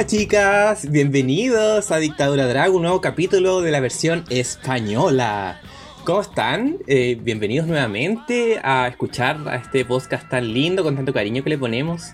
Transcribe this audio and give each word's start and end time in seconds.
Hola 0.00 0.06
chicas, 0.06 0.90
bienvenidos 0.90 1.90
a 1.90 1.98
Dictadura 1.98 2.46
Drag, 2.46 2.74
un 2.74 2.80
nuevo 2.80 3.02
capítulo 3.02 3.60
de 3.60 3.70
la 3.70 3.80
versión 3.80 4.24
española. 4.30 5.60
¿Cómo 6.06 6.22
están? 6.22 6.78
Eh, 6.86 7.18
bienvenidos 7.20 7.66
nuevamente 7.66 8.58
a 8.62 8.88
escuchar 8.88 9.46
a 9.46 9.56
este 9.56 9.84
podcast 9.84 10.26
tan 10.30 10.54
lindo, 10.54 10.82
con 10.82 10.96
tanto 10.96 11.12
cariño 11.12 11.44
que 11.44 11.50
le 11.50 11.58
ponemos. 11.58 12.12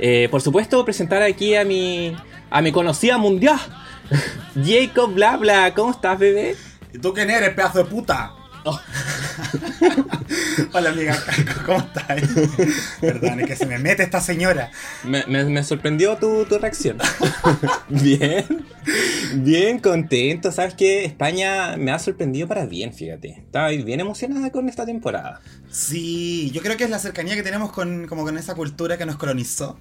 Eh, 0.00 0.26
por 0.32 0.40
supuesto, 0.40 0.84
presentar 0.84 1.22
aquí 1.22 1.54
a 1.54 1.64
mi, 1.64 2.12
a 2.50 2.60
mi 2.60 2.72
conocida 2.72 3.18
mundial, 3.18 3.60
Jacob 4.60 5.14
Blabla. 5.14 5.72
¿Cómo 5.74 5.92
estás, 5.92 6.18
bebé? 6.18 6.56
¿Y 6.92 6.98
tú 6.98 7.14
quién 7.14 7.30
eres, 7.30 7.50
pedazo 7.50 7.78
de 7.78 7.84
puta? 7.84 8.34
Oh. 8.70 8.78
Hola 10.74 10.90
amiga, 10.90 11.16
¿cómo 11.66 11.78
estás? 11.78 12.20
Perdón, 13.00 13.40
es 13.40 13.46
que 13.46 13.56
se 13.56 13.64
me 13.64 13.78
mete 13.78 14.02
esta 14.02 14.20
señora. 14.20 14.70
Me, 15.04 15.64
sorprendió 15.64 16.18
tu, 16.18 16.44
tu 16.44 16.58
reacción. 16.58 16.98
bien, 17.88 18.66
bien 19.36 19.78
contento. 19.78 20.52
Sabes 20.52 20.74
que 20.74 21.06
España 21.06 21.78
me 21.78 21.92
ha 21.92 21.98
sorprendido 21.98 22.46
para 22.46 22.66
bien, 22.66 22.92
fíjate. 22.92 23.38
Estaba 23.38 23.68
bien 23.68 24.00
emocionada 24.00 24.50
con 24.50 24.68
esta 24.68 24.84
temporada. 24.84 25.40
Sí, 25.70 26.50
yo 26.52 26.60
creo 26.60 26.76
que 26.76 26.84
es 26.84 26.90
la 26.90 26.98
cercanía 26.98 27.34
que 27.34 27.42
tenemos 27.42 27.72
con, 27.72 28.06
como 28.06 28.24
con 28.24 28.36
esa 28.36 28.54
cultura 28.54 28.98
que 28.98 29.06
nos 29.06 29.16
colonizó. 29.16 29.78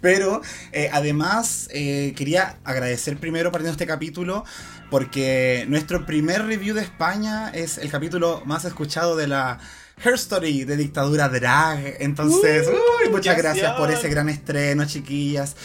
Pero 0.00 0.40
eh, 0.72 0.88
además 0.90 1.68
eh, 1.70 2.14
quería 2.16 2.56
agradecer 2.64 3.18
primero 3.18 3.52
partiendo 3.52 3.72
este 3.72 3.86
capítulo 3.86 4.44
porque 4.90 5.64
nuestro 5.68 6.06
primer 6.06 6.44
review 6.44 6.74
de 6.74 6.82
España 6.82 7.50
es 7.50 7.78
el 7.78 7.90
capítulo 7.90 8.42
más 8.44 8.64
escuchado 8.64 9.16
de 9.16 9.26
la 9.26 9.58
Her 10.04 10.14
Story 10.14 10.64
de 10.64 10.76
Dictadura 10.76 11.28
Drag. 11.28 11.96
Entonces, 12.00 12.68
uy, 12.68 13.10
muchas 13.10 13.36
gracias 13.36 13.72
por 13.72 13.90
ese 13.90 14.08
gran 14.08 14.28
estreno, 14.28 14.84
chiquillas. 14.86 15.56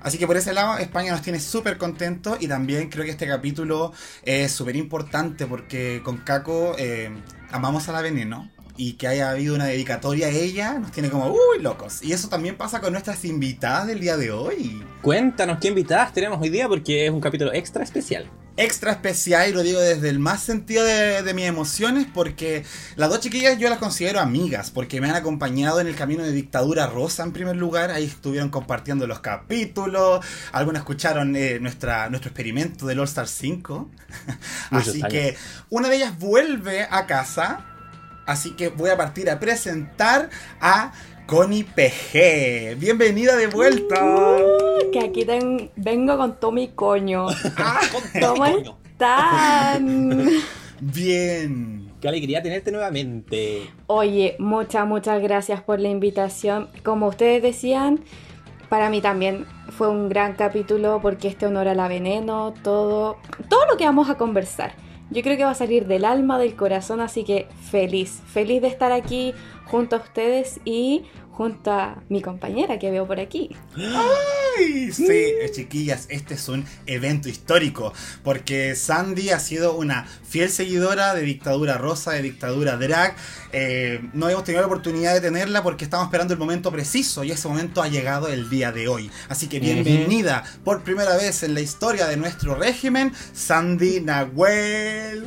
Así 0.00 0.16
que 0.16 0.26
por 0.26 0.36
ese 0.36 0.52
lado, 0.52 0.78
España 0.78 1.12
nos 1.12 1.22
tiene 1.22 1.40
súper 1.40 1.76
contentos 1.76 2.38
y 2.40 2.46
también 2.46 2.88
creo 2.88 3.04
que 3.04 3.10
este 3.10 3.26
capítulo 3.26 3.92
es 4.22 4.52
súper 4.52 4.76
importante 4.76 5.46
porque 5.46 6.00
con 6.04 6.18
Caco 6.18 6.76
eh, 6.78 7.10
amamos 7.50 7.88
a 7.88 7.92
la 7.92 8.02
veneno 8.02 8.50
y 8.78 8.94
que 8.94 9.08
haya 9.08 9.30
habido 9.30 9.54
una 9.54 9.66
dedicatoria 9.66 10.28
a 10.28 10.30
ella 10.30 10.78
nos 10.78 10.92
tiene 10.92 11.10
como, 11.10 11.30
uy, 11.30 11.60
locos. 11.60 12.02
Y 12.02 12.12
eso 12.12 12.28
también 12.28 12.56
pasa 12.56 12.80
con 12.80 12.92
nuestras 12.92 13.24
invitadas 13.26 13.88
del 13.88 14.00
día 14.00 14.16
de 14.16 14.30
hoy. 14.30 14.82
Cuéntanos 15.02 15.58
qué 15.60 15.68
invitadas 15.68 16.14
tenemos 16.14 16.40
hoy 16.40 16.48
día 16.48 16.68
porque 16.68 17.06
es 17.06 17.10
un 17.10 17.20
capítulo 17.20 17.52
extra 17.52 17.84
especial 17.84 18.30
extra 18.58 18.90
especial 18.90 19.48
y 19.48 19.52
lo 19.52 19.62
digo 19.62 19.78
desde 19.78 20.08
el 20.08 20.18
más 20.18 20.42
sentido 20.42 20.84
de, 20.84 21.32
mis 21.32 21.46
emociones 21.46 22.08
porque 22.12 22.64
las 22.96 23.08
dos 23.08 23.20
chiquillas 23.20 23.56
yo 23.58 23.70
las 23.70 23.78
considero 23.78 24.18
amigas 24.18 24.72
porque 24.72 25.00
me 25.00 25.08
han 25.08 25.14
acompañado 25.14 25.80
en 25.80 25.86
el 25.86 25.94
camino 25.94 26.24
de 26.24 26.32
Dictadura 26.32 26.88
Rosa 26.88 27.22
en 27.22 27.32
primer 27.32 27.54
lugar, 27.54 27.92
ahí 27.92 28.04
estuvieron 28.04 28.50
compartiendo 28.50 29.06
los 29.06 29.20
capítulos, 29.20 30.26
algunas 30.50 30.80
escucharon 30.80 31.36
eh, 31.36 31.60
nuestra, 31.60 32.10
nuestro 32.10 32.30
experimento 32.30 32.86
del 32.86 32.98
All 32.98 33.04
Star 33.04 33.28
5, 33.28 33.90
así 34.70 35.02
que 35.04 35.36
una 35.70 35.88
de 35.88 35.96
ellas 35.96 36.18
vuelve 36.18 36.82
a 36.90 37.06
casa, 37.06 37.64
así 38.28 38.50
que 38.50 38.68
voy 38.68 38.90
a 38.90 38.96
partir 38.96 39.28
a 39.30 39.40
presentar 39.40 40.28
a 40.60 40.92
Connie 41.26 41.64
PG. 41.64 42.76
Bienvenida 42.78 43.34
de 43.36 43.46
vuelta. 43.46 44.04
Uh, 44.04 44.90
que 44.92 45.00
aquí 45.00 45.26
vengo 45.76 46.16
con 46.16 46.38
todo 46.38 46.52
mi 46.52 46.68
coño. 46.68 47.26
Ah, 47.56 47.80
¿Cómo 48.20 48.46
están? 48.46 50.28
Bien. 50.80 51.90
Qué 52.00 52.06
alegría 52.06 52.42
tenerte 52.42 52.70
nuevamente. 52.70 53.70
Oye, 53.86 54.36
muchas, 54.38 54.86
muchas 54.86 55.20
gracias 55.22 55.62
por 55.62 55.80
la 55.80 55.88
invitación. 55.88 56.68
Como 56.84 57.08
ustedes 57.08 57.42
decían, 57.42 58.00
para 58.68 58.90
mí 58.90 59.00
también 59.00 59.46
fue 59.70 59.88
un 59.88 60.08
gran 60.08 60.34
capítulo 60.34 61.00
porque 61.00 61.28
este 61.28 61.46
honor 61.46 61.66
a 61.66 61.74
la 61.74 61.88
veneno, 61.88 62.52
todo, 62.62 63.16
todo 63.48 63.66
lo 63.70 63.76
que 63.78 63.86
vamos 63.86 64.10
a 64.10 64.16
conversar. 64.16 64.74
Yo 65.10 65.22
creo 65.22 65.36
que 65.36 65.44
va 65.44 65.52
a 65.52 65.54
salir 65.54 65.86
del 65.86 66.04
alma, 66.04 66.38
del 66.38 66.54
corazón, 66.54 67.00
así 67.00 67.24
que 67.24 67.48
feliz, 67.70 68.20
feliz 68.26 68.60
de 68.60 68.68
estar 68.68 68.92
aquí 68.92 69.32
junto 69.64 69.96
a 69.96 70.00
ustedes 70.00 70.60
y 70.64 71.04
junto 71.38 71.70
a 71.70 72.02
mi 72.08 72.20
compañera 72.20 72.80
que 72.80 72.90
veo 72.90 73.06
por 73.06 73.20
aquí. 73.20 73.54
¡Ay! 73.76 74.90
Sí, 74.90 75.06
eh, 75.08 75.48
chiquillas, 75.54 76.06
este 76.10 76.34
es 76.34 76.48
un 76.48 76.64
evento 76.86 77.28
histórico 77.28 77.92
porque 78.24 78.74
Sandy 78.74 79.30
ha 79.30 79.38
sido 79.38 79.76
una 79.76 80.04
fiel 80.04 80.50
seguidora 80.50 81.14
de 81.14 81.22
Dictadura 81.22 81.78
Rosa, 81.78 82.10
de 82.10 82.22
Dictadura 82.22 82.76
Drag. 82.76 83.14
Eh, 83.52 84.00
no 84.14 84.28
hemos 84.28 84.42
tenido 84.42 84.62
la 84.62 84.66
oportunidad 84.66 85.14
de 85.14 85.20
tenerla 85.20 85.62
porque 85.62 85.84
estamos 85.84 86.06
esperando 86.06 86.34
el 86.34 86.40
momento 86.40 86.72
preciso 86.72 87.22
y 87.22 87.30
ese 87.30 87.46
momento 87.46 87.82
ha 87.82 87.88
llegado 87.88 88.26
el 88.26 88.50
día 88.50 88.72
de 88.72 88.88
hoy. 88.88 89.08
Así 89.28 89.46
que 89.46 89.60
bienvenida 89.60 90.42
por 90.64 90.82
primera 90.82 91.16
vez 91.16 91.44
en 91.44 91.54
la 91.54 91.60
historia 91.60 92.08
de 92.08 92.16
nuestro 92.16 92.56
régimen, 92.56 93.12
Sandy 93.32 94.00
Nahuel. 94.00 95.24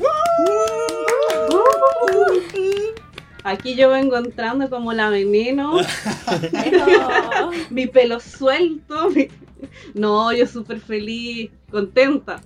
Aquí 3.44 3.76
yo 3.76 3.90
vengo 3.90 4.18
entrando 4.18 4.70
como 4.70 4.94
la 4.94 5.10
veneno. 5.10 5.74
mi 7.70 7.88
pelo 7.88 8.20
suelto. 8.20 9.10
No, 9.94 10.32
yo 10.34 10.48
súper 10.48 10.80
feliz, 10.80 11.52
contenta. 11.70 12.42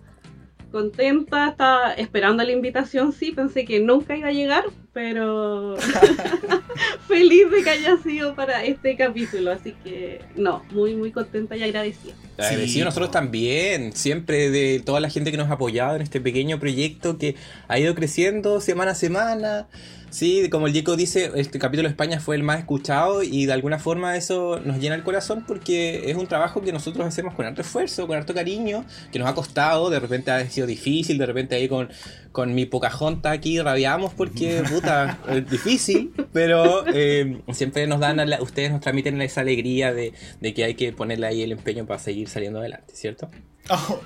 Contenta, 0.71 1.49
estaba 1.49 1.93
esperando 1.93 2.43
la 2.43 2.51
invitación, 2.51 3.13
sí, 3.13 3.31
pensé 3.31 3.63
que 3.65 3.79
nunca 3.79 4.17
iba 4.17 4.27
a 4.27 4.33
llegar, 4.33 4.65
pero 4.95 5.75
feliz 7.07 7.51
de 7.51 7.63
que 7.63 7.69
haya 7.69 7.97
sido 7.97 8.33
para 8.33 8.63
este 8.63 8.95
capítulo, 8.95 9.51
así 9.51 9.75
que 9.83 10.21
no, 10.37 10.63
muy, 10.71 10.95
muy 10.95 11.11
contenta 11.11 11.57
y 11.57 11.63
agradecida. 11.63 12.13
Agradecido 12.37 12.85
nosotros 12.85 13.11
también, 13.11 13.91
siempre 13.91 14.49
de 14.49 14.81
toda 14.83 15.01
la 15.01 15.09
gente 15.09 15.31
que 15.31 15.37
nos 15.37 15.49
ha 15.49 15.55
apoyado 15.55 15.97
en 15.97 16.01
este 16.01 16.21
pequeño 16.21 16.61
proyecto 16.61 17.17
que 17.17 17.35
ha 17.67 17.77
ido 17.77 17.93
creciendo 17.93 18.61
semana 18.61 18.91
a 18.91 18.95
semana. 18.95 19.67
Sí, 20.11 20.47
como 20.49 20.67
el 20.67 20.71
Diego 20.71 20.95
dice, 20.95 21.29
este 21.35 21.59
capítulo 21.59 21.89
de 21.89 21.91
España 21.91 22.21
fue 22.21 22.37
el 22.37 22.43
más 22.43 22.59
escuchado 22.59 23.21
y 23.21 23.47
de 23.47 23.51
alguna 23.51 23.79
forma 23.79 24.15
eso 24.15 24.61
nos 24.63 24.77
llena 24.77 24.95
el 24.95 25.03
corazón 25.03 25.43
porque 25.45 26.09
es 26.09 26.15
un 26.15 26.27
trabajo 26.27 26.61
que 26.61 26.71
nosotros 26.71 27.05
hacemos 27.05 27.33
con 27.33 27.45
harto 27.45 27.59
esfuerzo, 27.59 28.07
con 28.07 28.15
harto 28.15 28.33
cariño, 28.33 28.85
que 29.11 29.19
nos 29.19 29.27
ha 29.27 29.35
costado, 29.35 29.89
de 29.89 29.99
repente 29.99 30.31
ha 30.31 30.49
sido 30.49 30.67
difícil, 30.67 31.17
de 31.17 31.25
repente 31.25 31.55
ahí 31.55 31.67
con, 31.67 31.89
con 32.35 32.53
mi 32.53 32.65
Pocahontas 32.65 33.31
aquí 33.31 33.61
rabiamos 33.61 34.13
porque, 34.13 34.61
puta, 34.69 35.19
es 35.29 35.49
difícil, 35.49 36.11
pero 36.33 36.85
eh, 36.93 37.41
siempre 37.53 37.87
nos 37.87 38.01
dan, 38.01 38.19
ustedes 38.41 38.71
nos 38.71 38.81
transmiten 38.81 39.21
esa 39.21 39.39
alegría 39.39 39.93
de, 39.93 40.11
de, 40.41 40.53
que 40.53 40.65
hay 40.65 40.75
que 40.75 40.91
ponerle 40.91 41.27
ahí 41.27 41.43
el 41.43 41.53
empeño 41.53 41.85
para 41.85 41.97
seguir 41.97 42.27
saliendo 42.27 42.59
adelante, 42.59 42.93
¿cierto? 42.93 43.29
Oh, 43.69 44.01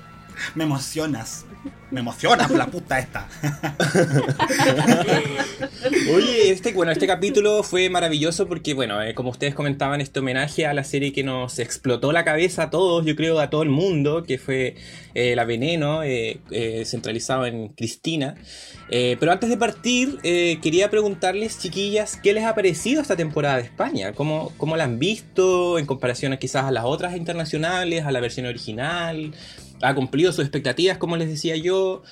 me 0.54 0.64
emocionas. 0.64 1.44
Me 1.90 2.00
emociona 2.00 2.48
la 2.48 2.66
puta 2.68 2.98
esta. 3.00 3.28
Oye, 6.14 6.52
este, 6.52 6.72
bueno, 6.72 6.92
este 6.92 7.08
capítulo 7.08 7.64
fue 7.64 7.90
maravilloso 7.90 8.46
porque, 8.46 8.74
bueno, 8.74 9.02
eh, 9.02 9.14
como 9.14 9.30
ustedes 9.30 9.56
comentaban, 9.56 10.00
este 10.00 10.20
homenaje 10.20 10.66
a 10.66 10.72
la 10.72 10.84
serie 10.84 11.12
que 11.12 11.24
nos 11.24 11.58
explotó 11.58 12.12
la 12.12 12.24
cabeza 12.24 12.62
a 12.64 12.70
todos, 12.70 13.04
yo 13.04 13.16
creo 13.16 13.40
a 13.40 13.50
todo 13.50 13.64
el 13.64 13.70
mundo, 13.70 14.22
que 14.22 14.38
fue 14.38 14.76
eh, 15.14 15.34
La 15.34 15.44
Veneno, 15.44 16.04
eh, 16.04 16.38
centralizado 16.86 17.46
en 17.46 17.70
Cristina. 17.70 18.36
pero 18.88 19.32
antes 19.32 19.50
de 19.50 19.56
partir, 19.56 20.18
quería 20.22 20.90
preguntarles, 20.90 21.58
chiquillas, 21.58 22.16
¿qué 22.22 22.32
les 22.32 22.44
ha 22.44 22.54
parecido 22.54 23.02
esta 23.02 23.16
temporada 23.16 23.56
de 23.56 23.62
España? 23.62 24.12
¿Cómo, 24.12 24.52
¿Cómo 24.58 24.76
la 24.76 24.84
han 24.84 25.00
visto 25.00 25.76
en 25.78 25.86
comparación 25.86 26.36
quizás 26.36 26.66
a 26.66 26.70
las 26.70 26.84
otras 26.84 27.16
internacionales, 27.16 28.06
a 28.06 28.12
la 28.12 28.20
versión 28.20 28.46
original? 28.46 29.32
¿Ha 29.82 29.94
cumplido 29.94 30.32
sus 30.32 30.44
expectativas, 30.44 30.98
como 30.98 31.16
les 31.16 31.28
decía 31.28 31.56
yo? 31.56 32.02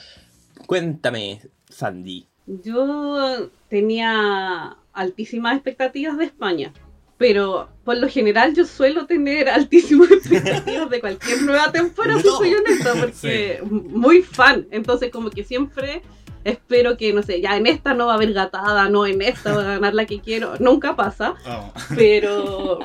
Cuéntame, 0.67 1.41
Sandy. 1.69 2.27
Yo 2.47 3.51
tenía 3.69 4.77
altísimas 4.93 5.55
expectativas 5.55 6.17
de 6.17 6.25
España, 6.25 6.73
pero 7.19 7.69
por 7.85 7.99
lo 7.99 8.09
general 8.09 8.55
yo 8.55 8.65
suelo 8.65 9.07
tener 9.07 9.49
altísimas 9.51 10.11
expectativas 10.11 10.89
de 10.89 11.01
cualquier 11.01 11.43
nueva 11.43 11.71
temporada, 11.71 12.21
si 12.21 12.29
soy 12.29 12.55
honesta, 12.55 12.95
porque 12.99 13.61
muy 13.71 14.23
fan, 14.23 14.67
entonces 14.71 15.11
como 15.11 15.31
que 15.31 15.45
siempre 15.45 16.03
espero 16.45 16.97
que, 16.97 17.13
no 17.13 17.23
sé, 17.23 17.41
ya 17.43 17.57
en 17.57 17.67
esta 17.67 17.93
no 17.93 18.07
va 18.07 18.13
a 18.13 18.17
haber 18.17 18.33
gatada, 18.33 18.89
no 18.89 19.05
en 19.07 19.21
esta 19.21 19.55
va 19.55 19.61
a 19.61 19.65
ganar 19.75 19.95
la 19.95 20.07
que 20.07 20.21
quiero. 20.21 20.55
Nunca 20.59 20.97
pasa, 20.97 21.35
Oh. 21.47 21.73
pero... 21.95 22.79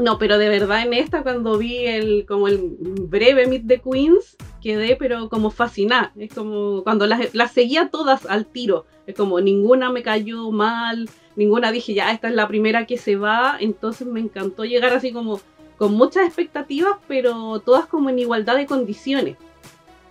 No, 0.00 0.18
pero 0.18 0.38
de 0.38 0.48
verdad 0.48 0.82
en 0.82 0.94
esta 0.94 1.22
cuando 1.22 1.58
vi 1.58 1.86
el 1.86 2.24
como 2.26 2.48
el 2.48 2.58
breve 2.58 3.46
Meet 3.46 3.66
the 3.66 3.80
Queens 3.80 4.36
quedé 4.62 4.96
pero 4.96 5.28
como 5.28 5.50
fascinada. 5.50 6.12
Es 6.16 6.32
como 6.32 6.82
cuando 6.82 7.06
las, 7.06 7.34
las 7.34 7.52
seguía 7.52 7.90
todas 7.90 8.24
al 8.26 8.46
tiro. 8.46 8.86
Es 9.06 9.14
como 9.14 9.40
ninguna 9.40 9.90
me 9.90 10.02
cayó 10.02 10.50
mal, 10.50 11.08
ninguna 11.36 11.70
dije 11.70 11.94
ya 11.94 12.12
esta 12.12 12.28
es 12.28 12.34
la 12.34 12.48
primera 12.48 12.86
que 12.86 12.96
se 12.96 13.16
va. 13.16 13.56
Entonces 13.60 14.06
me 14.06 14.20
encantó 14.20 14.64
llegar 14.64 14.92
así 14.92 15.12
como 15.12 15.40
con 15.76 15.92
muchas 15.94 16.26
expectativas, 16.26 16.96
pero 17.06 17.60
todas 17.60 17.86
como 17.86 18.08
en 18.10 18.18
igualdad 18.18 18.56
de 18.56 18.66
condiciones. 18.66 19.36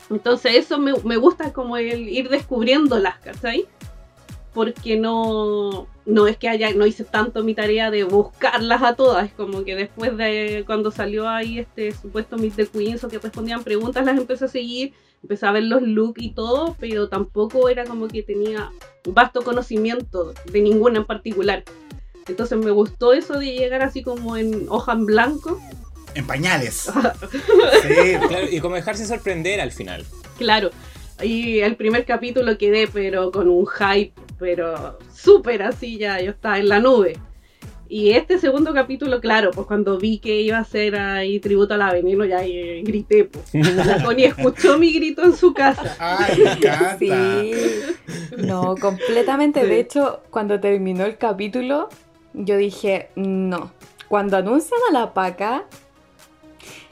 Entonces 0.09 0.55
eso 0.55 0.77
me, 0.79 0.93
me 1.03 1.17
gusta 1.17 1.53
como 1.53 1.77
el 1.77 2.09
ir 2.09 2.29
descubriéndolas, 2.29 3.19
¿cachai? 3.19 3.65
Porque 4.53 4.97
no, 4.97 5.87
no 6.09 6.27
es 6.27 6.37
que 6.37 6.49
haya, 6.49 6.73
no 6.73 6.85
hice 6.85 7.03
tanto 7.03 7.43
mi 7.43 7.53
tarea 7.53 7.91
de 7.91 8.03
buscarlas 8.03 8.81
a 8.81 8.95
todas, 8.95 9.27
es 9.27 9.33
como 9.33 9.63
que 9.63 9.75
después 9.75 10.17
de 10.17 10.63
cuando 10.65 10.91
salió 10.91 11.29
ahí 11.29 11.59
este 11.59 11.91
supuesto 11.91 12.37
Meet 12.37 12.55
the 12.55 12.65
Queens 12.65 13.03
o 13.03 13.09
que 13.09 13.19
respondían 13.19 13.63
preguntas, 13.63 14.05
las 14.05 14.17
empecé 14.17 14.45
a 14.45 14.47
seguir, 14.47 14.93
empecé 15.21 15.45
a 15.45 15.51
ver 15.51 15.63
los 15.63 15.83
looks 15.83 16.21
y 16.21 16.31
todo, 16.31 16.75
pero 16.79 17.09
tampoco 17.09 17.69
era 17.69 17.85
como 17.85 18.07
que 18.07 18.23
tenía 18.23 18.71
vasto 19.07 19.43
conocimiento 19.43 20.33
de 20.51 20.61
ninguna 20.61 20.99
en 20.99 21.05
particular. 21.05 21.63
Entonces 22.27 22.57
me 22.57 22.71
gustó 22.71 23.13
eso 23.13 23.39
de 23.39 23.53
llegar 23.53 23.81
así 23.81 24.03
como 24.03 24.35
en 24.35 24.65
hoja 24.69 24.93
en 24.93 25.05
blanco. 25.05 25.59
En 26.15 26.25
pañales. 26.25 26.89
sí. 27.81 28.27
Claro, 28.27 28.47
y 28.49 28.59
como 28.59 28.75
dejarse 28.75 29.05
sorprender 29.05 29.61
al 29.61 29.71
final. 29.71 30.05
Claro. 30.37 30.71
Y 31.21 31.59
el 31.59 31.75
primer 31.75 32.05
capítulo 32.05 32.57
quedé 32.57 32.87
pero 32.87 33.31
con 33.31 33.49
un 33.49 33.67
hype, 33.67 34.13
pero 34.39 34.97
súper 35.13 35.63
así 35.63 35.97
ya, 35.97 36.21
yo 36.21 36.31
estaba 36.31 36.59
en 36.59 36.69
la 36.69 36.79
nube. 36.79 37.17
Y 37.91 38.11
este 38.11 38.37
segundo 38.37 38.71
capítulo, 38.71 39.19
claro, 39.19 39.49
pues 39.49 39.65
cuando 39.65 39.97
vi 39.97 40.19
que 40.19 40.41
iba 40.41 40.59
a 40.59 40.63
ser 40.63 40.95
ahí 40.95 41.39
tributo 41.39 41.73
a 41.73 41.77
la 41.77 41.91
veneno, 41.91 42.23
ya 42.23 42.43
eh, 42.45 42.83
grité, 42.83 43.25
pues. 43.25 43.51
La 43.53 44.03
Connie 44.05 44.25
escuchó 44.25 44.77
mi 44.77 44.93
grito 44.93 45.23
en 45.23 45.35
su 45.35 45.55
casa. 45.55 45.97
Ay, 45.97 46.37
me. 46.37 46.99
Sí. 46.99 47.51
No, 48.37 48.75
completamente. 48.79 49.61
Sí. 49.61 49.67
De 49.67 49.79
hecho, 49.79 50.21
cuando 50.29 50.59
terminó 50.59 51.03
el 51.03 51.17
capítulo, 51.17 51.89
yo 52.33 52.57
dije, 52.57 53.09
no. 53.15 53.71
Cuando 54.07 54.37
anuncian 54.37 54.79
a 54.91 54.93
la 54.93 55.13
paca, 55.15 55.65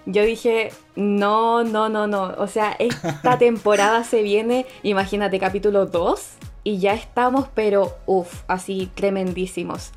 yo 0.07 0.23
dije, 0.23 0.71
no, 0.95 1.63
no, 1.63 1.89
no, 1.89 2.07
no. 2.07 2.33
O 2.39 2.47
sea, 2.47 2.75
esta 2.79 3.38
temporada 3.38 4.03
se 4.03 4.23
viene, 4.23 4.65
imagínate, 4.81 5.38
capítulo 5.38 5.85
2, 5.85 6.27
y 6.68 6.80
ya 6.80 6.94
estamos, 6.96 7.48
pero 7.56 7.96
uff, 8.08 8.44
así 8.50 8.92
tremendísimos. 8.94 9.92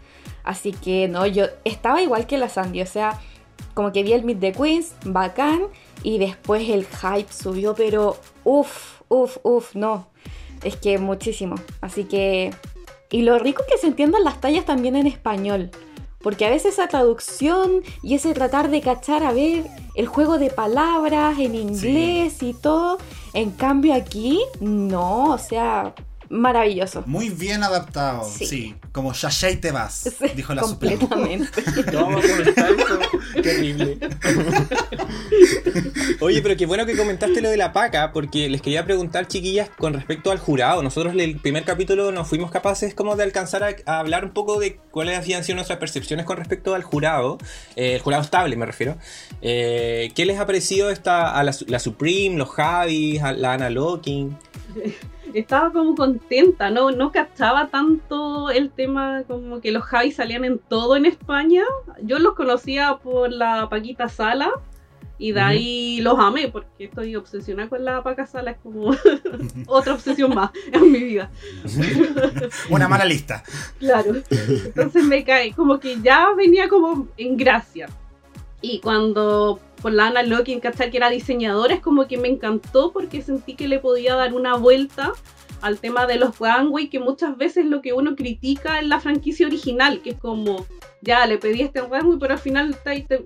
Así 0.45 0.71
que 0.71 1.09
no, 1.09 1.27
yo 1.27 1.47
estaba 1.65 2.01
igual 2.01 2.29
que 2.29 2.39
la 2.39 2.49
Sandy, 2.49 2.81
o 2.81 2.87
sea, 2.87 3.21
como 3.75 3.91
que 3.91 4.05
vi 4.05 4.13
el 4.13 4.23
Meet 4.23 4.39
the 4.39 4.53
Queens, 4.53 4.95
bacán, 5.05 5.63
y 6.05 6.19
después 6.19 6.69
el 6.69 6.87
hype 6.87 7.33
subió, 7.33 7.75
pero 7.75 8.17
uff, 8.45 9.01
uff, 9.09 9.39
uff, 9.43 9.75
no. 9.75 10.07
Es 10.63 10.77
que 10.77 10.99
muchísimo. 10.99 11.57
Así 11.81 12.05
que. 12.05 12.55
Y 13.11 13.23
lo 13.23 13.41
rico 13.41 13.65
que 13.69 13.77
se 13.77 13.89
entiendan 13.89 14.23
las 14.23 14.41
tallas 14.41 14.65
también 14.65 14.95
en 14.95 15.09
español. 15.09 15.73
Porque 16.23 16.47
a 16.47 16.51
veces 16.51 16.75
esa 16.75 16.87
traducción 16.87 17.83
y 18.05 18.15
ese 18.15 18.33
tratar 18.33 18.71
de 18.71 18.81
cachar 18.81 19.25
a 19.25 19.33
ver 19.33 19.65
el 19.97 20.07
juego 20.07 20.39
de 20.39 20.51
palabras 20.51 21.37
en 21.41 21.57
inglés 21.57 22.45
y 22.45 22.55
todo. 22.55 22.99
En 23.35 23.51
cambio 23.51 23.93
aquí, 23.93 24.39
no, 24.61 25.31
o 25.33 25.39
sea, 25.39 25.95
maravilloso. 26.31 27.03
Muy 27.07 27.29
bien 27.29 27.63
adaptado. 27.63 28.25
Sí. 28.25 28.47
Sí. 28.47 28.75
Como 28.93 29.13
Shashay 29.13 29.57
te 29.57 29.71
vas, 29.73 30.11
Sí, 30.19 30.27
dijo 30.35 30.55
la 30.55 30.63
Suprema. 30.65 30.99
completamente. 30.99 31.63
No, 31.93 32.07
vamos 32.07 32.25
a 32.25 32.29
comentar 32.29 32.71
eso. 32.73 32.99
Qué 33.43 33.51
horrible. 33.51 33.99
Oye, 36.21 36.43
pero 36.43 36.57
qué 36.57 36.67
bueno 36.67 36.87
que 36.87 36.97
comentaste 36.97 37.41
lo 37.41 37.51
de 37.51 37.57
la 37.57 37.73
paca, 37.73 38.13
porque 38.13 38.49
les 38.49 38.63
quería 38.63 38.85
preguntar, 38.85 39.27
chiquillas, 39.27 39.71
con 39.79 39.95
respecto 39.95 40.31
al 40.31 40.39
jurado. 40.39 40.83
Nosotros 40.83 41.13
en 41.15 41.21
el 41.21 41.37
primer 41.37 41.65
capítulo 41.65 42.13
no 42.13 42.25
fuimos 42.25 42.51
capaces 42.51 42.95
como 42.95 43.17
de 43.17 43.25
alcanzar 43.25 43.63
a, 43.65 43.75
a 43.87 43.99
hablar 44.01 44.25
un 44.25 44.33
poco 44.33 44.59
de 44.61 44.77
cuáles 44.91 45.19
habían 45.19 45.45
sido 45.45 45.57
nuestras 45.57 45.79
percepciones 45.79 46.27
con 46.27 46.37
respecto 46.37 46.75
al 46.75 46.83
jurado. 46.83 47.39
Eh, 47.77 47.95
el 47.95 48.01
jurado 48.01 48.23
estable, 48.23 48.57
me 48.57 48.67
refiero. 48.67 48.97
Eh, 49.43 50.11
¿Qué 50.15 50.25
les 50.27 50.39
ha 50.39 50.47
parecido 50.47 50.91
esta, 50.91 51.37
a 51.39 51.43
la, 51.43 51.55
la 51.67 51.79
Supreme, 51.79 52.37
los 52.37 52.51
Javis, 52.51 53.23
a 53.23 53.33
la 53.33 53.55
Ana 53.55 53.71
Locking? 53.71 54.37
Estaba 55.35 55.73
como 55.73 55.95
contenta, 55.95 56.71
no, 56.71 56.91
no 56.91 57.13
cachaba 57.13 57.69
tanto 57.69 58.51
el 58.51 58.71
tema 58.71 59.23
como 59.27 59.61
que 59.61 59.73
los 59.73 59.85
Javis 59.85 60.17
salían 60.17 60.45
en 60.45 60.59
todo 60.59 60.97
en 60.97 61.07
España. 61.07 61.65
Yo 62.03 62.19
los 62.19 62.35
conocía 62.35 62.99
por 63.03 63.31
la 63.31 63.69
Paquita 63.69 64.09
Sala 64.09 64.53
y 65.21 65.33
de 65.33 65.41
ahí 65.41 66.01
los 66.01 66.19
amé 66.19 66.49
porque 66.49 66.85
estoy 66.85 67.15
obsesionada 67.15 67.69
con 67.69 67.85
la 67.85 68.03
Paca 68.03 68.27
Sala, 68.27 68.53
es 68.53 68.57
como 68.63 68.97
otra 69.67 69.93
obsesión 69.93 70.35
más 70.35 70.51
en 70.73 70.91
mi 70.91 70.99
vida. 70.99 71.31
Una 72.71 72.89
mala 72.89 73.05
lista. 73.05 73.45
Claro. 73.79 74.15
Entonces 74.31 75.05
me 75.05 75.23
cae, 75.23 75.53
como 75.53 75.79
que 75.79 76.01
ya 76.01 76.29
venía 76.35 76.69
como 76.69 77.09
en 77.19 77.37
gracia. 77.37 77.89
Y 78.63 78.81
cuando 78.81 79.61
por 79.81 79.93
la 79.93 80.09
Ana 80.09 80.23
Locking, 80.23 80.61
¿cachai? 80.61 80.91
Que 80.91 80.99
era 80.99 81.11
diseñadora, 81.11 81.75
es 81.75 81.81
como 81.81 82.07
que 82.07 82.19
me 82.19 82.29
encantó 82.29 82.93
porque 82.93 83.23
sentí 83.23 83.55
que 83.55 83.69
le 83.69 83.79
podía 83.79 84.15
dar 84.15 84.35
una 84.35 84.57
vuelta 84.57 85.13
al 85.63 85.79
tema 85.79 86.07
de 86.07 86.17
los 86.17 86.39
runway, 86.39 86.89
que 86.89 86.99
muchas 86.99 87.37
veces 87.37 87.67
lo 87.67 87.83
que 87.83 87.93
uno 87.93 88.17
critica 88.17 88.79
en 88.79 88.89
la 88.89 89.01
franquicia 89.01 89.47
original, 89.47 90.01
que 90.03 90.11
es 90.11 90.19
como, 90.19 90.67
ya 91.03 91.27
le 91.27 91.39
pedí 91.39 91.63
este 91.63 91.81
runway, 91.81 92.19
pero 92.19 92.35
al 92.35 92.41
final 92.41 92.77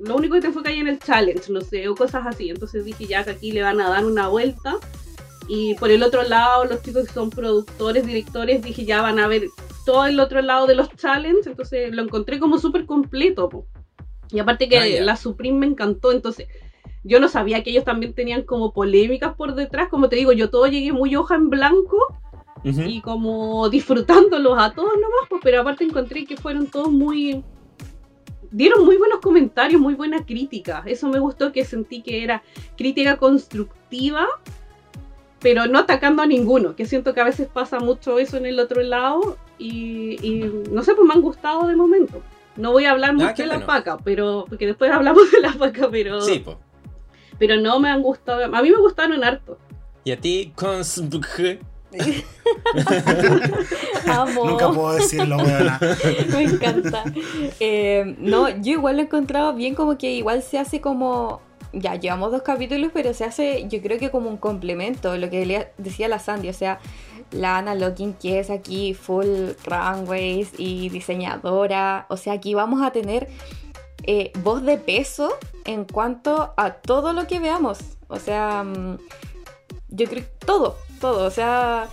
lo 0.03 0.17
único 0.17 0.35
que 0.35 0.43
te 0.43 0.53
fue 0.53 0.63
caer 0.63 0.79
en 0.79 0.89
el 0.89 0.99
challenge, 0.99 1.53
no 1.53 1.61
sé, 1.61 1.89
o 1.89 1.95
cosas 1.95 2.27
así. 2.27 2.51
Entonces 2.51 2.85
dije, 2.85 3.07
ya 3.07 3.25
que 3.25 3.31
aquí 3.31 3.53
le 3.53 3.63
van 3.63 3.81
a 3.81 3.89
dar 3.89 4.05
una 4.05 4.29
vuelta. 4.29 4.77
Y 5.47 5.75
por 5.75 5.91
el 5.91 6.03
otro 6.03 6.23
lado, 6.23 6.65
los 6.65 6.83
chicos 6.83 7.07
que 7.07 7.13
son 7.13 7.31
productores, 7.31 8.07
directores, 8.07 8.63
dije, 8.63 8.85
ya 8.85 9.03
van 9.03 9.19
a 9.19 9.29
ver 9.29 9.45
todo 9.85 10.07
el 10.07 10.19
otro 10.19 10.41
lado 10.41 10.67
de 10.67 10.75
los 10.75 10.89
challenges. 10.97 11.47
Entonces 11.47 11.93
lo 11.93 12.03
encontré 12.03 12.39
como 12.41 12.59
súper 12.59 12.87
completo. 12.87 13.49
po. 13.49 13.67
Y 14.35 14.41
aparte 14.41 14.69
que 14.69 14.79
Ah, 14.79 15.03
la 15.05 15.17
Supreme 15.17 15.59
me 15.61 15.67
encantó, 15.67 16.11
entonces 16.11 16.49
yo 17.05 17.21
no 17.21 17.29
sabía 17.29 17.63
que 17.63 17.71
ellos 17.71 17.85
también 17.85 18.15
tenían 18.15 18.43
como 18.43 18.73
polémicas 18.73 19.35
por 19.37 19.55
detrás. 19.55 19.89
Como 19.89 20.09
te 20.09 20.17
digo, 20.17 20.33
yo 20.33 20.51
todo 20.51 20.67
llegué 20.67 20.91
muy 20.93 21.15
hoja 21.15 21.37
en 21.37 21.51
blanco 21.51 21.97
Ujú. 22.65 22.83
y 22.83 23.01
como 23.01 23.69
disfrutándolos 23.69 24.59
a 24.59 24.73
todos 24.73 24.93
nomás, 24.95 25.29
pues, 25.29 25.41
pero 25.45 25.61
aparte 25.61 25.85
encontré 25.85 26.27
que 26.27 26.37
fueron 26.37 26.67
todos 26.67 26.91
muy... 26.91 27.45
Dieron 28.51 28.85
muy 28.85 28.97
buenos 28.97 29.21
comentarios, 29.21 29.81
muy 29.81 29.95
buena 29.95 30.25
crítica. 30.25 30.83
Eso 30.85 31.09
me 31.09 31.21
gustó 31.21 31.53
que 31.53 31.65
sentí 31.65 32.03
que 32.03 32.25
era 32.25 32.43
crítica 32.77 33.17
constructiva, 33.17 34.27
pero 35.39 35.67
no 35.67 35.79
atacando 35.79 36.23
a 36.23 36.27
ninguno, 36.27 36.75
que 36.75 36.87
siento 36.87 37.15
que 37.15 37.21
a 37.21 37.25
veces 37.25 37.47
pasa 37.47 37.79
mucho 37.79 38.19
eso 38.19 38.37
en 38.37 38.47
el 38.47 38.59
otro 38.59 38.83
lado 38.83 39.37
y, 39.59 40.17
y 40.27 40.51
no 40.73 40.83
sé, 40.83 40.95
pues 40.95 41.07
me 41.07 41.15
han 41.15 41.23
gustado 41.23 41.69
de 41.69 41.77
momento. 41.77 42.21
No 42.57 42.73
voy 42.73 42.85
a 42.85 42.93
hablar 42.93 43.15
mucho 43.15 43.43
de 43.43 43.47
la 43.47 43.55
bueno. 43.55 43.67
paca, 43.67 43.99
pero 44.05 44.45
porque 44.49 44.67
después 44.67 44.91
hablamos 44.91 45.31
de 45.31 45.41
la 45.41 45.53
paca, 45.53 45.89
pero, 45.91 46.21
Sí, 46.21 46.39
pues. 46.39 46.57
pero 47.39 47.61
no 47.61 47.81
me 47.81 47.91
han 47.91 48.03
gustado. 48.03 48.45
A 48.45 48.63
mí 48.63 48.71
me 48.71 48.79
gustaron 48.79 49.23
harto. 49.25 49.59
¿Y 50.05 50.13
a 50.13 50.21
ti, 50.21 50.53
con 50.55 50.85
Amo. 54.07 54.47
Nunca 54.47 54.73
puedo 54.73 54.95
decirlo, 54.95 55.37
weona. 55.37 55.79
Me 56.33 56.43
encanta. 56.43 57.05
Eh, 57.61 58.17
no, 58.19 58.49
yo 58.49 58.73
igual 58.73 58.97
lo 58.97 59.03
he 59.03 59.05
encontrado 59.05 59.55
bien 59.55 59.75
como 59.75 59.97
que 59.97 60.13
igual 60.13 60.43
se 60.43 60.59
hace 60.59 60.81
como... 60.81 61.41
Ya, 61.73 61.97
llevamos 61.97 62.31
dos 62.31 62.43
capítulos, 62.43 62.91
pero 62.95 63.15
se 63.15 63.25
hace 63.25 63.67
yo 63.69 63.83
creo 63.83 63.99
que 63.99 64.11
como 64.11 64.31
un 64.31 64.37
complemento, 64.37 65.17
lo 65.17 65.29
que 65.29 65.45
le 65.45 65.73
decía 65.77 66.07
la 66.07 66.21
Sandy, 66.21 66.49
o 66.49 66.53
sea, 66.53 66.79
la 67.31 67.59
Ana 67.59 67.75
Locking 67.75 68.15
que 68.15 68.39
es 68.39 68.51
aquí 68.51 68.95
full 68.95 69.51
runways 69.65 70.53
y 70.59 70.89
diseñadora, 70.89 72.07
o 72.09 72.17
sea, 72.17 72.35
aquí 72.35 72.55
vamos 72.55 72.83
a 72.83 72.91
tener 72.91 73.29
eh, 74.05 74.33
voz 74.43 74.63
de 74.63 74.77
peso 74.77 75.33
en 75.65 75.85
cuanto 75.85 76.53
a 76.57 76.73
todo 76.75 77.13
lo 77.13 77.27
que 77.27 77.41
veamos, 77.41 77.79
o 78.09 78.19
sea, 78.19 78.65
mm, 78.65 78.99
yo 79.89 80.07
creo 80.09 80.23
que 80.25 80.47
todo, 80.47 80.77
todo, 81.01 81.27
o 81.27 81.31
sea, 81.31 81.89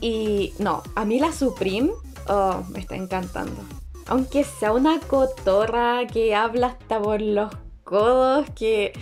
y 0.00 0.54
no, 0.58 0.82
a 0.94 1.04
mí 1.04 1.18
la 1.18 1.32
Supreme, 1.32 1.90
oh, 2.28 2.62
me 2.70 2.80
está 2.80 2.96
encantando. 2.96 3.60
Aunque 4.06 4.44
sea 4.44 4.72
una 4.72 5.00
cotorra 5.00 6.06
que 6.06 6.34
habla 6.34 6.68
hasta 6.68 7.00
por 7.00 7.20
los 7.20 7.52
codos, 7.84 8.48
que 8.54 8.92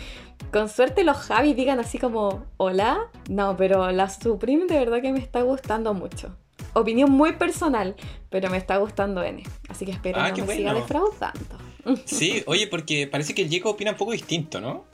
con 0.53 0.69
suerte 0.69 1.05
los 1.05 1.17
Javi 1.17 1.55
digan 1.55 1.81
así 1.81 1.99
como, 1.99 2.45
hola. 2.57 2.99
No, 3.29 3.57
pero 3.57 3.91
la 3.93 4.09
Supreme 4.09 4.67
de 4.67 4.79
verdad 4.79 5.03
que 5.03 5.13
me 5.13 5.19
está 5.19 5.43
gustando 5.43 5.95
mucho. 5.95 6.37
Opinión 6.73 7.11
muy 7.11 7.33
personal, 7.33 7.97
pero 8.31 8.51
me 8.51 8.59
está 8.59 8.77
gustando 8.77 9.23
N. 9.23 9.43
Así 9.69 9.87
que 9.87 9.93
espero 9.93 10.21
Ah, 10.21 10.31
no 10.31 10.47
me 10.47 10.55
siga 10.57 10.75
defraudando. 10.75 11.59
Sí, 12.05 12.43
oye, 12.47 12.67
porque 12.67 13.07
parece 13.07 13.35
que 13.35 13.43
el 13.43 13.51
Jacob 13.51 13.73
opina 13.73 13.93
un 13.93 13.97
poco 13.97 14.13
distinto, 14.13 14.61
¿no? 14.61 14.85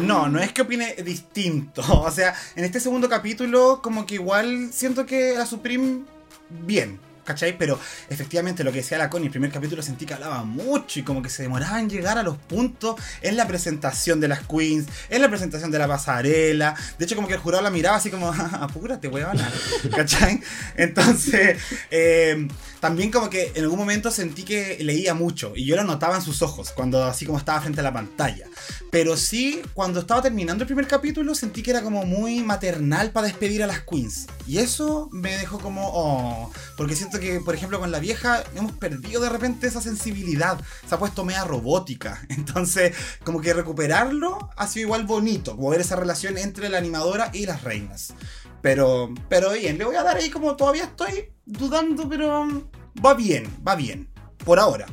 No, 0.00 0.28
no 0.28 0.38
es 0.40 0.52
que 0.52 0.62
opine 0.62 0.94
distinto. 0.96 1.82
O 2.06 2.10
sea, 2.10 2.34
en 2.54 2.64
este 2.64 2.80
segundo 2.80 3.08
capítulo, 3.08 3.80
como 3.82 4.06
que 4.06 4.16
igual 4.16 4.70
siento 4.72 5.06
que 5.06 5.34
la 5.36 5.46
Supreme, 5.46 6.04
bien. 6.50 7.00
¿Cachai? 7.26 7.58
Pero 7.58 7.78
efectivamente 8.08 8.62
lo 8.62 8.70
que 8.70 8.78
decía 8.78 8.98
la 8.98 9.10
Connie, 9.10 9.26
el 9.26 9.32
primer 9.32 9.50
capítulo 9.50 9.82
sentí 9.82 10.06
que 10.06 10.14
hablaba 10.14 10.44
mucho 10.44 11.00
y 11.00 11.02
como 11.02 11.20
que 11.20 11.28
se 11.28 11.42
demoraba 11.42 11.80
en 11.80 11.90
llegar 11.90 12.18
a 12.18 12.22
los 12.22 12.36
puntos 12.36 12.96
en 13.20 13.36
la 13.36 13.48
presentación 13.48 14.20
de 14.20 14.28
las 14.28 14.46
queens, 14.46 14.86
en 15.10 15.20
la 15.20 15.28
presentación 15.28 15.70
de 15.72 15.78
la 15.78 15.88
pasarela. 15.88 16.76
De 16.98 17.04
hecho, 17.04 17.16
como 17.16 17.26
que 17.26 17.34
el 17.34 17.40
jurado 17.40 17.64
la 17.64 17.70
miraba 17.70 17.96
así 17.96 18.10
como, 18.10 18.32
apúrate, 18.60 19.08
weón. 19.08 19.36
¿Cachai? 19.96 20.40
Entonces, 20.76 21.58
eh, 21.90 22.46
también 22.80 23.10
como 23.10 23.28
que 23.28 23.50
en 23.54 23.64
algún 23.64 23.78
momento 23.78 24.12
sentí 24.12 24.44
que 24.44 24.78
leía 24.80 25.14
mucho 25.14 25.52
y 25.56 25.64
yo 25.64 25.74
lo 25.74 25.82
notaba 25.82 26.14
en 26.14 26.22
sus 26.22 26.42
ojos 26.42 26.70
cuando 26.70 27.04
así 27.04 27.26
como 27.26 27.38
estaba 27.38 27.60
frente 27.60 27.80
a 27.80 27.82
la 27.82 27.92
pantalla. 27.92 28.46
Pero 28.90 29.16
sí, 29.16 29.62
cuando 29.74 30.00
estaba 30.00 30.22
terminando 30.22 30.62
el 30.62 30.66
primer 30.66 30.86
capítulo 30.86 31.34
sentí 31.34 31.62
que 31.62 31.70
era 31.70 31.82
como 31.82 32.04
muy 32.04 32.40
maternal 32.40 33.10
para 33.10 33.26
despedir 33.26 33.62
a 33.62 33.66
las 33.66 33.80
queens. 33.82 34.26
Y 34.46 34.58
eso 34.58 35.08
me 35.12 35.36
dejó 35.36 35.58
como, 35.58 35.90
oh, 35.92 36.52
porque 36.76 36.96
siento 36.96 37.18
que, 37.20 37.40
por 37.40 37.54
ejemplo, 37.54 37.78
con 37.80 37.90
la 37.90 37.98
vieja 37.98 38.44
hemos 38.54 38.72
perdido 38.72 39.20
de 39.20 39.28
repente 39.28 39.66
esa 39.66 39.80
sensibilidad. 39.80 40.60
Se 40.88 40.94
ha 40.94 40.98
puesto 40.98 41.24
media 41.24 41.44
robótica. 41.44 42.24
Entonces, 42.28 42.94
como 43.24 43.40
que 43.40 43.54
recuperarlo 43.54 44.50
ha 44.56 44.66
sido 44.66 44.86
igual 44.86 45.06
bonito, 45.06 45.56
como 45.56 45.70
ver 45.70 45.80
esa 45.80 45.96
relación 45.96 46.38
entre 46.38 46.68
la 46.68 46.78
animadora 46.78 47.30
y 47.32 47.46
las 47.46 47.62
reinas. 47.62 48.14
Pero, 48.62 49.12
pero 49.28 49.52
bien, 49.52 49.78
le 49.78 49.84
voy 49.84 49.96
a 49.96 50.02
dar 50.02 50.16
ahí 50.16 50.30
como 50.30 50.56
todavía 50.56 50.84
estoy 50.84 51.32
dudando, 51.44 52.08
pero 52.08 52.68
va 53.04 53.14
bien, 53.14 53.46
va 53.66 53.76
bien. 53.76 54.08
Por 54.44 54.58
ahora. 54.58 54.86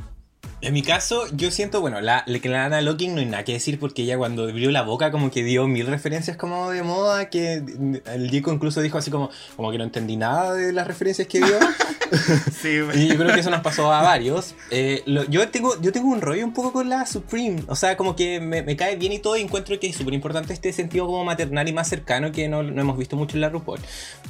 En 0.64 0.72
mi 0.72 0.80
caso, 0.80 1.26
yo 1.36 1.50
siento, 1.50 1.82
bueno, 1.82 2.00
la, 2.00 2.24
que 2.24 2.48
la 2.48 2.64
Ana 2.64 2.80
Locking 2.80 3.14
no 3.14 3.20
hay 3.20 3.26
nada 3.26 3.44
que 3.44 3.52
decir 3.52 3.78
porque 3.78 4.02
ella 4.02 4.16
cuando 4.16 4.44
abrió 4.44 4.70
la 4.70 4.80
boca 4.80 5.10
como 5.10 5.30
que 5.30 5.44
dio 5.44 5.68
mil 5.68 5.86
referencias 5.86 6.38
como 6.38 6.70
de 6.70 6.82
moda, 6.82 7.28
que 7.28 7.62
el 8.06 8.30
Diego 8.30 8.50
incluso 8.50 8.80
dijo 8.80 8.96
así 8.96 9.10
como, 9.10 9.28
como 9.56 9.70
que 9.70 9.76
no 9.76 9.84
entendí 9.84 10.16
nada 10.16 10.54
de 10.54 10.72
las 10.72 10.86
referencias 10.86 11.28
que 11.28 11.40
dio. 11.40 11.58
sí, 12.62 12.78
y 12.94 13.08
yo 13.08 13.16
creo 13.18 13.34
que 13.34 13.40
eso 13.40 13.50
nos 13.50 13.60
pasó 13.60 13.92
a 13.92 14.00
varios. 14.00 14.54
Eh, 14.70 15.02
yo, 15.28 15.46
tengo, 15.50 15.78
yo 15.82 15.92
tengo 15.92 16.08
un 16.08 16.22
rollo 16.22 16.46
un 16.46 16.54
poco 16.54 16.72
con 16.72 16.88
la 16.88 17.04
Supreme, 17.04 17.62
o 17.66 17.76
sea, 17.76 17.98
como 17.98 18.16
que 18.16 18.40
me, 18.40 18.64
cae 18.74 18.96
bien 18.96 19.12
y 19.12 19.18
todo 19.18 19.36
y 19.36 19.42
encuentro 19.42 19.78
que 19.78 19.88
es 19.88 19.96
súper 19.96 20.14
importante 20.14 20.54
este 20.54 20.72
sentido 20.72 21.04
como 21.04 21.26
maternal 21.26 21.68
y 21.68 21.74
más 21.74 21.88
cercano 21.88 22.32
que 22.32 22.48
no, 22.48 22.62
no, 22.62 22.80
hemos 22.80 22.96
visto 22.96 23.16
mucho 23.16 23.36
en 23.36 23.42
la 23.42 23.50
RuPaul. 23.50 23.80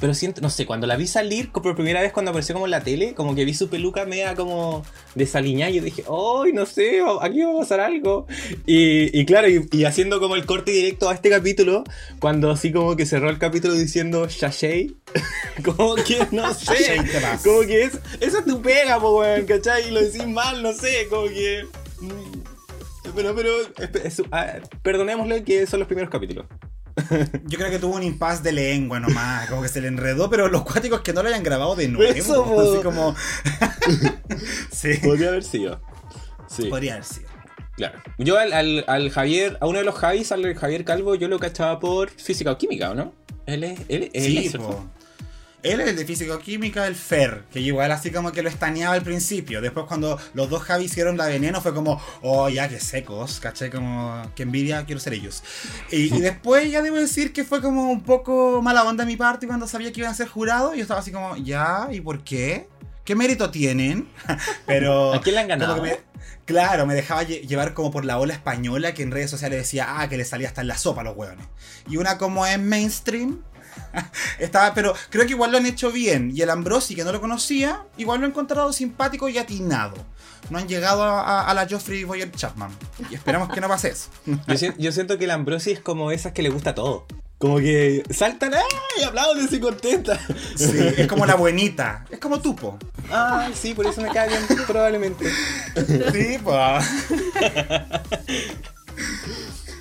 Pero 0.01 0.13
siento, 0.13 0.41
no 0.41 0.49
sé, 0.49 0.65
cuando 0.65 0.85
la 0.85 0.97
vi 0.97 1.07
salir 1.07 1.49
por 1.53 1.75
primera 1.75 2.01
vez 2.01 2.11
cuando 2.11 2.31
apareció 2.31 2.53
como 2.53 2.65
en 2.65 2.71
la 2.71 2.81
tele, 2.81 3.13
como 3.13 3.35
que 3.35 3.45
vi 3.45 3.53
su 3.53 3.69
peluca 3.69 4.05
media 4.05 4.35
como 4.35 4.83
desaliñada 5.15 5.71
y 5.71 5.75
yo 5.75 5.83
dije, 5.83 6.03
oh, 6.07 6.43
¡ay, 6.43 6.53
no 6.53 6.65
sé! 6.65 7.01
Aquí 7.21 7.41
va 7.41 7.53
a 7.53 7.59
pasar 7.59 7.79
algo. 7.79 8.27
Y, 8.65 9.25
claro, 9.25 9.47
y, 9.49 9.85
haciendo 9.85 10.19
como 10.19 10.35
el 10.35 10.45
corte 10.45 10.71
directo 10.71 11.09
a 11.09 11.13
este 11.13 11.29
capítulo, 11.29 11.83
cuando 12.19 12.51
así 12.51 12.71
como 12.71 12.95
que 12.95 13.05
cerró 13.05 13.29
el 13.29 13.39
capítulo 13.39 13.73
diciendo 13.73 14.27
Shashay, 14.29 14.95
como 15.65 15.95
que 15.95 16.27
no 16.31 16.53
sé, 16.53 16.97
como 17.43 17.61
que 17.61 17.83
es, 17.83 17.99
esa 18.19 18.39
es 18.39 18.45
tu 18.45 18.61
pega, 18.61 18.99
po, 18.99 19.19
weón, 19.19 19.45
¿cachai? 19.45 19.87
Y 19.87 19.91
lo 19.91 20.01
decís 20.01 20.27
mal, 20.27 20.61
no 20.61 20.73
sé, 20.73 21.07
como 21.09 21.27
que. 21.27 21.65
Mm, 22.01 23.11
pero, 23.15 23.35
pero, 23.35 23.51
perdonémosle 24.81 25.43
que 25.43 25.65
son 25.65 25.79
los 25.79 25.87
primeros 25.87 26.09
capítulos. 26.09 26.45
Yo 27.45 27.57
creo 27.57 27.69
que 27.69 27.79
tuvo 27.79 27.95
un 27.95 28.03
impasse 28.03 28.43
de 28.43 28.51
lengua 28.53 28.99
nomás, 28.99 29.49
como 29.49 29.61
que 29.61 29.67
se 29.67 29.81
le 29.81 29.87
enredó, 29.87 30.29
pero 30.29 30.47
los 30.47 30.63
cuáticos 30.63 31.01
que 31.01 31.13
no 31.13 31.21
lo 31.23 31.29
hayan 31.29 31.43
grabado 31.43 31.75
de 31.75 31.87
nuevo. 31.87 32.13
Eso, 32.13 32.59
así 32.59 32.83
como. 32.83 33.15
sí. 34.71 34.97
Podría 35.03 35.29
haber 35.29 35.43
sido. 35.43 35.81
Sí. 36.47 36.65
Podría 36.65 36.93
haber 36.93 37.05
sido. 37.05 37.27
Claro. 37.75 37.99
Yo 38.17 38.37
al, 38.37 39.09
Javier, 39.09 39.57
a 39.59 39.67
uno 39.67 39.79
de 39.79 39.85
los 39.85 39.95
Javis, 39.95 40.31
al 40.31 40.55
Javier 40.55 40.85
Calvo, 40.85 41.15
yo 41.15 41.27
lo 41.27 41.39
cachaba 41.39 41.79
por 41.79 42.09
física 42.09 42.51
o 42.51 42.57
química, 42.57 42.91
¿o 42.91 42.95
no? 42.95 43.13
Él 43.45 43.63
es, 43.63 43.79
él, 43.89 44.09
sí, 44.13 44.51
él 45.65 45.81
es 45.81 45.87
el 45.89 45.95
de 45.95 46.05
física 46.05 46.35
o 46.35 46.39
química, 46.39 46.87
el 46.87 46.95
Fer, 46.95 47.43
que 47.51 47.59
igual 47.59 47.91
así 47.91 48.11
como 48.11 48.31
que 48.31 48.41
lo 48.41 48.49
estaneaba 48.49 48.93
al 48.93 49.01
principio. 49.01 49.61
Después 49.61 49.85
cuando 49.87 50.19
los 50.33 50.49
dos 50.49 50.63
Javi 50.63 50.85
hicieron 50.85 51.17
la 51.17 51.27
veneno 51.27 51.61
fue 51.61 51.73
como, 51.73 52.01
oh 52.21 52.49
ya 52.49 52.69
que 52.69 52.79
secos, 52.79 53.39
caché 53.39 53.69
como 53.69 54.21
que 54.35 54.43
envidia, 54.43 54.85
quiero 54.85 54.99
ser 54.99 55.13
ellos. 55.13 55.43
Y, 55.91 56.09
después 56.19 56.71
ya 56.71 56.81
debo 56.81 56.97
decir 56.97 57.33
que 57.33 57.43
fue 57.43 57.61
como 57.61 57.91
un 57.91 58.03
poco 58.03 58.61
mala 58.61 58.83
onda 58.83 59.03
de 59.03 59.11
mi 59.11 59.17
parte 59.17 59.47
cuando 59.47 59.67
sabía 59.67 59.91
que 59.91 60.01
iban 60.01 60.11
a 60.11 60.15
ser 60.15 60.27
jurados. 60.27 60.75
Yo 60.75 60.81
estaba 60.81 60.99
así 60.99 61.11
como, 61.11 61.35
ya, 61.37 61.87
¿y 61.91 62.01
por 62.01 62.23
qué? 62.23 62.67
¿Qué 63.03 63.15
mérito 63.15 63.51
tienen? 63.51 64.07
Pero... 64.65 65.13
¿A 65.13 65.21
quién 65.21 65.35
le 65.35 65.41
han 65.41 65.47
ganado? 65.47 65.83
Claro, 66.45 66.85
me 66.85 66.93
dejaba 66.93 67.23
llevar 67.23 67.73
como 67.73 67.89
por 67.89 68.05
la 68.05 68.19
ola 68.19 68.33
española 68.33 68.93
que 68.93 69.01
en 69.01 69.11
redes 69.11 69.31
sociales 69.31 69.57
decía, 69.57 69.99
ah, 69.99 70.09
que 70.09 70.17
le 70.17 70.25
salía 70.25 70.47
hasta 70.47 70.61
en 70.61 70.67
la 70.67 70.77
sopa 70.77 71.01
a 71.01 71.03
los 71.03 71.17
hueones. 71.17 71.47
Y 71.87 71.97
una 71.97 72.19
como 72.19 72.45
es 72.45 72.59
mainstream, 72.59 73.41
estaba, 74.39 74.73
pero 74.73 74.93
creo 75.09 75.25
que 75.25 75.31
igual 75.31 75.51
lo 75.51 75.57
han 75.57 75.65
hecho 75.65 75.91
bien. 75.91 76.31
Y 76.33 76.41
el 76.41 76.49
Ambrosi, 76.49 76.95
que 76.95 77.03
no 77.03 77.11
lo 77.11 77.21
conocía, 77.21 77.83
igual 77.97 78.19
lo 78.19 78.25
he 78.25 78.29
encontrado 78.29 78.71
simpático 78.73 79.29
y 79.29 79.37
atinado. 79.37 79.95
No 80.49 80.59
han 80.59 80.67
llegado 80.67 81.03
a, 81.03 81.51
la 81.53 81.67
Joffrey 81.67 82.03
Boyer 82.03 82.31
Chapman. 82.31 82.69
Y 83.09 83.15
esperamos 83.15 83.49
que 83.49 83.61
no 83.61 83.67
pase 83.67 83.89
eso. 83.89 84.09
yo, 84.77 84.91
siento, 84.91 85.17
que 85.17 85.25
el 85.25 85.31
Ambrosi 85.31 85.71
es 85.71 85.79
como 85.79 86.11
esas 86.11 86.33
que 86.33 86.43
le 86.43 86.49
gusta 86.49 86.75
todo. 86.75 87.05
Como 87.37 87.57
que 87.57 88.03
saltan 88.11 88.53
y 88.99 89.03
aplauden 89.03 89.49
y 89.51 89.59
contenta. 89.59 90.19
Sí, 90.55 90.71
es 90.97 91.07
como 91.07 91.25
la 91.25 91.35
buenita. 91.37 92.05
Es 92.09 92.19
como 92.19 92.39
Tupo. 92.39 92.77
Ah, 93.11 93.49
sí, 93.53 93.73
por 93.73 93.85
eso 93.87 94.01
me 94.01 94.09
cae 94.09 94.29
bien, 94.29 94.41
probablemente. 94.65 95.29
Sí, 96.13 96.37
pues. 96.43 96.85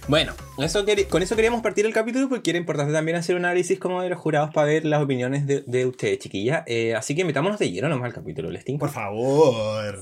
Bueno, 0.06 0.34
eso 0.58 0.84
con 1.08 1.23
eso 1.23 1.34
queríamos 1.34 1.62
partir 1.62 1.87
el 1.87 1.94
capítulo 1.94 2.28
porque 2.28 2.50
era 2.50 2.58
importante 2.58 2.92
también 2.92 3.16
hacer 3.16 3.37
un 3.37 3.46
análisis 3.46 3.78
como 3.78 4.02
de 4.02 4.11
los 4.11 4.18
jurados 4.18 4.50
para 4.52 4.66
ver 4.66 4.84
las 4.84 5.02
opiniones 5.02 5.46
de, 5.46 5.87
ustedes, 5.87 6.18
chiquillas. 6.18 6.62
Eh, 6.66 6.94
así 6.94 7.14
que 7.14 7.25
metámonos 7.25 7.58
de 7.58 7.70
lleno 7.70 7.88
nomás 7.88 8.06
al 8.08 8.12
capítulo, 8.12 8.50
Lestín. 8.50 8.78
Por 8.78 8.90
favor. 8.90 9.99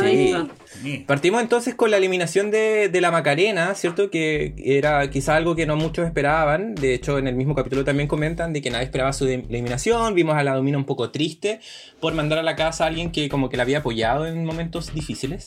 Sí. 0.00 1.04
Partimos 1.06 1.42
entonces 1.42 1.74
con 1.74 1.90
la 1.90 1.96
eliminación 1.96 2.52
de, 2.52 2.90
la 3.00 3.10
Macarena, 3.10 3.74
¿cierto? 3.74 4.10
Que 4.10 4.54
era 4.64 5.10
quizá 5.10 5.34
algo 5.34 5.56
que 5.56 5.66
no 5.66 5.74
muchos 5.74 6.06
esperaban. 6.06 6.76
De 6.76 6.94
hecho, 6.94 7.18
en 7.18 7.26
el 7.26 7.34
mismo 7.34 7.56
capítulo 7.56 7.84
también 7.84 8.08
comentan 8.08 8.52
de 8.52 8.62
que 8.62 8.70
nadie 8.70 8.84
esperaba 8.84 9.12
su 9.12 9.26
eliminación. 9.26 10.14
Vimos 10.14 10.36
a 10.36 10.44
la 10.44 10.54
Domina 10.54 10.78
un 10.78 10.84
poco 10.84 11.10
triste 11.10 11.58
por 11.98 12.14
mandar 12.14 12.38
a 12.38 12.42
la 12.44 12.54
casa 12.54 12.84
a 12.84 12.86
alguien 12.86 13.10
que 13.10 13.28
como 13.28 13.48
que 13.48 13.56
la 13.56 13.64
había 13.64 13.78
apoyado 13.78 14.24
en 14.26 14.44
momentos 14.44 14.94
difíciles. 14.94 15.46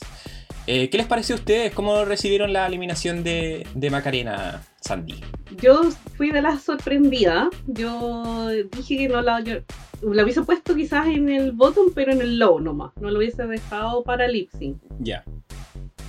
Eh, 0.66 0.90
¿Qué 0.90 0.98
les 0.98 1.06
pareció 1.06 1.36
a 1.36 1.38
ustedes? 1.38 1.72
¿Cómo 1.72 2.04
recibieron 2.04 2.52
la 2.52 2.66
eliminación 2.66 3.22
de, 3.22 3.64
Macarena 3.90 4.64
Sandy? 4.80 5.20
Yo 5.62 5.90
fui 6.16 6.32
de 6.32 6.42
las 6.42 6.62
sorprendida. 6.62 7.48
Yo 7.68 8.48
dije 8.72 8.96
que 8.96 9.08
no 9.08 9.22
la, 9.22 9.40
la 9.40 10.24
hubiese 10.24 10.42
puesto 10.42 10.74
quizás 10.74 11.06
en 11.06 11.28
el 11.28 11.52
bottom, 11.52 11.92
pero 11.94 12.10
en 12.10 12.20
el 12.20 12.38
low 12.38 12.58
nomás. 12.58 12.92
No 13.00 13.10
lo 13.10 13.18
hubiese 13.18 13.46
dejado 13.46 14.02
para 14.02 14.26
lip 14.26 14.50
sync. 14.58 14.78
Ya. 14.98 15.24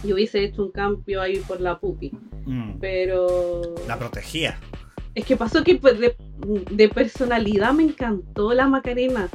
Yo 0.03 0.15
hubiese 0.15 0.43
hecho 0.43 0.63
un 0.63 0.71
cambio 0.71 1.21
ahí 1.21 1.37
por 1.47 1.61
la 1.61 1.79
pupi. 1.79 2.11
Mm. 2.45 2.79
Pero. 2.79 3.75
La 3.87 3.99
protegía. 3.99 4.59
Es 5.13 5.25
que 5.25 5.37
pasó 5.37 5.63
que 5.63 5.75
pues, 5.75 5.99
de, 5.99 6.15
de 6.71 6.89
personalidad 6.89 7.73
me 7.73 7.83
encantó 7.83 8.53
la 8.53 8.67
Macarena. 8.67 9.29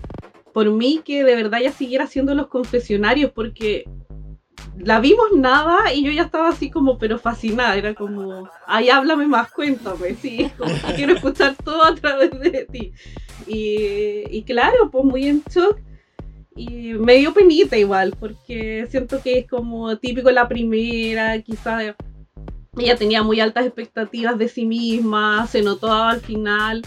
Por 0.52 0.70
mí 0.70 1.00
que 1.04 1.22
de 1.22 1.36
verdad 1.36 1.60
ya 1.60 1.72
siguiera 1.72 2.04
haciendo 2.04 2.34
los 2.34 2.48
confesionarios, 2.48 3.30
porque 3.30 3.84
la 4.78 5.00
vimos 5.00 5.32
nada 5.34 5.92
y 5.92 6.04
yo 6.04 6.10
ya 6.12 6.22
estaba 6.22 6.48
así 6.48 6.70
como, 6.70 6.98
pero 6.98 7.18
fascinada. 7.18 7.76
Era 7.76 7.94
como, 7.94 8.48
ay, 8.66 8.88
háblame 8.90 9.26
más, 9.26 9.50
cuéntame, 9.52 10.14
sí, 10.14 10.50
quiero 10.96 11.14
escuchar 11.14 11.56
todo 11.62 11.84
a 11.84 11.94
través 11.94 12.30
de 12.38 12.66
ti. 12.70 12.92
Y, 13.46 14.42
claro, 14.44 14.90
pues 14.90 15.04
muy 15.04 15.26
en 15.26 15.42
shock. 15.50 15.78
Y 16.54 16.92
me 16.94 17.14
dio 17.14 17.32
penita 17.32 17.78
igual, 17.78 18.14
porque 18.18 18.86
siento 18.90 19.22
que 19.22 19.38
es 19.38 19.48
como 19.48 19.96
típico 19.96 20.30
la 20.30 20.48
primera, 20.48 21.40
quizás 21.40 21.94
ella 22.76 22.96
tenía 22.96 23.22
muy 23.22 23.40
altas 23.40 23.64
expectativas 23.64 24.38
de 24.38 24.48
sí 24.48 24.66
misma, 24.66 25.46
se 25.46 25.62
notó 25.62 25.92
al 25.92 26.20
final. 26.20 26.82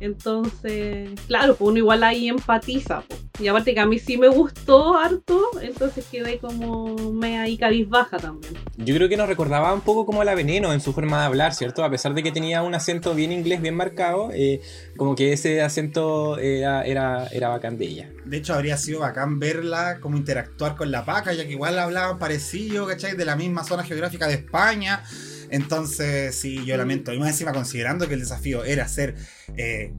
Entonces, 0.00 1.10
claro, 1.26 1.56
pues 1.56 1.68
uno 1.68 1.78
igual 1.78 2.02
ahí 2.04 2.28
empatiza. 2.28 3.02
Pues. 3.08 3.26
Y 3.38 3.48
aparte 3.48 3.74
que 3.74 3.80
a 3.80 3.86
mí 3.86 3.98
sí 3.98 4.16
me 4.16 4.28
gustó 4.28 4.96
harto, 4.96 5.42
entonces 5.60 6.06
quedé 6.10 6.38
como 6.38 7.12
me 7.12 7.38
ahí 7.38 7.58
cabizbaja 7.58 8.16
también. 8.16 8.54
Yo 8.78 8.94
creo 8.94 9.08
que 9.08 9.16
nos 9.16 9.28
recordaba 9.28 9.74
un 9.74 9.82
poco 9.82 10.06
como 10.06 10.22
a 10.22 10.24
la 10.24 10.34
Veneno 10.34 10.72
en 10.72 10.80
su 10.80 10.92
forma 10.92 11.20
de 11.20 11.26
hablar, 11.26 11.54
¿cierto? 11.54 11.84
A 11.84 11.90
pesar 11.90 12.14
de 12.14 12.22
que 12.22 12.32
tenía 12.32 12.62
un 12.62 12.74
acento 12.74 13.14
bien 13.14 13.32
inglés, 13.32 13.60
bien 13.60 13.74
marcado, 13.74 14.30
eh, 14.32 14.60
como 14.96 15.14
que 15.14 15.32
ese 15.32 15.60
acento 15.60 16.38
era, 16.38 16.82
era, 16.84 17.26
era 17.26 17.48
bacán 17.48 17.76
de 17.76 17.86
ella. 17.86 18.10
De 18.24 18.38
hecho, 18.38 18.54
habría 18.54 18.76
sido 18.78 19.00
bacán 19.00 19.38
verla, 19.38 19.98
como 20.00 20.16
interactuar 20.16 20.76
con 20.76 20.90
la 20.90 21.04
paca, 21.04 21.34
ya 21.34 21.44
que 21.44 21.52
igual 21.52 21.78
hablaban 21.78 22.18
parecido, 22.18 22.86
¿cachai? 22.86 23.16
De 23.16 23.24
la 23.24 23.36
misma 23.36 23.64
zona 23.64 23.84
geográfica 23.84 24.26
de 24.26 24.34
España. 24.34 25.02
Entonces, 25.50 26.34
sí, 26.34 26.64
yo 26.64 26.76
lamento. 26.76 27.12
Y 27.12 27.18
más 27.18 27.30
encima, 27.30 27.52
considerando 27.52 28.08
que 28.08 28.14
el 28.14 28.20
desafío 28.20 28.64
era 28.64 28.88
ser 28.88 29.14
eh, 29.56 29.92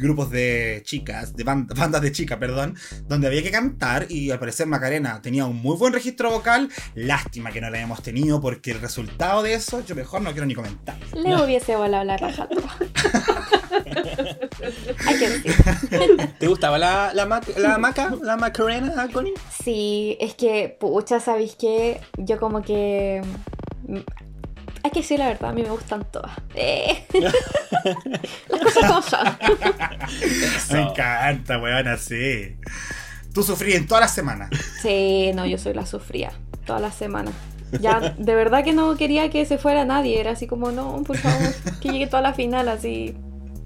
grupos 0.00 0.30
de 0.30 0.80
chicas, 0.84 1.34
de 1.36 1.44
band- 1.44 1.72
bandas 1.76 2.02
de 2.02 2.12
chicas, 2.12 2.38
perdón, 2.38 2.76
donde 3.08 3.26
había 3.26 3.42
que 3.42 3.50
cantar 3.50 4.06
y 4.08 4.30
al 4.30 4.38
parecer 4.38 4.66
Macarena 4.66 5.20
tenía 5.22 5.44
un 5.46 5.56
muy 5.56 5.76
buen 5.76 5.92
registro 5.92 6.30
vocal. 6.30 6.68
Lástima 6.94 7.50
que 7.52 7.60
no 7.60 7.70
la 7.70 7.80
hemos 7.80 8.02
tenido 8.02 8.40
porque 8.40 8.72
el 8.72 8.80
resultado 8.80 9.42
de 9.42 9.54
eso 9.54 9.84
yo 9.84 9.94
mejor 9.94 10.22
no 10.22 10.30
quiero 10.32 10.46
ni 10.46 10.54
comentar. 10.54 10.96
Le 11.14 11.36
hubiese 11.42 11.76
volado 11.76 12.04
la 12.04 12.16
raja 12.16 12.44
a 12.44 12.48
todas. 12.48 12.72
Hay 15.06 15.18
que 15.18 15.30
decir. 15.30 15.54
¿Te 16.38 16.46
gustaba 16.46 16.78
la, 16.78 17.12
la, 17.14 17.26
mac- 17.26 17.56
la 17.58 17.78
maca, 17.78 18.14
la 18.22 18.36
macarena, 18.36 19.08
Connie? 19.12 19.32
Sí, 19.62 20.16
es 20.20 20.34
que, 20.34 20.76
pucha, 20.78 21.20
¿sabéis 21.20 21.56
qué? 21.58 22.00
Yo 22.16 22.38
como 22.38 22.62
que... 22.62 23.22
Hay 24.84 24.90
que 24.90 25.00
decir 25.00 25.18
la 25.18 25.28
verdad, 25.28 25.50
a 25.50 25.52
mí 25.52 25.62
me 25.62 25.70
gustan 25.70 26.04
todas. 26.10 26.32
Eh. 26.54 27.06
Las 28.48 28.60
cosas 28.60 28.84
como 28.88 29.02
son. 29.02 29.26
Me 30.72 30.80
encanta, 30.82 31.58
weón, 31.58 31.88
así. 31.88 32.56
Tú 33.32 33.42
sufrí 33.42 33.74
en 33.74 33.86
todas 33.86 34.02
las 34.02 34.14
semanas. 34.14 34.50
Sí, 34.82 35.30
no, 35.34 35.46
yo 35.46 35.56
soy 35.56 35.72
la 35.74 35.86
sufría 35.86 36.32
todas 36.66 36.82
las 36.82 36.94
semanas. 36.94 37.32
Ya, 37.80 38.00
de 38.18 38.34
verdad 38.34 38.62
que 38.64 38.74
no 38.74 38.96
quería 38.96 39.30
que 39.30 39.46
se 39.46 39.56
fuera 39.56 39.84
nadie. 39.86 40.20
Era 40.20 40.32
así 40.32 40.46
como, 40.46 40.70
no, 40.72 41.02
por 41.04 41.16
favor, 41.16 41.48
que 41.80 41.88
llegue 41.88 42.06
toda 42.06 42.20
la 42.20 42.34
final 42.34 42.68
así, 42.68 43.14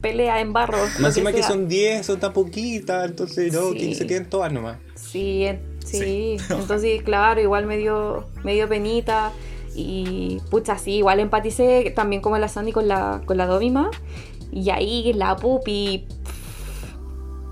pelea 0.01 0.41
en 0.41 0.53
barro. 0.53 0.79
Más 1.01 1.07
encima 1.17 1.33
que 1.33 1.39
sea. 1.39 1.49
son 1.49 1.67
10, 1.69 2.07
son 2.07 2.21
tan 2.21 2.33
poquitas, 2.33 3.07
entonces 3.11 3.53
no, 3.53 3.73
Sí. 3.73 3.79
que 3.79 3.95
se 3.97 4.07
queden 4.07 4.27
todas 4.31 4.53
nomás. 4.53 4.77
Sí, 4.95 5.45
en- 5.47 5.61
sí. 5.85 6.37
Sí. 6.39 6.55
Entonces, 6.55 7.03
claro, 7.03 7.41
igual 7.41 7.67
me 7.67 7.77
dio, 7.79 8.29
me 8.45 8.55
dio 8.55 8.69
penita. 8.69 9.33
Y 9.79 10.41
pucha, 10.51 10.79
sí, 10.79 10.97
igual 10.97 11.21
empaticé 11.21 11.93
también 11.95 12.23
como 12.23 12.39
la 12.39 12.49
Sandy 12.49 12.73
con 12.73 12.89
la, 12.89 13.21
con 13.27 13.37
la 13.37 13.47
Dovima. 13.47 13.91
Y 14.51 14.71
ahí 14.71 15.13
la 15.13 15.37
pupi. 15.37 16.07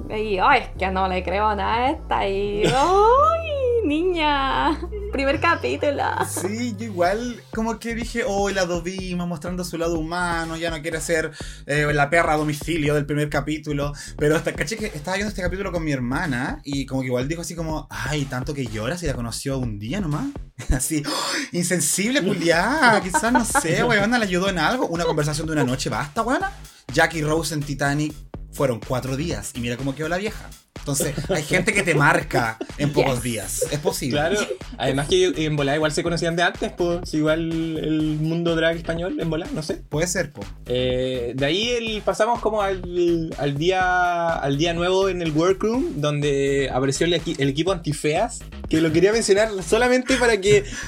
Y, 0.09 0.38
ay, 0.38 0.62
es 0.62 0.69
que 0.78 0.90
no 0.90 1.07
le 1.07 1.23
creo 1.23 1.54
nada 1.54 1.75
a 1.75 1.90
esta. 1.90 2.26
Y, 2.26 2.64
ay, 2.64 3.49
niña. 3.85 4.81
Primer 5.12 5.38
capítulo. 5.38 6.02
Sí, 6.28 6.75
yo 6.78 6.87
igual 6.87 7.40
como 7.52 7.78
que 7.78 7.95
dije, 7.95 8.23
oh, 8.26 8.50
la 8.50 8.64
Dovima 8.64 9.26
mostrando 9.26 9.62
su 9.62 9.78
lado 9.78 9.99
humano, 9.99 10.57
ya 10.57 10.71
no 10.71 10.81
quiere 10.83 11.00
ser 11.00 11.31
eh, 11.66 11.87
la 11.93 12.11
perra 12.11 12.35
a 12.35 12.37
domicilio 12.37 12.95
del 12.95 13.07
primer 13.07 13.28
capítulo. 13.28 13.93
Pero 14.16 14.37
hasta 14.37 14.52
caché 14.54 14.76
que 14.76 14.87
estaba 14.87 15.16
viendo 15.16 15.28
este 15.28 15.43
capítulo 15.43 15.71
con 15.73 15.85
mi 15.85 15.93
hermana 15.93 16.61
y 16.64 16.87
como 16.87 17.02
que 17.02 17.09
igual 17.09 17.28
dijo 17.28 17.43
así 17.43 17.54
como, 17.54 17.87
ay, 17.90 18.25
tanto 18.25 18.54
que 18.54 18.66
llora 18.66 18.97
si 18.97 19.07
la 19.07 19.14
conoció 19.14 19.59
un 19.59 19.78
día 19.78 20.00
nomás. 20.00 20.26
Así, 20.70 21.02
¡oh! 21.06 21.32
insensible, 21.52 22.23
culiá, 22.23 23.00
quizás 23.02 23.32
no 23.32 23.44
sé, 23.44 23.82
weón, 23.84 24.11
le 24.11 24.16
ayudó 24.25 24.49
en 24.49 24.58
algo. 24.58 24.87
Una 24.87 25.04
conversación 25.04 25.46
de 25.46 25.52
una 25.54 25.64
noche 25.64 25.90
basta, 25.90 26.23
weona. 26.23 26.52
Jack 26.92 27.14
y 27.14 27.23
Rose 27.23 27.54
en 27.54 27.62
Titanic 27.62 28.12
fueron 28.52 28.78
cuatro 28.87 29.16
días 29.16 29.50
y 29.54 29.61
mira 29.61 29.76
cómo 29.76 29.94
quedó 29.94 30.08
la 30.08 30.16
vieja. 30.18 30.49
Entonces, 30.78 31.14
hay 31.30 31.42
gente 31.42 31.73
que 31.73 31.82
te 31.82 31.94
marca 31.94 32.58
en 32.76 32.92
pocos 32.92 33.14
Yes. 33.14 33.23
días. 33.23 33.64
Es 33.70 33.78
posible. 33.78 34.18
Claro, 34.18 34.38
además 34.76 35.08
que 35.08 35.32
en 35.46 35.56
volada 35.56 35.76
igual 35.76 35.92
se 35.92 36.02
conocían 36.02 36.37
de 36.37 36.42
antes, 36.42 36.73
pues 36.76 37.14
igual 37.14 37.40
el 37.78 38.18
mundo 38.20 38.54
drag 38.54 38.76
español 38.76 39.18
en 39.18 39.30
volada, 39.30 39.50
no 39.54 39.62
sé. 39.62 39.76
Puede 39.88 40.06
ser, 40.08 40.30
po. 40.32 40.42
Eh, 40.66 41.32
de 41.37 41.46
ahí 41.46 41.70
el- 41.70 42.02
pasamos 42.02 42.40
como 42.40 42.61
al, 42.61 43.32
al 43.38 43.56
día 43.56 44.34
al 44.34 44.58
día 44.58 44.75
nuevo 44.75 45.08
en 45.08 45.23
el 45.23 45.30
workroom, 45.32 46.00
donde 46.02 46.68
apareció 46.70 47.06
el, 47.06 47.14
el 47.14 47.49
equipo 47.49 47.73
antifeas, 47.73 48.40
que 48.68 48.80
lo 48.82 48.92
quería 48.92 49.12
mencionar 49.12 49.50
solamente 49.66 50.16
para 50.16 50.38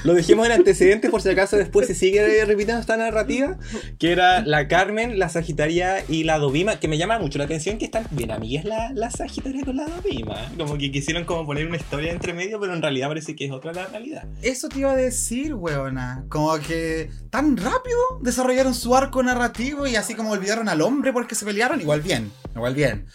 lo 0.03 0.13
dejemos 0.13 0.45
en 0.45 0.53
antecedentes 0.53 1.11
por 1.11 1.21
si 1.21 1.29
acaso 1.29 1.57
después 1.57 1.87
se 1.87 1.95
sigue 1.95 2.45
repitiendo 2.45 2.81
esta 2.81 2.97
narrativa, 2.97 3.57
que 3.99 4.11
era 4.11 4.41
la 4.41 4.67
Carmen, 4.67 5.19
la 5.19 5.29
Sagitaria 5.29 6.03
y 6.07 6.23
la 6.23 6.39
Dovima, 6.39 6.79
que 6.79 6.87
me 6.87 6.97
llama 6.97 7.19
mucho 7.19 7.37
la 7.37 7.45
atención 7.45 7.77
que 7.77 7.85
están 7.85 8.05
bien 8.11 8.31
amigas 8.31 8.65
la, 8.65 8.91
la 8.93 9.11
Sagitaria 9.11 9.63
con 9.63 9.77
la 9.77 9.85
Dovima, 9.85 10.51
como 10.57 10.77
que 10.77 10.91
quisieron 10.91 11.25
como 11.25 11.45
poner 11.45 11.67
una 11.67 11.77
historia 11.77 12.11
entre 12.11 12.33
medio, 12.33 12.59
pero 12.59 12.73
en 12.73 12.81
realidad 12.81 13.07
parece 13.07 13.35
que 13.35 13.45
es 13.45 13.51
otra 13.51 13.73
la 13.73 13.87
realidad. 13.87 14.25
Eso 14.41 14.69
te 14.69 14.79
iba 14.79 14.91
a 14.91 14.95
decir, 14.95 15.53
weona. 15.53 16.25
Como 16.29 16.57
que 16.59 17.09
tan 17.29 17.57
rápido 17.57 17.99
desarrollaron 18.21 18.73
su 18.73 18.95
arco 18.95 19.21
narrativo 19.23 19.87
y 19.87 19.95
así 19.95 20.15
como 20.15 20.31
olvidaron 20.31 20.69
al 20.69 20.81
hombre 20.81 21.13
porque 21.13 21.35
se 21.35 21.45
pelearon, 21.45 21.81
igual 21.81 22.01
bien, 22.01 22.31
igual 22.55 22.75
bien. 22.75 23.05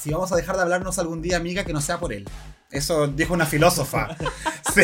Si 0.00 0.10
vamos 0.10 0.32
a 0.32 0.36
dejar 0.36 0.56
de 0.56 0.62
hablarnos 0.62 0.98
algún 0.98 1.20
día, 1.20 1.36
amiga, 1.36 1.64
que 1.64 1.72
no 1.72 1.80
sea 1.80 1.98
por 2.00 2.12
él. 2.12 2.26
Eso 2.70 3.08
dijo 3.08 3.34
una 3.34 3.46
filósofa. 3.46 4.16
Sí. 4.70 4.82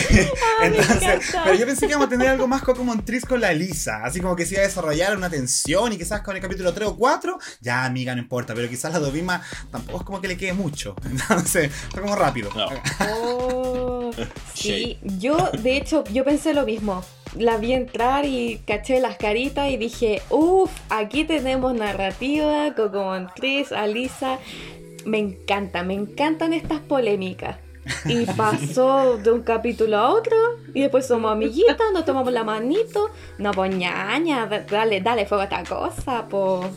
Entonces, 0.62 1.00
encanta. 1.00 1.44
pero 1.44 1.54
yo 1.54 1.64
pensé 1.64 1.86
que 1.86 1.92
íbamos 1.92 2.08
a 2.08 2.10
tener 2.10 2.26
algo 2.26 2.48
más 2.48 2.60
como 2.62 2.90
un 2.90 3.04
tris 3.04 3.24
con 3.24 3.40
la 3.40 3.52
Elisa. 3.52 4.02
Así 4.02 4.20
como 4.20 4.34
que 4.34 4.44
se 4.44 4.54
iba 4.54 4.64
a 4.64 4.66
desarrollar 4.66 5.16
una 5.16 5.30
tensión 5.30 5.92
y 5.92 5.96
quizás 5.96 6.22
con 6.22 6.34
el 6.34 6.42
capítulo 6.42 6.74
3 6.74 6.88
o 6.88 6.96
4, 6.96 7.38
ya 7.60 7.84
amiga, 7.84 8.12
no 8.16 8.20
importa. 8.20 8.52
Pero 8.52 8.68
quizás 8.68 8.92
la 8.92 8.98
Dovima 8.98 9.42
tampoco 9.70 9.98
es 10.00 10.04
como 10.04 10.20
que 10.20 10.26
le 10.26 10.36
quede 10.36 10.54
mucho. 10.54 10.96
Entonces, 11.04 11.72
fue 11.92 12.02
como 12.02 12.16
rápido. 12.16 12.50
No. 12.56 12.66
Oh, 13.12 14.10
sí, 14.54 14.98
yo 15.18 15.52
de 15.52 15.76
hecho 15.76 16.02
yo 16.12 16.24
pensé 16.24 16.52
lo 16.52 16.66
mismo. 16.66 17.04
La 17.36 17.56
vi 17.56 17.72
entrar 17.72 18.24
y 18.24 18.62
caché 18.66 18.98
las 18.98 19.18
caritas 19.18 19.70
y 19.70 19.76
dije, 19.76 20.20
uff, 20.30 20.72
aquí 20.90 21.24
tenemos 21.24 21.74
narrativa, 21.74 22.74
Coco 22.74 23.04
Montriz, 23.04 23.70
Alisa. 23.70 24.40
Me 25.06 25.18
encanta, 25.18 25.84
me 25.84 25.94
encantan 25.94 26.52
estas 26.52 26.80
polémicas. 26.80 27.58
Y 28.06 28.26
pasó 28.26 29.16
de 29.18 29.30
un 29.30 29.42
capítulo 29.42 29.96
a 29.96 30.10
otro 30.12 30.36
y 30.74 30.80
después 30.82 31.06
somos 31.06 31.30
amiguitas, 31.32 31.76
nos 31.92 32.04
tomamos 32.04 32.32
la 32.32 32.42
manito. 32.44 33.10
No, 33.38 33.50
pues 33.52 33.74
ñaña, 33.74 34.46
dale, 34.46 35.00
dale 35.00 35.26
fuego 35.26 35.42
a 35.42 35.44
esta 35.44 35.62
cosa, 35.64 36.26
pues. 36.28 36.70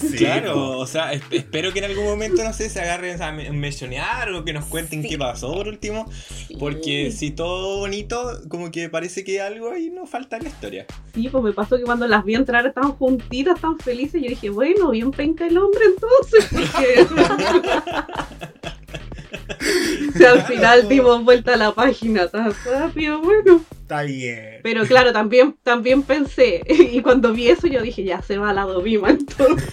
Sí, 0.00 0.16
claro, 0.16 0.54
po. 0.54 0.78
o 0.78 0.86
sea, 0.86 1.12
es- 1.12 1.22
espero 1.30 1.72
que 1.72 1.78
en 1.80 1.86
algún 1.86 2.04
momento, 2.04 2.42
no 2.44 2.52
sé, 2.52 2.68
se 2.68 2.80
agarren 2.80 3.20
a 3.22 3.32
me- 3.32 3.50
mencionar 3.50 4.30
o 4.32 4.44
que 4.44 4.52
nos 4.52 4.64
cuenten 4.66 5.02
Sí. 5.02 5.08
qué 5.10 5.18
pasó 5.18 5.52
por 5.54 5.68
último. 5.68 6.10
Porque 6.58 7.10
Sí. 7.10 7.16
si 7.16 7.30
todo 7.30 7.78
bonito, 7.78 8.40
como 8.48 8.70
que 8.70 8.88
parece 8.88 9.24
que 9.24 9.40
algo 9.40 9.70
ahí 9.70 9.90
nos 9.90 10.08
falta 10.10 10.36
en 10.36 10.44
la 10.44 10.48
historia. 10.50 10.86
Sí, 11.14 11.28
pues 11.30 11.42
me 11.44 11.52
pasó 11.52 11.76
que 11.76 11.84
cuando 11.84 12.06
las 12.06 12.24
vi 12.24 12.34
entrar 12.34 12.66
estaban 12.66 12.92
juntitas, 12.92 13.60
tan 13.60 13.78
felices, 13.78 14.20
yo 14.22 14.28
dije, 14.28 14.50
bueno, 14.50 14.90
bien 14.90 15.10
penca 15.10 15.46
el 15.46 15.56
hombre 15.58 15.80
entonces, 15.86 16.48
porque... 16.50 17.06
si 20.16 20.24
al 20.24 20.42
final 20.42 20.88
dimos 20.88 21.24
vuelta 21.24 21.54
a 21.54 21.56
la 21.56 21.72
página 21.72 22.28
tan 22.28 22.52
rápido, 22.64 23.20
bueno. 23.20 23.64
Está 23.70 24.02
bien. 24.02 24.60
Pero 24.62 24.84
claro, 24.84 25.12
también, 25.12 25.56
también 25.62 26.02
pensé, 26.02 26.62
y 26.68 27.00
cuando 27.02 27.32
vi 27.32 27.48
eso 27.48 27.66
yo 27.66 27.82
dije, 27.82 28.04
ya 28.04 28.22
se 28.22 28.38
va 28.38 28.52
la 28.52 28.62
Dovima, 28.62 29.10
entonces 29.10 29.70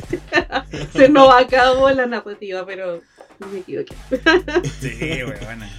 se 0.93 1.09
nos 1.09 1.33
acabó 1.33 1.89
la 1.91 2.05
narrativa, 2.05 2.65
pero 2.65 3.01
me 3.51 3.59
equivoqué. 3.59 3.95
Sí, 4.81 5.23
weona. 5.23 5.69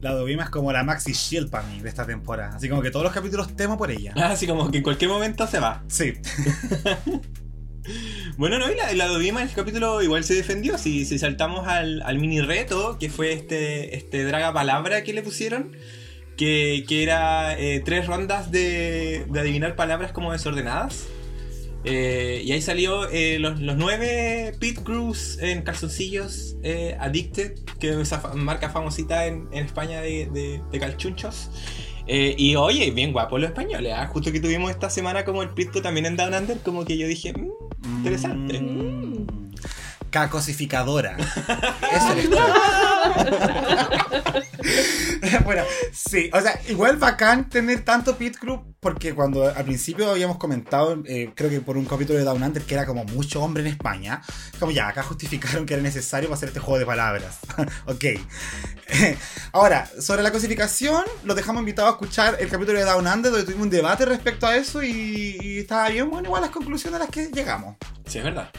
La 0.00 0.12
Dovima 0.12 0.44
es 0.44 0.50
como 0.50 0.72
la 0.72 0.84
Maxi 0.84 1.12
Shield 1.12 1.50
para 1.50 1.66
mí 1.66 1.80
de 1.80 1.88
esta 1.88 2.06
temporada. 2.06 2.54
Así 2.56 2.68
como 2.68 2.82
que 2.82 2.90
todos 2.90 3.04
los 3.04 3.12
capítulos 3.12 3.56
temo 3.56 3.78
por 3.78 3.90
ella. 3.90 4.12
Así 4.16 4.46
como 4.46 4.70
que 4.70 4.78
en 4.78 4.84
cualquier 4.84 5.10
momento 5.10 5.46
se 5.46 5.58
va. 5.58 5.82
Sí. 5.88 6.12
Bueno, 8.36 8.58
no, 8.58 8.70
y 8.70 8.76
la, 8.76 8.92
la 8.92 9.06
Dovima 9.06 9.40
en 9.40 9.48
el 9.48 9.54
capítulo 9.54 10.02
igual 10.02 10.22
se 10.22 10.34
defendió. 10.34 10.76
Si, 10.76 11.06
si 11.06 11.18
saltamos 11.18 11.66
al, 11.66 12.02
al 12.02 12.18
mini 12.18 12.42
reto, 12.42 12.98
que 12.98 13.08
fue 13.08 13.32
este, 13.32 13.96
este 13.96 14.24
draga 14.24 14.52
palabra 14.52 15.04
que 15.04 15.14
le 15.14 15.22
pusieron, 15.22 15.74
que, 16.36 16.84
que 16.86 17.02
era 17.02 17.58
eh, 17.58 17.80
tres 17.82 18.06
rondas 18.06 18.50
de, 18.50 19.24
de 19.30 19.40
adivinar 19.40 19.74
palabras 19.74 20.12
como 20.12 20.32
desordenadas. 20.32 21.06
Eh, 21.84 22.42
y 22.44 22.52
ahí 22.52 22.60
salió 22.60 23.08
eh, 23.10 23.38
los, 23.38 23.60
los 23.60 23.76
nueve 23.76 24.52
Pit 24.58 24.80
Crews 24.82 25.38
en 25.40 25.62
calzoncillos 25.62 26.56
eh, 26.62 26.96
Addicted, 27.00 27.54
que 27.78 27.90
es 27.90 27.96
esa 27.96 28.34
marca 28.34 28.68
famosita 28.68 29.26
en, 29.26 29.48
en 29.52 29.64
España 29.64 30.02
de, 30.02 30.28
de, 30.30 30.60
de 30.70 30.78
calchunchos. 30.80 31.48
Eh, 32.06 32.34
y 32.38 32.54
oye, 32.56 32.90
bien 32.92 33.12
guapos 33.12 33.40
los 33.40 33.50
españoles. 33.50 33.92
¿ah? 33.96 34.06
Justo 34.06 34.30
que 34.32 34.40
tuvimos 34.40 34.70
esta 34.70 34.88
semana 34.90 35.24
como 35.24 35.42
el 35.42 35.48
Pitco 35.50 35.82
también 35.82 36.06
en 36.06 36.16
Down 36.16 36.34
Under, 36.34 36.58
como 36.60 36.84
que 36.84 36.96
yo 36.96 37.06
dije, 37.08 37.32
"Mm, 37.32 37.96
Interesante. 37.98 38.60
Mm. 38.60 39.26
Cacosificadora. 40.10 41.16
Eso 41.92 42.12
es. 42.16 42.30
bueno, 45.44 45.62
sí, 45.92 46.30
o 46.32 46.40
sea, 46.40 46.60
igual 46.68 46.96
bacán 46.96 47.48
tener 47.48 47.84
tanto 47.84 48.16
pit 48.16 48.36
crew 48.38 48.74
porque 48.80 49.14
cuando 49.14 49.48
al 49.48 49.64
principio 49.64 50.10
habíamos 50.10 50.38
comentado, 50.38 51.02
eh, 51.06 51.32
creo 51.34 51.50
que 51.50 51.60
por 51.60 51.76
un 51.76 51.86
capítulo 51.86 52.18
de 52.18 52.24
Down 52.24 52.42
Under 52.42 52.62
que 52.62 52.74
era 52.74 52.86
como 52.86 53.04
mucho 53.04 53.42
hombre 53.42 53.62
en 53.62 53.68
España, 53.68 54.22
como 54.60 54.70
ya, 54.70 54.88
acá 54.88 55.02
justificaron 55.02 55.66
que 55.66 55.74
era 55.74 55.82
necesario 55.82 56.28
para 56.28 56.36
hacer 56.36 56.50
este 56.50 56.60
juego 56.60 56.78
de 56.78 56.86
palabras. 56.86 57.38
ok. 57.86 58.04
Ahora, 59.52 59.90
sobre 60.00 60.22
la 60.22 60.30
cosificación, 60.30 61.02
los 61.24 61.34
dejamos 61.34 61.60
invitados 61.60 61.90
a 61.90 61.92
escuchar 61.94 62.36
el 62.38 62.48
capítulo 62.48 62.78
de 62.78 62.84
Down 62.84 63.06
Under 63.06 63.32
donde 63.32 63.44
tuvimos 63.44 63.64
un 63.64 63.70
debate 63.70 64.04
respecto 64.04 64.46
a 64.46 64.56
eso 64.56 64.82
y, 64.82 65.36
y 65.40 65.58
estaba 65.58 65.88
bien, 65.88 66.08
bueno, 66.08 66.28
igual 66.28 66.42
las 66.42 66.50
conclusiones 66.50 67.00
a 67.00 67.04
las 67.04 67.10
que 67.10 67.26
llegamos. 67.32 67.76
Sí, 68.06 68.18
es 68.18 68.24
verdad. 68.24 68.50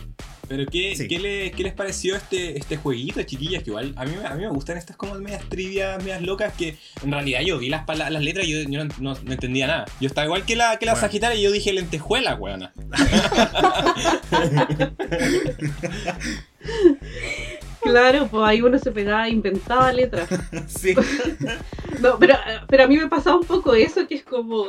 Pero 0.47 0.65
¿qué, 0.65 0.95
Sí. 0.95 1.07
¿qué, 1.07 1.19
le- 1.19 1.51
qué 1.51 1.63
les 1.63 1.73
pareció 1.73 2.15
este, 2.15 2.57
este 2.57 2.77
jueguito, 2.77 3.21
chiquillas? 3.23 3.63
Que 3.63 3.71
igual 3.71 3.93
a 3.97 4.05
mí, 4.05 4.11
me- 4.21 4.27
a 4.27 4.33
mí 4.35 4.43
me 4.43 4.49
gustan 4.49 4.77
estas 4.77 4.95
como 4.95 5.15
medias 5.15 5.43
trivias, 5.49 5.97
medias 6.03 6.21
locas, 6.21 6.53
que 6.53 6.77
en 7.03 7.11
realidad 7.11 7.41
yo 7.41 7.57
vi 7.59 7.69
las, 7.69 7.83
pala- 7.85 8.09
las 8.09 8.23
letras 8.23 8.45
y 8.47 8.51
yo, 8.63 8.69
yo 8.69 8.83
no, 8.85 8.93
no- 8.99 9.17
no 9.21 9.31
entendía 9.33 9.67
nada. 9.67 9.85
Yo 9.99 10.07
estaba 10.07 10.25
igual 10.25 10.45
que 10.45 10.55
la, 10.55 10.77
que 10.77 10.85
la 10.85 10.93
Bueno. 10.93 11.07
Sagitaria 11.07 11.37
y 11.39 11.43
yo 11.43 11.51
dije 11.51 11.73
lentejuela, 11.73 12.35
weona. 12.35 12.73
Claro, 17.81 18.27
pues 18.27 18.43
ahí 18.45 18.61
uno 18.61 18.77
se 18.79 18.91
pegaba 18.91 19.27
e 19.27 19.31
inventaba 19.31 19.91
letras. 19.93 20.29
Sí. 20.67 20.93
No, 22.01 22.19
pero, 22.19 22.35
pero 22.67 22.83
a 22.83 22.87
mí 22.87 22.97
me 22.97 23.07
pasaba 23.07 23.37
un 23.37 23.45
poco 23.45 23.73
eso, 23.73 24.05
que 24.07 24.15
es 24.15 24.23
como. 24.23 24.65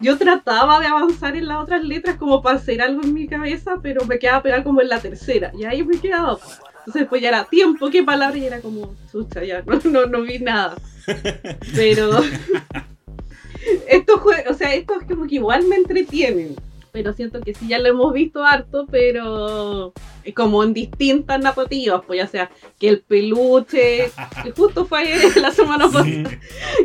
Yo 0.00 0.18
trataba 0.18 0.80
de 0.80 0.86
avanzar 0.86 1.36
en 1.36 1.48
las 1.48 1.62
otras 1.62 1.84
letras 1.84 2.16
como 2.16 2.42
para 2.42 2.58
hacer 2.58 2.82
algo 2.82 3.02
en 3.02 3.14
mi 3.14 3.26
cabeza, 3.26 3.76
pero 3.82 4.04
me 4.04 4.18
quedaba 4.18 4.42
pegada 4.42 4.64
como 4.64 4.80
en 4.80 4.88
la 4.88 5.00
tercera. 5.00 5.52
Y 5.58 5.64
ahí 5.64 5.82
me 5.82 5.98
quedaba. 5.98 6.38
Entonces, 6.86 7.06
pues 7.08 7.22
ya 7.22 7.28
era 7.28 7.44
tiempo, 7.44 7.90
qué 7.90 8.02
palabra, 8.02 8.36
y 8.36 8.44
era 8.44 8.60
como, 8.60 8.94
chucha, 9.10 9.42
ya, 9.42 9.62
no, 9.66 9.80
no, 9.84 10.06
no 10.06 10.22
vi 10.22 10.38
nada. 10.38 10.76
Pero. 11.74 12.20
estos 13.88 14.20
juegos, 14.20 14.50
o 14.50 14.54
sea, 14.54 14.74
estos 14.74 15.04
como 15.04 15.26
que 15.26 15.36
igual 15.36 15.66
me 15.66 15.76
entretienen. 15.76 16.54
Pero 16.92 17.12
siento 17.12 17.40
que 17.40 17.54
sí, 17.54 17.66
ya 17.66 17.80
lo 17.80 17.88
hemos 17.88 18.12
visto 18.12 18.44
harto, 18.44 18.86
pero 18.88 19.92
como 20.32 20.62
en 20.62 20.72
distintas 20.72 21.40
narrativas, 21.40 22.02
pues 22.06 22.18
ya 22.18 22.28
sea 22.28 22.50
que 22.78 22.88
el 22.88 23.00
peluche, 23.00 24.12
que 24.44 24.50
justo 24.52 24.86
fue 24.86 25.04
la 25.40 25.50
semana 25.50 25.90
pasada, 25.90 26.30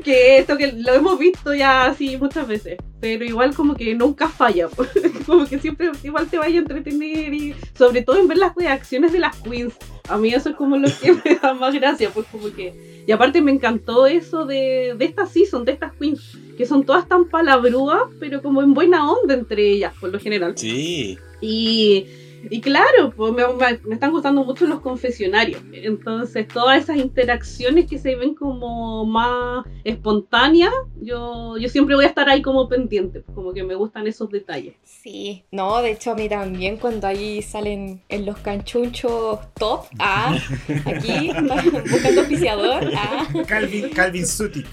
que 0.04 0.40
esto 0.40 0.58
que 0.58 0.72
lo 0.72 0.94
hemos 0.96 1.20
visto 1.20 1.54
ya 1.54 1.86
así 1.86 2.18
muchas 2.18 2.48
veces, 2.48 2.80
pero 3.00 3.24
igual 3.24 3.56
como 3.56 3.76
que 3.76 3.96
nunca 3.96 4.28
falla, 4.28 4.68
como 5.26 5.46
que 5.46 5.60
siempre 5.60 5.92
igual 6.04 6.28
te 6.28 6.38
vaya 6.38 6.58
a 6.58 6.62
entretener 6.62 7.34
y 7.34 7.56
sobre 7.78 8.02
todo 8.02 8.18
en 8.18 8.28
ver 8.28 8.38
las 8.38 8.56
reacciones 8.56 9.14
de 9.14 9.20
las 9.20 9.36
queens. 9.38 9.74
A 10.10 10.18
mí 10.18 10.34
eso 10.34 10.50
es 10.50 10.56
como 10.56 10.76
lo 10.78 10.88
que 11.02 11.14
me 11.26 11.36
da 11.42 11.54
más 11.54 11.74
gracia, 11.74 12.10
pues 12.14 12.26
como 12.32 12.52
que... 12.54 13.04
Y 13.08 13.12
aparte 13.12 13.42
me 13.42 13.52
encantó 13.52 14.06
eso 14.06 14.46
de, 14.46 14.96
de 14.98 15.06
esta 15.06 15.26
season, 15.26 15.66
de 15.66 15.72
estas 15.72 15.94
queens, 15.94 16.38
que 16.58 16.66
son 16.66 16.86
todas 16.86 17.08
tan 17.08 17.26
palabrúas, 17.26 18.04
pero 18.20 18.42
como 18.42 18.62
en 18.62 18.74
buena 18.74 19.10
onda 19.10 19.34
entre 19.34 19.72
ellas, 19.72 19.94
por 20.00 20.12
lo 20.12 20.20
general. 20.20 20.54
Sí. 20.56 21.18
Y, 21.42 22.06
y 22.50 22.62
claro, 22.62 23.12
pues 23.16 23.34
me, 23.34 23.44
me- 23.48 23.80
me 23.86 23.94
están 23.96 24.12
gustando 24.12 24.44
mucho 24.44 24.66
los 24.68 24.80
confesionarios. 24.80 25.62
Entonces, 25.74 26.48
todas 26.48 26.82
esas 26.84 26.98
interacciones 26.98 27.88
que 27.90 27.98
se 27.98 28.16
ven 28.16 28.34
como 28.36 29.06
más 29.06 29.66
espontáneas, 29.84 30.72
yo, 31.02 31.58
yo 31.58 31.70
siempre 31.70 31.96
voy 31.96 32.06
a 32.06 32.10
estar 32.10 32.30
ahí 32.30 32.42
como 32.42 32.68
pendiente, 32.70 33.24
como 33.36 33.54
que 33.54 33.64
me 33.64 33.76
gustan 33.76 34.08
esos 34.08 34.30
detalles. 34.30 34.74
Sí, 34.84 35.44
no, 35.52 35.82
de 35.82 35.92
hecho 35.92 36.12
a 36.12 36.16
mí 36.16 36.28
también 36.30 36.78
cuando 36.78 37.08
ahí 37.08 37.42
salen 37.42 38.02
en 38.10 38.26
los 38.26 38.38
canchunchos 38.40 39.40
top, 39.56 39.86
ah, 40.00 40.38
aquí 40.86 41.30
buscando 41.90 42.22
oficiador, 42.22 42.92
ah, 42.96 43.28
Calvin, 43.48 43.90
Calvin 43.90 44.26
Suti. 44.28 44.64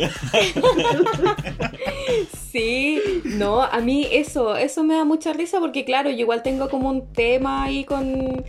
sí, 2.50 3.00
no, 3.24 3.62
a 3.62 3.81
mí 3.81 4.07
eso, 4.11 4.57
eso 4.57 4.83
me 4.85 4.94
da 4.94 5.05
mucha 5.05 5.33
risa 5.33 5.61
porque 5.61 5.85
claro, 5.85 6.11
yo 6.11 6.16
igual 6.18 6.42
tengo 6.42 6.68
como 6.68 6.88
un 6.90 7.12
tema 7.12 7.56
ahí 7.64 7.85
con, 7.85 8.45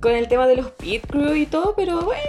con 0.00 0.12
el 0.12 0.28
tema 0.28 0.46
de 0.46 0.56
los 0.56 0.70
pit 0.72 1.06
crew 1.06 1.34
y 1.34 1.46
todo, 1.46 1.74
pero 1.76 2.02
bueno, 2.02 2.20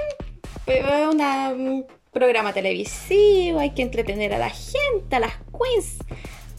es 0.68 1.08
una- 1.14 1.50
un 1.50 1.86
programa 2.12 2.54
televisivo, 2.54 3.60
hay 3.60 3.72
que 3.72 3.82
entretener 3.82 4.34
a 4.34 4.38
la 4.38 4.50
gente, 4.50 5.16
a 5.16 5.20
las 5.20 5.34
queens, 5.52 5.98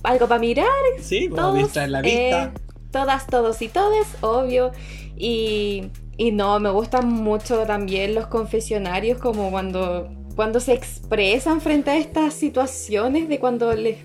algo 0.02 0.26
para 0.28 0.40
mirar, 0.40 0.66
Sí, 1.00 1.28
pues 1.28 1.40
todos, 1.40 1.56
distraer 1.58 1.90
la 1.90 2.02
vista. 2.02 2.44
eh, 2.44 2.50
todas, 2.90 3.26
todos 3.26 3.62
y 3.62 3.68
todes, 3.68 4.06
obvio. 4.20 4.72
Y, 5.16 5.84
y 6.16 6.32
no, 6.32 6.58
me 6.60 6.70
gustan 6.70 7.08
mucho 7.08 7.64
también 7.66 8.14
los 8.14 8.26
confesionarios, 8.26 9.18
como 9.18 9.50
cuando, 9.50 10.10
cuando 10.34 10.58
se 10.60 10.72
expresan 10.74 11.60
frente 11.60 11.90
a 11.92 11.96
estas 11.98 12.34
situaciones 12.34 13.28
de 13.28 13.38
cuando 13.38 13.72
les, 13.74 13.98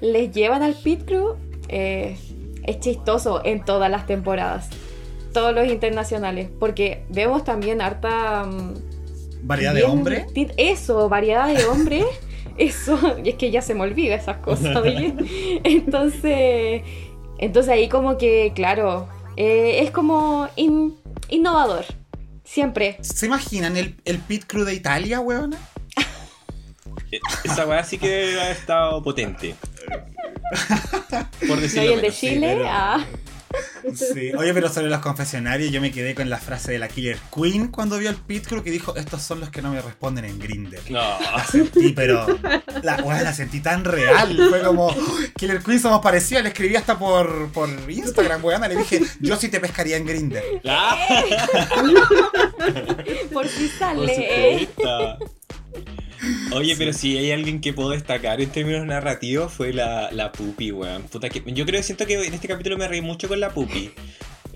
les 0.00 0.30
llevan 0.30 0.62
al 0.62 0.74
pit 0.74 1.04
crew. 1.06 1.36
eh, 1.68 2.16
es 2.66 2.80
chistoso 2.80 3.40
en 3.44 3.64
todas 3.64 3.90
las 3.90 4.06
temporadas, 4.06 4.68
todos 5.32 5.54
los 5.54 5.66
internacionales, 5.68 6.48
porque 6.58 7.04
vemos 7.08 7.44
también 7.44 7.80
harta... 7.80 8.44
mm, 8.44 8.74
Variedad 9.42 9.74
de 9.74 9.80
bien 9.82 9.90
hombre. 9.92 10.26
Eso, 10.56 11.08
variedad 11.08 11.46
de 11.48 11.64
hombres. 11.66 12.04
Eso, 12.58 12.98
y 13.22 13.28
es 13.28 13.34
que 13.34 13.50
ya 13.50 13.60
se 13.60 13.74
me 13.74 13.82
olvida 13.82 14.14
esas 14.14 14.38
cosas, 14.38 14.74
oye. 14.76 15.14
Entonces, 15.64 16.82
entonces 17.38 17.70
ahí 17.70 17.86
como 17.88 18.16
que, 18.16 18.52
claro, 18.54 19.06
eh, 19.36 19.80
es 19.82 19.90
como 19.90 20.48
in- 20.56 20.94
innovador. 21.28 21.84
Siempre. 22.44 22.96
¿Se 23.02 23.26
imaginan 23.26 23.76
el, 23.76 23.96
el 24.06 24.18
pit 24.20 24.44
crew 24.46 24.64
de 24.64 24.72
Italia, 24.72 25.20
weona? 25.20 25.58
Esa 27.44 27.66
weá 27.66 27.84
sí 27.84 27.98
que 27.98 28.38
ha 28.40 28.50
estado 28.50 29.02
potente. 29.02 29.54
Por 31.46 31.58
No 31.58 31.64
el 31.82 32.00
de. 32.00 32.10
Chile. 32.12 32.54
pero- 32.56 32.68
ah. 32.68 33.04
Sí. 33.94 34.32
Oye, 34.36 34.52
pero 34.52 34.68
sobre 34.68 34.88
los 34.90 34.98
confesionarios, 34.98 35.70
yo 35.70 35.80
me 35.80 35.90
quedé 35.92 36.14
con 36.14 36.28
la 36.28 36.36
frase 36.36 36.72
de 36.72 36.78
la 36.78 36.88
Killer 36.88 37.16
Queen 37.34 37.68
cuando 37.68 37.96
vio 37.98 38.10
el 38.10 38.16
pit 38.16 38.46
crew 38.46 38.62
que 38.62 38.70
dijo: 38.70 38.94
Estos 38.96 39.22
son 39.22 39.40
los 39.40 39.48
que 39.48 39.62
no 39.62 39.70
me 39.70 39.80
responden 39.80 40.26
en 40.26 40.38
Grinder. 40.38 40.80
No. 40.90 41.00
sentí, 41.50 41.92
pero 41.92 42.26
la 42.82 42.96
weá 42.96 43.22
la 43.22 43.32
sentí 43.32 43.60
tan 43.60 43.84
real. 43.84 44.36
Fue 44.50 44.60
como, 44.62 44.94
Killer 45.38 45.62
Queen 45.62 45.80
somos 45.80 46.02
parecidos. 46.02 46.42
Le 46.42 46.50
escribí 46.50 46.76
hasta 46.76 46.98
por, 46.98 47.48
por 47.52 47.70
Instagram, 47.88 48.44
weona. 48.44 48.68
Le 48.68 48.76
dije, 48.76 49.00
yo 49.20 49.36
sí 49.36 49.48
te 49.48 49.60
pescaría 49.60 49.96
en 49.96 50.04
Grinder. 50.06 50.44
Ah, 50.66 50.98
Por 53.32 53.48
si 53.48 53.68
sale. 53.68 54.62
eh. 54.62 54.68
Oye, 56.52 56.74
pero 56.76 56.92
si 56.92 57.16
hay 57.16 57.32
alguien 57.32 57.60
que 57.60 57.72
puedo 57.72 57.90
destacar 57.90 58.40
en 58.40 58.50
términos 58.50 58.86
narrativos 58.86 59.52
fue 59.52 59.72
la, 59.72 60.10
la 60.12 60.32
Pupi, 60.32 60.72
weón. 60.72 61.02
Puta 61.04 61.28
que, 61.28 61.42
yo 61.46 61.66
creo, 61.66 61.82
siento 61.82 62.06
que 62.06 62.14
en 62.24 62.34
este 62.34 62.48
capítulo 62.48 62.76
me 62.78 62.88
reí 62.88 63.00
mucho 63.00 63.28
con 63.28 63.40
la 63.40 63.50
Pupi. 63.50 63.90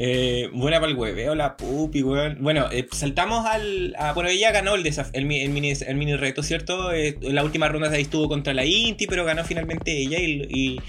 Eh, 0.03 0.49
buena 0.55 0.81
para 0.81 0.91
el 0.91 0.97
hueveo, 0.97 1.35
la 1.35 1.57
Pupi, 1.57 2.03
weón. 2.03 2.39
Bueno, 2.41 2.69
eh, 2.73 2.87
saltamos 2.91 3.45
al. 3.45 3.95
A, 3.99 4.15
bueno, 4.15 4.31
ella 4.31 4.51
ganó 4.51 4.75
el, 4.75 4.87
el, 4.87 4.95
el 5.13 5.25
mini, 5.27 5.73
el 5.73 5.97
mini 5.97 6.17
reto, 6.17 6.43
¿cierto? 6.43 6.93
Eh, 6.93 7.19
en 7.21 7.35
la 7.35 7.45
última 7.45 7.69
ronda 7.69 7.91
ahí 7.91 8.03
estuvo 8.03 8.29
contra 8.29 8.55
la 8.55 8.65
Inti, 8.65 9.07
pero 9.07 9.27
ganó 9.27 9.45
finalmente 9.45 9.97
ella. 9.97 10.19
Y, 10.19 10.47
y, 10.49 10.81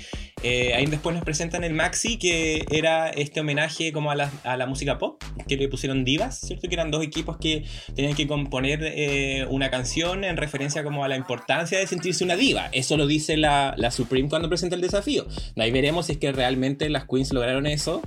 eh, 0.44 0.74
ahí 0.74 0.86
después 0.86 1.16
nos 1.16 1.24
presentan 1.24 1.64
el 1.64 1.74
Maxi, 1.74 2.18
que 2.18 2.66
era 2.72 3.10
este 3.10 3.42
homenaje 3.42 3.92
como 3.92 4.12
a 4.12 4.16
la, 4.16 4.32
a 4.44 4.58
la 4.58 4.66
música 4.66 4.98
pop, 4.98 5.22
que 5.48 5.58
le 5.58 5.68
pusieron 5.68 6.04
divas, 6.04 6.40
¿cierto? 6.40 6.68
Que 6.68 6.76
eran 6.76 6.92
dos 6.92 7.04
equipos 7.04 7.38
que 7.38 7.66
tenían 7.96 8.16
que 8.16 8.28
componer 8.28 8.80
eh, 8.84 9.46
una 9.50 9.70
canción 9.70 10.24
en 10.24 10.38
referencia 10.38 10.84
como 10.84 11.04
a 11.04 11.08
la 11.08 11.16
importancia 11.16 11.78
de 11.78 11.88
sentirse 11.88 12.24
una 12.24 12.36
diva. 12.36 12.70
Eso 12.72 12.98
lo 12.98 13.08
dice 13.08 13.38
la, 13.38 13.74
la 13.78 13.92
Supreme 13.92 14.30
cuando 14.30 14.50
presenta 14.50 14.76
el 14.76 14.82
desafío. 14.82 15.28
Ahí 15.58 15.72
veremos 15.72 16.08
si 16.08 16.14
es 16.14 16.18
que 16.18 16.32
realmente 16.32 16.90
las 16.90 17.06
Queens 17.06 17.34
lograron 17.34 17.68
eso. 17.68 18.02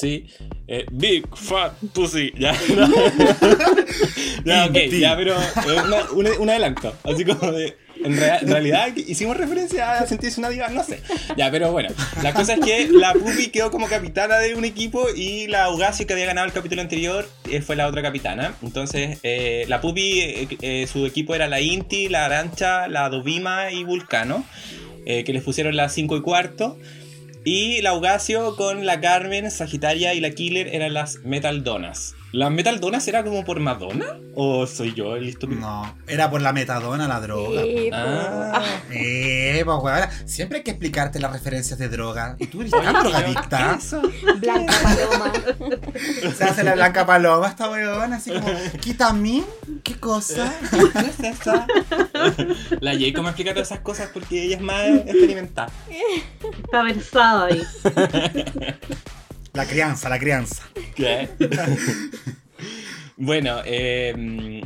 Sí, 0.00 0.26
Eh, 0.68 0.84
Big 0.92 1.24
Fat 1.34 1.72
Pussy, 1.92 2.32
ya, 2.38 2.52
no. 2.76 2.88
ya, 4.44 4.66
ok, 4.66 4.76
ya, 5.00 5.16
pero 5.16 5.34
eh, 5.40 5.80
una- 6.14 6.34
un, 6.40 6.50
adelanto, 6.50 6.94
así 7.04 7.24
como 7.24 7.50
de, 7.52 7.76
en, 8.04 8.16
rea- 8.16 8.38
en 8.40 8.48
realidad 8.48 8.94
hicimos 8.96 9.36
referencia 9.36 9.94
a 9.98 10.06
sentirse 10.06 10.38
una 10.40 10.50
diva, 10.50 10.68
no 10.68 10.84
sé, 10.84 11.00
ya, 11.36 11.50
pero 11.50 11.72
bueno, 11.72 11.88
la 12.22 12.32
cosa 12.32 12.54
es 12.54 12.60
que 12.60 12.88
la 12.92 13.12
Pupi 13.14 13.48
quedó 13.48 13.70
como 13.70 13.88
capitana 13.88 14.38
de 14.38 14.54
un 14.54 14.64
equipo 14.64 15.06
y 15.14 15.46
la 15.48 15.64
Augasio 15.64 16.06
que 16.06 16.12
había 16.12 16.26
ganado 16.26 16.46
el 16.46 16.52
capítulo 16.52 16.82
anterior 16.82 17.28
eh, 17.50 17.60
fue 17.60 17.74
la 17.74 17.86
otra 17.88 18.02
capitana, 18.02 18.54
entonces 18.62 19.18
eh, 19.22 19.64
la 19.68 19.80
Pupi, 19.80 20.20
eh, 20.20 20.48
eh, 20.62 20.86
su 20.86 21.06
equipo 21.06 21.34
era 21.34 21.48
la 21.48 21.60
Inti, 21.60 22.08
la 22.08 22.26
Arancha, 22.26 22.86
la 22.88 23.08
Dovima 23.08 23.72
y 23.72 23.82
Vulcano, 23.84 24.44
que 25.06 25.32
les 25.32 25.42
pusieron 25.42 25.74
las 25.74 25.94
5 25.94 26.18
y 26.18 26.20
cuarto. 26.20 26.76
Y 27.50 27.80
la 27.80 27.90
Augasio 27.90 28.56
con 28.56 28.84
la 28.84 29.00
Carmen, 29.00 29.50
Sagitaria 29.50 30.12
y 30.12 30.20
la 30.20 30.32
Killer 30.32 30.68
eran 30.74 30.92
las 30.92 31.20
Metal 31.24 31.64
Donas. 32.28 32.32
¿Las 32.32 32.50
Metal 32.50 32.80
Donas 32.80 33.08
era 33.08 33.24
como 33.24 33.44
por 33.44 33.60
Madonna? 33.60 34.18
¿O 34.34 34.66
soy 34.66 34.94
yo 34.94 35.16
el 35.16 35.28
estúpido? 35.28 35.60
No, 35.60 35.96
era 36.06 36.30
por 36.30 36.40
la 36.40 36.52
metadona, 36.52 37.08
la 37.08 37.20
droga. 37.20 37.62
Sí. 37.62 37.90
Ah. 37.92 38.62
Eh, 38.90 39.62
pues 39.64 39.78
weona, 39.82 40.10
siempre 40.26 40.58
hay 40.58 40.64
que 40.64 40.70
explicarte 40.72 41.20
las 41.20 41.32
referencias 41.32 41.78
de 41.78 41.88
droga. 41.88 42.36
Y 42.38 42.46
tú 42.46 42.60
eres 42.60 42.72
tan 42.72 42.92
drogadicta. 42.92 43.76
Eso. 43.76 44.02
Blanca 44.38 44.74
Paloma. 44.82 45.32
Se 46.36 46.44
hace 46.44 46.62
la 46.64 46.74
blanca 46.74 47.06
paloma 47.06 47.48
esta 47.48 47.70
weona, 47.70 48.16
así 48.16 48.30
como, 48.30 48.48
¿Kitamin? 48.80 49.44
¿Qué 49.82 49.94
cosa? 49.98 50.52
¿Qué 50.92 51.06
es 51.06 51.40
eso? 51.40 51.52
La 52.80 52.92
Jacob 52.92 53.22
me 53.22 53.30
explica 53.30 53.52
todas 53.52 53.68
esas 53.68 53.80
cosas 53.80 54.10
porque 54.12 54.44
ella 54.44 54.56
es 54.56 54.62
más 54.62 54.84
experimentada. 55.06 55.72
Está 56.64 56.82
versada 56.82 57.46
ahí. 57.46 57.62
La 59.52 59.66
crianza, 59.66 60.08
la 60.08 60.18
crianza. 60.18 60.62
Bueno, 63.20 63.56
eh, 63.64 64.62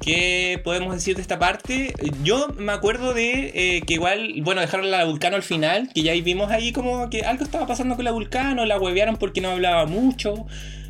¿qué 0.00 0.60
podemos 0.64 0.92
decir 0.92 1.14
de 1.14 1.22
esta 1.22 1.38
parte? 1.38 1.94
Yo 2.24 2.48
me 2.58 2.72
acuerdo 2.72 3.14
de 3.14 3.52
eh, 3.54 3.82
que 3.86 3.94
igual, 3.94 4.42
bueno, 4.42 4.60
dejaron 4.60 4.90
la 4.90 5.04
Vulcano 5.04 5.36
al 5.36 5.44
final, 5.44 5.88
que 5.94 6.02
ya 6.02 6.12
vimos 6.14 6.50
ahí 6.50 6.72
como 6.72 7.08
que 7.10 7.20
algo 7.20 7.44
estaba 7.44 7.68
pasando 7.68 7.94
con 7.94 8.04
la 8.04 8.10
Vulcano, 8.10 8.66
la 8.66 8.76
huevearon 8.80 9.18
porque 9.18 9.40
no 9.40 9.50
hablaba 9.50 9.86
mucho. 9.86 10.46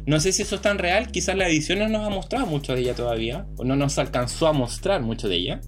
No 0.06 0.20
sé 0.20 0.32
si 0.32 0.40
eso 0.40 0.54
es 0.56 0.62
tan 0.62 0.78
real, 0.78 1.12
quizás 1.12 1.36
la 1.36 1.46
edición 1.48 1.80
no 1.80 1.88
nos 1.88 2.06
ha 2.06 2.08
mostrado 2.08 2.46
mucho 2.46 2.74
de 2.74 2.80
ella 2.80 2.94
todavía, 2.94 3.44
o 3.58 3.64
no 3.64 3.76
nos 3.76 3.98
alcanzó 3.98 4.46
a 4.46 4.54
mostrar 4.54 5.02
mucho 5.02 5.28
de 5.28 5.36
ella. 5.36 5.60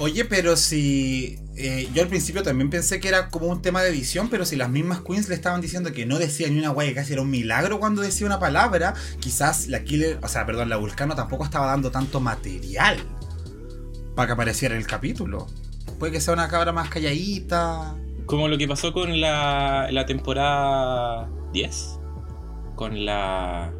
Oye, 0.00 0.24
pero 0.24 0.56
si. 0.56 1.38
eh, 1.56 1.86
yo 1.92 2.02
al 2.02 2.08
principio 2.08 2.42
también 2.42 2.70
pensé 2.70 3.00
que 3.00 3.08
era 3.08 3.28
como 3.28 3.48
un 3.48 3.60
tema 3.60 3.82
de 3.82 3.90
edición, 3.90 4.30
pero 4.30 4.46
si 4.46 4.56
las 4.56 4.70
mismas 4.70 5.02
queens 5.02 5.28
le 5.28 5.34
estaban 5.34 5.60
diciendo 5.60 5.92
que 5.92 6.06
no 6.06 6.18
decía 6.18 6.48
ni 6.48 6.58
una 6.58 6.70
guay, 6.70 6.88
que 6.88 6.94
casi 6.94 7.12
era 7.12 7.20
un 7.20 7.28
milagro 7.30 7.78
cuando 7.78 8.00
decía 8.00 8.26
una 8.26 8.40
palabra, 8.40 8.94
quizás 9.20 9.68
la 9.68 9.84
Killer, 9.84 10.18
o 10.22 10.28
sea, 10.28 10.46
perdón, 10.46 10.70
la 10.70 10.78
Vulcano 10.78 11.14
tampoco 11.14 11.44
estaba 11.44 11.66
dando 11.66 11.90
tanto 11.90 12.18
material 12.18 12.96
para 14.14 14.28
que 14.28 14.32
apareciera 14.32 14.74
en 14.74 14.80
el 14.80 14.86
capítulo. 14.86 15.46
Puede 15.98 16.12
que 16.12 16.20
sea 16.22 16.32
una 16.32 16.48
cabra 16.48 16.72
más 16.72 16.88
calladita. 16.88 17.94
Como 18.24 18.48
lo 18.48 18.56
que 18.56 18.66
pasó 18.66 18.94
con 18.94 19.20
la, 19.20 19.88
la 19.90 20.06
temporada 20.06 21.28
10. 21.52 21.98
Con 22.74 23.04
la. 23.04 23.70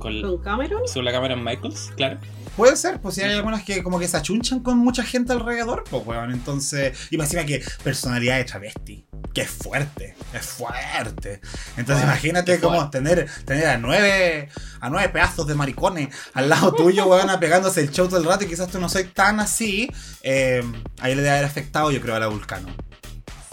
Con, 0.00 0.22
¿Con 0.22 0.38
Cameron? 0.42 0.82
con 0.92 1.04
la 1.04 1.12
Cameron 1.12 1.44
Michaels, 1.44 1.92
claro. 1.96 2.18
Puede 2.58 2.76
ser, 2.76 3.00
pues 3.00 3.14
si 3.14 3.22
hay 3.22 3.32
algunas 3.34 3.62
que 3.62 3.84
como 3.84 4.00
que 4.00 4.08
se 4.08 4.16
achunchan 4.16 4.58
con 4.58 4.78
mucha 4.78 5.04
gente 5.04 5.32
alrededor, 5.32 5.84
pues 5.88 6.04
weón, 6.04 6.32
entonces. 6.32 6.98
Y 7.10 7.16
más 7.16 7.26
encima 7.32 7.46
que 7.46 7.62
personalidad 7.84 8.36
de 8.36 8.44
travesti. 8.44 9.06
Que 9.32 9.42
es 9.42 9.48
fuerte, 9.50 10.16
es 10.34 10.44
fuerte. 10.44 11.40
Entonces 11.76 12.04
Ah, 12.04 12.08
imagínate 12.08 12.58
como 12.58 12.90
tener, 12.90 13.28
tener 13.44 13.66
a 13.68 13.78
nueve. 13.78 14.48
a 14.80 14.90
nueve 14.90 15.08
pedazos 15.10 15.46
de 15.46 15.54
maricones 15.54 16.08
al 16.34 16.48
lado 16.48 16.72
tuyo, 16.74 17.06
weón, 17.06 17.30
pegándose 17.38 17.80
el 17.80 17.92
show 17.92 18.08
todo 18.08 18.18
el 18.18 18.24
rato 18.26 18.44
y 18.44 18.48
quizás 18.48 18.68
tú 18.68 18.80
no 18.80 18.88
soy 18.88 19.04
tan 19.04 19.38
así. 19.38 19.88
eh, 20.24 20.62
ahí 21.00 21.14
le 21.14 21.22
debe 21.22 21.34
haber 21.34 21.44
afectado, 21.44 21.92
yo 21.92 22.00
creo, 22.00 22.16
a 22.16 22.18
la 22.18 22.26
Vulcano. 22.26 22.68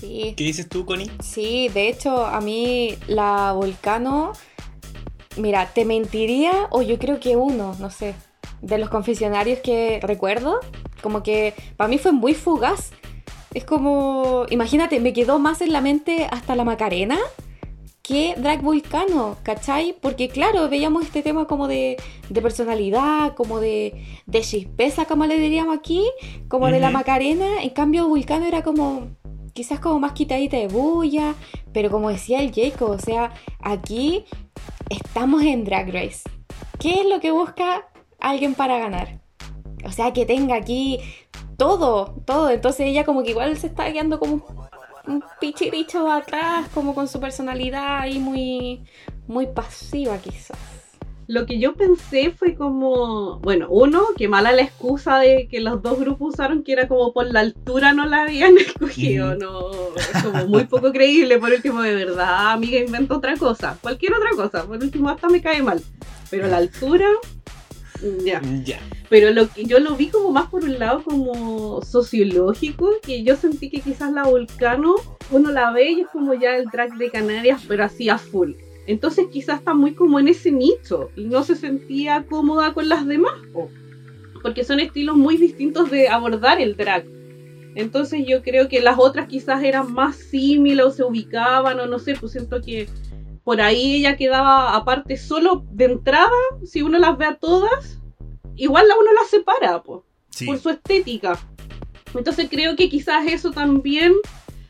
Sí. 0.02 0.34
¿Qué 0.36 0.44
dices 0.44 0.68
tú, 0.68 0.84
Connie? 0.84 1.12
Sí, 1.24 1.70
de 1.72 1.90
hecho, 1.90 2.26
a 2.26 2.42
mí 2.42 2.98
la 3.06 3.52
Vulcano, 3.54 4.34
mira, 5.38 5.68
te 5.74 5.86
mentiría, 5.86 6.52
o 6.72 6.82
yo 6.82 6.98
creo 6.98 7.20
que 7.20 7.36
uno, 7.36 7.76
no 7.80 7.90
sé, 7.92 8.16
de 8.62 8.78
los 8.78 8.90
confesionarios 8.90 9.60
que 9.60 10.00
recuerdo, 10.02 10.60
como 11.02 11.24
que 11.24 11.54
para 11.78 11.88
mí 11.88 11.98
fue 11.98 12.12
muy 12.12 12.34
fugaz. 12.34 12.92
Es 13.54 13.64
como, 13.64 14.46
imagínate, 14.50 15.00
me 15.00 15.14
quedó 15.14 15.40
más 15.40 15.62
en 15.62 15.72
la 15.72 15.82
mente 15.82 16.28
hasta 16.30 16.56
la 16.56 16.66
Macarena 16.66 17.18
que 18.08 18.36
Drag 18.38 18.62
Vulcano, 18.62 19.38
¿cachai? 19.42 19.96
Porque 20.00 20.30
claro, 20.30 20.70
veíamos 20.70 21.04
este 21.04 21.24
tema 21.24 21.48
como 21.48 21.68
de, 21.68 21.98
de 22.30 22.42
personalidad, 22.42 23.34
como 23.34 23.60
de, 23.60 24.06
de 24.28 24.42
chispeza, 24.42 25.06
como 25.06 25.26
le 25.26 25.40
diríamos 25.40 25.76
aquí, 25.76 26.04
como 26.48 26.68
de 26.68 26.80
la. 26.80 26.92
Macarena, 26.92 27.64
en 27.64 27.72
cambio 27.72 28.08
Vulcano 28.08 28.46
era 28.46 28.64
como, 28.64 29.08
quizás 29.54 29.80
como 29.80 30.00
más 30.00 30.12
quitadita 30.14 30.56
de 30.56 30.68
bulla, 30.68 31.34
pero 31.74 31.90
como 31.90 32.10
decía 32.10 32.42
el 32.42 32.54
Jacob, 32.54 32.92
o 32.92 33.00
sea, 33.00 33.34
aquí 33.60 34.26
estamos 34.90 35.42
en 35.44 35.66
Drag 35.66 35.92
Race. 35.92 36.22
¿Qué 36.80 37.02
es 37.02 37.06
lo 37.08 37.20
que 37.20 37.32
busca 37.32 37.88
alguien 38.20 38.56
para 38.56 38.78
ganar? 38.78 39.20
O 39.86 39.92
sea, 39.92 40.14
que 40.14 40.26
tenga 40.26 40.56
aquí 40.56 41.00
todo, 41.58 42.16
todo. 42.26 42.50
Entonces 42.50 42.88
ella 42.88 43.06
como 43.06 43.24
que 43.24 43.32
igual 43.32 43.58
se 43.58 43.68
está 43.68 43.92
quedando 43.92 44.20
como 44.20 44.46
un 45.08 45.24
pichiricho 45.40 46.10
atrás, 46.12 46.68
como 46.74 46.96
con 46.96 47.08
su 47.08 47.20
personalidad 47.20 48.00
ahí 48.00 48.20
muy, 48.20 48.84
muy 49.28 49.48
pasiva 49.48 50.18
quizás. 50.18 50.58
Lo 51.28 51.48
que 51.48 51.58
yo 51.58 51.74
pensé 51.74 52.32
fue 52.32 52.54
como, 52.54 53.40
bueno, 53.40 53.68
uno, 53.72 54.04
que 54.16 54.28
mala 54.28 54.52
la 54.52 54.62
excusa 54.62 55.18
de 55.18 55.48
que 55.48 55.60
los 55.60 55.82
dos 55.82 56.00
grupos 56.00 56.36
usaron, 56.36 56.64
que 56.64 56.74
era 56.74 56.88
como 56.88 57.14
por 57.14 57.26
la 57.26 57.40
altura 57.40 57.94
no 57.94 58.06
la 58.06 58.24
habían 58.24 58.56
escogido, 58.60 59.36
no, 59.36 59.72
es 59.96 60.24
como 60.24 60.46
muy 60.46 60.66
poco 60.66 60.92
creíble, 60.92 61.40
por 61.40 61.52
último, 61.52 61.82
de 61.82 61.96
verdad, 61.96 62.52
amiga, 62.52 62.78
inventa 62.78 63.18
otra 63.18 63.36
cosa, 63.38 63.76
cualquier 63.82 64.14
otra 64.14 64.30
cosa, 64.36 64.68
por 64.68 64.78
último, 64.78 65.10
hasta 65.10 65.28
me 65.28 65.42
cae 65.42 65.64
mal, 65.64 65.82
pero 66.30 66.46
la 66.46 66.58
altura, 66.58 67.08
ya. 68.24 68.42
Ya. 68.64 68.80
Pero 69.10 69.32
lo 69.32 69.48
que 69.50 69.66
yo 69.66 69.80
lo 69.80 69.96
vi 69.96 70.08
como 70.08 70.32
más 70.32 70.50
por 70.50 70.64
un 70.64 70.80
lado 70.80 71.04
como 71.04 71.82
sociológico, 71.82 72.90
que 73.02 73.24
yo 73.24 73.36
sentí 73.36 73.70
que 73.70 73.82
quizás 73.82 74.12
la 74.12 74.24
Vulcano, 74.24 74.96
uno 75.32 75.52
la 75.52 75.72
ve 75.72 75.92
y 75.92 76.02
es 76.02 76.08
como 76.08 76.34
ya 76.34 76.58
el 76.58 76.66
drag 76.66 76.98
de 76.98 77.10
Canarias, 77.10 77.64
pero 77.68 77.84
así 77.84 78.10
a 78.10 78.18
full. 78.18 78.54
Entonces 78.88 79.28
quizás 79.32 79.60
está 79.60 79.74
muy 79.74 79.94
como 79.94 80.20
en 80.20 80.28
ese 80.28 80.52
nicho 80.52 81.10
y 81.16 81.26
no 81.26 81.44
se 81.44 81.56
sentía 81.56 82.26
cómoda 82.30 82.74
con 82.74 82.88
las 82.88 83.06
demás, 83.06 83.34
po. 83.52 83.70
porque 84.42 84.64
son 84.64 84.80
estilos 84.80 85.16
muy 85.16 85.38
distintos 85.38 85.90
de 85.90 86.08
abordar 86.08 86.62
el 86.62 86.76
drag. 86.76 87.06
Entonces 87.76 88.26
yo 88.26 88.42
creo 88.42 88.70
que 88.70 88.82
las 88.82 88.98
otras 88.98 89.28
quizás 89.28 89.64
eran 89.64 89.92
más 89.92 90.16
símiles 90.16 90.86
o 90.86 90.92
se 90.92 91.04
ubicaban 91.04 91.80
o 91.80 91.88
no 91.88 92.00
sé, 92.00 92.16
pues 92.16 92.32
siento 92.32 92.62
que 92.62 92.88
por 93.46 93.62
ahí 93.62 93.98
ella 93.98 94.18
quedaba 94.18 94.76
aparte 94.76 95.16
solo 95.16 95.64
de 95.72 95.86
entrada, 95.86 96.30
si 96.66 96.82
uno 96.82 96.98
las 97.00 97.16
ve 97.18 97.26
a 97.28 97.36
todas, 97.36 98.00
igual 98.56 98.86
uno 99.00 99.14
las 99.14 99.30
separa, 99.30 99.82
pues 99.84 100.02
Sí. 100.32 100.48
por 100.48 100.58
su 100.58 100.70
estética. 100.70 101.40
Entonces 102.14 102.48
creo 102.50 102.76
que 102.76 102.90
quizás 102.90 103.26
eso 103.28 103.52
también 103.52 104.14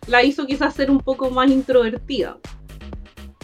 la 0.08 0.24
hizo 0.24 0.46
quizás 0.46 0.76
ser 0.76 0.92
un 0.92 1.00
poco 1.00 1.32
más 1.32 1.50
introvertida. 1.50 2.38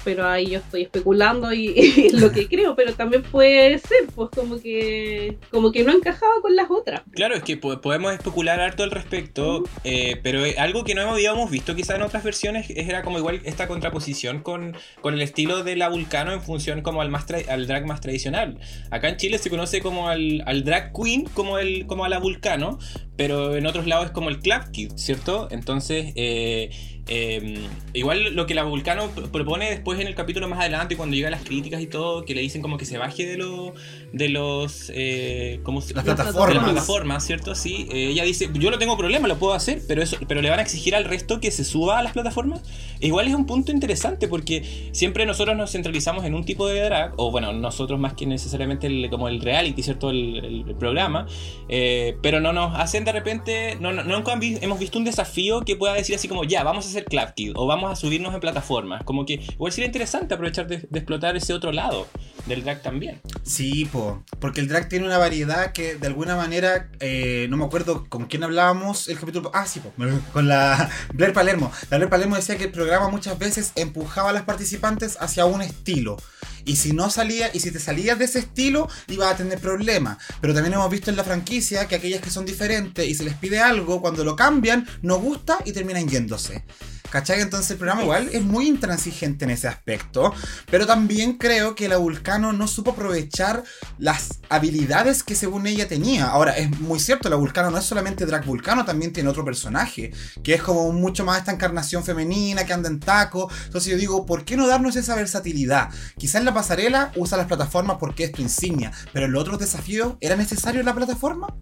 Pero 0.04 0.28
ahí 0.28 0.48
yo 0.52 0.60
estoy 0.60 0.84
especulando 0.84 1.54
y, 1.54 2.10
lo 2.14 2.32
que 2.32 2.48
creo, 2.48 2.76
pero 2.76 2.94
también 2.94 3.24
puede 3.24 3.78
ser, 3.80 4.08
pues 4.16 4.30
como 4.30 4.60
que 4.62 5.38
como 5.52 5.72
que 5.72 5.84
no 5.84 5.92
encajaba 5.94 6.34
con 6.42 6.56
las 6.56 6.70
otras. 6.72 7.02
Claro, 7.12 7.36
es 7.36 7.44
que 7.44 7.58
po- 7.58 7.80
podemos 7.82 8.12
especular 8.14 8.60
harto 8.60 8.84
al 8.84 8.92
respecto, 8.92 9.64
eh, 9.84 10.20
pero 10.24 10.42
algo 10.58 10.84
que 10.84 10.96
no 10.96 11.02
habíamos 11.12 11.50
visto 11.52 11.76
quizá 11.76 11.96
en 11.96 12.02
otras 12.02 12.24
versiones 12.24 12.70
es- 12.70 12.88
era 12.90 13.04
como 13.04 13.18
igual 13.18 13.42
esta 13.46 13.68
contraposición 13.68 14.42
con, 14.42 14.76
con 15.02 15.14
el 15.14 15.22
estilo 15.22 15.64
de 15.64 15.76
la 15.76 15.90
Vulcano 15.90 16.32
en 16.34 16.42
función 16.42 16.82
como 16.82 17.02
al, 17.02 17.10
más 17.10 17.26
al 17.50 17.68
drag 17.68 17.86
más 17.86 18.02
tradicional. 18.02 18.60
Acá 18.90 19.10
en 19.10 19.18
Chile 19.18 19.38
se 19.38 19.50
conoce 19.50 19.82
como 19.82 20.10
al, 20.10 20.44
al 20.46 20.64
drag 20.64 20.92
queen 20.94 21.26
como, 21.34 21.58
el, 21.60 21.86
como 21.86 22.06
a 22.06 22.10
la 22.10 22.20
Vulcano, 22.20 22.80
pero 23.16 23.56
en 23.56 23.66
otros 23.68 23.86
lados 23.88 24.06
es 24.08 24.12
como 24.12 24.30
el 24.30 24.40
club 24.40 24.72
kid, 24.72 24.92
¿cierto? 24.96 25.48
Entonces, 25.52 26.12
eh, 26.16 26.72
eh, 27.08 27.60
igual 27.94 28.36
lo 28.36 28.46
que 28.46 28.54
la 28.56 28.64
Vulcano 28.64 29.10
propone 29.32 29.70
después 29.70 30.00
en 30.00 30.08
el 30.08 30.16
capítulo 30.16 30.48
más 30.48 30.60
adelante, 30.60 30.96
cuando 30.98 31.16
llega 31.16 31.30
las 31.30 31.44
críticas 31.44 31.82
y 31.82 31.88
todo, 31.88 32.24
que 32.26 32.36
le 32.36 32.42
dicen 32.42 32.62
como 32.62 32.78
que 32.78 32.86
se 32.86 32.98
baje 32.98 33.26
de, 33.26 33.38
lo, 33.38 33.74
de 34.14 34.30
los... 34.30 34.92
Eh, 34.94 35.60
¿cómo 35.64 35.82
se- 35.82 35.94
Las 35.94 36.06
de 36.06 36.14
plataformas. 36.16 36.56
las 36.56 36.64
plataformas, 36.66 37.26
¿cierto? 37.26 37.56
Sí, 37.56 37.88
eh, 37.92 38.10
ella 38.12 38.24
dice, 38.24 38.50
yo 38.54 38.72
no 38.72 38.78
tengo 38.78 38.98
problema, 38.98 39.28
lo 39.28 39.38
puedo 39.38 39.54
hacer, 39.54 39.82
pero 39.88 40.02
eso, 40.02 40.18
pero 40.28 40.42
le 40.42 40.50
van 40.50 40.60
a 40.60 40.62
exigir 40.62 40.96
al 40.96 41.06
resto 41.06 41.40
que 41.40 41.52
se 41.52 41.64
suba 41.66 42.00
a 42.00 42.04
las 42.04 42.14
plataformas. 42.14 42.62
E 43.00 43.08
igual 43.08 43.28
es 43.28 43.34
un 43.36 43.46
punto 43.46 43.72
interesante 43.72 44.28
porque 44.28 44.90
siempre 44.94 45.26
nosotros 45.26 45.58
nos 45.58 45.72
centralizamos 45.72 46.24
en 46.26 46.36
un 46.36 46.46
tipo 46.46 46.68
de 46.68 46.82
drag, 46.82 47.14
o 47.18 47.32
bueno, 47.32 47.52
nosotros 47.54 48.00
más 48.00 48.14
que 48.14 48.26
necesariamente 48.26 48.88
el- 48.88 49.10
como 49.10 49.28
el 49.28 49.42
reality, 49.42 49.82
¿cierto? 49.84 50.10
El, 50.12 50.66
el 50.70 50.76
programa, 50.76 51.26
eh, 51.68 52.16
pero 52.22 52.40
no 52.40 52.54
nos 52.54 52.78
hacen 52.80 53.04
de 53.06 53.12
repente, 53.12 53.76
no, 53.80 53.92
no- 53.92 54.04
nunca 54.04 54.34
hemos 54.42 54.80
visto 54.80 54.98
un 54.98 55.06
desafío 55.06 55.62
que 55.62 55.76
pueda 55.76 55.94
decir 55.94 56.16
así 56.16 56.28
como, 56.28 56.44
ya, 56.44 56.64
vamos 56.64 56.86
a 56.86 56.91
hacer 56.92 57.06
Club 57.06 57.34
Kid, 57.36 57.54
o 57.56 57.66
vamos 57.66 57.92
a 57.92 57.96
subirnos 57.96 58.34
en 58.34 58.40
plataformas. 58.40 59.04
Como 59.04 59.26
que 59.26 59.34
igual 59.34 59.72
sería 59.72 59.88
interesante 59.88 60.34
aprovechar 60.34 60.68
de, 60.68 60.86
de 60.90 61.00
explotar 61.00 61.36
ese 61.36 61.54
otro 61.54 61.72
lado 61.72 62.08
del 62.46 62.64
drag 62.64 62.82
también. 62.82 63.22
Sí, 63.44 63.86
po, 63.86 64.24
porque 64.40 64.62
el 64.62 64.68
drag 64.68 64.90
tiene 64.90 65.06
una 65.06 65.18
variedad 65.18 65.72
que 65.72 65.96
de 65.96 66.08
alguna 66.08 66.36
manera, 66.36 66.90
eh, 67.00 67.48
no 67.50 67.58
me 67.58 67.66
acuerdo 67.66 68.06
con 68.10 68.26
quién 68.26 68.44
hablábamos 68.44 69.08
el 69.08 69.20
capítulo, 69.20 69.52
ah, 69.54 69.66
sí, 69.66 69.80
po, 69.80 69.92
con 70.34 70.48
la 70.48 70.90
Blair 71.14 71.34
Palermo. 71.34 71.72
La 71.90 71.98
Blair 71.98 72.10
Palermo 72.10 72.36
decía 72.36 72.58
que 72.58 72.66
el 72.66 72.72
programa 72.72 73.10
muchas 73.10 73.38
veces 73.38 73.72
empujaba 73.76 74.30
a 74.30 74.34
las 74.34 74.44
participantes 74.44 75.18
hacia 75.20 75.46
un 75.46 75.62
estilo. 75.62 76.18
Y 76.66 76.76
si 76.76 76.94
no 76.94 77.10
salía, 77.10 77.50
y 77.54 77.60
si 77.60 77.72
te 77.72 77.80
salías 77.80 78.20
de 78.20 78.26
ese 78.26 78.40
estilo, 78.40 78.88
ibas 79.08 79.34
a 79.34 79.38
tener 79.38 79.60
problemas. 79.60 80.18
Pero 80.42 80.54
también 80.54 80.74
hemos 80.74 80.90
visto 80.90 81.10
en 81.10 81.18
la 81.18 81.24
franquicia 81.24 81.88
que 81.88 81.96
aquellas 81.96 82.22
que 82.22 82.30
son 82.30 82.46
diferentes 82.46 83.08
y 83.08 83.16
se 83.16 83.24
les 83.24 83.34
pide 83.36 83.60
algo, 83.60 84.02
cuando 84.02 84.24
lo 84.24 84.36
cambian, 84.36 84.88
no 85.02 85.20
gusta 85.20 85.58
y 85.66 85.72
terminan 85.72 86.08
yéndose. 86.08 86.64
¿Cachai? 87.12 87.42
Entonces 87.42 87.72
el 87.72 87.78
programa 87.78 88.04
igual 88.04 88.30
es 88.32 88.42
muy 88.42 88.68
intransigente 88.68 89.44
en 89.44 89.52
ese 89.52 89.68
aspecto. 89.68 90.34
Pero 90.70 90.88
también 90.88 91.34
creo 91.34 91.76
que 91.76 91.90
la 91.90 91.98
Vulcano 91.98 92.54
no 92.54 92.68
supo 92.68 92.92
aprovechar 92.92 93.64
las 93.98 94.40
habilidades 94.48 95.22
que 95.22 95.36
según 95.36 95.68
ella 95.68 95.90
tenía. 95.90 96.28
Ahora, 96.28 96.54
es 96.54 96.80
muy 96.80 97.02
cierto, 97.02 97.28
la 97.30 97.36
Vulcano 97.36 97.70
no 97.70 97.78
es 97.78 97.86
solamente 97.86 98.26
Drag 98.26 98.46
Vulcano, 98.46 98.86
también 98.86 99.12
tiene 99.12 99.30
otro 99.30 99.44
personaje, 99.44 100.14
que 100.42 100.54
es 100.54 100.64
como 100.64 100.94
mucho 100.94 101.26
más 101.26 101.40
esta 101.40 101.52
encarnación 101.52 102.06
femenina 102.06 102.66
que 102.66 102.72
anda 102.72 102.88
en 102.88 103.02
taco. 103.02 103.52
Entonces 103.66 103.92
yo 103.92 103.98
digo, 103.98 104.26
¿por 104.26 104.46
qué 104.46 104.56
no 104.56 104.66
darnos 104.68 104.96
esa 104.96 105.16
versatilidad? 105.16 105.90
Quizás 106.18 106.36
en 106.36 106.46
la 106.46 106.54
pasarela 106.54 107.12
usa 107.18 107.38
las 107.38 107.48
plataformas 107.48 107.98
porque 108.00 108.24
es 108.24 108.32
tu 108.32 108.42
insignia, 108.42 108.94
pero 109.12 109.26
en 109.26 109.34
los 109.34 109.42
otros 109.42 109.60
desafíos, 109.60 110.16
¿era 110.22 110.38
necesario 110.38 110.82
la 110.82 110.96
plataforma? 110.96 111.54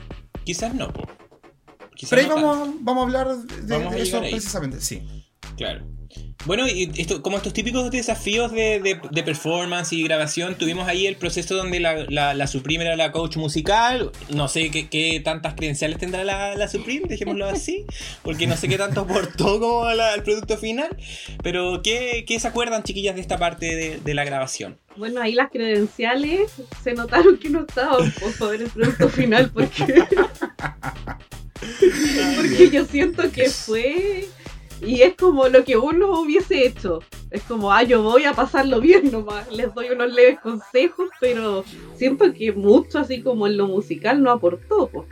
Quizás 0.43 0.75
no, 0.75 0.93
po. 0.93 1.28
Quizás 1.99 2.11
Pero 2.11 2.21
ahí 2.21 2.27
no 2.29 2.35
vamos, 2.47 2.69
vamos 2.79 3.01
a 3.01 3.05
hablar 3.07 3.37
de, 3.37 3.77
Vamos 3.77 3.91
a 3.91 3.95
de 3.97 4.01
eso 4.03 4.21
ahí. 4.21 4.31
precisamente, 4.31 4.79
sí. 4.79 5.01
Claro. 5.57 5.85
Bueno, 6.45 6.65
y 6.69 6.89
esto, 6.95 7.21
como 7.21 7.35
estos 7.35 7.51
típicos 7.51 7.91
desafíos 7.91 8.53
de, 8.53 8.79
de- 8.79 9.01
de 9.11 9.23
performance 9.23 9.91
y 9.91 10.01
grabación, 10.03 10.55
tuvimos 10.55 10.87
ahí 10.87 11.05
el 11.05 11.17
proceso 11.17 11.55
donde 11.55 11.81
la, 11.81 12.05
la, 12.07 12.33
la 12.33 12.47
Supreme 12.47 12.85
era 12.85 12.95
la 12.95 13.11
coach 13.11 13.35
musical. 13.35 14.11
No 14.29 14.47
sé 14.47 14.71
qué, 14.71 14.87
qué 14.87 15.19
tantas 15.19 15.55
credenciales 15.55 15.97
tendrá 15.97 16.23
la, 16.23 16.55
la 16.55 16.69
Supreme, 16.69 17.01
dejémoslo 17.09 17.45
así, 17.45 17.85
porque 18.23 18.47
no 18.47 18.55
sé 18.55 18.69
qué 18.69 18.77
tanto 18.77 19.01
aportó 19.01 19.59
como 19.59 19.83
al 19.83 20.23
producto 20.23 20.55
final. 20.57 20.95
Pero, 21.43 21.81
¿qué, 21.83 22.23
qué 22.25 22.39
se 22.39 22.47
acuerdan, 22.47 22.83
chiquillas, 22.83 23.15
de 23.15 23.21
esta 23.21 23.37
parte 23.37 23.75
de, 23.75 23.99
de 23.99 24.13
la 24.13 24.23
grabación? 24.23 24.77
Bueno, 24.95 25.21
ahí 25.21 25.33
las 25.33 25.51
credenciales 25.51 26.51
se 26.81 26.93
notaron 26.93 27.37
que 27.37 27.49
no 27.49 27.65
estaban 27.67 28.13
pues, 28.19 28.37
para 28.37 28.51
ver 28.51 28.61
el 28.61 28.69
producto 28.69 29.09
final 29.09 29.51
porque 29.51 29.73
Porque 32.35 32.69
yo 32.69 32.85
siento 32.85 33.31
que 33.31 33.49
fue. 33.49 34.27
Y 34.81 35.01
es 35.01 35.15
como 35.15 35.47
lo 35.49 35.63
que 35.63 35.77
uno 35.77 36.21
hubiese 36.21 36.65
hecho. 36.65 36.99
Es 37.31 37.43
como, 37.43 37.71
ah, 37.71 37.83
yo 37.83 38.01
voy 38.01 38.23
a 38.23 38.33
pasarlo 38.33 38.79
bien 38.79 39.11
nomás. 39.11 39.51
Les 39.51 39.73
doy 39.73 39.89
unos 39.89 40.11
leves 40.13 40.39
consejos, 40.39 41.09
pero 41.19 41.65
siento 41.95 42.33
que 42.33 42.53
mucho, 42.53 42.99
así 42.99 43.21
como 43.21 43.47
en 43.47 43.57
lo 43.57 43.67
musical, 43.67 44.23
no 44.23 44.31
aportó. 44.31 44.87
po. 44.87 45.05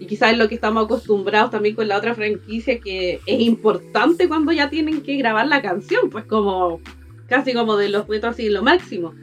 Y 0.00 0.06
quizás 0.06 0.32
es 0.32 0.38
lo 0.38 0.48
que 0.48 0.54
estamos 0.54 0.86
acostumbrados 0.86 1.50
también 1.50 1.74
con 1.74 1.86
la 1.86 1.98
otra 1.98 2.14
franquicia, 2.14 2.80
que 2.80 3.20
es 3.26 3.40
importante 3.40 4.28
cuando 4.28 4.50
ya 4.50 4.70
tienen 4.70 5.02
que 5.02 5.16
grabar 5.16 5.46
la 5.46 5.60
canción, 5.60 6.08
pues 6.08 6.24
como 6.24 6.80
casi 7.28 7.52
como 7.52 7.76
de 7.76 7.90
los 7.90 8.08
retos 8.08 8.30
así 8.30 8.48
lo 8.48 8.62
máximo. 8.62 9.14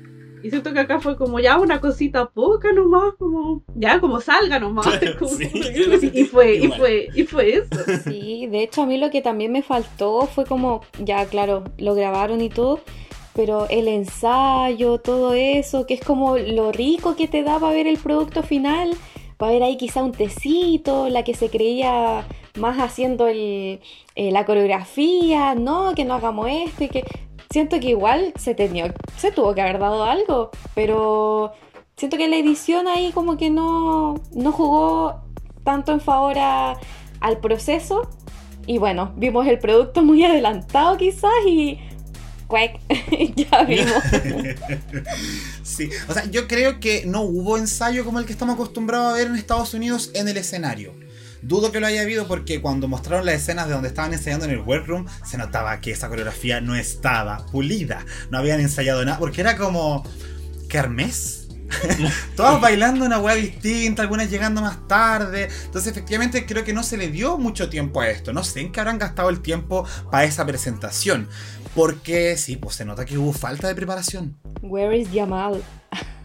Y 0.44 0.50
siento 0.52 0.72
que 0.72 0.80
acá 0.80 1.00
fue 1.00 1.18
como 1.18 1.40
ya 1.40 1.58
una 1.58 1.82
cosita 1.82 2.30
poca 2.30 2.72
nomás, 2.72 3.16
como 3.18 3.64
ya 3.76 4.00
como 4.00 4.22
salga 4.22 4.60
nomás. 4.60 4.86
Claro, 4.88 5.16
como- 5.20 5.32
sí, 5.32 5.50
y 6.14 6.24
fue, 6.26 6.56
y 6.58 6.68
fue, 6.70 7.10
y 7.14 7.24
fue 7.24 7.54
eso. 7.56 7.84
Sí, 8.04 8.48
de 8.48 8.64
hecho 8.64 8.84
a 8.84 8.86
mí 8.86 8.98
lo 8.98 9.10
que 9.10 9.22
también 9.22 9.52
me 9.52 9.64
faltó 9.64 10.22
fue 10.28 10.46
como, 10.46 10.82
ya 11.00 11.26
claro, 11.26 11.64
lo 11.78 11.96
grabaron 11.96 12.42
y 12.42 12.50
todo, 12.50 12.80
pero 13.34 13.68
el 13.70 13.88
ensayo, 13.88 15.00
todo 15.00 15.34
eso, 15.34 15.86
que 15.86 15.96
es 15.96 16.02
como 16.02 16.38
lo 16.38 16.72
rico 16.72 17.16
que 17.16 17.28
te 17.28 17.44
da 17.44 17.60
para 17.60 17.74
ver 17.74 17.88
el 17.88 17.98
producto 17.98 18.44
final, 18.44 18.92
para 19.38 19.52
ver 19.54 19.64
ahí 19.64 19.78
quizá 19.78 20.04
un 20.04 20.12
tecito, 20.12 21.10
la 21.10 21.24
que 21.24 21.34
se 21.36 21.50
creía 21.50 22.26
más 22.58 22.78
haciendo 22.80 23.28
el, 23.28 23.80
eh, 24.16 24.32
la 24.32 24.46
coreografía, 24.46 25.54
no, 25.56 25.94
que 25.96 26.06
no 26.06 26.14
hagamos 26.16 26.48
esto 26.50 26.84
y 26.84 26.90
que... 26.90 27.04
Siento 27.50 27.80
que 27.80 27.90
igual 27.90 28.34
se, 28.38 28.56
tenía, 28.56 28.94
se 29.18 29.32
tuvo 29.32 29.54
que 29.56 29.62
haber 29.62 29.80
dado 29.80 30.04
algo, 30.04 30.52
pero 30.76 31.54
siento 31.96 32.18
que 32.18 32.28
la 32.28 32.38
edición 32.38 32.88
ahí 32.88 33.12
como 33.12 33.38
que 33.38 33.50
no, 33.50 34.16
no 34.34 34.52
jugó 34.52 35.22
tanto 35.64 35.92
en 35.92 36.02
favor 36.02 36.38
al 36.38 37.40
proceso. 37.42 38.10
Y 38.66 38.80
bueno, 38.80 39.14
vimos 39.16 39.48
el 39.48 39.60
producto 39.60 40.04
muy 40.04 40.24
adelantado 40.24 40.98
quizás 40.98 41.32
y... 41.46 41.80
Cuec, 42.48 42.80
ya 43.36 43.64
vimos. 43.64 44.04
Sí, 45.64 45.90
o 46.08 46.14
sea, 46.14 46.24
yo 46.32 46.48
creo 46.48 46.80
que 46.80 47.06
no 47.06 47.24
hubo 47.24 47.58
ensayo 47.58 48.06
como 48.06 48.20
el 48.20 48.26
que 48.26 48.32
estamos 48.32 48.56
acostumbrados 48.56 49.14
a 49.14 49.18
ver 49.18 49.28
en 49.28 49.36
Estados 49.36 49.74
Unidos 49.74 50.12
en 50.14 50.30
el 50.30 50.38
escenario. 50.38 50.94
Dudo 51.42 51.72
que 51.72 51.80
lo 51.80 51.88
haya 51.88 52.02
habido 52.02 52.28
porque 52.28 52.62
cuando 52.62 52.88
mostraron 52.88 53.26
las 53.26 53.36
escenas 53.36 53.68
de 53.68 53.74
donde 53.74 53.90
estaban 53.90 54.14
ensayando 54.14 54.46
en 54.46 54.52
el 54.52 54.60
workroom, 54.60 55.06
se 55.26 55.38
notaba 55.38 55.80
que 55.82 55.92
esa 55.92 56.10
coreografía 56.10 56.62
no 56.62 56.76
estaba 56.76 57.46
pulida. 57.48 58.06
No 58.30 58.38
habían 58.38 58.60
ensayado 58.60 59.04
nada, 59.06 59.20
porque 59.20 59.42
era 59.42 59.58
como. 59.58 60.04
¿Kermés? 60.70 61.48
Todos 62.36 62.62
bailando 62.62 63.06
una 63.06 63.20
weá 63.20 63.36
distinta, 63.36 64.02
algunas 64.02 64.30
llegando 64.30 64.62
más 64.62 64.88
tarde. 64.88 65.50
Entonces, 65.66 65.92
efectivamente, 65.92 66.46
creo 66.46 66.64
que 66.64 66.74
no 66.74 66.84
se 66.84 66.98
le 66.98 67.10
dio 67.10 67.38
mucho 67.38 67.70
tiempo 67.70 68.02
a 68.02 68.10
esto. 68.10 68.34
No 68.34 68.44
sé 68.44 68.62
en 68.62 68.72
qué 68.72 68.80
habrán 68.80 68.98
gastado 68.98 69.30
el 69.30 69.42
tiempo 69.42 69.86
para 70.12 70.24
esa 70.24 70.46
presentación. 70.46 71.28
Porque 71.76 72.38
sí, 72.38 72.56
pues 72.58 72.76
se 72.76 72.86
nota 72.86 73.06
que 73.06 73.18
hubo 73.18 73.34
falta 73.34 73.68
de 73.68 73.76
preparación. 73.76 74.38
Where 74.62 74.98
is 74.98 75.10
Jamal? 75.14 75.64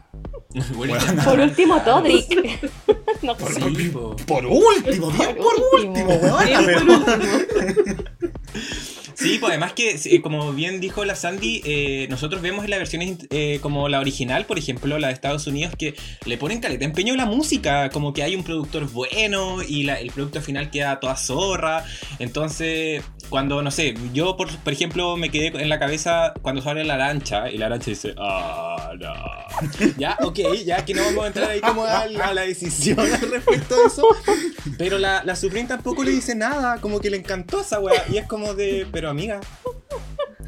Bueno, 0.75 0.95
Por 1.25 1.41
último, 1.41 1.81
Todrick. 1.83 2.71
no 3.23 3.37
Por. 3.37 3.55
Sí, 3.55 3.88
po. 3.88 4.17
por 4.27 4.45
último, 4.47 5.11
bien 5.11 5.37
por, 5.37 5.57
Por 5.57 5.81
último, 5.81 6.11
último. 6.11 6.35
weón. 6.35 6.69
Último. 6.69 7.05
Sí, 9.15 9.38
pues 9.38 9.51
además 9.51 9.73
que, 9.75 9.95
eh, 10.05 10.21
como 10.21 10.53
bien 10.53 10.81
dijo 10.81 11.05
la 11.05 11.15
Sandy, 11.15 11.62
eh, 11.65 12.07
nosotros 12.11 12.43
vemos 12.43 12.65
en 12.65 12.71
las 12.71 12.81
versiones 12.81 13.19
eh, 13.31 13.61
como 13.62 13.88
la 13.88 14.01
original, 14.01 14.47
por 14.47 14.59
ejemplo, 14.59 14.99
la 14.99 15.09
de 15.09 15.12
Estados 15.15 15.47
Unidos, 15.47 15.75
que 15.79 15.95
le 16.25 16.38
ponen 16.38 16.59
caleta 16.61 16.85
empeño 16.85 17.15
a 17.15 17.17
la 17.19 17.27
música, 17.27 17.91
como 17.91 18.12
que 18.12 18.25
hay 18.25 18.35
un 18.35 18.43
productor 18.43 18.91
bueno 18.91 19.62
y 19.62 19.85
la- 19.85 20.01
el 20.01 20.11
producto 20.11 20.41
final 20.41 20.71
queda 20.71 20.99
toda 20.99 21.17
zorra. 21.17 21.85
Entonces, 22.19 23.05
cuando, 23.33 23.62
no 23.62 23.71
sé, 23.71 23.95
yo, 24.12 24.37
por, 24.37 24.55
por 24.59 24.75
ejemplo, 24.75 25.16
me 25.16 25.31
quedé 25.31 25.47
en 25.59 25.71
la 25.71 25.79
cabeza 25.79 26.35
cuando 26.42 26.61
sale 26.61 26.85
la 26.85 26.99
lancha 26.99 27.51
y 27.51 27.57
la 27.57 27.71
lancha 27.71 27.87
dice, 27.87 28.14
ah, 28.18 28.92
no. 29.01 29.14
Ya, 29.97 30.18
ok, 30.21 30.38
ya 30.66 30.85
que 30.85 30.92
no 30.92 31.03
vamos 31.03 31.25
a 31.25 31.27
entrar 31.29 31.51
ahí 31.51 31.62
como 31.62 31.83
a 31.85 32.05
la, 32.07 32.27
a 32.27 32.35
la 32.35 32.42
decisión 32.42 33.01
al 33.01 33.31
respecto 33.31 33.75
de 33.75 33.87
eso. 33.87 34.07
Pero 34.77 34.99
la, 34.99 35.25
la 35.25 35.35
Supreme 35.35 35.66
tampoco 35.66 36.05
le 36.05 36.11
dice 36.11 36.35
nada, 36.35 36.79
como 36.83 37.01
que 37.01 37.09
le 37.09 37.16
encantó 37.16 37.62
esa 37.62 37.81
weá. 37.81 38.05
Y 38.11 38.18
es 38.18 38.27
como 38.27 38.53
de, 38.53 38.87
pero 38.92 39.09
amiga. 39.09 39.40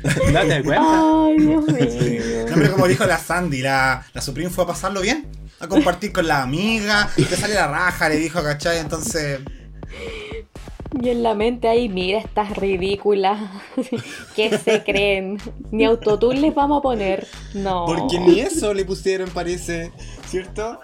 Date 0.32 0.62
cuenta. 0.62 1.24
Ay, 1.26 1.38
Dios 1.38 1.66
mío. 1.66 2.46
No, 2.50 2.54
pero 2.54 2.72
como 2.72 2.86
dijo 2.86 3.06
la 3.06 3.16
Sandy, 3.16 3.62
la, 3.62 4.04
la 4.12 4.20
Supreme 4.20 4.50
fue 4.50 4.64
a 4.64 4.66
pasarlo 4.66 5.00
bien, 5.00 5.26
a 5.58 5.68
compartir 5.68 6.12
con 6.12 6.28
la 6.28 6.42
amiga, 6.42 7.08
te 7.16 7.34
sale 7.34 7.54
la 7.54 7.66
raja, 7.66 8.10
le 8.10 8.16
dijo, 8.16 8.42
¿cachai? 8.42 8.76
Entonces, 8.76 9.40
Y 11.00 11.08
en 11.08 11.22
la 11.22 11.34
mente 11.34 11.68
ahí, 11.68 11.88
mira 11.88 12.18
estas 12.18 12.56
ridículas. 12.56 13.40
¿Qué 14.36 14.56
se 14.58 14.82
creen? 14.84 15.38
Ni 15.70 15.84
autotune 15.84 16.40
les 16.40 16.54
vamos 16.54 16.78
a 16.78 16.82
poner. 16.82 17.26
No. 17.54 17.84
Porque 17.86 18.18
ni 18.20 18.40
eso 18.40 18.72
le 18.74 18.84
pusieron, 18.84 19.28
parece. 19.30 19.92
¿Cierto? 20.26 20.78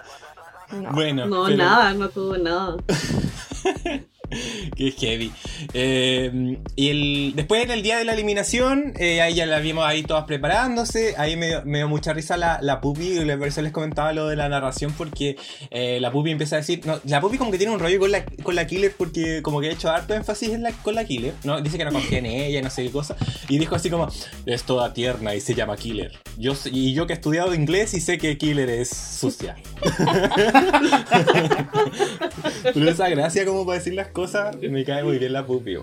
No. 0.71 0.91
Bueno. 0.91 1.25
No, 1.27 1.45
pero- 1.45 1.57
nada, 1.57 1.93
no 1.93 2.09
tuvo 2.09 2.37
nada. 2.37 2.77
Qué 4.75 4.91
heavy. 4.91 5.31
Eh, 5.73 6.57
y 6.75 6.89
el, 6.89 7.33
después 7.35 7.63
en 7.63 7.71
el 7.71 7.83
día 7.83 7.97
de 7.97 8.05
la 8.05 8.13
eliminación, 8.13 8.93
eh, 8.97 9.21
ahí 9.21 9.35
ya 9.35 9.45
la 9.45 9.59
vimos 9.59 9.85
ahí 9.85 10.03
todas 10.03 10.25
preparándose. 10.25 11.15
Ahí 11.17 11.35
me, 11.35 11.61
me 11.65 11.79
dio 11.79 11.87
mucha 11.87 12.13
risa 12.13 12.37
la, 12.37 12.59
la 12.61 12.81
pupi. 12.81 13.19
Por 13.37 13.47
eso 13.47 13.61
les 13.61 13.71
comentaba 13.71 14.13
lo 14.13 14.27
de 14.27 14.35
la 14.35 14.49
narración. 14.49 14.93
Porque 14.97 15.35
eh, 15.69 15.99
la 15.99 16.11
pupi 16.11 16.31
empieza 16.31 16.55
a 16.55 16.59
decir. 16.59 16.81
No, 16.85 16.99
la 17.05 17.21
pupi 17.21 17.37
como 17.37 17.51
que 17.51 17.57
tiene 17.57 17.73
un 17.73 17.79
rollo 17.79 17.99
con 17.99 18.11
la, 18.11 18.25
con 18.43 18.55
la 18.55 18.67
killer. 18.67 18.93
Porque 18.97 19.41
como 19.41 19.61
que 19.61 19.69
ha 19.69 19.71
hecho 19.71 19.89
harto 19.89 20.13
énfasis 20.13 20.49
en 20.49 20.63
la, 20.63 20.71
con 20.71 20.95
la 20.95 21.05
killer. 21.05 21.33
¿no? 21.43 21.61
Dice 21.61 21.77
que 21.77 21.85
no 21.85 21.91
confía 21.91 22.19
en 22.19 22.25
ella 22.25 22.61
no 22.61 22.69
sé 22.69 22.83
qué 22.83 22.91
cosa. 22.91 23.15
Y 23.49 23.59
dijo 23.59 23.75
así 23.75 23.89
como: 23.89 24.07
Es 24.45 24.63
toda 24.63 24.93
tierna 24.93 25.35
y 25.35 25.41
se 25.41 25.55
llama 25.55 25.75
killer. 25.75 26.19
Yo, 26.37 26.53
y 26.71 26.93
yo 26.93 27.07
que 27.07 27.13
he 27.13 27.15
estudiado 27.15 27.53
inglés 27.53 27.93
y 27.93 28.01
sé 28.01 28.17
que 28.17 28.37
killer 28.37 28.69
es 28.69 28.89
sucia. 28.89 29.55
Pero 32.63 32.89
esa 32.89 33.09
gracia 33.09 33.45
como 33.45 33.65
para 33.65 33.79
decir 33.79 33.93
las 33.93 34.07
cosas, 34.07 34.20
me 34.69 34.83
cae 34.85 35.03
muy 35.03 35.17
bien 35.17 35.33
la 35.33 35.45
pupi, 35.45 35.75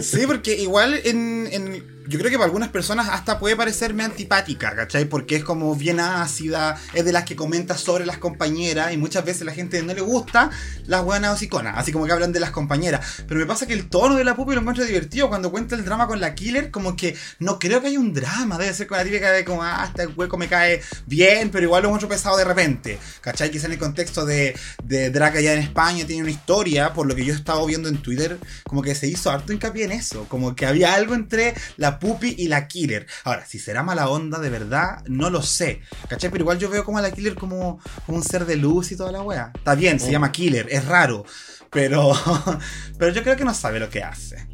sí, 0.00 0.20
porque 0.26 0.54
igual 0.56 0.94
en, 1.04 1.48
en- 1.50 1.98
yo 2.08 2.18
creo 2.18 2.30
que 2.30 2.36
para 2.38 2.46
algunas 2.46 2.70
personas 2.70 3.08
hasta 3.10 3.38
puede 3.38 3.54
parecerme 3.54 4.02
antipática, 4.02 4.74
¿cachai? 4.74 5.04
Porque 5.04 5.36
es 5.36 5.44
como 5.44 5.74
bien 5.74 6.00
ácida, 6.00 6.80
es 6.94 7.04
de 7.04 7.12
las 7.12 7.24
que 7.24 7.36
comenta 7.36 7.76
sobre 7.76 8.06
las 8.06 8.16
compañeras 8.16 8.94
y 8.94 8.96
muchas 8.96 9.26
veces 9.26 9.42
la 9.42 9.52
gente 9.52 9.82
no 9.82 9.92
le 9.92 10.00
gusta 10.00 10.48
las 10.86 11.04
buenas 11.04 11.34
hociconas, 11.34 11.74
así 11.76 11.92
como 11.92 12.06
que 12.06 12.12
hablan 12.12 12.32
de 12.32 12.40
las 12.40 12.50
compañeras. 12.50 13.24
Pero 13.26 13.38
me 13.40 13.44
pasa 13.46 13.66
que 13.66 13.74
el 13.74 13.90
tono 13.90 14.14
de 14.14 14.24
la 14.24 14.34
pupi 14.36 14.54
lo 14.54 14.60
encuentro 14.60 14.84
divertido 14.86 15.28
cuando 15.28 15.50
cuenta 15.50 15.74
el 15.74 15.84
drama 15.84 16.06
con 16.06 16.18
la 16.18 16.34
killer, 16.34 16.70
como 16.70 16.96
que 16.96 17.14
no 17.40 17.58
creo 17.58 17.82
que 17.82 17.88
haya 17.88 18.00
un 18.00 18.14
drama, 18.14 18.56
debe 18.56 18.72
ser 18.72 18.86
con 18.86 18.96
la 18.96 19.04
típica 19.04 19.30
de 19.30 19.44
como, 19.44 19.62
ah, 19.62 19.84
este 19.88 20.06
hueco 20.06 20.38
me 20.38 20.48
cae 20.48 20.80
bien, 21.04 21.50
pero 21.50 21.64
igual 21.64 21.82
lo 21.82 21.88
encuentro 21.90 22.08
pesado 22.08 22.38
de 22.38 22.44
repente, 22.44 22.98
¿cachai? 23.20 23.50
Quizá 23.50 23.66
en 23.66 23.72
el 23.72 23.78
contexto 23.78 24.24
de, 24.24 24.56
de 24.82 25.10
Drag 25.10 25.36
allá 25.36 25.52
en 25.52 25.60
España 25.60 26.06
tiene 26.06 26.22
una 26.22 26.30
historia, 26.30 26.94
por 26.94 27.06
lo 27.08 27.14
que 27.16 27.24
yo 27.24 27.32
he 27.32 27.36
estado 27.36 27.64
viendo 27.66 27.88
en 27.88 27.98
Twitter, 27.98 28.38
como 28.64 28.82
que 28.82 28.94
se 28.94 29.08
hizo 29.08 29.30
harto 29.30 29.52
hincapié 29.52 29.84
en 29.84 29.92
eso, 29.92 30.26
como 30.28 30.54
que 30.54 30.66
había 30.66 30.94
algo 30.94 31.14
entre 31.14 31.54
la 31.76 31.98
pupi 31.98 32.34
y 32.38 32.48
la 32.48 32.68
killer. 32.68 33.06
Ahora, 33.24 33.44
si 33.46 33.58
será 33.58 33.82
mala 33.82 34.08
onda 34.08 34.38
de 34.38 34.50
verdad, 34.50 35.02
no 35.08 35.30
lo 35.30 35.42
sé, 35.42 35.80
¿cachai? 36.08 36.30
Pero 36.30 36.42
igual 36.44 36.58
yo 36.58 36.70
veo 36.70 36.84
como 36.84 36.98
a 36.98 37.02
la 37.02 37.10
killer 37.10 37.34
como, 37.34 37.80
como 38.06 38.18
un 38.18 38.24
ser 38.24 38.44
de 38.46 38.56
luz 38.56 38.92
y 38.92 38.96
toda 38.96 39.10
la 39.12 39.22
wea. 39.22 39.50
Está 39.54 39.74
bien, 39.74 39.98
se 39.98 40.08
Oh. 40.08 40.12
llama 40.12 40.30
killer, 40.30 40.66
es 40.70 40.84
raro, 40.84 41.24
pero, 41.70 42.12
pero 42.98 43.12
yo 43.12 43.22
creo 43.22 43.36
que 43.36 43.44
no 43.44 43.54
sabe 43.54 43.80
lo 43.80 43.88
que 43.90 44.02
hace, 44.02 44.46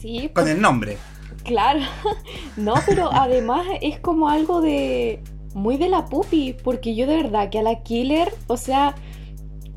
Sí, 0.00 0.30
con 0.34 0.44
pues, 0.44 0.46
el 0.48 0.60
nombre. 0.60 0.96
claro. 1.44 1.80
No, 2.56 2.74
pero 2.86 3.12
además 3.12 3.66
es 3.80 3.98
como 4.00 4.28
algo 4.28 4.60
de. 4.60 5.22
Muy 5.54 5.76
de 5.78 5.88
la 5.88 6.04
pupi. 6.06 6.54
Porque 6.62 6.94
yo 6.94 7.06
de 7.06 7.16
verdad 7.22 7.48
que 7.50 7.58
a 7.58 7.62
la 7.62 7.82
killer, 7.82 8.32
o 8.46 8.56
sea. 8.56 8.94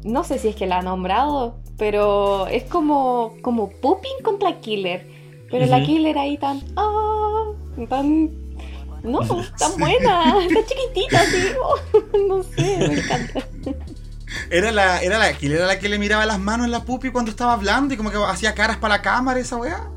No 0.04 0.24
sé 0.24 0.38
si 0.38 0.50
es 0.50 0.56
que 0.56 0.68
la 0.68 0.80
ha 0.80 0.82
nombrado. 0.82 1.62
Pero 1.78 2.48
es 2.48 2.64
como. 2.64 3.36
Como 3.42 3.70
puping 3.70 4.24
contra 4.24 4.60
killer. 4.60 5.08
Pero 5.50 5.66
la 5.66 5.84
killer 5.84 6.18
ahí 6.18 6.38
tan. 6.38 6.62
Ah, 6.76 7.46
tan. 7.90 8.32
No, 9.04 9.20
tan 9.58 9.78
buena. 9.78 10.34
Tan 10.34 10.66
chiquitita, 10.66 11.22
así. 11.22 11.54
No 12.28 12.44
sé, 12.44 12.78
me 12.78 13.00
encanta. 13.00 13.48
Era 14.50 14.72
la, 14.72 15.02
era 15.02 15.20
la 15.20 15.34
killer, 15.34 15.58
era 15.58 15.68
la 15.68 15.80
que 15.80 15.90
le 15.90 16.00
miraba 16.00 16.26
las 16.26 16.40
manos 16.40 16.66
en 16.66 16.72
la 16.72 16.84
pupi 16.84 17.12
cuando 17.12 17.30
estaba 17.30 17.54
hablando 17.54 17.94
y 17.94 17.98
como 17.98 18.10
que 18.10 18.18
hacía 18.18 18.56
caras 18.56 18.78
para 18.78 18.96
la 18.96 19.02
cámara 19.02 19.40
esa 19.40 19.58
weá. 19.58 19.90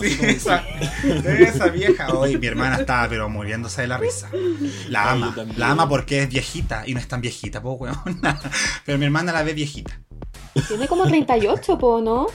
Sí, 0.00 0.18
esa, 0.22 0.64
esa 1.04 1.68
vieja. 1.68 2.12
Hoy 2.12 2.36
mi 2.36 2.46
hermana 2.46 2.76
estaba 2.76 3.08
pero 3.08 3.28
muriéndose 3.28 3.82
de 3.82 3.88
la 3.88 3.98
risa. 3.98 4.28
La 4.88 5.12
Ay, 5.12 5.22
ama. 5.22 5.36
La 5.56 5.70
ama 5.70 5.88
porque 5.88 6.22
es 6.24 6.28
viejita 6.28 6.82
y 6.86 6.94
no 6.94 7.00
es 7.00 7.08
tan 7.08 7.20
viejita, 7.20 7.62
po, 7.62 7.72
weón. 7.72 7.96
Pero 8.84 8.98
mi 8.98 9.04
hermana 9.04 9.32
la 9.32 9.42
ve 9.44 9.54
viejita. 9.54 10.00
Tiene 10.66 10.88
como 10.88 11.04
38, 11.06 11.78
po, 11.78 12.00
¿no? 12.00 12.26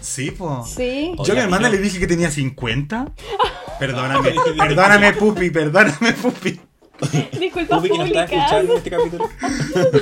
Sí, 0.00 0.30
po. 0.32 0.64
Sí. 0.66 1.14
Oye, 1.16 1.26
Yo 1.26 1.32
a 1.32 1.36
mi 1.36 1.42
hermana 1.42 1.68
no. 1.68 1.74
le 1.74 1.78
dije 1.80 1.98
que 1.98 2.06
tenía 2.06 2.30
50. 2.30 3.06
Perdóname, 3.78 4.34
perdóname, 4.58 5.12
pupi, 5.14 5.50
perdóname, 5.50 6.12
pupi. 6.12 6.60
Disculpa 7.38 7.78
Ubi 7.78 7.90
que 7.90 7.98
nos 7.98 8.06
está 8.06 8.24
escuchando 8.24 8.72
en 8.72 8.78
este 8.78 8.90
capítulo. 8.90 9.28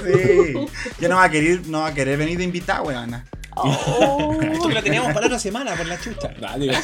Sí. 0.04 0.66
Ya 1.00 1.08
no 1.08 1.16
va 1.16 1.24
a 1.24 1.30
querer, 1.30 1.66
no 1.66 1.80
va 1.80 1.86
a 1.86 1.94
querer 1.94 2.18
venir 2.18 2.36
de 2.36 2.44
invitada, 2.44 2.82
weona. 2.82 3.24
Oh. 3.56 4.38
Esto 4.42 4.68
que 4.68 4.74
lo 4.74 4.82
teníamos 4.82 5.12
para 5.14 5.26
otra 5.26 5.38
semana 5.38 5.74
por 5.74 5.86
la 5.86 5.98
chucha. 5.98 6.30
Ah, 6.46 6.58
digo. 6.58 6.74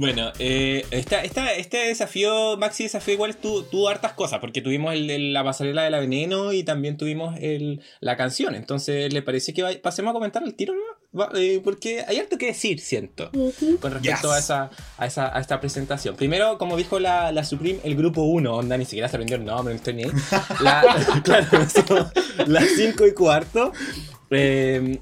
Bueno, 0.00 0.30
eh, 0.38 0.86
esta, 0.92 1.24
esta- 1.24 1.52
este 1.54 1.78
desafío, 1.88 2.56
Maxi 2.56 2.84
Desafío, 2.84 3.14
igual 3.14 3.36
tú, 3.36 3.64
tú 3.64 3.88
hartas 3.88 4.12
cosas, 4.12 4.38
porque 4.38 4.62
tuvimos 4.62 4.94
el- 4.94 5.10
el- 5.10 5.32
la 5.32 5.42
pasarela 5.42 5.82
de 5.82 5.90
la 5.90 5.98
veneno 5.98 6.52
y 6.52 6.62
también 6.62 6.96
tuvimos 6.96 7.34
el, 7.40 7.80
la 7.98 8.16
canción. 8.16 8.54
Entonces, 8.54 9.12
¿le 9.12 9.22
parece 9.22 9.52
que 9.52 9.62
vay- 9.64 9.80
pasemos 9.80 10.10
a 10.10 10.12
comentar 10.12 10.44
el 10.44 10.54
tiro? 10.54 10.72
no? 10.74 11.18
Va- 11.20 11.30
eh, 11.36 11.60
porque 11.64 12.04
hay 12.06 12.18
harto 12.20 12.38
que 12.38 12.46
decir, 12.46 12.78
siento, 12.78 13.30
con 13.80 13.90
respecto 13.92 14.28
Yes. 14.28 14.36
a, 14.36 14.38
esa, 14.38 14.70
a, 14.98 15.06
esa, 15.06 15.36
a 15.36 15.40
esta 15.40 15.58
presentación. 15.60 16.14
Primero, 16.14 16.58
como 16.58 16.76
dijo 16.76 17.00
la, 17.00 17.32
la 17.32 17.42
Supreme, 17.44 17.80
el 17.82 17.96
grupo 17.96 18.22
1, 18.22 18.54
onda, 18.54 18.78
ni 18.78 18.84
siquiera 18.84 19.08
se 19.08 19.16
aprendió 19.16 19.36
el 19.36 19.44
nombre, 19.44 19.74
no 19.74 19.78
estoy 19.78 19.94
ni 19.94 20.04
ahí. 20.04 20.10
La, 20.62 20.82
claro, 21.24 21.46
son 21.68 22.08
las 22.46 22.66
5 22.76 23.04
y 23.04 23.14
cuarto. 23.14 23.72
Eh, 24.30 25.00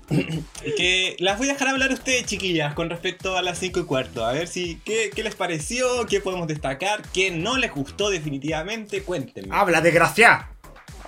que 0.76 1.16
las 1.18 1.38
voy 1.38 1.48
a 1.48 1.52
dejar 1.54 1.68
hablar 1.68 1.90
a 1.90 1.94
ustedes, 1.94 2.26
chiquillas, 2.26 2.74
con 2.74 2.90
respecto 2.90 3.36
a 3.36 3.42
las 3.42 3.58
5 3.58 3.80
y 3.80 3.84
cuarto. 3.84 4.24
A 4.24 4.32
ver 4.32 4.46
si 4.46 4.76
qué, 4.84 5.10
qué 5.14 5.22
les 5.22 5.34
pareció, 5.34 6.06
qué 6.06 6.20
podemos 6.20 6.46
destacar, 6.46 7.02
qué 7.12 7.30
no 7.30 7.56
les 7.56 7.72
gustó 7.72 8.10
definitivamente. 8.10 9.02
Cuéntenme. 9.02 9.54
¡Habla, 9.54 9.80
desgracia! 9.80 10.50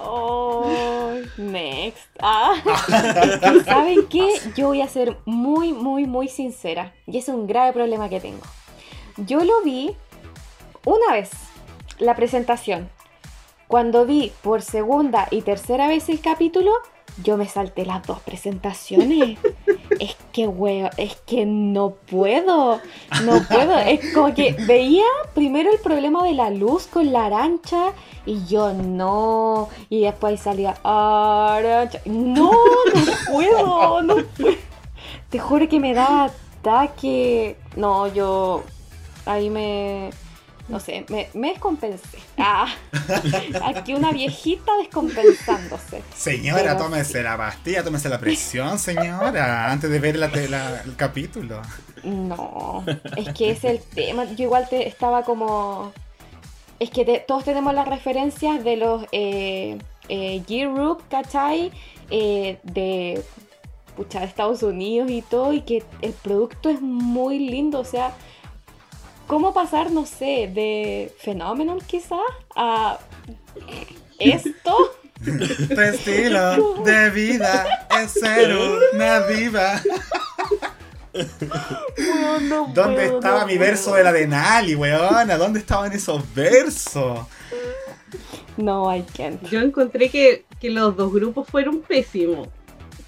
Oh, 0.00 1.14
next. 1.36 1.98
Ah. 2.20 2.54
¿Saben 3.64 4.06
qué? 4.08 4.28
Yo 4.56 4.68
voy 4.68 4.80
a 4.80 4.88
ser 4.88 5.16
muy, 5.24 5.72
muy, 5.72 6.06
muy 6.06 6.28
sincera. 6.28 6.94
Y 7.06 7.18
es 7.18 7.28
un 7.28 7.46
grave 7.46 7.72
problema 7.72 8.08
que 8.08 8.20
tengo. 8.20 8.42
Yo 9.16 9.44
lo 9.44 9.62
vi 9.62 9.96
una 10.84 11.12
vez, 11.12 11.30
la 11.98 12.14
presentación. 12.14 12.88
Cuando 13.66 14.06
vi 14.06 14.32
por 14.42 14.62
segunda 14.62 15.26
y 15.30 15.42
tercera 15.42 15.88
vez 15.88 16.08
el 16.08 16.20
capítulo, 16.20 16.72
yo 17.22 17.36
me 17.36 17.48
salté 17.48 17.84
las 17.84 18.06
dos 18.06 18.20
presentaciones. 18.20 19.38
Es 20.00 20.16
que, 20.32 20.46
weo, 20.46 20.90
es 20.96 21.16
que 21.26 21.44
no 21.44 21.94
puedo. 22.08 22.80
No 23.24 23.42
puedo. 23.48 23.76
Es 23.78 24.14
como 24.14 24.32
que 24.32 24.52
veía 24.66 25.02
primero 25.34 25.72
el 25.72 25.80
problema 25.80 26.24
de 26.24 26.34
la 26.34 26.50
luz 26.50 26.86
con 26.86 27.10
la 27.12 27.26
arancha 27.26 27.92
y 28.24 28.44
yo 28.46 28.72
no. 28.74 29.68
Y 29.88 30.02
después 30.02 30.32
ahí 30.32 30.36
salía 30.36 30.76
arancha. 30.84 32.00
No, 32.04 32.52
no 32.52 33.32
puedo, 33.32 34.02
no 34.02 34.16
puedo. 34.36 34.56
Te 35.30 35.38
juro 35.40 35.68
que 35.68 35.80
me 35.80 35.94
daba 35.94 36.30
ataque. 36.60 37.56
No, 37.74 38.06
yo 38.06 38.62
ahí 39.26 39.50
me. 39.50 40.10
No 40.68 40.78
sé, 40.80 41.06
me, 41.08 41.28
me 41.32 41.48
descompensé. 41.50 42.18
Ah, 42.36 42.66
aquí 43.64 43.94
una 43.94 44.12
viejita 44.12 44.70
descompensándose. 44.78 46.02
Señora, 46.14 46.62
Pero 46.62 46.76
tómese 46.76 47.22
la 47.22 47.36
pastilla, 47.38 47.82
tómese 47.82 48.08
la 48.10 48.18
presión, 48.18 48.78
señora, 48.78 49.70
antes 49.72 49.88
de 49.90 49.98
ver 49.98 50.16
la, 50.16 50.26
el 50.84 50.94
capítulo. 50.96 51.62
No, 52.04 52.84
es 53.16 53.28
que 53.30 53.50
es 53.50 53.64
el 53.64 53.80
tema. 53.80 54.24
Yo 54.24 54.44
igual 54.44 54.68
te 54.68 54.86
estaba 54.86 55.22
como. 55.22 55.92
Es 56.78 56.90
que 56.90 57.04
te- 57.04 57.20
todos 57.26 57.44
tenemos 57.44 57.74
las 57.74 57.88
referencias 57.88 58.62
de 58.62 58.76
los 58.76 59.04
eh, 59.12 59.78
eh, 60.08 60.42
Group, 60.46 61.02
¿cachai? 61.10 61.72
Eh, 62.10 62.58
de, 62.62 63.22
pucha, 63.96 64.20
de 64.20 64.26
Estados 64.26 64.62
Unidos 64.62 65.10
y 65.10 65.22
todo, 65.22 65.52
y 65.54 65.62
que 65.62 65.82
el 66.02 66.12
producto 66.12 66.68
es 66.68 66.80
muy 66.80 67.38
lindo. 67.40 67.80
O 67.80 67.84
sea, 67.84 68.12
¿cómo 69.28 69.54
pasar, 69.54 69.92
no 69.92 70.04
sé, 70.06 70.50
de 70.52 71.14
Phenomenon 71.22 71.80
quizás 71.80 72.18
a 72.56 72.98
esto? 74.18 74.76
Tu 75.24 75.80
estilo 75.80 76.74
de 76.84 77.10
vida 77.10 77.88
es 78.00 78.12
ser 78.12 78.56
una 78.94 79.20
diva. 79.26 79.82
No, 81.98 82.38
no 82.40 82.70
¿Dónde 82.72 83.06
puedo, 83.06 83.16
estaba 83.18 83.40
no 83.40 83.46
mi 83.48 83.56
puedo. 83.56 83.68
verso 83.70 83.94
de 83.94 84.04
la 84.04 84.12
Denali, 84.12 84.76
weona? 84.76 85.36
¿Dónde 85.36 85.58
estaban 85.58 85.92
esos 85.92 86.22
versos? 86.34 87.26
No, 88.56 88.94
I 88.94 89.02
can't. 89.16 89.42
Yo 89.50 89.60
encontré 89.60 90.08
que, 90.08 90.44
que 90.60 90.70
los 90.70 90.96
dos 90.96 91.12
grupos 91.12 91.48
fueron 91.48 91.80
pésimos. 91.80 92.48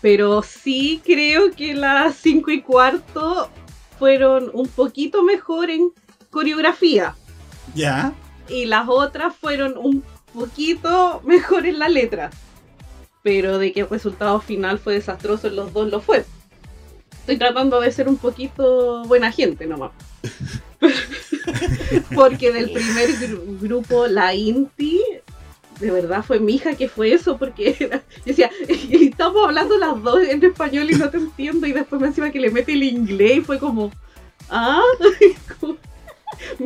Pero 0.00 0.42
sí 0.42 1.00
creo 1.04 1.52
que 1.52 1.74
las 1.74 2.16
5 2.16 2.50
y 2.50 2.62
cuarto 2.62 3.50
fueron 4.00 4.50
un 4.52 4.66
poquito 4.66 5.22
mejor 5.22 5.70
en 5.70 5.92
coreografía. 6.30 7.14
¿Ya? 7.74 8.12
Y 8.48 8.64
las 8.66 8.88
otras 8.88 9.34
fueron 9.36 9.76
un 9.76 10.02
poquito 10.32 11.20
mejor 11.24 11.66
en 11.66 11.78
la 11.78 11.88
letra. 11.88 12.30
Pero 13.22 13.58
de 13.58 13.72
que 13.72 13.80
el 13.80 13.88
resultado 13.88 14.40
final 14.40 14.78
fue 14.78 14.94
desastroso 14.94 15.48
en 15.48 15.56
los 15.56 15.72
dos 15.72 15.90
lo 15.90 16.00
fue. 16.00 16.24
Estoy 17.20 17.36
tratando 17.36 17.80
de 17.80 17.92
ser 17.92 18.08
un 18.08 18.16
poquito 18.16 19.04
buena 19.04 19.30
gente 19.30 19.66
nomás. 19.66 19.90
porque 22.14 22.52
del 22.52 22.70
primer 22.72 23.10
gru- 23.10 23.60
grupo, 23.60 24.06
la 24.06 24.34
Inti, 24.34 25.00
de 25.80 25.90
verdad 25.90 26.24
fue 26.24 26.40
mi 26.40 26.54
hija 26.54 26.74
que 26.74 26.88
fue 26.88 27.12
eso, 27.12 27.36
porque 27.36 27.76
era- 27.80 28.02
yo 28.18 28.22
decía, 28.24 28.50
estamos 28.68 29.44
hablando 29.44 29.76
las 29.78 30.02
dos 30.02 30.20
en 30.22 30.42
español 30.44 30.90
y 30.90 30.94
no 30.94 31.10
te 31.10 31.18
entiendo, 31.18 31.66
y 31.66 31.72
después 31.72 32.00
me 32.00 32.08
encima 32.08 32.30
que 32.30 32.40
le 32.40 32.50
mete 32.50 32.72
el 32.72 32.82
inglés 32.82 33.38
y 33.38 33.40
fue 33.42 33.58
como, 33.58 33.92
ah, 34.48 34.80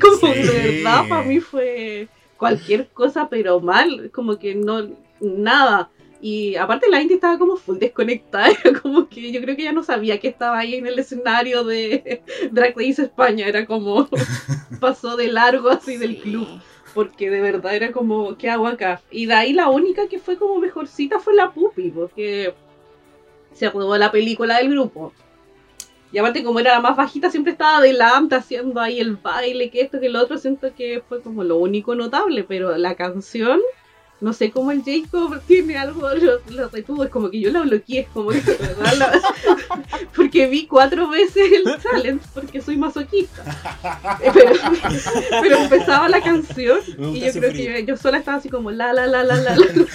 como- 0.00 0.16
Sí. 0.34 0.42
de 0.42 0.72
verdad 0.82 1.08
para 1.08 1.22
mí 1.22 1.40
fue 1.40 2.08
cualquier 2.36 2.88
cosa, 2.88 3.28
pero 3.28 3.60
mal, 3.60 4.10
como 4.12 4.38
que 4.38 4.54
no, 4.54 4.88
nada. 5.20 5.90
Y 6.20 6.54
aparte 6.54 6.88
la 6.88 7.02
Inti 7.02 7.14
estaba 7.14 7.36
como 7.36 7.56
full 7.56 7.78
desconectada, 7.78 8.48
era 8.64 8.80
como 8.80 9.08
que 9.08 9.32
yo 9.32 9.40
creo 9.40 9.56
que 9.56 9.62
ella 9.62 9.72
no 9.72 9.82
sabía 9.82 10.20
que 10.20 10.28
estaba 10.28 10.58
ahí 10.58 10.76
en 10.76 10.86
el 10.86 10.98
escenario 10.98 11.64
de 11.64 12.22
Drag 12.52 12.76
Race 12.76 13.02
España, 13.02 13.46
era 13.46 13.66
como 13.66 14.08
pasó 14.80 15.16
de 15.16 15.28
largo 15.28 15.68
así 15.70 15.96
del 15.96 16.18
club, 16.18 16.46
porque 16.94 17.28
de 17.30 17.40
verdad 17.40 17.74
era 17.74 17.90
como, 17.90 18.36
¿qué 18.36 18.50
hago 18.50 18.68
acá? 18.68 19.00
Y 19.10 19.26
de 19.26 19.34
ahí 19.34 19.52
la 19.52 19.68
única 19.68 20.06
que 20.08 20.18
fue 20.20 20.36
como 20.36 20.58
mejorcita 20.58 21.18
fue 21.18 21.34
la 21.34 21.52
Pupi, 21.52 21.90
porque 21.90 22.54
se 23.52 23.68
rodó 23.70 23.96
la 23.98 24.12
película 24.12 24.58
del 24.58 24.70
grupo. 24.70 25.12
Y 26.12 26.18
aparte 26.18 26.44
como 26.44 26.60
era 26.60 26.74
la 26.74 26.80
más 26.80 26.96
bajita, 26.96 27.30
siempre 27.30 27.52
estaba 27.52 27.78
adelante 27.78 28.34
haciendo 28.34 28.80
ahí 28.80 29.00
el 29.00 29.16
baile, 29.16 29.70
que 29.70 29.80
esto, 29.80 29.98
que 29.98 30.10
lo 30.10 30.20
otro, 30.20 30.36
siento 30.38 30.68
que 30.76 31.02
fue 31.08 31.22
como 31.22 31.42
lo 31.42 31.56
único 31.56 31.94
notable, 31.94 32.44
pero 32.44 32.76
la 32.76 32.94
canción 32.94 33.60
no 34.20 34.32
sé 34.32 34.52
cómo 34.52 34.70
el 34.70 34.84
Jacob 34.84 35.40
tiene 35.48 35.76
algo, 35.76 36.08
lo, 36.14 36.38
lo 36.54 36.68
retuvo, 36.68 37.02
es 37.02 37.10
como 37.10 37.28
que 37.28 37.40
yo 37.40 37.50
la 37.50 37.62
bloqueé, 37.62 38.00
es 38.02 38.08
como 38.08 38.30
que 38.30 38.40
la- 38.96 39.20
porque 40.14 40.46
vi 40.46 40.66
cuatro 40.68 41.08
veces 41.08 41.50
el 41.50 41.64
challenge 41.82 42.24
porque 42.32 42.60
soy 42.60 42.76
masoquista. 42.76 43.42
Pero, 44.32 44.52
pero 45.40 45.56
empezaba 45.56 46.08
la 46.08 46.20
canción 46.20 46.78
y 47.12 47.20
yo 47.20 47.32
creo 47.32 47.52
que 47.52 47.64
yo, 47.64 47.78
yo 47.86 47.96
sola 47.96 48.18
estaba 48.18 48.36
así 48.36 48.48
como 48.48 48.70
la 48.70 48.92
la 48.92 49.06
la 49.08 49.24
la 49.24 49.34
la 49.36 49.56
la. 49.56 49.66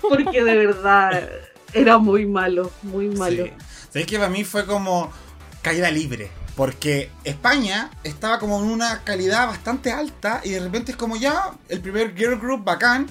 porque 0.00 0.44
de 0.44 0.56
verdad 0.56 1.28
era 1.72 1.98
muy 1.98 2.26
malo, 2.26 2.70
muy 2.82 3.08
malo. 3.08 3.44
Sí. 3.46 3.52
¿Sabéis 3.94 4.08
que 4.08 4.18
para 4.18 4.28
mí 4.28 4.42
fue 4.42 4.66
como 4.66 5.12
caída 5.62 5.88
libre? 5.88 6.28
Porque 6.56 7.12
España 7.22 7.92
estaba 8.02 8.40
como 8.40 8.58
en 8.58 8.64
una 8.64 9.04
calidad 9.04 9.46
bastante 9.46 9.92
alta 9.92 10.40
y 10.42 10.50
de 10.50 10.58
repente 10.58 10.90
es 10.90 10.98
como 10.98 11.14
ya, 11.14 11.52
el 11.68 11.80
primer 11.80 12.12
girl 12.16 12.36
group 12.40 12.64
bacán. 12.64 13.06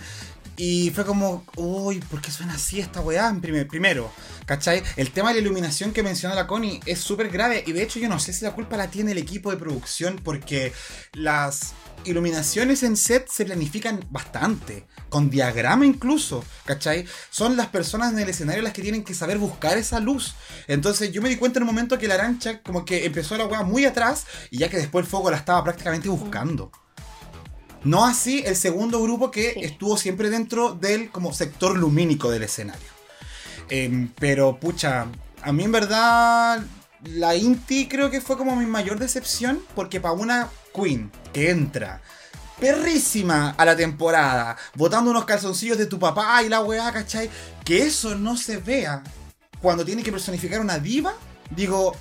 Y 0.55 0.91
fue 0.91 1.03
como, 1.03 1.45
uy, 1.55 1.99
¿por 1.99 2.21
qué 2.21 2.29
suena 2.29 2.53
así 2.53 2.79
esta 2.79 3.01
weá? 3.01 3.27
En 3.27 3.41
primer- 3.41 3.67
primero, 3.67 4.11
¿cachai? 4.45 4.83
El 4.97 5.11
tema 5.11 5.29
de 5.29 5.35
la 5.35 5.41
iluminación 5.41 5.91
que 5.93 6.03
menciona 6.03 6.35
la 6.35 6.45
Connie 6.45 6.79
es 6.85 6.99
súper 6.99 7.29
grave 7.29 7.63
y 7.65 7.71
de 7.71 7.81
hecho 7.81 7.99
yo 7.99 8.07
no 8.07 8.19
sé 8.19 8.33
si 8.33 8.45
la 8.45 8.51
culpa 8.53 8.77
la 8.77 8.91
tiene 8.91 9.13
el 9.13 9.17
equipo 9.17 9.49
de 9.49 9.57
producción 9.57 10.19
porque 10.23 10.71
las 11.13 11.73
iluminaciones 12.05 12.83
en 12.83 12.97
set 12.97 13.27
se 13.29 13.45
planifican 13.45 14.05
bastante, 14.11 14.85
con 15.09 15.29
diagrama 15.31 15.85
incluso, 15.87 16.43
¿cachai? 16.65 17.05
Son 17.31 17.57
las 17.57 17.67
personas 17.67 18.13
en 18.13 18.19
el 18.19 18.29
escenario 18.29 18.61
las 18.61 18.73
que 18.73 18.81
tienen 18.83 19.03
que 19.03 19.15
saber 19.15 19.39
buscar 19.39 19.77
esa 19.79 19.99
luz. 19.99 20.35
Entonces 20.67 21.11
yo 21.11 21.21
me 21.23 21.29
di 21.29 21.37
cuenta 21.37 21.57
en 21.57 21.63
un 21.63 21.67
momento 21.67 21.97
que 21.97 22.07
la 22.07 22.13
arancha 22.15 22.61
como 22.61 22.85
que 22.85 23.05
empezó 23.05 23.35
la 23.37 23.45
weá 23.45 23.63
muy 23.63 23.85
atrás 23.85 24.25
y 24.51 24.59
ya 24.59 24.69
que 24.69 24.77
después 24.77 25.03
el 25.05 25.09
fuego 25.09 25.31
la 25.31 25.37
estaba 25.37 25.63
prácticamente 25.63 26.09
buscando. 26.09 26.71
No 27.83 28.05
así 28.05 28.43
el 28.45 28.55
segundo 28.55 29.01
grupo 29.01 29.31
que 29.31 29.53
Sí. 29.53 29.59
estuvo 29.63 29.97
siempre 29.97 30.29
dentro 30.29 30.73
del 30.73 31.09
como 31.11 31.33
sector 31.33 31.77
lumínico 31.77 32.31
del 32.31 32.43
escenario. 32.43 32.87
Em, 33.69 34.09
pero 34.19 34.57
pucha, 34.59 35.07
a 35.41 35.51
mí 35.51 35.63
en 35.63 35.71
verdad 35.71 36.63
la 37.03 37.35
Inti 37.35 37.87
creo 37.87 38.09
que 38.09 38.21
fue 38.21 38.37
como 38.37 38.55
mi 38.55 38.65
mayor 38.65 38.99
decepción 38.99 39.61
porque 39.75 39.99
para 39.99 40.13
una 40.13 40.49
Queen 40.73 41.11
que 41.33 41.49
entra 41.49 42.01
perrísima 42.59 43.49
a 43.57 43.65
la 43.65 43.75
temporada, 43.75 44.55
botando 44.75 45.11
unos 45.11 45.25
calzoncillos 45.25 45.77
de 45.77 45.85
tu 45.85 45.99
papá 45.99 46.41
y 46.43 46.49
la 46.49 46.61
weá, 46.61 46.91
¿cachai? 46.93 47.29
Que 47.65 47.79
eso 47.83 48.15
no 48.15 48.37
se 48.37 48.57
vea 48.57 49.03
cuando 49.61 49.83
tiene 49.83 50.03
que 50.03 50.11
personificar 50.11 50.61
una 50.61 50.79
diva, 50.79 51.13
digo, 51.49 51.93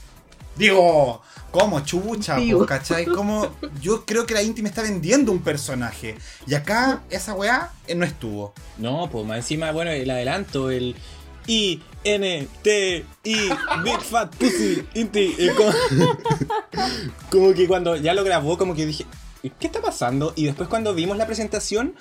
Digo, 0.55 1.23
¿cómo 1.53 1.81
chucha? 1.81 2.37
Po, 2.51 2.67
¿Cachai? 2.67 3.07
Como 3.07 3.47
yo 3.81 4.05
creo 4.05 4.27
que 4.27 4.35
la 4.35 4.43
Inti 4.43 4.63
me 4.63 4.69
está 4.69 4.83
vendiendo 4.83 5.31
un 5.31 5.39
personaje. 5.41 6.17
Y 6.47 6.55
acá 6.55 7.03
esa 7.11 7.35
weá 7.35 7.71
eh, 7.87 7.95
no 7.95 8.05
estuvo. 8.05 8.53
No, 8.79 9.09
pues 9.11 9.25
más 9.25 9.37
encima, 9.37 9.71
bueno, 9.71 9.93
el 9.93 10.11
adelanto, 10.11 10.71
el 10.71 10.97
I, 11.47 11.81
N, 12.05 12.49
T, 12.63 13.05
I, 13.25 13.37
Big 13.85 14.01
Fat 14.01 14.35
Pussy, 14.37 14.85
Inti. 14.95 15.35
eh, 15.39 15.53
como, 15.57 15.73
como 17.31 17.55
que 17.55 17.67
cuando 17.69 17.97
ya 17.97 18.15
lo 18.15 18.25
grabó, 18.25 18.59
como 18.59 18.75
que 18.75 18.87
dije, 18.87 19.07
¿qué 19.43 19.67
está 19.67 19.81
pasando? 19.81 20.33
Y 20.37 20.45
después 20.45 20.69
cuando 20.69 20.95
vimos 20.95 21.17
la 21.17 21.27
presentación, 21.27 21.95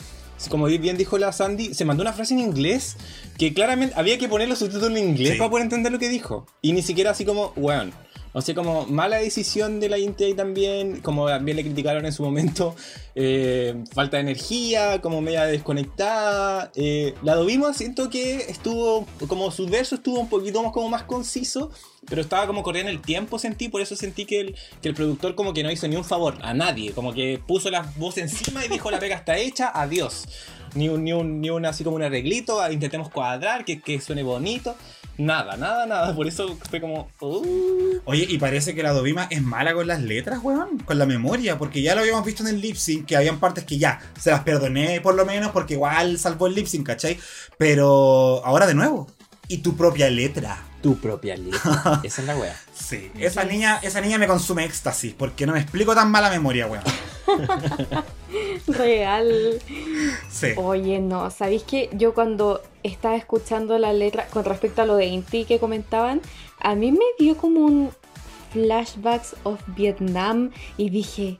como 0.49 0.65
bien 0.65 0.97
dijo 0.97 1.17
la 1.19 1.31
Sandy, 1.31 1.73
se 1.73 1.85
mandó 1.85 2.01
una 2.01 2.13
frase 2.13 2.33
en 2.33 2.39
inglés 2.39 2.97
que 3.37 3.53
claramente 3.53 3.93
había 3.97 4.17
que 4.17 4.27
poner 4.27 4.47
los 4.49 4.59
subtítulos 4.59 4.89
en 4.89 4.97
inglés 5.09 5.33
Sí. 5.33 5.37
para 5.37 5.49
poder 5.51 5.63
entender 5.65 5.91
lo 5.91 5.99
que 5.99 6.09
dijo. 6.09 6.47
Y 6.61 6.73
ni 6.73 6.81
siquiera 6.81 7.11
así 7.11 7.25
como, 7.25 7.53
weón. 7.55 7.93
O 8.33 8.41
sea, 8.41 8.55
como 8.55 8.85
mala 8.85 9.17
decisión 9.17 9.79
de 9.79 9.89
la 9.89 9.97
ahí 9.97 10.33
también, 10.35 11.01
como 11.01 11.27
también 11.27 11.57
le 11.57 11.63
criticaron 11.63 12.05
en 12.05 12.13
su 12.13 12.23
momento, 12.23 12.75
eh, 13.15 13.83
falta 13.93 14.17
de 14.17 14.21
energía, 14.21 15.01
como 15.01 15.21
media 15.21 15.43
desconectada. 15.45 16.71
Eh, 16.75 17.13
la 17.23 17.35
Dovima 17.35 17.73
siento 17.73 18.09
que 18.09 18.37
estuvo, 18.49 19.05
como 19.27 19.51
su 19.51 19.67
verso 19.67 19.95
estuvo 19.95 20.19
un 20.19 20.29
poquito 20.29 20.63
más, 20.63 20.71
como 20.71 20.87
más 20.87 21.03
conciso, 21.03 21.71
pero 22.07 22.21
estaba 22.21 22.47
como 22.47 22.63
corriendo 22.63 22.89
el 22.89 23.01
tiempo, 23.01 23.37
sentí, 23.37 23.67
por 23.67 23.81
eso 23.81 23.95
sentí 23.95 24.25
que 24.25 24.39
el, 24.39 24.55
que 24.81 24.89
el 24.89 24.95
productor 24.95 25.35
como 25.35 25.53
que 25.53 25.63
no 25.63 25.71
hizo 25.71 25.87
ni 25.87 25.97
un 25.97 26.05
favor 26.05 26.37
a 26.41 26.53
nadie, 26.53 26.93
como 26.93 27.13
que 27.13 27.41
puso 27.45 27.69
la 27.69 27.81
voz 27.97 28.17
encima 28.17 28.65
y 28.65 28.69
dijo 28.69 28.89
la 28.89 28.99
pega 28.99 29.17
está 29.17 29.37
hecha, 29.37 29.71
adiós. 29.73 30.25
Ni 30.73 30.87
un, 30.87 31.03
ni 31.03 31.11
un, 31.11 31.41
ni 31.41 31.49
un 31.49 31.65
así 31.65 31.83
como 31.83 31.97
un 31.97 32.03
arreglito, 32.03 32.61
ah, 32.61 32.71
intentemos 32.71 33.09
cuadrar, 33.09 33.65
que, 33.65 33.81
que 33.81 33.99
suene 33.99 34.23
bonito. 34.23 34.73
Nada, 35.21 35.55
nada, 35.55 35.85
nada. 35.85 36.15
Por 36.15 36.27
eso 36.27 36.57
fue 36.69 36.81
como. 36.81 37.09
uh. 37.19 37.99
Oye, 38.05 38.25
y 38.27 38.39
parece 38.39 38.73
que 38.73 38.81
la 38.81 38.91
Dovima 38.91 39.27
es 39.29 39.41
mala 39.41 39.73
con 39.73 39.85
las 39.85 40.01
letras, 40.01 40.39
weón. 40.41 40.79
Con 40.79 40.97
la 40.97 41.05
memoria. 41.05 41.59
Porque 41.59 41.81
ya 41.83 41.93
lo 41.93 42.01
habíamos 42.01 42.25
visto 42.25 42.41
en 42.41 42.49
el 42.49 42.59
lip 42.59 42.75
sync, 42.75 43.05
que 43.05 43.15
habían 43.15 43.39
partes 43.39 43.63
que 43.63 43.77
ya 43.77 43.99
se 44.19 44.31
las 44.31 44.41
perdoné 44.41 44.99
por 44.99 45.13
lo 45.13 45.25
menos, 45.25 45.51
porque 45.51 45.75
igual 45.75 46.17
salvó 46.17 46.47
el 46.47 46.55
lip 46.55 46.65
sync, 46.65 46.87
¿cachai? 46.87 47.19
Pero 47.57 48.43
ahora 48.43 48.65
de 48.65 48.73
nuevo. 48.73 49.07
Y 49.47 49.57
tu 49.59 49.75
propia 49.75 50.09
letra. 50.09 50.57
Tu 50.81 50.97
propia 50.97 51.37
letra. 51.37 52.01
Esa 52.03 52.21
es 52.21 52.27
la 52.27 52.35
wea. 52.35 52.59
Sí, 52.73 53.11
esa 53.19 53.43
niña, 53.43 53.79
esa 53.83 54.01
niña 54.01 54.17
me 54.17 54.25
consume 54.25 54.65
éxtasis, 54.65 55.13
porque 55.13 55.45
no 55.45 55.53
me 55.53 55.59
explico 55.59 55.93
tan 55.93 56.09
mala 56.09 56.31
memoria, 56.31 56.65
weón. 56.65 56.83
Real. 58.67 59.59
Sí. 60.29 60.47
Oye, 60.55 60.99
no, 60.99 61.29
¿sabéis 61.31 61.63
que 61.63 61.89
yo 61.93 62.13
cuando 62.13 62.61
estaba 62.83 63.15
escuchando 63.15 63.77
la 63.77 63.93
letra 63.93 64.27
con 64.27 64.45
respecto 64.45 64.81
a 64.81 64.85
lo 64.85 64.95
de 64.95 65.05
Inti 65.07 65.45
que 65.45 65.59
comentaban, 65.59 66.21
a 66.59 66.75
mí 66.75 66.91
me 66.91 67.05
dio 67.19 67.37
como 67.37 67.61
un 67.61 67.91
flashbacks 68.53 69.35
of 69.43 69.59
Vietnam 69.75 70.51
y 70.77 70.89
dije, 70.89 71.39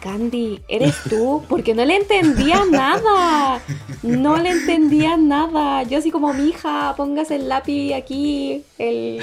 Candy, 0.00 0.62
¿eres 0.68 0.96
tú? 1.08 1.44
Porque 1.48 1.74
no 1.74 1.84
le 1.84 1.96
entendía 1.96 2.64
nada. 2.70 3.60
No 4.02 4.38
le 4.38 4.50
entendía 4.50 5.16
nada. 5.16 5.82
Yo 5.82 5.98
así 5.98 6.10
como, 6.10 6.32
mi 6.32 6.48
hija, 6.48 6.94
póngase 6.96 7.36
el 7.36 7.48
lápiz 7.48 7.92
aquí, 7.92 8.64
el, 8.78 9.20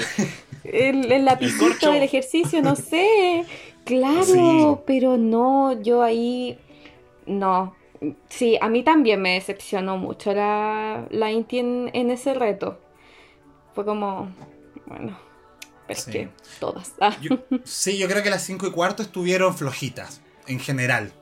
el, 0.64 1.12
el 1.12 1.24
lapicito 1.24 1.90
del 1.90 2.02
ejercicio, 2.02 2.62
no 2.62 2.76
sé. 2.76 3.44
Claro, 3.88 4.24
Sí. 4.24 4.82
pero 4.86 5.16
no, 5.16 5.80
yo 5.82 6.02
ahí 6.02 6.58
no. 7.26 7.74
Sí, 8.28 8.56
a 8.60 8.68
mí 8.68 8.82
también 8.84 9.20
me 9.20 9.34
decepcionó 9.34 9.96
mucho 9.96 10.32
la, 10.34 11.06
la 11.10 11.32
Inti 11.32 11.58
en, 11.58 11.90
en 11.94 12.10
ese 12.10 12.34
reto. 12.34 12.78
Fue 13.74 13.84
como, 13.84 14.30
bueno, 14.86 15.18
es 15.88 16.02
Sí. 16.02 16.12
que 16.12 16.28
todas. 16.60 16.92
Ah. 17.00 17.16
Yo- 17.22 17.38
sí, 17.64 17.96
yo 17.98 18.06
creo 18.08 18.22
que 18.22 18.30
las 18.30 18.42
5 18.44 18.66
y 18.66 18.70
cuarto 18.70 19.02
estuvieron 19.02 19.56
flojitas, 19.56 20.20
en 20.46 20.60
general. 20.60 21.12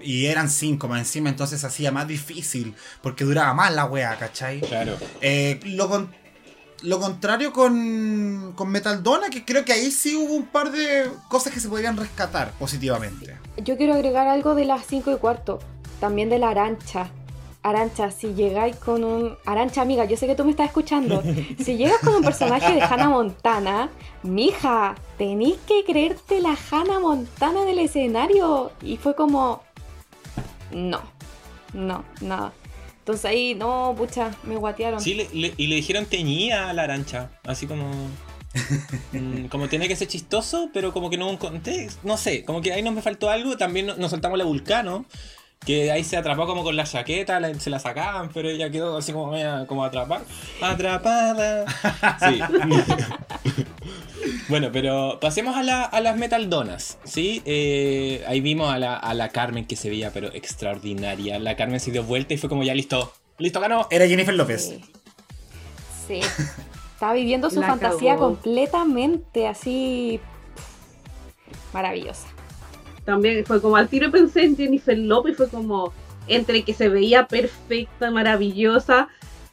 Y 0.00 0.26
eran 0.26 0.48
5 0.48 0.88
más 0.88 0.98
encima, 1.00 1.28
entonces 1.28 1.62
hacía 1.64 1.92
más 1.92 2.08
difícil, 2.08 2.74
porque 3.02 3.24
duraba 3.24 3.52
más 3.54 3.72
la 3.74 3.84
wea, 3.84 4.16
¿cachai? 4.18 4.60
Claro. 4.60 4.96
Eh, 5.20 5.60
lo, 5.64 6.08
lo 6.82 7.00
contrario 7.00 7.52
con, 7.52 8.52
con 8.54 8.68
Metaldona, 8.68 9.30
que 9.30 9.44
creo 9.44 9.64
que 9.64 9.72
ahí 9.72 9.90
sí 9.90 10.16
hubo 10.16 10.34
un 10.34 10.46
par 10.46 10.72
de 10.72 11.10
cosas 11.28 11.52
que 11.52 11.60
se 11.60 11.68
podrían 11.68 11.96
rescatar 11.96 12.52
positivamente. 12.52 13.36
Yo 13.58 13.76
quiero 13.76 13.94
agregar 13.94 14.26
algo 14.26 14.54
de 14.54 14.64
las 14.64 14.86
5 14.86 15.12
y 15.12 15.16
cuarto, 15.16 15.60
también 16.00 16.28
de 16.28 16.38
la 16.38 16.50
Arancha. 16.50 17.10
Arancha, 17.62 18.10
si 18.10 18.34
llegáis 18.34 18.74
con 18.74 19.04
un... 19.04 19.36
Arancha, 19.46 19.82
amiga, 19.82 20.04
yo 20.04 20.16
sé 20.16 20.26
que 20.26 20.34
tú 20.34 20.44
me 20.44 20.50
estás 20.50 20.66
escuchando. 20.66 21.22
Si 21.64 21.76
llegas 21.76 21.98
con 22.00 22.16
un 22.16 22.22
personaje 22.22 22.74
de 22.74 22.82
Hannah 22.82 23.08
Montana, 23.08 23.88
mija, 24.24 24.96
tenéis 25.16 25.58
que 25.66 25.84
creerte 25.84 26.40
la 26.40 26.56
Hannah 26.70 26.98
Montana 26.98 27.64
del 27.64 27.78
escenario. 27.78 28.72
Y 28.82 28.96
fue 28.96 29.14
como... 29.14 29.62
No, 30.72 31.02
no, 31.72 32.04
nada. 32.20 32.52
Entonces 33.02 33.24
ahí, 33.24 33.54
no, 33.56 33.94
pucha, 33.98 34.30
me 34.44 34.54
guatearon. 34.56 35.00
Sí, 35.00 35.14
le- 35.14 35.28
le- 35.32 35.54
y 35.56 35.66
le 35.66 35.74
dijeron 35.76 36.06
teñía 36.06 36.70
a 36.70 36.72
la 36.72 36.84
arancha. 36.84 37.30
Así 37.44 37.66
como. 37.66 37.90
mm, 39.12 39.46
como 39.46 39.68
tenía 39.68 39.88
que 39.88 39.96
ser 39.96 40.06
chistoso, 40.08 40.70
pero 40.72 40.92
como 40.92 41.10
que 41.10 41.16
no 41.16 41.24
hubo 41.24 41.32
un 41.32 41.36
contexto. 41.38 42.00
No 42.04 42.16
sé, 42.16 42.44
como 42.44 42.60
que 42.62 42.72
ahí 42.72 42.82
nos 42.82 42.94
me 42.94 43.02
faltó 43.02 43.28
algo. 43.30 43.56
También 43.56 43.86
no- 43.86 43.96
nos 43.96 44.10
soltamos 44.10 44.38
la 44.38 44.44
Vulcano. 44.44 45.04
Que 45.66 45.92
ahí 45.92 46.02
se 46.02 46.16
atrapó 46.16 46.44
como 46.46 46.64
con 46.64 46.74
la 46.76 46.82
chaqueta, 46.84 47.38
la- 47.38 47.54
se 47.54 47.70
la 47.70 47.78
sacaban, 47.78 48.30
pero 48.34 48.48
ella 48.50 48.68
quedó 48.70 48.96
así 48.96 49.12
como 49.12 49.30
media 49.32 49.64
como 49.66 49.84
atrapada. 49.84 50.24
Atrapada. 50.60 51.64
Sí. 52.20 52.40
bueno, 54.48 54.70
pero 54.72 55.18
pasemos 55.20 55.56
a, 55.56 55.62
la- 55.62 55.84
a 55.84 56.00
las 56.00 56.16
metaldonas, 56.16 56.98
¿sí? 57.04 57.42
Eh, 57.44 58.24
ahí 58.26 58.40
vimos 58.40 58.72
a 58.72 58.78
la, 58.78 58.96
a 58.96 59.14
la 59.14 59.28
Carmen 59.30 59.64
que 59.66 59.76
se 59.76 59.88
veía, 59.90 60.12
pero 60.12 60.28
extraordinaria. 60.32 61.38
La 61.38 61.56
Carmen 61.56 61.80
se 61.80 61.90
dio 61.90 62.02
vuelta 62.04 62.34
y 62.34 62.38
fue 62.38 62.48
como 62.48 62.62
ya 62.62 62.74
listo. 62.74 63.12
Listo, 63.38 63.60
ganó. 63.60 63.88
Era 63.90 64.06
Jennifer 64.06 64.34
López. 64.34 64.68
Sí. 64.68 64.80
Sí. 66.06 66.20
Estaba 66.94 67.12
viviendo 67.14 67.50
su 67.50 67.60
La 67.60 67.66
fantasía 67.68 68.16
completamente 68.16 69.46
así. 69.48 70.20
Maravillosa. 71.72 72.26
También 73.04 73.44
fue 73.46 73.60
como 73.60 73.76
al 73.76 73.88
tiro 73.88 74.10
pensé 74.10 74.44
en 74.44 74.56
Jennifer 74.56 74.96
Lopez, 74.96 75.36
fue 75.36 75.48
como 75.48 75.92
entre 76.28 76.62
que 76.62 76.72
se 76.74 76.88
veía 76.88 77.26
perfecta, 77.26 78.10
maravillosa. 78.10 79.08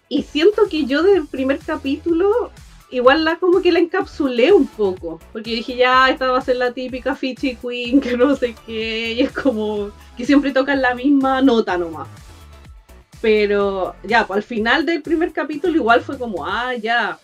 Y 0.07 0.23
siento 0.23 0.63
que 0.69 0.85
yo 0.85 1.01
del 1.03 1.25
primer 1.27 1.59
capítulo, 1.59 2.51
igual 2.91 3.23
la 3.23 3.37
como 3.37 3.61
que 3.61 3.71
la 3.71 3.79
encapsulé 3.79 4.51
un 4.51 4.67
poco. 4.67 5.19
Porque 5.31 5.51
dije, 5.51 5.75
ya, 5.75 6.09
esta 6.09 6.31
va 6.31 6.39
a 6.39 6.41
ser 6.41 6.57
la 6.57 6.71
típica 6.71 7.15
Fitchy 7.15 7.55
Queen, 7.55 8.01
que 8.01 8.17
no 8.17 8.35
sé 8.35 8.55
qué. 8.65 9.13
Y 9.13 9.21
es 9.21 9.31
como 9.31 9.91
que 10.17 10.25
siempre 10.25 10.51
tocan 10.51 10.81
la 10.81 10.95
misma 10.95 11.41
nota 11.41 11.77
nomás. 11.77 12.07
Pero 13.21 13.95
ya, 14.03 14.25
pues 14.25 14.37
al 14.37 14.43
final 14.43 14.85
del 14.85 15.01
primer 15.01 15.33
capítulo 15.33 15.75
igual 15.75 16.01
fue 16.01 16.17
como, 16.17 16.45
ah, 16.45 16.73
ya, 16.75 17.19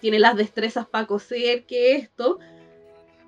tiene 0.00 0.18
las 0.18 0.36
destrezas 0.36 0.86
para 0.86 1.06
coser, 1.06 1.64
que 1.64 1.94
esto. 1.94 2.38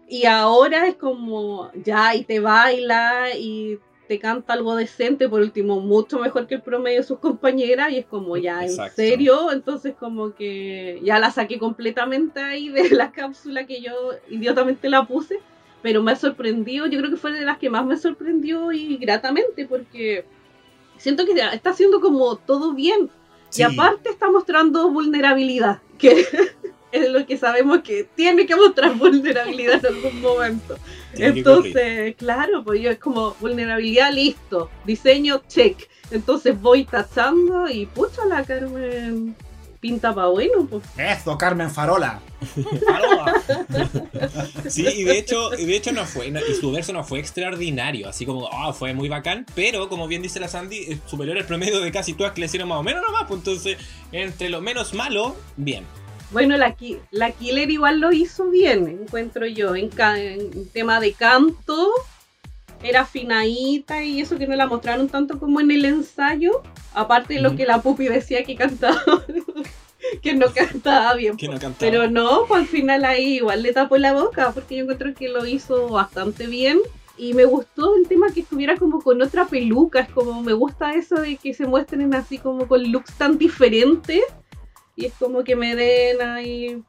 Y 0.09 0.27
ahora 0.27 0.89
es 0.89 0.97
como, 0.97 1.71
ya, 1.75 2.15
y 2.15 2.25
te 2.25 2.41
baila 2.41 3.35
y 3.37 3.79
te 4.09 4.19
canta 4.19 4.53
algo 4.53 4.77
decente, 4.77 5.29
por 5.29 5.41
último, 5.41 5.81
mucho 5.81 6.19
mejor 6.19 6.47
que 6.47 6.57
el 6.57 6.63
promedio 6.63 6.99
de 7.01 7.07
sus 7.07 7.19
compañeras, 7.19 7.91
y 7.91 7.99
es 7.99 8.07
como, 8.07 8.37
ya, 8.37 8.63
¿en 8.63 8.71
Exacto. 8.71 8.97
serio? 8.97 9.51
Entonces 9.53 9.95
como 9.99 10.35
que 10.35 11.01
ya 11.03 11.19
la 11.19 11.31
saqué 11.31 11.59
completamente 11.59 12.41
ahí 12.41 12.69
de 12.69 12.91
la 12.91 13.13
cápsula 13.13 13.67
que 13.67 13.81
yo 13.81 13.93
idiotamente 14.29 14.89
la 14.91 15.05
puse, 15.07 15.39
pero 15.83 16.03
me 16.03 16.13
ha 16.13 16.17
sorprendido, 16.17 16.87
yo 16.87 16.99
creo 16.99 17.11
que 17.11 17.17
fue 17.17 17.33
de 17.33 17.45
las 17.45 17.59
que 17.59 17.71
más 17.71 17.85
me 17.87 17.97
sorprendió 17.97 18.73
y 18.73 18.97
gratamente, 18.97 19.67
porque 19.67 20.25
siento 20.99 21.25
que 21.27 21.33
está 21.53 21.71
haciendo 21.71 22.01
como 22.01 22.37
todo 22.37 22.73
bien, 22.75 23.11
Sí. 23.51 23.63
y 23.63 23.65
aparte 23.65 24.09
está 24.11 24.29
mostrando 24.31 24.91
vulnerabilidad, 24.91 25.81
que 25.99 26.25
es 26.95 27.11
lo 27.11 27.27
que 27.27 27.37
sabemos 27.37 27.81
que 27.81 28.05
tiene 28.15 28.47
que 28.47 28.57
mostrar 28.57 28.95
vulnerabilidad 28.99 29.85
en 29.85 29.95
algún 29.95 30.21
momento. 30.21 30.79
Tiene 31.15 31.39
Entonces, 31.39 32.17
claro, 32.17 32.65
pues 32.65 32.81
yo 32.81 32.91
es 32.91 32.99
como 32.99 33.35
vulnerabilidad, 33.41 34.13
listo. 34.13 34.71
Diseño, 34.85 35.43
check. 35.49 35.89
Entonces 36.11 36.61
voy 36.61 36.85
tachando 36.85 37.69
y 37.69 37.87
pucha 37.87 38.25
la 38.27 38.45
Carmen 38.45 39.35
pinta 39.81 40.15
pa' 40.15 40.29
bueno, 40.29 40.67
pues. 40.67 40.83
Eso, 40.97 41.37
Carmen 41.37 41.71
Farola. 41.71 42.21
Sí, 44.69 44.87
y 44.87 45.05
de 45.05 45.19
hecho, 45.19 45.51
y 45.59 45.65
de 45.67 45.77
hecho 45.77 45.93
no 45.93 46.05
fue, 46.07 46.31
no- 46.31 46.41
y 46.41 46.55
su 46.55 46.71
verso 46.73 46.93
no 46.93 47.05
fue 47.05 47.19
extraordinario, 47.19 48.09
así 48.09 48.25
como, 48.27 48.49
ah, 48.51 48.73
fue 48.73 48.95
muy 48.95 49.09
bacán, 49.09 49.47
pero 49.55 49.89
como 49.89 50.09
bien 50.09 50.23
dice 50.23 50.41
la 50.41 50.49
Sandy, 50.49 50.79
es 50.89 50.99
superior 51.07 51.37
al 51.37 51.45
promedio 51.45 51.81
de 51.81 51.93
casi 51.93 52.15
todas 52.15 52.33
que 52.33 52.41
le 52.41 52.47
hicieron 52.47 52.69
más 52.69 52.79
o 52.79 52.83
menos 52.83 53.03
nomás, 53.07 53.25
pues 53.29 53.39
entonces, 53.41 53.77
entre 54.13 54.49
lo 54.49 54.61
menos 54.61 54.95
malo, 54.95 55.37
bien. 55.57 55.85
Bueno, 56.31 56.57
la, 56.57 56.77
la 57.11 57.31
Killer 57.31 57.71
igual 57.71 58.01
lo 58.01 58.13
hizo 58.13 58.51
bien, 58.51 58.89
encuentro 58.89 59.47
yo. 59.47 59.75
En, 59.77 59.91
tema 60.73 61.01
de 61.01 61.13
canto, 61.13 61.91
era 62.83 63.03
afinadita 63.03 64.03
y 64.03 64.21
eso 64.21 64.37
que 64.37 64.47
no 64.47 64.57
la 64.57 64.67
mostraron 64.67 65.09
tanto 65.09 65.39
como 65.39 65.61
en 65.61 65.71
el 65.71 65.85
ensayo. 65.85 66.63
Aparte 66.93 67.35
de 67.35 67.41
lo 67.41 67.57
que 67.57 67.67
la 67.67 67.83
pupi 67.83 68.09
decía 68.09 68.45
que 68.45 68.57
cantaba, 68.57 69.03
que 70.23 70.35
no 70.35 70.47
cantaba 70.53 71.15
bien. 71.15 71.37
Que 71.37 71.49
no 71.49 71.55
cantaba. 71.55 71.77
Pero 71.79 72.09
no, 72.09 72.45
pues 72.47 72.63
al 72.63 72.69
final 72.69 73.05
ahí 73.05 73.37
igual 73.37 73.63
le 73.63 73.73
tapó 73.73 73.97
la 73.97 74.13
boca, 74.13 74.53
porque 74.53 74.77
yo 74.77 74.83
encuentro 74.83 75.15
que 75.15 75.29
lo 75.29 75.47
hizo 75.47 75.89
bastante 75.89 76.47
bien. 76.47 76.79
Y 77.17 77.33
me 77.33 77.45
gustó 77.45 77.95
el 77.95 78.09
tema 78.09 78.33
que 78.33 78.41
estuviera 78.41 78.77
como 78.77 79.01
con 79.01 79.23
otra 79.23 79.47
peluca, 79.47 80.01
es 80.01 80.09
como 80.09 80.43
me 80.43 80.53
gusta 80.53 80.95
eso 80.95 81.15
de 81.15 81.37
que 81.37 81.55
se 81.55 81.65
muestren 81.65 82.13
así 82.13 82.39
como 82.39 82.67
con 82.67 82.91
looks 82.91 83.13
tan 83.15 83.39
diferentes. 83.39 84.23
Y 84.97 85.07
es 85.07 85.13
como 85.15 85.45
que 85.45 85.57
me 85.57 85.75
den 85.75 86.21
ahí 86.23 86.83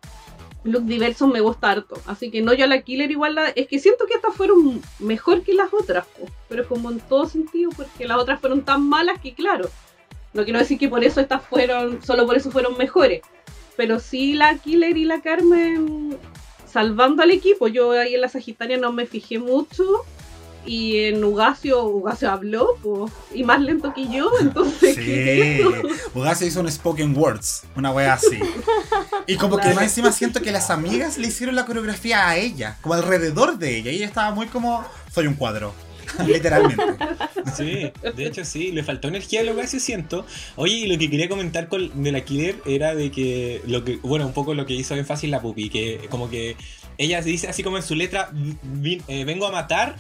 looks 0.64 0.88
diversos, 0.88 1.30
me 1.30 1.42
gusta 1.42 1.72
harto. 1.72 2.02
Así 2.06 2.32
que 2.32 2.42
no, 2.42 2.54
yo 2.54 2.66
a 2.66 2.68
la 2.68 2.82
Killer 2.82 3.10
igual 3.12 3.36
la, 3.36 3.50
es 3.50 3.68
que 3.68 3.80
siento 3.80 4.06
que 4.06 4.16
estas 4.16 4.36
fueron 4.36 4.82
mejor 5.00 5.44
que 5.44 5.54
las 5.54 5.74
otras, 5.74 6.06
po, 6.08 6.26
pero 6.50 6.68
como 6.68 6.92
en 6.92 7.00
todo 7.00 7.28
sentido, 7.28 7.70
porque 7.76 8.08
las 8.08 8.18
otras 8.18 8.40
fueron 8.40 8.64
tan 8.64 8.88
malas 8.88 9.20
que 9.22 9.34
claro, 9.34 9.70
no 10.34 10.44
quiero 10.44 10.60
decir 10.60 10.78
que 10.78 10.90
por 10.90 11.04
eso 11.04 11.22
estas 11.22 11.44
fueron, 11.44 12.04
solo 12.04 12.26
por 12.26 12.36
eso 12.36 12.52
fueron 12.52 12.78
mejores. 12.78 13.22
Pero 13.78 14.00
sí 14.00 14.34
la 14.34 14.58
Killer 14.58 14.98
y 14.98 15.06
la 15.06 15.22
Carmen 15.22 16.18
salvando 16.68 17.24
al 17.24 17.32
equipo. 17.32 17.70
Yo 17.70 17.92
ahí 17.92 18.16
en 18.16 18.22
la 18.22 18.28
Sagitaria 18.28 18.78
no 18.78 18.92
me 18.92 19.06
fijé 19.06 19.40
mucho. 19.40 20.04
Y 20.66 20.98
en 21.06 21.24
Ugacio, 21.24 21.84
Ugacio 21.84 22.32
habló, 22.32 22.76
po, 22.82 23.10
y 23.34 23.44
más 23.44 23.62
lento 23.62 23.94
que 23.94 24.08
yo, 24.08 24.32
entonces, 24.42 24.96
¿qué 24.96 25.52
es 25.52 25.58
Sí. 25.58 25.62
eso? 25.62 26.10
Ugacio 26.16 26.48
hizo 26.48 26.60
un 26.62 26.72
spoken 26.72 27.16
words, 27.16 27.64
una 27.76 27.92
wea 27.92 28.14
así. 28.14 28.40
Y 29.28 29.36
como 29.36 29.58
que 29.58 29.64
Claro. 29.64 29.76
más 29.76 29.84
encima 29.86 30.12
siento 30.12 30.42
que 30.42 30.52
las 30.52 30.70
amigas 30.70 31.18
le 31.18 31.28
hicieron 31.28 31.56
la 31.56 31.66
coreografía 31.66 32.28
a 32.30 32.38
ella, 32.38 32.78
como 32.82 32.96
alrededor 32.96 33.58
de 33.58 33.78
ella. 33.78 33.92
Y 33.92 33.98
ella 33.98 34.06
estaba 34.08 34.32
muy 34.34 34.48
como, 34.48 34.84
soy 35.14 35.28
un 35.28 35.36
cuadro. 35.36 35.74
Literalmente. 36.28 36.84
Sí, 37.58 37.92
de 38.16 38.26
hecho 38.28 38.46
sí, 38.46 38.72
le 38.72 38.84
faltó 38.84 39.08
energía 39.08 39.42
a 39.42 39.44
lo 39.44 39.56
que 39.56 39.66
siento. 39.68 40.26
Oye, 40.56 40.76
y 40.76 40.88
lo 40.88 40.98
que 41.00 41.10
quería 41.10 41.28
comentar 41.28 41.68
con, 41.68 42.04
de 42.04 42.12
la 42.12 42.22
Killer 42.22 42.56
era 42.66 42.94
de 42.96 43.12
que, 43.12 43.62
lo 43.68 43.84
que, 43.84 43.98
bueno, 43.98 44.26
un 44.28 44.34
poco 44.34 44.54
lo 44.54 44.66
que 44.66 44.74
hizo 44.74 44.96
énfasis 44.96 45.30
la 45.30 45.42
pupi, 45.42 45.70
que 45.70 46.08
como 46.12 46.30
que 46.30 46.56
ella 46.98 47.22
dice 47.22 47.48
así 47.48 47.64
como 47.64 47.78
en 47.78 47.84
su 47.84 47.96
letra, 47.96 48.30
"Vi- 48.32 49.02
eh, 49.08 49.26
vengo 49.26 49.48
a 49.48 49.52
matar. 49.52 49.96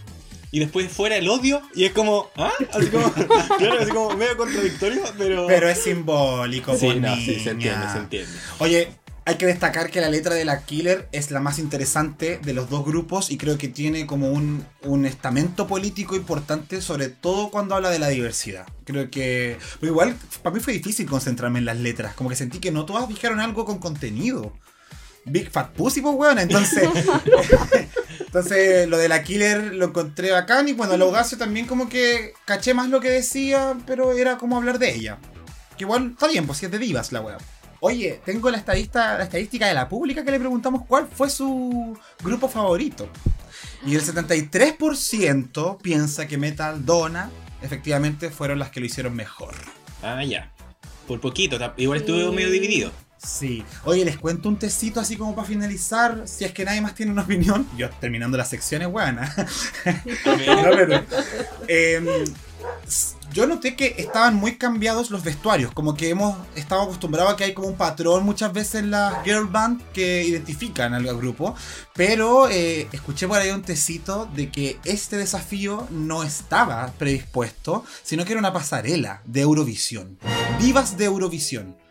Y 0.55 0.59
después 0.59 0.89
fuera 0.89 1.17
el 1.17 1.27
odio, 1.27 1.61
y 1.73 1.83
es 1.83 1.91
como, 1.91 2.29
¿ah? 2.37 2.49
Así 2.73 2.87
como, 2.87 3.11
claro, 3.57 3.81
así 3.81 3.91
como 3.91 4.15
medio 4.15 4.37
contradictorio, 4.37 5.01
pero. 5.17 5.47
Pero 5.47 5.67
es 5.67 5.79
simbólico, 5.79 6.77
sí, 6.77 6.85
por 6.85 6.95
no, 6.95 7.13
sí, 7.17 7.41
se 7.41 7.49
entiende, 7.49 7.91
se 7.91 7.97
entiende. 7.97 8.31
Oye, 8.59 8.87
hay 9.25 9.35
que 9.35 9.47
destacar 9.47 9.91
que 9.91 9.99
la 9.99 10.07
letra 10.07 10.33
de 10.33 10.45
la 10.45 10.63
Killer 10.63 11.09
es 11.11 11.29
la 11.29 11.41
más 11.41 11.59
interesante 11.59 12.39
de 12.41 12.53
los 12.53 12.69
dos 12.69 12.85
grupos 12.85 13.31
y 13.31 13.37
creo 13.37 13.57
que 13.57 13.67
tiene 13.67 14.07
como 14.07 14.29
un, 14.29 14.65
un 14.83 15.05
estamento 15.05 15.67
político 15.67 16.15
importante, 16.15 16.79
sobre 16.79 17.09
todo 17.09 17.49
cuando 17.49 17.75
habla 17.75 17.89
de 17.89 17.99
la 17.99 18.07
diversidad. 18.07 18.65
Creo 18.85 19.11
que. 19.11 19.57
Pero 19.81 19.91
igual, 19.91 20.15
para 20.41 20.55
mí 20.55 20.61
fue 20.61 20.71
difícil 20.71 21.05
concentrarme 21.05 21.59
en 21.59 21.65
las 21.65 21.79
letras, 21.79 22.13
como 22.13 22.29
que 22.29 22.37
sentí 22.37 22.59
que 22.59 22.71
no 22.71 22.85
todas 22.85 23.09
dijeron 23.09 23.41
algo 23.41 23.65
con 23.65 23.79
contenido. 23.79 24.53
Big 25.25 25.49
Fat 25.51 25.71
Pussy, 25.73 26.01
pues, 26.01 26.15
weón. 26.15 26.39
Entonces, 26.39 26.87
entonces 28.19 28.87
lo 28.87 28.97
de 28.97 29.09
la 29.09 29.23
Killer 29.23 29.73
lo 29.73 29.85
encontré 29.85 30.31
bacán. 30.31 30.67
Y 30.67 30.73
bueno, 30.73 30.95
la 30.97 31.05
Audacio 31.05 31.37
también, 31.37 31.65
como 31.65 31.89
que 31.89 32.33
caché 32.45 32.73
más 32.73 32.89
lo 32.89 32.99
que 33.01 33.09
decía, 33.09 33.75
pero 33.85 34.11
era 34.13 34.37
como 34.37 34.57
hablar 34.57 34.79
de 34.79 34.93
ella. 34.93 35.17
Que 35.77 35.83
igual 35.83 36.11
está 36.11 36.27
bien, 36.27 36.45
pues 36.45 36.59
si 36.59 36.65
es 36.65 36.71
de 36.71 36.79
divas 36.79 37.11
la 37.11 37.21
weá. 37.21 37.37
Oye, 37.81 38.21
tengo 38.25 38.49
la, 38.49 38.57
estadista, 38.57 39.17
la 39.17 39.25
estadística 39.25 39.67
de 39.67 39.73
la 39.73 39.89
pública 39.89 40.23
que 40.23 40.31
le 40.31 40.39
preguntamos 40.39 40.83
cuál 40.87 41.07
fue 41.13 41.29
su 41.29 41.97
grupo 42.23 42.47
favorito. 42.47 43.09
Y 43.85 43.95
el 43.95 44.01
73% 44.01 45.77
piensa 45.81 46.27
que 46.27 46.37
Metal 46.37 46.85
Donna 46.85 47.29
efectivamente 47.61 48.29
fueron 48.29 48.59
las 48.59 48.69
que 48.69 48.79
lo 48.79 48.85
hicieron 48.85 49.15
mejor. 49.15 49.53
Ah, 50.01 50.23
ya. 50.23 50.51
Por 51.07 51.19
poquito, 51.19 51.57
igual 51.77 51.99
estuve 51.99 52.23
Sí. 52.27 52.35
medio 52.35 52.49
dividido. 52.49 52.91
Sí. 53.25 53.63
Oye, 53.83 54.05
les 54.05 54.17
cuento 54.17 54.49
un 54.49 54.57
tecito 54.57 54.99
así 54.99 55.17
como 55.17 55.35
para 55.35 55.47
finalizar. 55.47 56.23
Si 56.25 56.45
es 56.45 56.51
que 56.51 56.63
nadie 56.63 56.81
más 56.81 56.95
tiene 56.95 57.11
una 57.11 57.23
opinión. 57.23 57.67
Yo 57.77 57.89
terminando 57.89 58.37
las 58.37 58.49
secciones, 58.49 58.89
buena. 58.89 59.33
No, 60.25 60.71
pero, 60.71 61.03
em, 61.67 62.05
yo 63.33 63.47
noté 63.47 63.75
que 63.75 63.95
estaban 63.97 64.35
muy 64.35 64.57
cambiados 64.57 65.11
los 65.11 65.23
vestuarios, 65.23 65.71
como 65.73 65.95
que 65.95 66.09
hemos 66.09 66.37
estado 66.55 66.83
acostumbrados 66.83 67.33
a 67.33 67.35
que 67.35 67.43
hay 67.43 67.53
como 67.53 67.67
un 67.67 67.75
patrón 67.75 68.23
muchas 68.23 68.53
veces 68.53 68.75
en 68.75 68.91
las 68.91 69.23
girl 69.23 69.47
band 69.47 69.81
que 69.91 70.23
identifican 70.23 70.93
al 70.93 71.03
grupo, 71.17 71.55
pero 71.93 72.47
eh, 72.49 72.87
escuché 72.91 73.27
por 73.27 73.39
ahí 73.39 73.49
un 73.49 73.61
tecito 73.61 74.29
de 74.33 74.49
que 74.49 74.79
este 74.85 75.17
desafío 75.17 75.87
no 75.91 76.23
estaba 76.23 76.91
predispuesto, 76.97 77.83
sino 78.03 78.23
que 78.23 78.31
era 78.33 78.39
una 78.39 78.53
pasarela 78.53 79.21
de 79.25 79.41
Eurovisión, 79.41 80.17
divas 80.59 80.97
de 80.97 81.05
Eurovisión. 81.05 81.84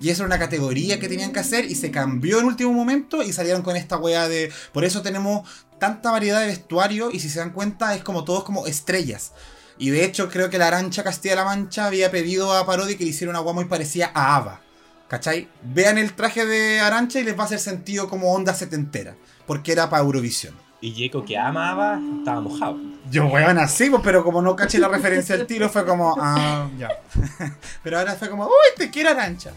Y 0.00 0.08
eso 0.08 0.22
era 0.22 0.28
una 0.28 0.38
categoría 0.38 0.98
que 0.98 1.08
tenían 1.08 1.32
que 1.32 1.40
hacer 1.40 1.66
y 1.66 1.74
se 1.74 1.90
cambió 1.90 2.40
en 2.40 2.46
último 2.46 2.72
momento 2.72 3.22
y 3.22 3.32
salieron 3.32 3.62
con 3.62 3.76
esta 3.76 3.98
wea 3.98 4.28
de... 4.28 4.50
Por 4.72 4.84
eso 4.84 5.02
tenemos 5.02 5.48
tanta 5.78 6.10
variedad 6.10 6.40
de 6.40 6.46
vestuario 6.46 7.10
y 7.10 7.20
si 7.20 7.28
se 7.28 7.38
dan 7.38 7.50
cuenta 7.50 7.94
es 7.94 8.02
como 8.02 8.24
todos 8.24 8.42
como 8.42 8.66
estrellas. 8.66 9.32
Y 9.76 9.90
de 9.90 10.04
hecho 10.04 10.30
creo 10.30 10.48
que 10.48 10.58
la 10.58 10.68
Arancha 10.68 11.04
Castilla-La 11.04 11.44
Mancha 11.44 11.86
había 11.86 12.10
pedido 12.10 12.52
a 12.52 12.64
Parodi 12.64 12.96
que 12.96 13.04
le 13.04 13.10
hiciera 13.10 13.30
una 13.30 13.42
wea 13.42 13.52
muy 13.52 13.66
parecida 13.66 14.10
a 14.14 14.36
Ava. 14.36 14.62
¿Cachai? 15.08 15.48
Vean 15.62 15.98
el 15.98 16.14
traje 16.14 16.46
de 16.46 16.80
Arancha 16.80 17.20
y 17.20 17.24
les 17.24 17.36
va 17.36 17.42
a 17.42 17.46
hacer 17.46 17.58
sentido 17.58 18.08
como 18.08 18.32
onda 18.32 18.54
setentera. 18.54 19.16
Porque 19.46 19.72
era 19.72 19.90
para 19.90 20.02
Eurovisión. 20.02 20.54
Y 20.82 20.94
Jaco 21.08 21.24
que 21.24 21.36
amaba, 21.36 22.00
estaba 22.18 22.40
mojado. 22.40 22.78
Yo, 23.10 23.26
weón, 23.26 23.58
así, 23.58 23.90
pues, 23.90 24.00
pero 24.04 24.24
como 24.24 24.40
no 24.40 24.56
caché 24.56 24.78
la 24.78 24.88
referencia 24.88 25.34
al 25.34 25.46
tiro, 25.46 25.68
fue 25.68 25.84
como, 25.84 26.14
ah, 26.18 26.68
ya. 26.78 26.88
pero 27.82 27.98
ahora 27.98 28.14
fue 28.14 28.30
como, 28.30 28.44
uy, 28.46 28.50
te 28.76 28.90
quiero 28.90 29.10
Arancha. 29.10 29.50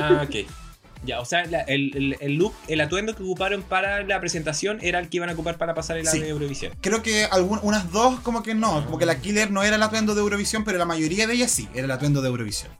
Ah, 0.00 0.22
ok. 0.26 0.46
Ya, 1.02 1.18
o 1.20 1.24
sea, 1.24 1.46
la- 1.46 1.62
el, 1.62 1.96
el- 1.96 2.16
el 2.20 2.34
look, 2.34 2.52
el 2.68 2.78
atuendo 2.82 3.16
que 3.16 3.22
ocuparon 3.22 3.62
para 3.62 4.02
la 4.02 4.20
presentación 4.20 4.78
era 4.82 4.98
el 4.98 5.08
que 5.08 5.16
iban 5.16 5.30
a 5.30 5.32
ocupar 5.32 5.56
para 5.56 5.72
pasar 5.74 5.96
el 5.96 6.06
Sí. 6.06 6.20
de 6.20 6.28
Eurovisión. 6.28 6.74
Creo 6.82 7.02
que 7.02 7.24
algún- 7.24 7.60
unas 7.62 7.90
dos 7.90 8.20
como 8.20 8.42
que 8.42 8.54
no, 8.54 8.84
como 8.84 8.98
que 8.98 9.06
la 9.06 9.18
Killer 9.18 9.50
no 9.50 9.62
era 9.62 9.76
el 9.76 9.82
atuendo 9.82 10.14
de 10.14 10.20
Eurovisión, 10.20 10.62
pero 10.64 10.76
la 10.76 10.84
mayoría 10.84 11.26
de 11.26 11.32
ellas 11.32 11.50
sí, 11.50 11.70
era 11.72 11.86
el 11.86 11.90
atuendo 11.90 12.20
de 12.20 12.28
Eurovisión. 12.28 12.70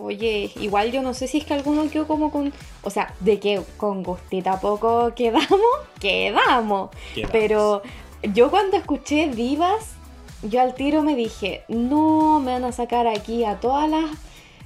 Oye, 0.00 0.50
igual 0.56 0.92
yo 0.92 1.02
no 1.02 1.14
sé 1.14 1.26
si 1.26 1.38
es 1.38 1.44
que 1.44 1.54
alguno 1.54 1.88
quedó 1.90 2.06
como 2.06 2.30
con. 2.30 2.52
O 2.82 2.90
sea, 2.90 3.14
de 3.20 3.40
que 3.40 3.62
con 3.76 4.02
gustita 4.02 4.60
poco 4.60 5.12
quedamos, 5.14 5.60
quedamos. 6.00 6.90
Quedamos. 7.14 7.32
Pero 7.32 7.82
yo 8.22 8.50
cuando 8.50 8.76
escuché 8.76 9.28
Divas, 9.28 9.94
yo 10.42 10.60
al 10.60 10.74
tiro 10.74 11.02
me 11.02 11.16
dije, 11.16 11.64
no, 11.68 12.40
me 12.40 12.52
van 12.52 12.64
a 12.64 12.72
sacar 12.72 13.06
aquí 13.06 13.44
a 13.44 13.58
todas 13.60 13.88
las, 13.88 14.10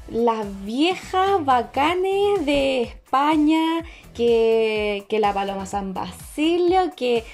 las 0.08 0.64
viejas 0.64 1.44
bacanes 1.44 2.44
de 2.44 2.82
España, 2.82 3.84
que, 4.14 5.04
que 5.08 5.18
la 5.18 5.32
Paloma 5.32 5.66
San 5.66 5.94
Basilio, 5.94 6.92
que 6.96 7.24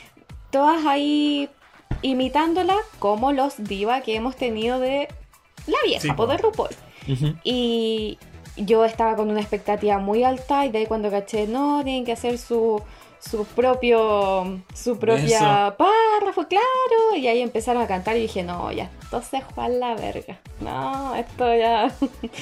todas 0.50 0.84
ahí 0.86 1.48
imitándola 2.02 2.76
como 2.98 3.32
los 3.32 3.62
divas 3.62 4.02
que 4.02 4.14
hemos 4.14 4.36
tenido 4.36 4.78
de 4.78 5.08
la 5.66 5.78
vieja, 5.84 6.02
Sí, 6.02 6.12
po, 6.12 6.26
de 6.26 6.38
Y 7.44 8.18
yo 8.56 8.84
estaba 8.84 9.16
con 9.16 9.30
una 9.30 9.40
expectativa 9.40 9.98
muy 9.98 10.24
alta 10.24 10.64
y 10.66 10.70
de 10.70 10.78
ahí 10.78 10.86
cuando 10.86 11.10
caché, 11.10 11.46
no, 11.46 11.82
tienen 11.84 12.04
que 12.04 12.12
hacer 12.12 12.38
su, 12.38 12.80
su 13.20 13.44
propio, 13.44 14.60
su 14.74 14.98
propia 14.98 15.74
párrafo, 15.76 16.46
claro. 16.48 17.16
Y 17.16 17.26
ahí 17.28 17.40
empezaron 17.42 17.82
a 17.82 17.86
cantar 17.86 18.16
y 18.16 18.20
dije, 18.22 18.42
no, 18.42 18.72
ya, 18.72 18.90
esto 19.02 19.22
se 19.22 19.40
fue 19.42 19.64
a 19.64 19.68
la 19.68 19.94
verga. 19.94 20.38
No, 20.60 21.14
esto 21.14 21.54
ya, 21.54 21.92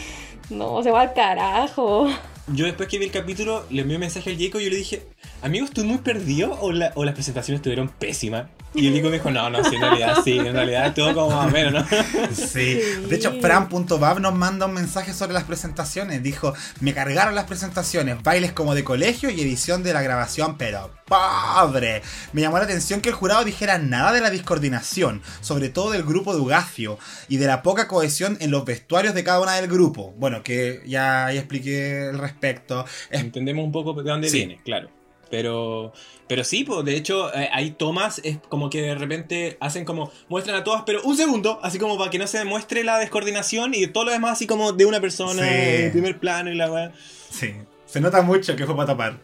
no, 0.50 0.82
se 0.82 0.90
va 0.90 1.02
al 1.02 1.12
carajo. 1.14 2.08
Yo 2.48 2.66
después 2.66 2.88
que 2.88 2.98
vi 2.98 3.06
el 3.06 3.10
capítulo, 3.10 3.64
le 3.70 3.82
envié 3.82 3.96
un 3.96 4.00
mensaje 4.00 4.30
al 4.30 4.38
Jaco 4.38 4.60
y 4.60 4.64
yo 4.64 4.70
le 4.70 4.76
dije, 4.76 5.02
amigo, 5.42 5.64
¿estoy 5.64 5.84
muy 5.84 5.98
perdido 5.98 6.56
o, 6.60 6.72
la- 6.72 6.92
o 6.94 7.04
las 7.04 7.14
presentaciones 7.14 7.58
estuvieron 7.60 7.88
pésimas? 7.88 8.46
Y 8.74 8.88
el 8.88 9.02
me 9.02 9.10
dijo, 9.10 9.30
no, 9.30 9.48
no, 9.50 9.62
sí, 9.62 9.76
en 9.76 9.80
realidad 9.82 10.18
sí, 10.24 10.38
en 10.38 10.52
realidad 10.52 10.86
estuvo 10.88 11.14
como 11.14 11.36
más 11.36 11.46
o 11.46 11.50
menos, 11.50 11.72
¿no? 11.72 11.86
Sí. 12.34 12.80
De 13.08 13.14
hecho, 13.16 13.32
Fran.bab 13.40 14.20
nos 14.20 14.34
manda 14.34 14.66
un 14.66 14.72
mensaje 14.74 15.12
sobre 15.12 15.32
las 15.32 15.44
presentaciones. 15.44 16.22
Dijo, 16.22 16.54
me 16.80 16.92
cargaron 16.92 17.34
las 17.34 17.44
presentaciones, 17.44 18.22
bailes 18.22 18.52
como 18.52 18.74
de 18.74 18.82
colegio 18.82 19.30
y 19.30 19.40
edición 19.40 19.82
de 19.84 19.92
la 19.92 20.02
grabación, 20.02 20.58
pero 20.58 20.90
pobre. 21.06 22.02
Me 22.32 22.40
llamó 22.40 22.58
la 22.58 22.64
atención 22.64 23.00
que 23.00 23.10
el 23.10 23.14
jurado 23.14 23.44
dijera 23.44 23.78
nada 23.78 24.12
de 24.12 24.20
la 24.20 24.30
discoordinación, 24.30 25.22
sobre 25.40 25.68
todo 25.68 25.92
del 25.92 26.02
grupo 26.02 26.34
de 26.34 26.40
Ugacio, 26.40 26.98
y 27.28 27.36
de 27.36 27.46
la 27.46 27.62
poca 27.62 27.86
cohesión 27.86 28.36
en 28.40 28.50
los 28.50 28.64
vestuarios 28.64 29.14
de 29.14 29.22
cada 29.22 29.40
una 29.40 29.54
del 29.54 29.68
grupo. 29.68 30.12
Bueno, 30.16 30.42
que 30.42 30.82
ya, 30.86 31.30
ya 31.32 31.38
expliqué 31.38 32.08
el 32.08 32.18
respecto. 32.18 32.84
Es 33.10 33.20
Entendemos 33.20 33.64
un 33.64 33.72
poco 33.72 33.92
de 33.94 34.10
dónde 34.10 34.28
Sí. 34.28 34.38
viene, 34.38 34.60
claro. 34.64 34.90
Pero, 35.30 35.92
pero 36.28 36.44
sí, 36.44 36.64
pues 36.64 36.84
de 36.84 36.96
hecho 36.96 37.34
eh, 37.34 37.48
hay 37.52 37.72
tomas, 37.72 38.20
es 38.24 38.38
como 38.48 38.70
que 38.70 38.82
de 38.82 38.94
repente 38.94 39.56
hacen 39.60 39.84
como, 39.84 40.10
muestran 40.28 40.56
a 40.56 40.64
todas, 40.64 40.82
pero 40.86 41.02
un 41.02 41.16
segundo, 41.16 41.58
así 41.62 41.78
como 41.78 41.98
para 41.98 42.10
que 42.10 42.18
no 42.18 42.26
se 42.26 42.38
demuestre 42.38 42.84
la 42.84 42.98
descoordinación 42.98 43.74
y 43.74 43.86
todo 43.88 44.04
lo 44.04 44.12
demás 44.12 44.32
así 44.32 44.46
como 44.46 44.72
de 44.72 44.84
una 44.86 45.00
persona 45.00 45.42
Sí. 45.42 45.48
en 45.84 45.92
primer 45.92 46.18
plano 46.18 46.50
y 46.50 46.54
la 46.56 46.70
weá. 46.70 46.92
Sí, 47.30 47.52
se 47.86 48.00
nota 48.00 48.22
mucho 48.22 48.54
que 48.56 48.66
fue 48.66 48.76
para 48.76 48.86
tapar. 48.88 49.18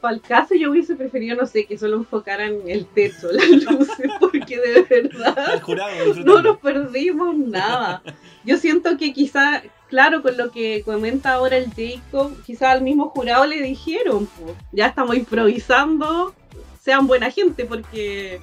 Para 0.00 0.14
el 0.14 0.20
caso 0.20 0.54
yo 0.54 0.70
hubiese 0.70 0.94
preferido, 0.94 1.36
no 1.36 1.46
sé, 1.46 1.64
que 1.64 1.78
solo 1.78 1.96
enfocaran 1.96 2.54
el 2.66 2.86
techo, 2.86 3.28
las 3.32 3.48
luces, 3.48 4.10
porque 4.20 4.58
de 4.58 4.82
verdad 4.82 5.60
jurado 5.62 5.90
no 6.24 6.42
nos 6.42 6.58
perdimos 6.58 7.36
nada. 7.36 8.02
Yo 8.44 8.56
siento 8.58 8.96
que 8.98 9.12
quizá 9.12 9.62
claro, 9.88 10.22
con 10.22 10.36
lo 10.36 10.50
que 10.50 10.82
comenta 10.84 11.34
ahora 11.34 11.56
el 11.56 11.70
Jacob, 11.72 12.32
quizás 12.44 12.70
al 12.70 12.82
mismo 12.82 13.10
jurado 13.10 13.46
le 13.46 13.62
dijeron, 13.62 14.26
pues, 14.26 14.56
ya 14.72 14.86
estamos 14.86 15.16
improvisando, 15.16 16.34
sean 16.82 17.06
buena 17.06 17.30
gente, 17.30 17.64
porque 17.64 18.40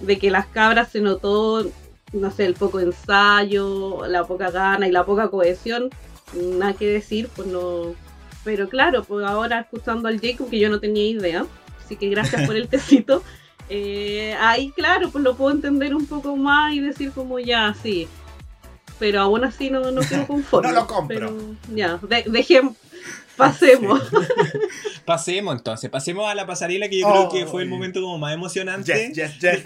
de 0.00 0.18
que 0.18 0.30
las 0.30 0.46
cabras 0.46 0.90
se 0.90 1.00
notó, 1.00 1.64
no 2.12 2.30
sé, 2.30 2.44
el 2.44 2.54
poco 2.54 2.80
ensayo, 2.80 4.06
la 4.06 4.24
poca 4.24 4.50
gana 4.50 4.88
y 4.88 4.92
la 4.92 5.04
poca 5.04 5.28
cohesión, 5.28 5.90
nada 6.34 6.74
que 6.74 6.86
decir, 6.86 7.28
pues 7.34 7.48
no. 7.48 7.94
Pero 8.44 8.68
claro, 8.68 9.04
pues 9.04 9.24
ahora 9.24 9.60
escuchando 9.60 10.08
al 10.08 10.20
Jacob, 10.20 10.50
que 10.50 10.58
yo 10.58 10.68
no 10.68 10.80
tenía 10.80 11.06
idea, 11.06 11.46
así 11.84 11.96
que 11.96 12.08
gracias 12.08 12.46
por 12.46 12.56
el 12.56 12.68
tecito. 12.68 13.22
Eh, 13.68 14.34
ahí, 14.40 14.70
claro, 14.72 15.10
pues 15.10 15.22
lo 15.22 15.36
puedo 15.36 15.52
entender 15.52 15.94
un 15.94 16.06
poco 16.06 16.36
más 16.36 16.74
y 16.74 16.80
decir 16.80 17.12
como 17.12 17.38
ya, 17.38 17.74
sí. 17.80 18.08
Pero 19.02 19.20
aún 19.20 19.44
así 19.44 19.68
no, 19.68 19.90
no 19.90 20.00
quedo 20.02 20.28
conforme. 20.28 20.68
no 20.72 20.74
lo 20.74 20.86
compro. 20.86 21.18
Pero, 21.18 21.36
ya, 21.74 21.96
de, 21.96 22.22
dejemos, 22.28 22.76
pasemos. 23.36 24.00
Pasemos 25.04 25.56
entonces, 25.56 25.90
pasemos 25.90 26.30
a 26.30 26.34
la 26.36 26.46
pasarela 26.46 26.88
que 26.88 27.00
yo 27.00 27.10
creo 27.10 27.28
que 27.28 27.46
fue 27.46 27.64
el 27.64 27.68
momento 27.68 28.00
como 28.00 28.16
más 28.16 28.32
emocionante 28.32 29.12
Yes, 29.12 29.40
yes, 29.40 29.40
yes. 29.40 29.64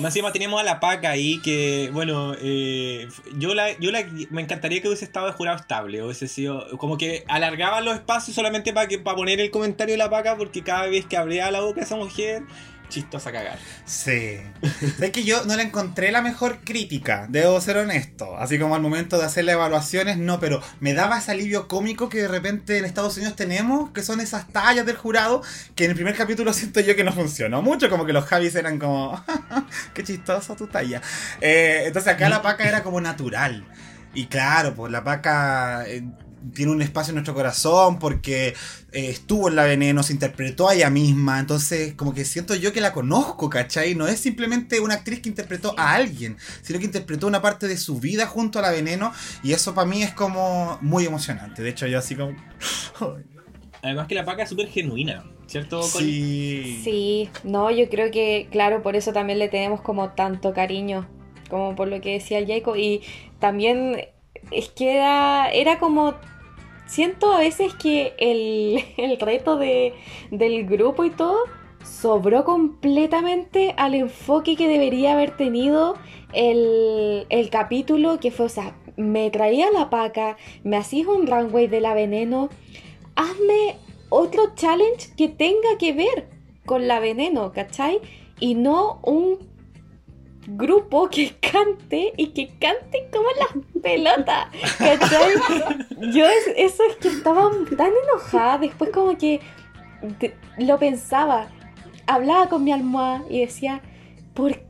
Más 0.00 0.12
encima 0.12 0.32
tenemos 0.32 0.60
a 0.60 0.64
la 0.64 0.80
Paca 0.80 1.10
ahí 1.10 1.40
que, 1.42 1.90
bueno, 1.92 2.34
eh, 2.42 3.06
yo 3.38 3.54
la, 3.54 3.78
yo 3.78 3.92
la, 3.92 4.04
me 4.30 4.42
encantaría 4.42 4.82
que 4.82 4.88
hubiese 4.88 5.04
estado 5.04 5.26
de 5.26 5.32
jurado 5.32 5.56
estable, 5.58 6.02
hubiese 6.02 6.26
sido 6.26 6.66
como 6.78 6.98
que 6.98 7.24
alargaban 7.28 7.84
los 7.84 7.94
espacios 7.94 8.34
solamente 8.34 8.72
para 8.72 8.88
que 8.88 8.98
para 8.98 9.16
poner 9.16 9.38
el 9.40 9.52
comentario 9.52 9.92
de 9.94 9.98
la 9.98 10.10
Paca 10.10 10.36
porque 10.36 10.64
cada 10.64 10.86
vez 10.86 11.06
que 11.06 11.16
abría 11.16 11.48
la 11.52 11.60
boca 11.60 11.82
esa 11.82 11.94
mujer, 11.94 12.42
chistosa 12.88 13.32
cagar. 13.32 13.58
Sí. 13.84 14.38
es 15.00 15.10
que 15.10 15.24
yo 15.24 15.44
no 15.44 15.56
le 15.56 15.62
encontré 15.62 16.10
la 16.12 16.22
mejor 16.22 16.60
crítica, 16.64 17.26
debo 17.28 17.60
ser 17.60 17.78
honesto. 17.78 18.36
Así 18.36 18.58
como 18.58 18.74
al 18.74 18.82
momento 18.82 19.18
de 19.18 19.24
hacer 19.24 19.44
las 19.44 19.54
evaluaciones, 19.54 20.16
no, 20.18 20.40
pero 20.40 20.62
me 20.80 20.94
daba 20.94 21.18
ese 21.18 21.32
alivio 21.32 21.68
cómico 21.68 22.08
que 22.08 22.22
de 22.22 22.28
repente 22.28 22.78
en 22.78 22.84
Estados 22.84 23.16
Unidos 23.16 23.36
tenemos, 23.36 23.90
que 23.90 24.02
son 24.02 24.20
esas 24.20 24.48
tallas 24.48 24.86
del 24.86 24.96
jurado, 24.96 25.42
que 25.74 25.84
en 25.84 25.90
el 25.90 25.96
primer 25.96 26.16
capítulo 26.16 26.52
siento 26.54 26.80
yo 26.80 26.96
que 26.96 27.04
no 27.04 27.12
funcionó 27.12 27.62
mucho, 27.62 27.90
como 27.90 28.06
que 28.06 28.12
los 28.12 28.24
Javis 28.24 28.54
eran 28.54 28.78
como, 28.78 29.22
qué 29.94 30.02
chistoso 30.02 30.56
tu 30.56 30.66
talla. 30.66 31.00
Eh, 31.40 31.84
entonces 31.86 32.12
acá 32.12 32.28
la 32.28 32.42
paca 32.42 32.68
era 32.68 32.82
como 32.82 33.00
natural. 33.00 33.66
Y 34.14 34.26
claro, 34.26 34.74
pues 34.74 34.90
la 34.90 35.04
paca... 35.04 35.84
eh, 35.86 36.02
tiene 36.54 36.72
un 36.72 36.82
espacio 36.82 37.10
en 37.10 37.16
nuestro 37.16 37.34
corazón 37.34 37.98
porque 37.98 38.48
eh, 38.48 39.10
estuvo 39.10 39.48
en 39.48 39.56
la 39.56 39.64
veneno, 39.64 40.02
se 40.02 40.12
interpretó 40.12 40.68
a 40.68 40.74
ella 40.74 40.90
misma, 40.90 41.38
entonces 41.38 41.94
como 41.94 42.14
que 42.14 42.24
siento 42.24 42.54
yo 42.54 42.72
que 42.72 42.80
la 42.80 42.92
conozco, 42.92 43.50
¿cachai? 43.50 43.94
No 43.94 44.06
es 44.06 44.20
simplemente 44.20 44.80
una 44.80 44.94
actriz 44.94 45.20
que 45.20 45.28
interpretó 45.28 45.74
a 45.78 45.94
alguien, 45.94 46.36
sino 46.62 46.78
que 46.78 46.84
interpretó 46.84 47.26
una 47.26 47.42
parte 47.42 47.68
de 47.68 47.76
su 47.76 47.98
vida 47.98 48.26
junto 48.26 48.58
a 48.58 48.62
la 48.62 48.70
veneno 48.70 49.12
y 49.42 49.52
eso 49.52 49.74
para 49.74 49.86
mí 49.86 50.02
es 50.02 50.12
como 50.12 50.78
muy 50.82 51.04
emocionante. 51.04 51.62
De 51.62 51.70
hecho 51.70 51.86
yo 51.86 51.98
así 51.98 52.14
como... 52.14 52.34
Además 53.82 54.08
que 54.08 54.14
la 54.14 54.24
Paca 54.24 54.42
es 54.42 54.48
súper 54.48 54.68
genuina, 54.68 55.24
¿cierto? 55.46 55.82
Sí. 55.82 56.80
Sí, 56.82 57.30
no, 57.44 57.70
yo 57.70 57.88
creo 57.88 58.10
que, 58.10 58.48
claro, 58.50 58.82
por 58.82 58.96
eso 58.96 59.12
también 59.12 59.38
le 59.38 59.48
tenemos 59.48 59.80
como 59.80 60.10
tanto 60.10 60.52
cariño, 60.52 61.08
como 61.48 61.76
por 61.76 61.86
lo 61.86 62.00
que 62.00 62.14
decía 62.14 62.38
el 62.38 62.46
Jacob. 62.46 62.74
Y 62.76 63.02
también 63.38 64.08
es 64.50 64.68
que 64.70 64.96
era, 64.96 65.48
era 65.50 65.78
como. 65.78 66.14
Siento 66.86 67.32
a 67.32 67.38
veces 67.38 67.74
que 67.74 68.14
el, 68.18 68.84
el 68.96 69.18
reto 69.18 69.56
de, 69.56 69.94
del 70.30 70.66
grupo 70.66 71.04
y 71.04 71.10
todo 71.10 71.38
sobró 71.82 72.44
completamente 72.44 73.74
al 73.76 73.94
enfoque 73.94 74.56
que 74.56 74.68
debería 74.68 75.12
haber 75.12 75.36
tenido 75.36 75.94
el, 76.32 77.26
el 77.28 77.50
capítulo, 77.50 78.18
que 78.18 78.30
fue, 78.30 78.46
o 78.46 78.48
sea, 78.48 78.74
me 78.96 79.30
traía 79.30 79.70
la 79.70 79.88
paca, 79.90 80.36
me 80.64 80.76
hacías 80.76 81.06
un 81.06 81.26
runway 81.26 81.66
de 81.68 81.80
la 81.80 81.94
veneno, 81.94 82.48
hazme 83.14 83.76
otro 84.08 84.54
challenge 84.54 85.14
que 85.16 85.28
tenga 85.28 85.78
que 85.78 85.92
ver 85.92 86.28
con 86.64 86.88
la 86.88 87.00
veneno, 87.00 87.52
¿cachai? 87.52 88.00
Y 88.40 88.54
no 88.54 89.00
un 89.02 89.38
grupo 90.46 91.08
que 91.08 91.34
cante 91.40 92.12
y 92.16 92.28
que 92.28 92.48
cante 92.58 93.08
como 93.12 93.26
las 93.38 93.82
pelotas, 93.82 94.46
¿cachai? 94.78 95.32
Yo 96.12 96.24
es- 96.26 96.52
eso 96.56 96.82
es 96.88 96.96
que 96.96 97.08
estaba 97.08 97.50
tan 97.76 97.90
enojada, 98.04 98.58
después 98.58 98.90
como 98.90 99.16
que 99.18 99.40
lo 100.58 100.78
pensaba, 100.78 101.48
hablaba 102.06 102.48
con 102.48 102.64
mi 102.64 102.72
almohada 102.72 103.24
y 103.28 103.40
decía, 103.40 103.80
¿por 104.34 104.60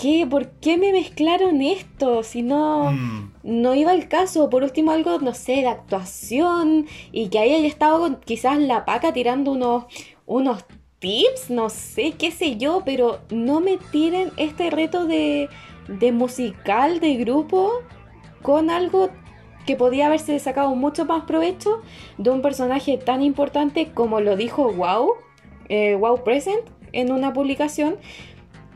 qué? 0.00 0.26
¿Por 0.28 0.48
qué 0.60 0.76
me 0.78 0.92
mezclaron 0.92 1.60
esto? 1.62 2.22
Si 2.22 2.42
no 2.42 2.92
Mm. 2.92 3.32
no 3.42 3.74
iba 3.74 3.90
al 3.92 4.08
caso, 4.08 4.48
por 4.50 4.62
último 4.62 4.90
algo, 4.92 5.18
no 5.20 5.34
sé, 5.34 5.52
de 5.56 5.68
actuación 5.68 6.86
y 7.12 7.28
que 7.28 7.38
ahí 7.38 7.54
haya 7.54 7.66
estado 7.66 7.98
con 8.00 8.16
quizás 8.20 8.58
la 8.58 8.84
paca 8.84 9.12
tirando 9.12 9.52
unos, 9.52 9.84
unos 10.26 10.64
tips, 10.98 11.50
no 11.50 11.68
sé, 11.68 12.12
qué 12.12 12.30
sé 12.30 12.56
yo, 12.56 12.82
pero 12.84 13.20
no 13.30 13.60
me 13.60 13.76
tiren 13.76 14.32
este 14.36 14.70
reto 14.70 15.06
de, 15.06 15.48
de 15.88 16.12
musical, 16.12 17.00
de 17.00 17.16
grupo, 17.16 17.82
con 18.42 18.70
algo 18.70 19.10
que 19.66 19.76
podía 19.76 20.06
haberse 20.06 20.38
sacado 20.38 20.74
mucho 20.74 21.04
más 21.04 21.24
provecho 21.24 21.82
de 22.18 22.30
un 22.30 22.40
personaje 22.40 22.96
tan 22.98 23.22
importante 23.22 23.92
como 23.92 24.20
lo 24.20 24.36
dijo 24.36 24.72
Wow, 24.72 25.14
eh, 25.68 25.96
Wow 25.96 26.22
Present, 26.22 26.62
en 26.92 27.12
una 27.12 27.32
publicación, 27.32 27.96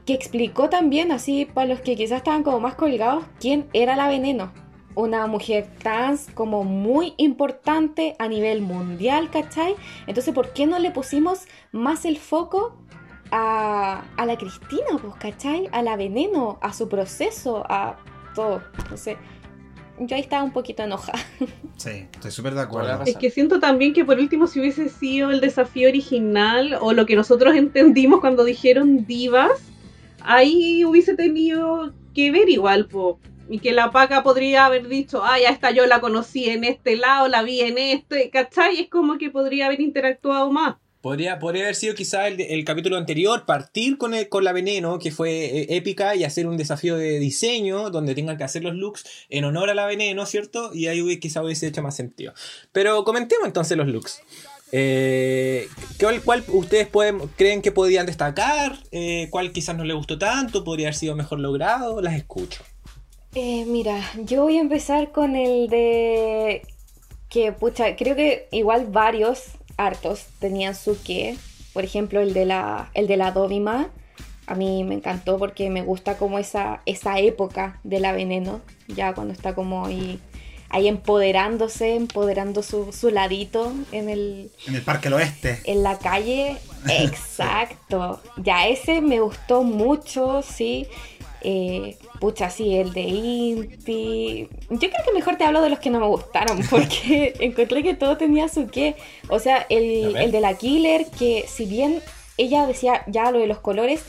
que 0.04 0.12
explicó 0.14 0.68
también, 0.68 1.12
así 1.12 1.44
para 1.44 1.68
los 1.68 1.80
que 1.80 1.94
quizás 1.94 2.18
estaban 2.18 2.42
como 2.42 2.60
más 2.60 2.74
colgados, 2.74 3.24
quién 3.38 3.68
era 3.72 3.96
la 3.96 4.08
veneno. 4.08 4.52
Una 4.94 5.26
mujer 5.26 5.68
trans 5.78 6.28
como 6.34 6.64
muy 6.64 7.14
importante 7.16 8.16
a 8.18 8.28
nivel 8.28 8.60
mundial, 8.60 9.30
¿cachai? 9.30 9.76
Entonces, 10.06 10.34
¿por 10.34 10.52
qué 10.52 10.66
no 10.66 10.78
le 10.78 10.90
pusimos 10.90 11.46
más 11.72 12.04
el 12.04 12.18
foco 12.18 12.76
a, 13.30 14.04
a 14.16 14.26
la 14.26 14.36
Cristina, 14.36 14.98
pues, 15.00 15.14
¿cachai? 15.16 15.68
A 15.72 15.82
la 15.82 15.96
veneno, 15.96 16.58
a 16.60 16.72
su 16.72 16.88
proceso, 16.88 17.64
a 17.68 17.96
todo. 18.34 18.62
Entonces, 18.78 19.16
yo 19.98 20.16
ahí 20.16 20.22
estaba 20.22 20.42
un 20.42 20.52
poquito 20.52 20.82
enojada. 20.82 21.18
Sí, 21.76 22.06
estoy 22.12 22.30
súper 22.30 22.52
de 22.52 22.60
acuerdo. 22.60 23.04
Es 23.06 23.16
que 23.16 23.30
siento 23.30 23.58
también 23.58 23.94
que 23.94 24.04
por 24.04 24.18
último 24.18 24.46
si 24.46 24.60
hubiese 24.60 24.90
sido 24.90 25.30
el 25.30 25.40
desafío 25.40 25.88
original 25.88 26.76
o 26.78 26.92
lo 26.92 27.06
que 27.06 27.16
nosotros 27.16 27.54
entendimos 27.54 28.20
cuando 28.20 28.44
dijeron 28.44 29.06
divas, 29.06 29.62
ahí 30.20 30.84
hubiese 30.84 31.16
tenido 31.16 31.94
que 32.14 32.30
ver 32.32 32.50
igual, 32.50 32.86
po. 32.86 33.18
Y 33.50 33.58
que 33.58 33.72
la 33.72 33.90
paca 33.90 34.22
podría 34.22 34.66
haber 34.66 34.86
dicho, 34.88 35.22
ah, 35.24 35.38
ya 35.40 35.48
esta 35.48 35.72
yo 35.72 35.84
la 35.86 36.00
conocí 36.00 36.48
en 36.48 36.62
este 36.64 36.96
lado, 36.96 37.26
la 37.28 37.42
vi 37.42 37.60
en 37.62 37.78
este, 37.78 38.30
¿cachai? 38.30 38.80
Es 38.80 38.88
como 38.88 39.18
que 39.18 39.28
podría 39.30 39.66
haber 39.66 39.80
interactuado 39.80 40.52
más. 40.52 40.76
Podría, 41.00 41.38
podría 41.38 41.62
haber 41.64 41.74
sido 41.74 41.94
quizá 41.94 42.28
el, 42.28 42.40
el 42.40 42.62
capítulo 42.64 42.96
anterior, 42.96 43.46
partir 43.46 43.96
con, 43.98 44.12
el- 44.14 44.28
con 44.28 44.44
la 44.44 44.52
veneno, 44.52 44.98
que 44.98 45.10
fue 45.10 45.46
eh, 45.46 45.66
épica, 45.70 46.14
y 46.14 46.24
hacer 46.24 46.46
un 46.46 46.58
desafío 46.58 46.96
de 46.96 47.18
diseño 47.18 47.90
donde 47.90 48.14
tengan 48.14 48.36
que 48.36 48.44
hacer 48.44 48.62
los 48.62 48.74
looks 48.74 49.04
en 49.30 49.44
honor 49.44 49.70
a 49.70 49.74
la 49.74 49.86
veneno, 49.86 50.26
¿cierto? 50.26 50.70
Y 50.74 50.86
ahí 50.88 51.00
hubiese- 51.00 51.18
quizá 51.20 51.42
hubiese 51.42 51.66
hecho 51.66 51.82
más 51.82 51.96
sentido. 51.96 52.34
Pero 52.70 53.02
comentemos 53.02 53.46
entonces 53.46 53.76
los 53.78 53.88
looks. 53.88 54.22
Eh, 54.72 55.66
¿cuál, 55.98 56.22
cuál 56.22 56.44
ustedes 56.48 56.86
pueden, 56.86 57.18
creen 57.36 57.62
que 57.62 57.72
podían 57.72 58.06
destacar? 58.06 58.78
Eh, 58.92 59.26
¿Cuál 59.30 59.52
quizás 59.52 59.76
no 59.76 59.84
les 59.84 59.96
gustó 59.96 60.18
tanto? 60.18 60.62
¿Podría 60.62 60.86
haber 60.88 60.94
sido 60.94 61.16
mejor 61.16 61.40
logrado? 61.40 62.00
Las 62.00 62.14
escucho. 62.14 62.62
Eh, 63.34 63.64
mira, 63.66 64.00
yo 64.16 64.42
voy 64.42 64.58
a 64.58 64.60
empezar 64.60 65.12
con 65.12 65.36
el 65.36 65.68
de 65.68 66.62
que, 67.28 67.52
pucha, 67.52 67.94
creo 67.96 68.16
que 68.16 68.48
igual 68.50 68.86
varios 68.86 69.44
hartos 69.76 70.26
tenían 70.40 70.74
su 70.74 71.00
qué. 71.02 71.36
Por 71.72 71.84
ejemplo, 71.84 72.20
el 72.20 72.34
de 72.34 72.44
la, 72.44 72.90
el 72.94 73.06
de 73.06 73.16
la 73.16 73.30
Dovima. 73.30 73.88
A 74.46 74.56
mí 74.56 74.82
me 74.82 74.96
encantó 74.96 75.38
porque 75.38 75.70
me 75.70 75.82
gusta 75.82 76.18
como 76.18 76.40
esa, 76.40 76.82
esa 76.86 77.20
época 77.20 77.78
de 77.84 78.00
la 78.00 78.12
veneno. 78.12 78.60
Ya 78.88 79.14
cuando 79.14 79.32
está 79.32 79.54
como 79.54 79.86
ahí, 79.86 80.18
ahí 80.70 80.88
empoderándose, 80.88 81.94
empoderando 81.94 82.64
su, 82.64 82.92
su 82.92 83.10
ladito 83.10 83.72
en 83.92 84.08
el, 84.08 84.50
En 84.66 84.74
el 84.74 84.82
Parque 84.82 85.08
del 85.08 85.14
Oeste. 85.14 85.60
en 85.66 85.84
la 85.84 85.98
calle, 85.98 86.56
exacto. 86.88 88.20
Ya 88.38 88.66
ese 88.66 89.00
me 89.00 89.20
gustó 89.20 89.62
mucho, 89.62 90.42
sí. 90.42 90.88
Eh, 91.42 91.96
pucha, 92.20 92.50
sí, 92.50 92.76
el 92.76 92.92
de 92.92 93.02
Inti. 93.02 94.48
Yo 94.68 94.78
creo 94.78 95.04
que 95.04 95.12
mejor 95.12 95.36
te 95.36 95.44
hablo 95.44 95.62
de 95.62 95.70
los 95.70 95.78
que 95.78 95.90
no 95.90 96.00
me 96.00 96.06
gustaron, 96.06 96.60
porque 96.70 97.34
encontré 97.40 97.82
que 97.82 97.94
todo 97.94 98.16
tenía 98.16 98.48
su 98.48 98.68
qué. 98.68 98.96
O 99.28 99.38
sea, 99.38 99.66
el, 99.68 100.16
el 100.16 100.32
de 100.32 100.40
la 100.40 100.54
Killer, 100.54 101.06
que 101.18 101.44
si 101.48 101.64
bien 101.66 102.02
ella 102.36 102.66
decía 102.66 103.04
ya 103.06 103.30
lo 103.30 103.38
de 103.38 103.46
los 103.46 103.58
colores, 103.58 104.02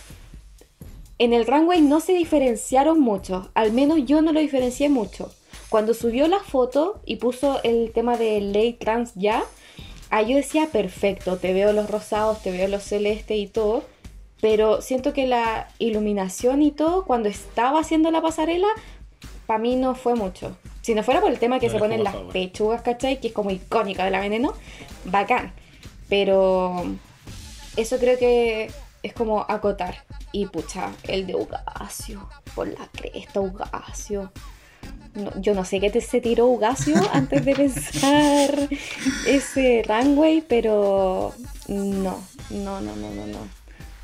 en 1.17 1.33
el 1.33 1.45
runway 1.45 1.81
no 1.81 1.99
se 1.99 2.13
diferenciaron 2.13 2.99
mucho. 2.99 3.51
Al 3.53 3.71
menos 3.71 3.99
yo 4.05 4.21
no 4.21 4.33
lo 4.33 4.39
diferencié 4.39 4.89
mucho. 4.89 5.31
Cuando 5.69 5.93
subió 5.93 6.27
la 6.27 6.39
foto 6.39 7.01
y 7.05 7.17
puso 7.17 7.61
el 7.63 7.91
tema 7.93 8.17
de 8.17 8.41
ley 8.41 8.73
trans 8.73 9.11
ya, 9.15 9.43
ahí 10.09 10.31
yo 10.31 10.37
decía, 10.37 10.67
perfecto, 10.71 11.37
te 11.37 11.53
veo 11.53 11.73
los 11.73 11.89
rosados, 11.89 12.41
te 12.41 12.51
veo 12.51 12.67
los 12.67 12.83
celestes 12.83 13.37
y 13.37 13.47
todo. 13.47 13.83
Pero 14.41 14.81
siento 14.81 15.13
que 15.13 15.27
la 15.27 15.67
iluminación 15.77 16.61
y 16.61 16.71
todo, 16.71 17.05
cuando 17.05 17.29
estaba 17.29 17.79
haciendo 17.79 18.09
la 18.11 18.21
pasarela, 18.21 18.67
para 19.45 19.59
mí 19.59 19.75
no 19.75 19.95
fue 19.95 20.15
mucho. 20.15 20.57
Si 20.81 20.95
no 20.95 21.03
fuera 21.03 21.21
por 21.21 21.29
el 21.29 21.37
tema 21.37 21.59
que 21.59 21.67
No 21.67 21.73
se 21.73 21.79
ponen 21.79 22.03
las 22.03 22.13
favor. 22.13 22.33
pechugas, 22.33 22.81
¿cachai? 22.81 23.19
Que 23.19 23.27
es 23.27 23.33
como 23.33 23.51
icónica 23.51 24.03
de 24.03 24.11
la 24.11 24.19
veneno, 24.19 24.53
bacán. 25.05 25.53
Pero 26.09 26.85
eso 27.77 27.97
creo 27.99 28.17
que 28.17 28.71
es 29.03 29.13
como 29.13 29.45
acotar. 29.47 30.03
Y 30.31 30.47
pucha, 30.47 30.91
el 31.07 31.27
de 31.27 31.35
Ugacio, 31.35 32.27
por 32.55 32.67
la 32.67 32.87
cresta, 32.91 33.41
Ugacio. 33.41 34.31
No, 35.13 35.29
yo 35.41 35.53
no 35.53 35.65
sé 35.65 35.79
qué 35.79 35.89
te 35.91 36.01
se 36.01 36.21
tiró 36.21 36.47
Ugacio 36.47 36.95
antes 37.13 37.45
de 37.45 37.53
pensar 37.53 38.69
ese 39.27 39.83
runway, 39.87 40.41
pero 40.41 41.33
no, 41.67 42.23
no, 42.49 42.81
no, 42.81 42.95
no, 42.95 43.11
no, 43.11 43.27
no. 43.27 43.60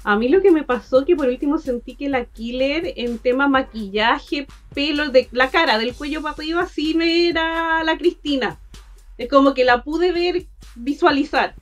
A 0.08 0.16
mí 0.16 0.30
lo 0.30 0.42
que 0.42 0.52
me 0.52 0.64
pasó 0.64 1.04
que 1.04 1.18
por 1.18 1.28
último 1.28 1.58
sentí 1.58 1.96
que 1.96 2.08
la 2.08 2.24
killer 2.24 2.94
en 2.96 3.18
tema 3.18 3.50
maquillaje, 3.50 4.48
pelo, 4.74 5.10
de 5.10 5.28
la 5.34 5.50
cara, 5.50 5.78
del 5.78 5.94
cuello 5.94 6.22
para 6.22 6.34
arriba, 6.34 6.66
sí 6.66 6.94
me 6.94 7.28
era 7.28 7.84
la 7.84 7.98
Cristina. 7.98 8.58
Es 9.18 9.28
como 9.28 9.54
que 9.54 9.66
la 9.66 9.84
pude 9.84 10.14
ver, 10.14 10.46
visualizar. 10.76 11.56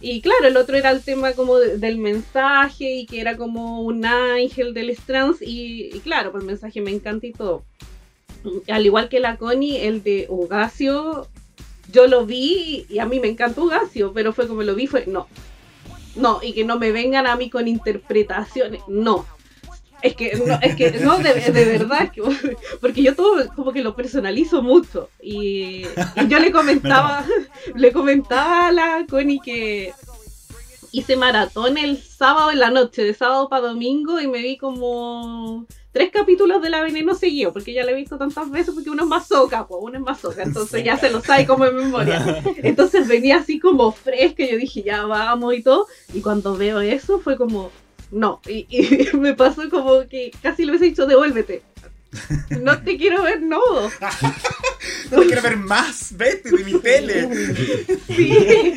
Y 0.00 0.20
claro, 0.20 0.46
el 0.46 0.56
otro 0.56 0.76
era 0.76 0.92
el 0.92 1.02
tema 1.02 1.32
como 1.32 1.58
de- 1.58 1.76
del 1.78 1.98
mensaje 1.98 2.98
y 2.98 3.06
que 3.06 3.20
era 3.20 3.36
como 3.36 3.80
un 3.80 4.06
ángel 4.06 4.72
del 4.72 4.90
Strands 4.90 5.38
y, 5.40 5.90
claro, 6.04 6.30
pues 6.30 6.42
el 6.42 6.46
mensaje 6.46 6.80
me 6.82 6.92
encanta 6.92 7.26
y 7.26 7.32
todo. 7.32 7.64
Al 8.68 8.86
igual 8.86 9.08
que 9.08 9.18
la 9.18 9.38
Connie, 9.38 9.78
el 9.84 10.04
de 10.04 10.26
Ugacio, 10.28 11.26
yo 11.90 12.06
lo 12.06 12.26
vi 12.26 12.86
y 12.88 13.00
a 13.00 13.06
mí 13.06 13.18
me 13.18 13.26
encanta 13.26 13.60
Ugacio, 13.60 14.12
pero 14.12 14.32
fue 14.32 14.46
como 14.46 14.62
lo 14.62 14.76
vi, 14.76 14.86
fue 14.86 15.04
no, 15.08 15.26
no, 16.16 16.40
y 16.42 16.52
que 16.52 16.64
no 16.64 16.78
me 16.78 16.92
vengan 16.92 17.26
a 17.26 17.36
mí 17.36 17.50
con 17.50 17.68
interpretaciones. 17.68 18.80
No. 18.88 19.26
Es 20.02 20.14
que, 20.16 20.36
no, 20.36 20.58
es 20.60 20.76
que, 20.76 20.90
no, 21.00 21.16
de, 21.18 21.32
de 21.32 21.64
verdad, 21.64 22.10
que- 22.12 22.20
porque 22.80 23.02
yo 23.02 23.14
todo 23.14 23.48
como 23.54 23.72
que 23.72 23.82
lo 23.82 23.96
personalizo 23.96 24.62
mucho. 24.62 25.08
Y, 25.22 25.86
y 26.16 26.28
yo 26.28 26.38
le 26.40 26.52
comentaba, 26.52 27.24
le 27.74 27.90
comentaba 27.92 28.68
a 28.68 28.72
la 28.72 29.06
Connie 29.08 29.40
que 29.42 29.92
hice 30.94 31.16
maratón 31.16 31.76
el 31.76 32.00
sábado 32.00 32.52
en 32.52 32.60
la 32.60 32.70
noche, 32.70 33.02
de 33.02 33.14
sábado 33.14 33.48
para 33.48 33.66
domingo, 33.66 34.20
y 34.20 34.28
me 34.28 34.38
vi 34.38 34.56
como 34.56 35.66
tres 35.90 36.10
capítulos 36.12 36.62
de 36.62 36.70
La 36.70 36.82
Veneno 36.82 37.16
seguido, 37.16 37.52
porque 37.52 37.72
ya 37.72 37.84
la 37.84 37.90
he 37.90 37.96
visto 37.96 38.16
tantas 38.16 38.48
veces, 38.48 38.72
porque 38.74 38.90
uno 38.90 39.02
es 39.02 39.08
masoca, 39.08 39.66
pues 39.66 39.80
uno 39.82 39.98
es 39.98 40.04
masoca, 40.04 40.44
entonces 40.44 40.84
ya 40.84 40.96
se 40.96 41.10
lo 41.10 41.20
sabe 41.20 41.46
como 41.46 41.66
en 41.66 41.74
memoria. 41.74 42.42
Entonces 42.62 43.08
venía 43.08 43.38
así 43.38 43.58
como 43.58 43.90
fresca, 43.90 44.44
y 44.44 44.52
yo 44.52 44.56
dije, 44.56 44.84
ya 44.84 45.04
vamos 45.04 45.54
y 45.54 45.62
todo, 45.62 45.88
y 46.12 46.20
cuando 46.20 46.56
veo 46.56 46.80
eso 46.80 47.18
fue 47.18 47.36
como, 47.36 47.72
no, 48.12 48.40
y, 48.46 48.66
y 48.70 49.16
me 49.16 49.34
pasó 49.34 49.68
como 49.70 50.06
que 50.08 50.30
casi 50.42 50.64
le 50.64 50.70
hubiese 50.70 50.86
dicho, 50.86 51.06
devuélvete. 51.06 51.62
No 52.60 52.80
te 52.82 52.96
quiero 52.96 53.22
ver, 53.22 53.42
no. 53.42 53.60
No 55.10 55.22
quiero 55.22 55.42
ver 55.42 55.56
más, 55.56 56.16
vete 56.16 56.50
de 56.50 56.64
mi 56.64 56.78
tele. 56.80 57.28
Sí. 58.06 58.74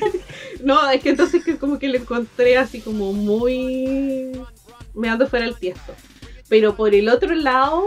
No, 0.64 0.90
es 0.90 1.02
que 1.02 1.10
entonces 1.10 1.44
que 1.44 1.58
como 1.58 1.78
que 1.80 1.88
lo 1.88 1.98
encontré 1.98 2.58
así 2.58 2.82
como 2.82 3.14
muy 3.14 4.32
me 4.94 5.10
ando 5.10 5.28
fuera 5.28 5.46
el 5.46 5.56
tiesto. 5.56 5.94
Pero 6.50 6.76
por 6.76 6.96
el 6.96 7.10
otro 7.10 7.36
lado, 7.36 7.86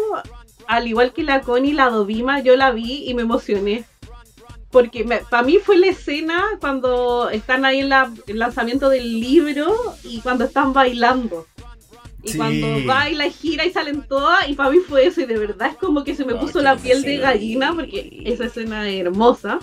al 0.66 0.86
igual 0.86 1.12
que 1.12 1.22
la 1.22 1.40
Connie, 1.40 1.72
la 1.72 1.88
Dovima, 1.90 2.40
yo 2.40 2.57
la 2.57 2.70
vi 2.70 3.09
y 3.09 3.14
me 3.14 3.22
emocioné. 3.22 3.84
Porque 4.70 5.05
para 5.28 5.42
mí 5.42 5.59
fue 5.59 5.78
la 5.78 5.88
escena 5.88 6.44
cuando 6.61 7.28
están 7.30 7.64
ahí 7.64 7.80
en 7.80 7.88
la- 7.88 8.12
el 8.28 8.38
lanzamiento 8.38 8.88
del 8.88 9.18
libro 9.20 9.74
y 10.05 10.20
cuando 10.20 10.44
están 10.44 10.72
bailando. 10.72 11.46
Y 12.22 12.32
Sí. 12.32 12.36
cuando 12.36 12.84
baila 12.84 13.26
y 13.26 13.30
gira 13.30 13.64
y 13.64 13.72
salen 13.72 14.02
todas, 14.08 14.48
y 14.48 14.54
para 14.54 14.70
mí 14.70 14.78
fue 14.86 15.06
eso, 15.06 15.20
y 15.22 15.26
de 15.26 15.38
verdad 15.38 15.68
es 15.70 15.76
como 15.76 16.04
que 16.04 16.14
se 16.14 16.24
me 16.24 16.34
Oh, 16.34 16.40
puso 16.40 16.60
la 16.60 16.76
piel 16.76 17.02
de 17.02 17.16
gallina, 17.16 17.72
porque 17.74 18.22
esa 18.26 18.44
escena 18.44 18.88
es 18.90 19.00
hermosa. 19.00 19.58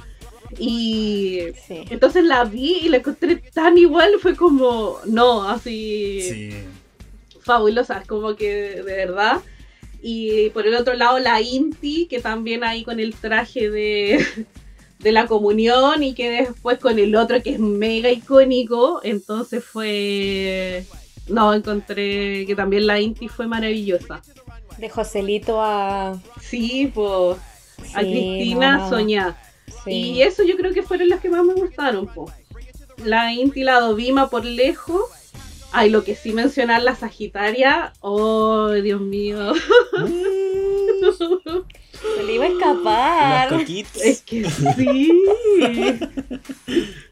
Y 0.57 1.39
Sí. 1.67 1.81
entonces 1.89 2.23
la 2.23 2.43
vi 2.45 2.77
y 2.83 2.89
la 2.89 2.97
encontré 2.97 3.35
tan 3.53 3.77
igual, 3.77 4.11
fue 4.19 4.35
como, 4.35 4.97
no, 5.05 5.43
así 5.47 6.19
Sí. 6.21 6.49
fabulosa, 7.41 8.03
como 8.07 8.35
que 8.35 8.51
de 8.53 8.81
verdad. 8.83 9.41
Y 10.01 10.49
por 10.51 10.65
el 10.67 10.75
otro 10.75 10.93
lado 10.95 11.19
la 11.19 11.41
Inti, 11.41 12.07
que 12.07 12.19
también 12.21 12.63
ahí 12.63 12.83
con 12.83 12.99
el 12.99 13.13
traje 13.15 13.69
de, 13.69 14.17
de 14.99 15.11
la 15.11 15.27
comunión 15.27 16.01
y 16.03 16.13
que 16.15 16.29
después 16.29 16.79
con 16.79 16.97
el 16.97 17.15
otro 17.15 17.41
que 17.43 17.51
es 17.51 17.59
mega 17.59 18.11
icónico, 18.11 18.99
entonces 19.03 19.63
fue... 19.63 20.85
No, 21.27 21.53
encontré 21.53 22.45
que 22.45 22.55
también 22.55 22.87
la 22.87 22.99
Inti 22.99 23.27
fue 23.27 23.47
maravillosa. 23.47 24.21
De 24.77 24.89
Joselito 24.89 25.61
a. 25.61 26.19
Sí, 26.41 26.91
pues 26.93 27.37
a 27.93 27.99
Cristina 27.99 28.77
no, 28.77 28.89
Soñá. 28.89 29.37
sí. 29.83 29.91
Y 29.91 30.21
eso 30.21 30.43
yo 30.43 30.55
creo 30.57 30.73
que 30.73 30.83
fueron 30.83 31.09
las 31.09 31.19
que 31.19 31.29
más 31.29 31.43
me 31.43 31.53
gustaron, 31.53 32.07
po. 32.07 32.31
La 33.03 33.33
Inti 33.33 33.63
la 33.63 33.79
Dovima 33.79 34.29
por 34.29 34.45
lejos. 34.45 35.05
Ay, 35.71 35.89
lo 35.89 36.03
que 36.03 36.15
sí 36.15 36.31
mencionar 36.31 36.81
la 36.81 36.95
Sagitaria. 36.95 37.93
Oh, 37.99 38.69
Dios 38.71 39.01
mío. 39.01 39.53
Se 42.15 42.23
le 42.23 42.33
iba 42.33 42.45
a 42.45 42.47
escapar. 42.47 43.51
Los. 43.51 43.69
Es 44.03 44.21
que 44.21 44.49
sí. 44.49 45.11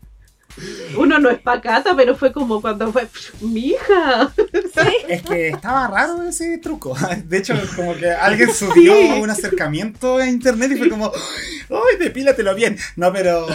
Uno 0.98 1.20
no 1.20 1.30
es 1.30 1.40
pacata, 1.40 1.96
pero 1.96 2.16
fue 2.16 2.32
como 2.32 2.62
cuando 2.62 2.92
fue. 2.92 3.08
Mi 3.42 3.68
hija. 3.70 4.32
Es 5.08 5.22
que 5.22 5.50
estaba 5.50 5.88
raro 5.88 6.24
ese 6.24 6.58
truco. 6.58 6.96
De 7.26 7.38
hecho, 7.38 7.54
como 7.76 7.96
que 7.96 8.10
alguien 8.12 8.54
subió 8.54 8.94
Sí. 8.94 9.20
un 9.22 9.30
acercamiento 9.30 10.18
a 10.18 10.28
internet 10.28 10.72
y 10.74 10.78
fue 10.78 10.90
como, 10.90 11.12
¡ay, 11.70 11.98
depílatelo 12.00 12.54
bien! 12.56 12.78
No, 12.96 13.12
pero, 13.14 13.48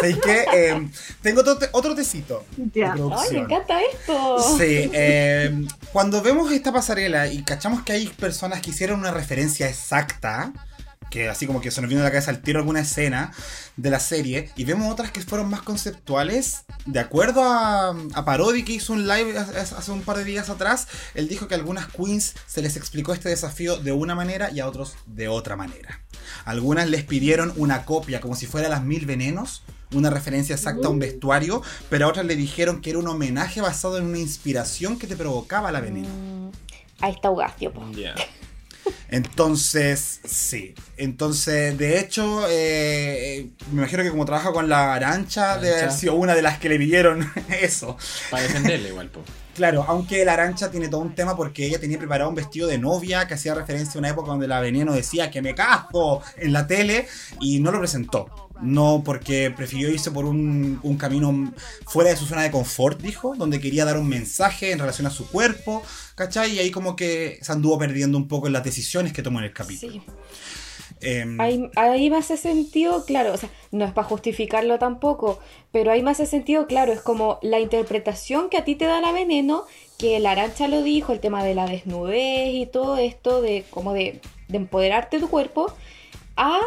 ¿sabéis 0.00 0.18
qué? 0.24 0.44
Eh, 0.54 0.88
tengo 1.22 1.40
otro, 1.40 1.58
te- 1.58 1.68
otro 1.72 1.94
tecito. 1.94 2.44
Ya. 2.72 2.92
Ay, 2.94 3.28
me 3.32 3.38
encanta 3.40 3.80
esto. 3.82 4.38
Sí, 4.58 4.90
eh, 4.92 5.64
cuando 5.92 6.22
vemos 6.22 6.52
esta 6.52 6.72
pasarela 6.72 7.26
y 7.32 7.42
cachamos 7.42 7.82
que 7.82 7.92
hay 7.92 8.06
personas 8.08 8.60
que 8.60 8.70
hicieron 8.70 9.00
una 9.00 9.10
referencia 9.10 9.68
exacta, 9.68 10.52
que 11.10 11.28
así 11.28 11.46
como 11.46 11.60
que 11.60 11.70
se 11.70 11.80
nos 11.80 11.90
vino 11.90 12.00
a 12.00 12.04
la 12.04 12.10
cabeza 12.10 12.30
al 12.30 12.40
tiro 12.40 12.60
alguna 12.60 12.80
escena 12.80 13.32
de 13.76 13.90
la 13.90 14.00
serie, 14.00 14.50
y 14.56 14.64
vemos 14.64 14.90
otras 14.90 15.10
que 15.10 15.20
fueron 15.20 15.50
más 15.50 15.62
conceptuales, 15.62 16.64
de 16.86 17.00
acuerdo 17.00 17.42
a, 17.42 17.90
a 18.14 18.24
Parodi 18.24 18.64
que 18.64 18.72
hizo 18.72 18.92
un 18.92 19.06
live 19.06 19.36
hace 19.36 19.90
un 19.90 20.02
par 20.02 20.16
de 20.16 20.24
días 20.24 20.48
atrás, 20.48 20.86
él 21.14 21.28
dijo 21.28 21.48
que 21.48 21.54
a 21.54 21.58
algunas 21.58 21.88
queens 21.88 22.34
se 22.46 22.62
les 22.62 22.76
explicó 22.76 23.12
este 23.12 23.28
desafío 23.28 23.76
de 23.76 23.92
una 23.92 24.14
manera 24.14 24.50
y 24.50 24.60
a 24.60 24.68
otros 24.68 24.94
de 25.06 25.28
otra 25.28 25.56
manera. 25.56 26.00
Algunas 26.44 26.88
les 26.88 27.04
pidieron 27.04 27.52
una 27.56 27.84
copia, 27.84 28.20
como 28.20 28.36
si 28.36 28.46
fuera 28.46 28.68
las 28.68 28.82
mil 28.82 29.06
venenos, 29.06 29.62
una 29.92 30.10
referencia 30.10 30.54
exacta 30.54 30.86
a 30.86 30.90
un 30.90 30.98
vestuario, 30.98 31.62
pero 31.88 32.06
a 32.06 32.08
otras 32.08 32.26
le 32.26 32.36
dijeron 32.36 32.80
que 32.80 32.90
era 32.90 32.98
un 32.98 33.08
homenaje 33.08 33.60
basado 33.60 33.98
en 33.98 34.04
una 34.04 34.18
inspiración 34.18 34.98
que 34.98 35.06
te 35.06 35.16
provocaba 35.16 35.72
la 35.72 35.80
veneno. 35.80 36.52
Ahí 37.00 37.12
está 37.12 37.30
Ugacio. 37.30 37.72
Ya. 37.92 38.14
Entonces, 39.08 40.20
sí. 40.24 40.74
Entonces, 41.00 41.78
de 41.78 41.98
hecho, 41.98 42.44
eh, 42.50 43.48
me 43.72 43.78
imagino 43.78 44.02
que 44.02 44.10
como 44.10 44.26
trabaja 44.26 44.52
con 44.52 44.68
la 44.68 44.92
arancha, 44.92 45.56
debe 45.56 45.78
haber 45.78 45.92
sido 45.92 46.14
una 46.14 46.34
de 46.34 46.42
las 46.42 46.58
que 46.58 46.68
le 46.68 46.76
pidieron 46.76 47.26
eso. 47.62 47.96
Para 48.30 48.42
defenderle 48.42 48.90
igual, 48.90 49.08
po. 49.08 49.22
Claro, 49.54 49.86
aunque 49.88 50.22
la 50.26 50.34
arancha 50.34 50.70
tiene 50.70 50.88
todo 50.88 51.00
un 51.00 51.14
tema 51.14 51.34
porque 51.36 51.64
ella 51.66 51.80
tenía 51.80 51.96
preparado 51.96 52.28
un 52.28 52.36
vestido 52.36 52.68
de 52.68 52.76
novia 52.76 53.26
que 53.26 53.32
hacía 53.32 53.54
referencia 53.54 53.94
a 53.94 53.98
una 53.98 54.10
época 54.10 54.30
donde 54.30 54.46
la 54.46 54.60
veneno 54.60 54.92
decía 54.92 55.30
que 55.30 55.40
me 55.40 55.54
caso 55.54 56.20
en 56.36 56.52
la 56.52 56.66
tele 56.66 57.08
y 57.40 57.60
no 57.60 57.72
lo 57.72 57.78
presentó. 57.78 58.50
No, 58.60 59.02
porque 59.02 59.50
prefirió 59.50 59.88
irse 59.88 60.10
por 60.10 60.26
un, 60.26 60.80
un 60.82 60.96
camino 60.98 61.54
fuera 61.86 62.10
de 62.10 62.16
su 62.16 62.26
zona 62.26 62.42
de 62.42 62.50
confort, 62.50 63.00
dijo, 63.00 63.34
donde 63.36 63.58
quería 63.58 63.86
dar 63.86 63.96
un 63.96 64.06
mensaje 64.06 64.70
en 64.72 64.78
relación 64.78 65.06
a 65.06 65.10
su 65.10 65.26
cuerpo, 65.28 65.82
¿cachai? 66.14 66.56
Y 66.56 66.58
ahí 66.58 66.70
como 66.70 66.94
que 66.94 67.38
se 67.40 67.52
anduvo 67.52 67.78
perdiendo 67.78 68.18
un 68.18 68.28
poco 68.28 68.48
en 68.48 68.52
las 68.52 68.64
decisiones 68.64 69.14
que 69.14 69.22
tomó 69.22 69.38
en 69.38 69.46
el 69.46 69.54
capítulo. 69.54 69.94
Sí. 69.94 70.02
Em, 71.00 71.40
Ahí, 71.40 71.70
ahí 71.76 72.10
me 72.10 72.18
hace 72.18 72.36
sentido, 72.36 73.04
claro, 73.06 73.32
o 73.32 73.36
sea, 73.36 73.48
no 73.70 73.84
es 73.84 73.92
para 73.92 74.06
justificarlo 74.06 74.78
tampoco, 74.78 75.38
pero 75.72 75.90
ahí 75.90 76.02
me 76.02 76.10
hace 76.10 76.26
sentido, 76.26 76.66
claro, 76.66 76.92
es 76.92 77.00
como 77.00 77.38
la 77.42 77.58
interpretación 77.58 78.50
que 78.50 78.58
a 78.58 78.64
ti 78.64 78.74
te 78.74 78.84
da 78.84 79.00
la 79.00 79.12
veneno, 79.12 79.64
que 79.98 80.18
la 80.20 80.32
arancha 80.32 80.68
lo 80.68 80.82
dijo, 80.82 81.12
el 81.12 81.20
tema 81.20 81.42
de 81.42 81.54
la 81.54 81.66
desnudez 81.66 82.54
y 82.54 82.66
todo 82.66 82.98
esto, 82.98 83.40
de 83.40 83.64
como 83.70 83.94
de, 83.94 84.20
de 84.48 84.56
empoderarte 84.56 85.20
tu 85.20 85.28
cuerpo, 85.28 85.72
a 86.36 86.60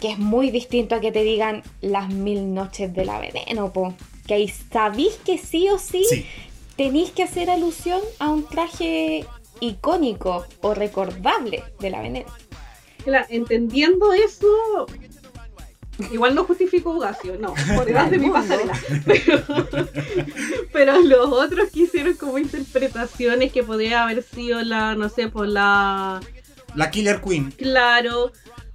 que 0.00 0.10
es 0.10 0.18
muy 0.18 0.50
distinto 0.50 0.94
a 0.94 1.00
que 1.00 1.12
te 1.12 1.22
digan 1.22 1.62
las 1.82 2.08
mil 2.08 2.54
noches 2.54 2.92
de 2.94 3.04
la 3.04 3.20
veneno, 3.20 3.72
po. 3.72 3.94
Que 4.26 4.34
ahí 4.34 4.48
sabís 4.48 5.16
que 5.16 5.36
sí 5.38 5.68
o 5.68 5.78
sí, 5.78 6.04
sí, 6.08 6.24
tenéis 6.76 7.10
que 7.10 7.22
hacer 7.22 7.50
alusión 7.50 8.00
a 8.18 8.30
un 8.30 8.46
traje 8.46 9.26
icónico 9.60 10.46
o 10.62 10.74
recordable 10.74 11.62
de 11.80 11.90
la 11.90 12.00
veneno. 12.00 12.30
Claro, 13.04 13.26
entendiendo 13.30 14.12
eso, 14.12 14.86
igual 16.12 16.34
no 16.34 16.44
justifico 16.44 16.90
Ugacio, 16.90 17.36
no, 17.38 17.54
por 17.76 17.84
detrás 17.86 18.10
de 18.10 18.18
mi 18.18 18.30
pasarela. 18.30 18.78
Pero, 19.06 19.42
pero 20.72 21.00
los 21.02 21.32
otros 21.32 21.70
que 21.70 21.80
hicieron 21.80 22.14
como 22.14 22.38
interpretaciones 22.38 23.52
que 23.52 23.62
podría 23.62 24.04
haber 24.04 24.22
sido 24.22 24.62
la, 24.62 24.94
no 24.94 25.08
sé, 25.08 25.28
por 25.28 25.48
la 25.48 26.20
La 26.74 26.90
Killer 26.90 27.20
Queen. 27.20 27.50
Claro. 27.52 28.32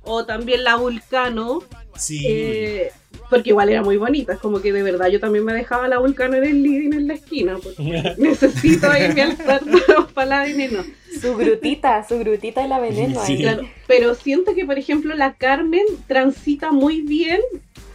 O 0.08 0.26
también 0.26 0.64
la 0.64 0.76
Vulcano. 0.76 1.64
Sí. 1.96 2.24
eh, 2.28 2.92
porque 3.36 3.50
igual 3.50 3.70
era 3.70 3.84
muy 3.84 3.98
bonita. 3.98 4.34
Es 4.34 4.40
como 4.40 4.62
que 4.62 4.72
de 4.74 4.84
verdad 4.84 5.08
yo 5.10 5.20
también 5.20 5.44
me 5.46 5.54
dejaba 5.54 5.88
la 5.88 6.00
Vulcano 6.00 6.36
en 6.38 6.44
el 6.46 6.64
living 6.64 6.94
en 6.94 7.08
la 7.08 7.14
esquina. 7.16 7.58
Porque 7.62 8.14
necesito 8.18 8.90
ahí 8.90 9.14
mi 9.14 9.22
altar 9.22 9.62
para 10.14 10.28
la 10.28 10.44
veneno. 10.44 10.84
Su 11.22 11.36
grutita, 11.36 12.06
su 12.08 12.20
grutita 12.20 12.62
de 12.62 12.68
la 12.68 12.80
veneno 12.80 13.24
Sí. 13.26 13.34
ahí. 13.34 13.42
Claro, 13.42 13.64
pero 13.88 14.16
siento 14.16 14.54
que, 14.56 14.66
por 14.66 14.78
ejemplo, 14.78 15.16
la 15.16 15.34
Carmen 15.34 15.86
transita 16.08 16.72
muy 16.72 17.02
bien 17.02 17.40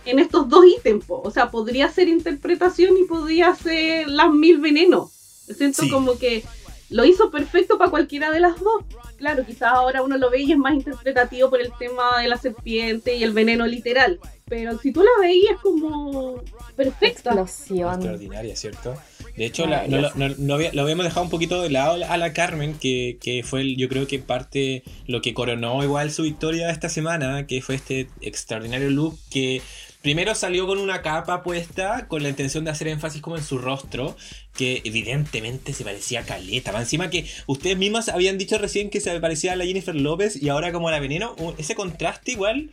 en 0.07 0.19
estos 0.19 0.49
dos 0.49 0.65
ítems. 0.79 1.05
po. 1.05 1.21
O 1.25 1.31
sea, 1.31 1.51
podría 1.51 1.89
ser 1.91 2.09
interpretación 2.09 2.97
y 2.97 3.05
podría 3.05 3.55
ser 3.55 4.09
las 4.09 4.31
mil 4.33 4.59
venenos. 4.59 5.11
Siento 5.57 5.83
Sí. 5.83 5.91
como 5.91 6.17
que 6.19 6.45
lo 6.91 7.05
hizo 7.05 7.31
perfecto 7.31 7.79
para 7.79 7.91
cualquiera 7.91 8.31
de 8.31 8.41
las 8.41 8.59
dos. 8.61 8.85
Claro, 9.17 9.45
quizás 9.47 9.73
ahora 9.73 10.03
uno 10.03 10.17
lo 10.19 10.31
ve 10.31 10.43
y 10.43 10.53
es 10.53 10.59
más 10.59 10.75
interpretativo 10.75 11.49
por 11.51 11.61
el 11.61 11.73
tema 11.79 12.21
de 12.21 12.29
la 12.29 12.37
serpiente 12.37 13.17
y 13.17 13.23
el 13.23 13.33
veneno 13.33 13.67
literal. 13.67 14.19
Pero 14.47 14.77
si 14.79 14.93
tú 14.93 15.03
la 15.03 15.11
veías 15.21 15.59
como 15.63 16.43
perfecta. 16.77 17.31
Explosión. 17.31 17.95
Extraordinaria, 17.95 18.57
¿cierto? 18.57 18.95
De 19.37 19.47
hecho, 19.47 19.67
la- 19.67 19.87
no, 19.87 19.99
lo- 20.01 20.11
no- 20.17 20.35
no 20.37 20.55
había- 20.55 20.73
lo 20.73 20.83
habíamos 20.83 21.05
dejado 21.05 21.23
un 21.23 21.31
poquito 21.31 21.63
de 21.63 21.71
lado 21.71 22.05
a 22.05 22.17
la 22.17 22.33
Carmen, 22.33 22.75
que, 22.79 23.19
que 23.23 23.43
fue, 23.45 23.61
el- 23.61 23.77
yo 23.77 23.89
creo 23.89 24.07
que 24.09 24.17
en 24.17 24.23
parte 24.23 24.83
lo 25.07 25.23
que 25.23 25.33
coronó 25.35 25.83
igual 25.85 26.11
su 26.11 26.23
victoria 26.25 26.71
esta 26.71 26.89
semana, 26.89 27.47
que 27.47 27.63
fue 27.63 27.77
este 27.77 28.09
extraordinario 28.21 28.91
look 28.91 29.17
que 29.31 29.63
primero 30.03 30.35
salió 30.35 30.67
con 30.67 30.79
una 30.79 31.03
capa 31.03 31.43
puesta 31.43 32.07
con 32.09 32.23
la 32.23 32.29
intención 32.29 32.65
de 32.65 32.71
hacer 32.71 32.89
énfasis 32.89 33.21
como 33.21 33.37
en 33.37 33.45
su 33.45 33.59
rostro, 33.59 34.17
que 34.55 34.81
evidentemente 34.85 35.73
se 35.73 35.85
parecía 35.85 36.21
a 36.21 36.25
Caleta. 36.25 36.77
Encima 36.79 37.11
que 37.11 37.27
ustedes 37.47 37.77
mismas 37.77 38.09
habían 38.09 38.39
dicho 38.39 38.59
recién 38.59 38.91
que 38.91 39.01
se 39.01 39.19
parecía 39.21 39.53
a 39.53 39.57
la 39.57 39.65
Jennifer 39.67 39.95
López 39.95 40.41
y 40.43 40.49
ahora 40.49 40.73
como 40.73 40.89
a 40.89 40.91
la 40.93 41.01
Veneno, 41.01 41.37
ese 41.59 41.75
contraste 41.75 42.33
igual 42.33 42.71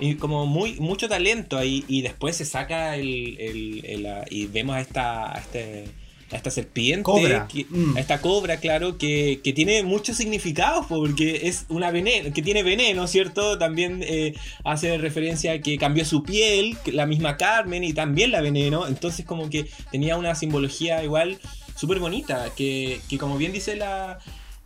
y 0.00 0.16
como 0.16 0.46
muy 0.46 0.74
mucho 0.80 1.08
talento 1.08 1.56
ahí 1.58 1.84
y 1.88 2.02
después 2.02 2.36
se 2.36 2.44
saca 2.44 2.96
el, 2.96 3.36
el- 3.38 3.84
el, 3.84 4.08
y 4.30 4.46
vemos 4.46 4.76
a 4.76 4.80
esta 4.80 5.34
a 5.36 5.38
este 5.38 5.84
a 6.32 6.36
esta 6.36 6.50
serpiente 6.50 7.02
Cobra. 7.02 7.46
que- 7.46 7.66
Mm. 7.68 7.96
a 7.96 8.00
esta 8.00 8.20
cobra 8.20 8.56
claro 8.58 8.98
que, 8.98 9.40
que 9.44 9.52
tiene 9.52 9.82
muchos 9.82 10.16
significados 10.16 10.86
porque 10.88 11.40
es 11.48 11.66
una 11.68 11.90
veneno 11.90 12.32
que 12.32 12.42
tiene 12.42 12.62
veneno 12.62 13.06
cierto 13.06 13.58
también 13.58 14.02
eh, 14.06 14.34
hace 14.64 14.96
referencia 14.98 15.52
a 15.52 15.58
que 15.60 15.78
cambió 15.78 16.04
su 16.04 16.22
piel 16.22 16.76
la 16.86 17.06
misma 17.06 17.36
Carmen 17.36 17.84
y 17.84 17.92
también 17.92 18.30
la 18.32 18.40
veneno 18.40 18.86
entonces 18.86 19.24
como 19.26 19.50
que 19.50 19.66
tenía 19.90 20.16
una 20.16 20.34
simbología 20.34 21.02
igual 21.04 21.38
súper 21.76 21.98
bonita 21.98 22.50
que, 22.56 23.00
que 23.08 23.18
como 23.18 23.36
bien 23.38 23.52
dice 23.52 23.76
la 23.76 24.18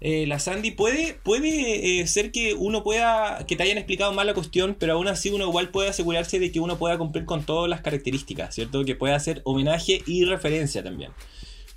eh, 0.03 0.27
la 0.27 0.39
Sandy 0.39 0.73
puede, 0.73 1.15
puede 1.15 2.01
eh, 2.01 2.07
ser 2.07 2.31
que 2.31 2.53
uno 2.53 2.83
pueda, 2.83 3.47
que 3.49 3.57
te 3.57 3.63
hayan 3.63 3.79
explicado 3.79 4.13
mal 4.13 4.27
la 4.27 4.35
cuestión, 4.35 4.77
pero 4.79 4.93
aún 4.93 5.09
así 5.09 5.31
uno 5.31 5.47
igual 5.49 5.71
puede 5.71 5.89
asegurarse 5.89 6.39
de 6.39 6.53
que 6.53 6.61
uno 6.61 6.77
pueda 6.77 6.99
cumplir 6.99 7.25
con 7.25 7.45
todas 7.47 7.71
las 7.71 7.81
características, 7.81 8.55
¿cierto? 8.55 8.85
Que 8.85 8.95
pueda 8.95 9.17
hacer 9.17 9.41
homenaje 9.45 10.03
y 10.07 10.25
referencia 10.27 10.85
también. 10.85 11.13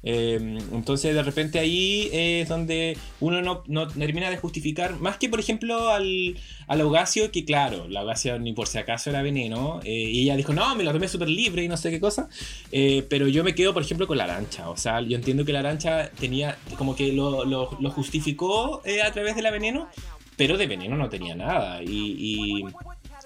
Eh, 0.02 0.58
entonces 0.72 1.14
de 1.14 1.22
repente 1.24 1.60
ahí 1.60 2.10
es 2.14 2.48
donde 2.48 2.98
uno 3.20 3.42
no, 3.42 3.64
no 3.68 3.88
termina 3.90 4.30
de 4.30 4.38
justificar, 4.38 4.98
más 5.02 5.18
que 5.18 5.28
por 5.28 5.42
ejemplo 5.42 5.90
al, 5.90 6.38
al 6.68 6.82
Augasio, 6.82 7.32
que 7.32 7.44
claro, 7.44 7.88
la 7.90 8.00
Augasio 8.00 8.40
ni 8.40 8.54
por 8.54 8.68
si 8.68 8.78
acaso 8.78 9.10
era 9.10 9.22
veneno, 9.22 9.82
eh, 9.84 9.92
y 9.92 10.22
ella 10.24 10.38
dijo, 10.38 10.54
no, 10.54 10.74
me 10.76 10.86
lo 10.86 10.94
tomé 10.94 11.10
súper 11.10 11.28
libre 11.30 11.64
y 11.66 11.68
no 11.68 11.76
sé 11.76 11.92
qué 11.92 12.00
cosa, 12.00 12.30
eh, 12.72 13.06
pero 13.10 13.28
yo 13.28 13.44
me 13.44 13.54
quedo 13.56 13.74
por 13.74 13.84
ejemplo 13.84 14.08
con 14.08 14.18
la 14.18 14.24
arancha, 14.24 14.70
o 14.70 14.78
sea, 14.78 15.02
yo 15.02 15.18
entiendo 15.18 15.44
que 15.44 15.52
la 15.52 15.60
arancha 15.60 16.10
tenía, 16.18 16.58
como 16.78 16.96
que 16.96 17.12
lo, 17.12 17.44
lo- 17.44 17.78
lo 17.80 17.92
justificó 17.92 18.82
eh, 18.86 19.02
a 19.02 19.12
través 19.12 19.36
de 19.36 19.42
la 19.42 19.52
veneno, 19.52 19.90
pero 20.38 20.58
de 20.58 20.68
veneno 20.68 20.96
no 20.96 21.10
tenía 21.10 21.36
nada, 21.36 21.84
y... 21.84 22.16
y 22.18 22.64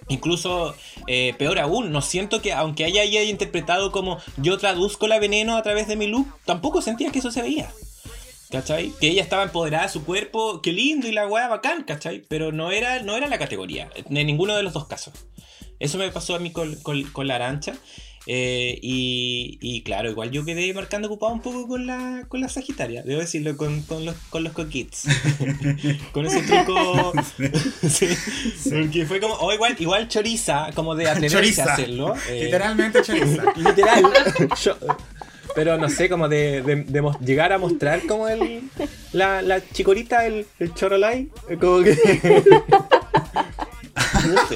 Incluso, 0.09 0.75
eh, 1.07 1.33
peor 1.37 1.59
aún, 1.59 1.91
no 1.91 2.01
siento 2.01 2.41
que, 2.41 2.53
aunque 2.53 2.85
ella 2.85 3.01
haya 3.01 3.23
interpretado 3.23 3.91
como 3.91 4.17
yo 4.37 4.57
traduzco 4.57 5.07
la 5.07 5.19
veneno 5.19 5.55
a 5.57 5.63
través 5.63 5.87
de 5.87 5.95
mi 5.95 6.07
look, 6.07 6.27
tampoco 6.45 6.81
sentía 6.81 7.11
que 7.11 7.19
eso 7.19 7.31
se 7.31 7.41
veía. 7.41 7.69
¿Cachai? 8.51 8.91
Que 8.99 9.07
ella 9.07 9.23
estaba 9.23 9.43
empoderada 9.43 9.85
de 9.85 9.89
su 9.91 10.03
cuerpo, 10.05 10.61
qué 10.61 10.71
lindo 10.71 11.07
y 11.07 11.11
la 11.11 11.27
weá 11.27 11.47
bacán, 11.47 11.83
¿cachai? 11.83 12.21
Pero 12.27 12.51
no 12.51 12.71
era, 12.71 13.01
no 13.01 13.15
era 13.17 13.27
la 13.27 13.39
categoría, 13.39 13.89
en 13.95 14.27
ninguno 14.27 14.55
de 14.55 14.61
los 14.61 14.73
dos 14.73 14.85
casos. 14.87 15.13
Eso 15.79 15.97
me 15.97 16.11
pasó 16.11 16.35
a 16.35 16.39
mí 16.39 16.51
con- 16.51 16.75
con 16.75 17.27
la 17.27 17.35
arancha. 17.35 17.73
Eh, 18.25 18.79
y, 18.81 19.57
y 19.61 19.81
claro, 19.81 20.09
igual 20.09 20.31
yo 20.31 20.45
quedé 20.45 20.73
marcando 20.73 21.07
ocupado 21.09 21.33
un 21.33 21.41
poco 21.41 21.67
con 21.67 21.85
la, 21.85 22.23
con 22.29 22.39
la 22.41 22.47
Sagitaria, 22.49 23.03
debo 23.03 23.19
decirlo, 23.19 23.57
con, 23.57 23.81
con 23.81 24.05
los, 24.05 24.15
con 24.29 24.43
los 24.43 24.53
coquits. 24.53 25.03
con 26.13 26.25
ese 26.25 26.41
truco. 26.43 27.11
sí, 27.89 28.07
porque 28.69 29.05
fue 29.05 29.19
como, 29.19 29.33
o 29.35 29.51
igual, 29.53 29.75
igual 29.79 30.07
choriza, 30.07 30.69
como 30.73 30.95
de 30.95 31.09
atreverse 31.09 31.35
Choriza. 31.37 31.63
a 31.65 31.73
hacerlo. 31.73 32.13
eh, 32.29 32.43
Literalmente 32.45 33.01
choriza. 33.01 33.43
Literal. 33.57 34.03
Yo- 34.63 34.77
pero 35.55 35.77
no 35.77 35.87
sé, 35.87 36.09
como 36.09 36.29
de, 36.29 36.63
de- 36.63 36.83
de 36.83 37.01
mos- 37.01 37.19
llegar 37.19 37.53
a 37.53 37.59
mostrar 37.59 38.01
como 38.07 38.27
el. 38.27 38.61
La, 39.11 39.43
la 39.43 39.61
chicorita, 39.69 40.25
el, 40.25 40.47
el 40.59 40.73
chorolai. 40.73 41.29
Como 41.61 41.83
que. 41.83 42.41
no 44.25 44.47
sé. 44.47 44.55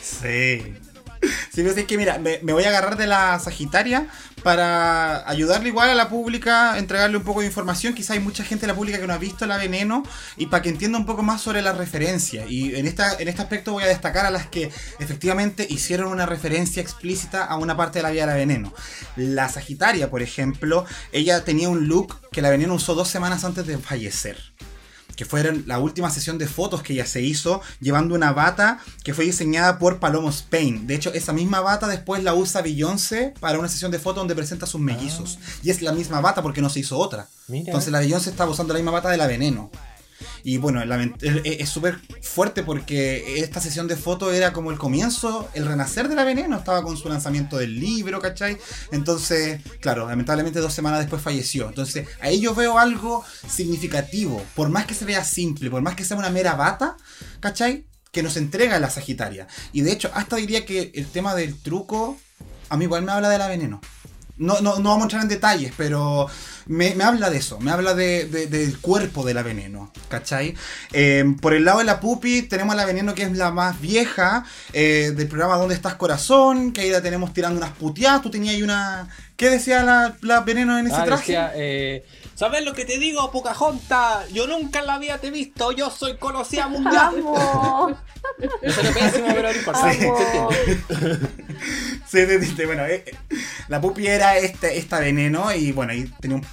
Sí. 0.00 0.74
Sí, 1.52 1.62
pero 1.62 1.74
es 1.74 1.84
que 1.84 1.98
mira, 1.98 2.18
me, 2.18 2.38
me 2.42 2.52
voy 2.52 2.64
a 2.64 2.68
agarrar 2.68 2.96
de 2.96 3.06
la 3.06 3.38
Sagitaria 3.40 4.06
para 4.42 5.28
ayudarle 5.28 5.68
igual 5.68 5.90
a 5.90 5.94
la 5.94 6.08
pública, 6.08 6.78
entregarle 6.78 7.16
un 7.16 7.24
poco 7.24 7.40
de 7.40 7.46
información. 7.46 7.94
Quizá 7.94 8.14
hay 8.14 8.20
mucha 8.20 8.44
gente 8.44 8.62
de 8.62 8.68
la 8.68 8.76
pública 8.76 8.98
que 8.98 9.06
no 9.06 9.12
ha 9.12 9.18
visto 9.18 9.46
la 9.46 9.56
veneno 9.56 10.02
y 10.36 10.46
para 10.46 10.62
que 10.62 10.68
entienda 10.68 10.98
un 10.98 11.06
poco 11.06 11.22
más 11.22 11.40
sobre 11.40 11.62
la 11.62 11.72
referencia. 11.72 12.46
Y 12.48 12.74
en, 12.76 12.86
esta, 12.86 13.14
en 13.18 13.28
este 13.28 13.42
aspecto 13.42 13.72
voy 13.72 13.84
a 13.84 13.88
destacar 13.88 14.26
a 14.26 14.30
las 14.30 14.46
que 14.46 14.70
efectivamente 14.98 15.66
hicieron 15.68 16.10
una 16.10 16.26
referencia 16.26 16.80
explícita 16.80 17.44
a 17.44 17.56
una 17.56 17.76
parte 17.76 17.98
de 17.98 18.02
la 18.04 18.10
vida 18.10 18.22
de 18.22 18.26
la 18.28 18.34
veneno. 18.34 18.72
La 19.16 19.48
Sagitaria, 19.48 20.10
por 20.10 20.22
ejemplo, 20.22 20.84
ella 21.12 21.44
tenía 21.44 21.68
un 21.68 21.88
look 21.88 22.16
que 22.30 22.42
la 22.42 22.50
veneno 22.50 22.74
usó 22.74 22.94
dos 22.94 23.08
semanas 23.08 23.44
antes 23.44 23.66
de 23.66 23.78
fallecer 23.78 24.38
que 25.20 25.26
fue 25.26 25.42
la 25.66 25.78
última 25.78 26.08
sesión 26.08 26.38
de 26.38 26.46
fotos 26.46 26.82
que 26.82 26.94
ella 26.94 27.04
se 27.04 27.20
hizo 27.20 27.60
llevando 27.78 28.14
una 28.14 28.32
bata 28.32 28.78
que 29.04 29.12
fue 29.12 29.26
diseñada 29.26 29.78
por 29.78 30.00
Palomo 30.00 30.30
Spain. 30.30 30.86
De 30.86 30.94
hecho, 30.94 31.12
esa 31.12 31.34
misma 31.34 31.60
bata 31.60 31.86
después 31.88 32.24
la 32.24 32.32
usa 32.32 32.62
Beyoncé 32.62 33.34
para 33.38 33.58
una 33.58 33.68
sesión 33.68 33.90
de 33.90 33.98
fotos 33.98 34.22
donde 34.22 34.34
presenta 34.34 34.64
a 34.64 34.66
sus 34.66 34.80
mellizos. 34.80 35.38
Y 35.62 35.68
es 35.68 35.82
la 35.82 35.92
misma 35.92 36.22
bata 36.22 36.40
porque 36.40 36.62
no 36.62 36.70
se 36.70 36.80
hizo 36.80 36.96
otra. 36.96 37.28
Mira. 37.48 37.66
Entonces 37.66 37.92
la 37.92 38.00
Beyoncé 38.00 38.30
estaba 38.30 38.50
usando 38.50 38.72
la 38.72 38.78
misma 38.78 38.92
bata 38.92 39.10
de 39.10 39.18
la 39.18 39.26
Veneno. 39.26 39.70
Y 40.42 40.56
bueno, 40.56 40.82
es 41.22 41.68
súper 41.68 41.98
fuerte 42.22 42.62
porque 42.62 43.40
esta 43.40 43.60
sesión 43.60 43.88
de 43.88 43.96
fotos 43.96 44.34
era 44.34 44.52
como 44.52 44.70
el 44.70 44.78
comienzo, 44.78 45.48
el 45.54 45.66
renacer 45.66 46.08
de 46.08 46.14
la 46.14 46.24
Veneno. 46.24 46.56
Estaba 46.56 46.82
con 46.82 46.96
su 46.96 47.08
lanzamiento 47.08 47.58
del 47.58 47.78
libro, 47.78 48.20
¿cachai? 48.20 48.58
Entonces, 48.92 49.60
claro, 49.80 50.08
lamentablemente 50.08 50.60
dos 50.60 50.72
semanas 50.72 51.00
después 51.00 51.22
falleció. 51.22 51.68
Entonces, 51.68 52.08
ahí 52.20 52.40
yo 52.40 52.54
veo 52.54 52.78
algo 52.78 53.24
significativo. 53.48 54.42
Por 54.54 54.68
más 54.68 54.86
que 54.86 54.94
se 54.94 55.04
vea 55.04 55.24
simple, 55.24 55.70
por 55.70 55.82
más 55.82 55.94
que 55.94 56.04
sea 56.04 56.16
una 56.16 56.30
mera 56.30 56.54
bata, 56.54 56.96
¿cachai? 57.40 57.86
Que 58.12 58.22
nos 58.22 58.36
entrega 58.36 58.80
la 58.80 58.90
Sagitaria. 58.90 59.46
Y 59.72 59.82
de 59.82 59.92
hecho, 59.92 60.10
hasta 60.14 60.36
diría 60.36 60.64
que 60.64 60.90
el 60.94 61.06
tema 61.06 61.34
del 61.34 61.60
truco, 61.60 62.18
a 62.68 62.76
mí 62.76 62.84
igual 62.84 63.02
me 63.02 63.12
habla 63.12 63.28
de 63.28 63.38
la 63.38 63.48
Veneno. 63.48 63.80
No, 64.40 64.60
no, 64.60 64.78
no 64.78 64.88
vamos 64.90 65.02
a 65.02 65.04
entrar 65.04 65.22
en 65.22 65.28
detalles, 65.28 65.72
pero 65.76 66.26
me, 66.66 66.94
me 66.94 67.04
habla 67.04 67.30
de 67.30 67.36
eso, 67.38 67.60
me 67.60 67.70
habla 67.70 67.94
de, 67.94 68.24
de- 68.26 68.46
del 68.46 68.78
cuerpo 68.78 69.24
de 69.24 69.34
la 69.34 69.42
veneno, 69.42 69.92
¿cachai? 70.08 70.54
Eh, 70.92 71.24
por 71.40 71.52
el 71.54 71.64
lado 71.64 71.78
de 71.78 71.84
la 71.84 72.00
pupi 72.00 72.42
tenemos 72.42 72.72
a 72.72 72.76
la 72.76 72.86
veneno 72.86 73.14
que 73.14 73.22
es 73.24 73.36
la 73.36 73.50
más 73.50 73.80
vieja 73.80 74.44
eh, 74.72 75.12
del 75.14 75.28
programa 75.28 75.56
¿Dónde 75.56 75.74
estás 75.74 75.94
corazón? 75.94 76.72
Que 76.72 76.80
ahí 76.80 76.90
la 76.90 77.02
tenemos 77.02 77.32
tirando 77.34 77.58
unas 77.58 77.72
puteadas, 77.76 78.22
tú 78.22 78.30
tenías 78.30 78.54
ahí 78.54 78.62
una... 78.62 79.08
¿Qué 79.40 79.48
decía 79.48 79.82
la, 79.82 80.18
la 80.20 80.40
veneno 80.40 80.78
en 80.78 80.86
ese 80.88 80.96
Ah, 80.96 81.04
traje? 81.06 81.22
decía, 81.32 81.52
eh, 81.54 82.04
¿Sabes 82.34 82.62
lo 82.62 82.74
que 82.74 82.84
te 82.84 82.98
digo, 82.98 83.30
Pocahontas? 83.30 84.28
Yo 84.34 84.46
nunca 84.46 84.80
en 84.80 84.86
la 84.86 84.98
vida 84.98 85.16
te 85.16 85.28
he 85.28 85.30
visto, 85.30 85.72
yo 85.72 85.88
soy 85.90 86.18
conocida 86.18 86.68
mundial. 86.74 87.24
Eso 88.60 88.80
era 88.82 88.90
pésimo, 88.92 89.28
pero 89.28 89.50
no 89.50 89.54
importa. 89.58 89.92
Sí, 92.06 92.18
sí, 92.26 92.46
sí, 92.54 92.64
bueno, 92.66 92.84
eh, 92.84 93.02
eh, 93.06 93.14
la 93.68 93.80
pupi 93.80 94.06
era 94.08 94.36
este, 94.36 94.76
esta 94.76 95.00
veneno 95.00 95.50
y 95.54 95.72
bueno, 95.72 95.92
ahí 95.92 96.04
tenía 96.20 96.36
un 96.36 96.46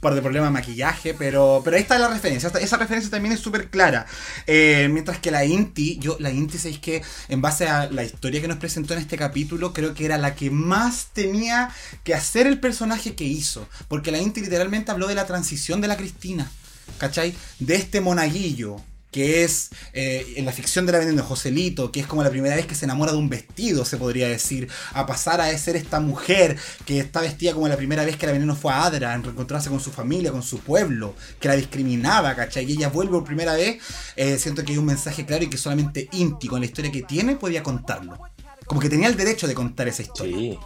par 0.00 0.14
de 0.14 0.22
problemas 0.22 0.48
de 0.48 0.52
maquillaje, 0.52 1.14
pero, 1.14 1.60
pero 1.64 1.76
ahí 1.76 1.82
está 1.82 1.98
la 1.98 2.08
referencia, 2.08 2.50
esa 2.60 2.76
referencia 2.76 3.10
también 3.10 3.32
es 3.34 3.40
súper 3.40 3.70
clara. 3.70 4.06
Eh, 4.46 4.88
mientras 4.90 5.18
que 5.18 5.30
la 5.30 5.44
Inti, 5.44 5.98
yo, 5.98 6.16
la 6.20 6.30
Inti, 6.30 6.58
¿sabéis 6.58 6.78
que 6.78 7.02
En 7.28 7.40
base 7.40 7.68
a 7.68 7.90
la 7.90 8.04
historia 8.04 8.40
que 8.40 8.48
nos 8.48 8.58
presentó 8.58 8.94
en 8.94 9.00
este 9.00 9.16
capítulo, 9.16 9.72
creo 9.72 9.94
que 9.94 10.04
era 10.04 10.18
la 10.18 10.34
que 10.34 10.50
más 10.50 11.08
tenía 11.12 11.70
que 12.04 12.14
hacer 12.14 12.46
el 12.46 12.60
personaje 12.60 13.14
que 13.14 13.24
hizo, 13.24 13.68
porque 13.88 14.10
la 14.10 14.18
Inti 14.18 14.40
literalmente 14.40 14.90
habló 14.90 15.06
de 15.06 15.14
la 15.14 15.26
transición 15.26 15.80
de 15.80 15.88
la 15.88 15.96
Cristina, 15.96 16.50
¿cachai? 16.98 17.34
De 17.58 17.76
este 17.76 18.00
monaguillo 18.00 18.76
que 19.10 19.44
es 19.44 19.70
eh, 19.92 20.34
en 20.36 20.44
la 20.44 20.52
ficción 20.52 20.86
de 20.86 20.92
la 20.92 20.98
veneno 20.98 21.22
Joselito, 21.22 21.90
que 21.90 22.00
es 22.00 22.06
como 22.06 22.22
la 22.22 22.30
primera 22.30 22.56
vez 22.56 22.66
que 22.66 22.74
se 22.74 22.84
enamora 22.84 23.12
de 23.12 23.18
un 23.18 23.28
vestido, 23.28 23.84
se 23.84 23.96
podría 23.96 24.28
decir, 24.28 24.68
a 24.92 25.06
pasar 25.06 25.40
a 25.40 25.56
ser 25.58 25.76
esta 25.76 26.00
mujer 26.00 26.56
que 26.84 27.00
está 27.00 27.20
vestida 27.20 27.54
como 27.54 27.68
la 27.68 27.76
primera 27.76 28.04
vez 28.04 28.16
que 28.16 28.26
la 28.26 28.32
veneno 28.32 28.54
fue 28.54 28.72
a 28.72 28.84
Adra, 28.84 29.14
en 29.14 29.22
reencontrarse 29.22 29.70
con 29.70 29.80
su 29.80 29.90
familia, 29.90 30.30
con 30.30 30.42
su 30.42 30.60
pueblo, 30.60 31.14
que 31.40 31.48
la 31.48 31.56
discriminaba, 31.56 32.34
¿cachai? 32.34 32.64
Y 32.70 32.72
ella 32.72 32.88
vuelve 32.88 33.12
por 33.12 33.24
primera 33.24 33.54
vez, 33.54 33.82
eh, 34.16 34.38
siento 34.38 34.64
que 34.64 34.72
hay 34.72 34.78
un 34.78 34.86
mensaje 34.86 35.24
claro 35.24 35.44
y 35.44 35.50
que 35.50 35.58
solamente 35.58 36.08
Inti, 36.12 36.48
con 36.48 36.60
la 36.60 36.66
historia 36.66 36.92
que 36.92 37.02
tiene, 37.02 37.36
podía 37.36 37.62
contarlo. 37.62 38.18
Como 38.66 38.80
que 38.80 38.90
tenía 38.90 39.08
el 39.08 39.16
derecho 39.16 39.46
de 39.46 39.54
contar 39.54 39.88
esa 39.88 40.02
historia. 40.02 40.36
Sí. 40.36 40.58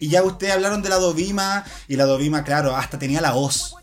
Y 0.00 0.08
ya 0.08 0.22
ustedes 0.22 0.52
hablaron 0.52 0.82
de 0.82 0.90
la 0.90 0.96
Dovima, 0.96 1.64
y 1.88 1.96
la 1.96 2.04
Dovima, 2.04 2.44
claro, 2.44 2.76
hasta 2.76 2.98
tenía 2.98 3.20
la 3.20 3.32
voz 3.32 3.74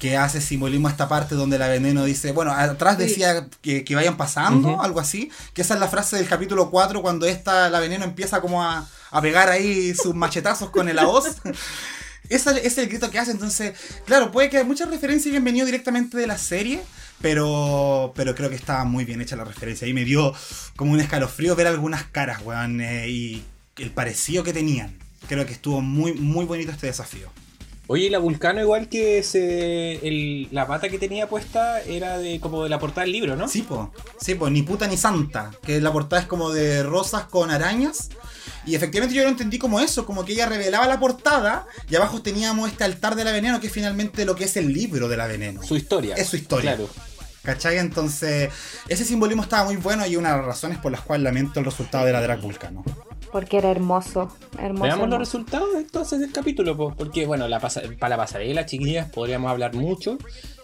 que 0.00 0.16
hace 0.16 0.40
simbolismo 0.40 0.88
a 0.88 0.90
esta 0.90 1.08
parte 1.08 1.34
donde 1.34 1.58
la 1.58 1.68
veneno 1.68 2.04
dice, 2.04 2.32
bueno, 2.32 2.52
atrás 2.52 2.96
decía 2.96 3.46
que, 3.60 3.84
que 3.84 3.94
vayan 3.94 4.16
pasando, 4.16 4.80
algo 4.80 4.98
así, 4.98 5.30
que 5.52 5.60
esa 5.60 5.74
es 5.74 5.80
la 5.80 5.88
frase 5.88 6.16
del 6.16 6.26
capítulo 6.26 6.70
4 6.70 7.02
cuando 7.02 7.26
esta, 7.26 7.68
la 7.68 7.80
veneno 7.80 8.04
empieza 8.04 8.40
como 8.40 8.64
a, 8.64 8.88
a 9.10 9.20
pegar 9.20 9.50
ahí 9.50 9.94
sus 9.94 10.14
machetazos 10.14 10.70
con 10.70 10.88
el 10.88 10.96
voz. 11.04 11.36
Ese 12.30 12.64
es 12.64 12.78
el 12.78 12.86
grito 12.86 13.10
que 13.10 13.18
hace, 13.18 13.32
entonces, 13.32 13.74
claro, 14.06 14.30
puede 14.30 14.48
que 14.48 14.62
muchas 14.62 14.88
referencias 14.88 15.32
hayan 15.32 15.44
venido 15.44 15.66
directamente 15.66 16.16
de 16.16 16.28
la 16.28 16.38
serie, 16.38 16.80
pero, 17.20 18.12
pero 18.14 18.36
creo 18.36 18.48
que 18.48 18.54
estaba 18.54 18.84
muy 18.84 19.04
bien 19.04 19.20
hecha 19.20 19.34
la 19.34 19.44
referencia. 19.44 19.88
Y 19.88 19.92
me 19.92 20.04
dio 20.04 20.32
como 20.76 20.92
un 20.92 21.00
escalofrío 21.00 21.56
ver 21.56 21.66
algunas 21.66 22.04
caras, 22.04 22.40
weón, 22.44 22.80
eh, 22.80 23.08
y 23.08 23.44
el 23.78 23.90
parecido 23.90 24.44
que 24.44 24.52
tenían. 24.52 24.96
Creo 25.28 25.44
que 25.44 25.52
estuvo 25.52 25.80
muy, 25.80 26.12
muy 26.14 26.44
bonito 26.44 26.70
este 26.70 26.86
desafío. 26.86 27.32
Oye, 27.92 28.08
la 28.08 28.20
Vulcano 28.20 28.60
igual 28.60 28.88
que 28.88 29.18
ese, 29.18 29.94
el- 30.06 30.46
la 30.52 30.64
pata 30.68 30.88
que 30.88 30.96
tenía 30.96 31.28
puesta 31.28 31.80
era 31.82 32.18
de 32.18 32.38
como 32.38 32.62
de 32.62 32.68
la 32.70 32.78
portada 32.78 33.00
del 33.02 33.10
libro, 33.10 33.34
¿no? 33.34 33.48
Sí, 33.48 33.62
po. 33.62 33.92
Sí, 34.20 34.36
po, 34.36 34.48
ni 34.48 34.62
puta 34.62 34.86
ni 34.86 34.96
santa. 34.96 35.50
Que 35.64 35.80
la 35.80 35.90
portada 35.92 36.22
es 36.22 36.28
como 36.28 36.50
de 36.52 36.84
rosas 36.84 37.24
con 37.24 37.50
arañas. 37.50 38.10
Y 38.64 38.76
efectivamente 38.76 39.16
yo 39.16 39.24
lo 39.24 39.28
entendí 39.28 39.58
como 39.58 39.80
eso, 39.80 40.06
como 40.06 40.24
que 40.24 40.34
ella 40.34 40.46
revelaba 40.46 40.86
la 40.86 41.00
portada 41.00 41.66
y 41.90 41.96
abajo 41.96 42.22
teníamos 42.22 42.70
este 42.70 42.84
altar 42.84 43.16
de 43.16 43.24
la 43.24 43.32
veneno, 43.32 43.58
que 43.58 43.66
es 43.66 43.72
finalmente 43.72 44.24
lo 44.24 44.36
que 44.36 44.44
es 44.44 44.56
el 44.56 44.72
libro 44.72 45.08
de 45.08 45.16
la 45.16 45.26
veneno. 45.26 45.60
Su 45.64 45.74
historia. 45.76 46.14
Es 46.14 46.28
su 46.28 46.36
historia. 46.36 46.76
Claro. 46.76 46.88
¿Cachai? 47.42 47.78
Entonces, 47.78 48.50
ese 48.86 49.04
simbolismo 49.04 49.42
estaba 49.42 49.64
muy 49.64 49.74
bueno 49.74 50.06
y 50.06 50.14
una 50.14 50.30
de 50.30 50.36
las 50.36 50.46
razones 50.46 50.78
por 50.78 50.92
las 50.92 51.00
cuales 51.00 51.24
lamento 51.24 51.58
el 51.58 51.64
resultado 51.64 52.04
de 52.06 52.12
la 52.12 52.20
Drag 52.22 52.40
Vulcano. 52.40 52.84
Porque 53.32 53.58
era 53.58 53.70
hermoso. 53.70 54.34
hermoso 54.58 54.82
Veamos 54.84 55.08
los 55.08 55.18
resultados 55.18 55.68
entonces 55.76 56.20
del 56.20 56.32
capítulo, 56.32 56.76
po, 56.76 56.94
porque 56.96 57.26
bueno, 57.26 57.46
la 57.48 57.60
pasa- 57.60 57.82
para 57.98 58.16
la 58.16 58.22
pasarela, 58.22 58.66
chiquillas, 58.66 59.08
podríamos 59.10 59.50
hablar 59.50 59.74
mucho. 59.74 60.18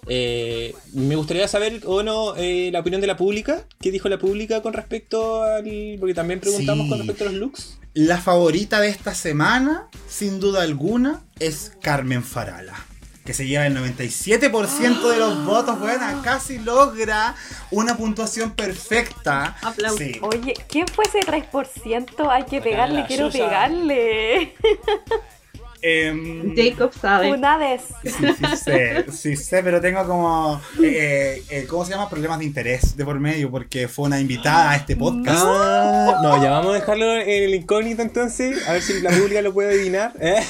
Eh, 0.09 0.75
me 0.93 1.17
gustaría 1.17 1.49
saber, 1.49 1.81
o 1.85 2.03
no, 2.03 2.37
eh, 2.37 2.71
la 2.73 2.81
opinión 2.81 3.01
de 3.01 3.07
la 3.09 3.17
pública. 3.17 3.65
¿Qué 3.81 3.91
dijo 3.91 4.09
la 4.09 4.19
pública 4.19 4.63
con 4.63 4.73
respecto 4.73 5.43
al...? 5.43 5.97
Porque 5.99 6.15
también 6.15 6.41
preguntamos 6.41 6.85
Sí. 6.85 6.91
con 6.91 6.99
respecto 6.99 7.25
a 7.25 7.27
los 7.27 7.35
looks. 7.35 7.79
La 7.95 8.19
favorita 8.19 8.81
de 8.81 8.89
esta 8.89 9.15
semana, 9.15 9.89
sin 10.09 10.39
duda 10.39 10.63
alguna, 10.63 11.25
es 11.41 11.73
Carmen 11.83 12.23
Farala. 12.23 12.86
Que 13.27 13.35
se 13.35 13.45
lleva 13.47 13.67
el 13.67 13.77
97% 13.77 15.11
de 15.11 15.19
los 15.19 15.45
votos, 15.45 15.79
buena, 15.81 16.23
casi 16.23 16.59
logra 16.59 17.35
una 17.73 17.97
puntuación 17.97 18.53
perfecta. 18.53 19.57
Aplausos. 19.63 19.99
Sí. 19.99 20.19
Oye, 20.23 20.55
¿quién 20.69 20.87
fue 20.87 21.05
ese 21.05 21.21
3%? 21.21 22.31
Hay 22.31 22.45
que 22.45 22.61
pegarle, 22.61 23.05
quiero 23.07 23.27
Xuxa. 23.27 23.45
pegarle. 23.45 24.55
Em, 25.83 26.55
Jacob 26.57 26.93
sabe. 26.99 27.33
Unades. 27.33 27.83
Sí, 28.03 28.11
sí 28.11 28.57
sé, 28.57 29.07
sí 29.13 29.37
sé, 29.37 29.63
pero 29.63 29.81
tengo 29.81 30.05
como, 30.07 30.61
eh, 30.83 31.43
eh, 31.49 31.67
¿cómo 31.69 31.85
se 31.85 31.93
llama? 31.93 32.09
Problemas 32.09 32.39
de 32.39 32.45
interés 32.47 32.97
de 32.97 33.05
por 33.05 33.21
medio, 33.21 33.51
porque 33.51 33.87
fue 33.89 34.07
una 34.07 34.19
invitada 34.21 34.71
a 34.71 34.77
este 34.77 34.97
podcast. 34.97 35.43
Ah, 35.47 36.21
no, 36.23 36.43
ya 36.43 36.51
vamos 36.51 36.71
a 36.75 36.79
dejarlo 36.81 37.17
en 37.21 37.29
el 37.45 37.55
incógnito 37.55 38.03
entonces, 38.03 38.67
a 38.69 38.73
ver 38.73 38.83
si 38.83 39.01
la 39.01 39.11
pública 39.11 39.43
lo 39.43 39.53
puede 39.53 39.75
adivinar. 39.75 40.13
¿eh? 40.21 40.43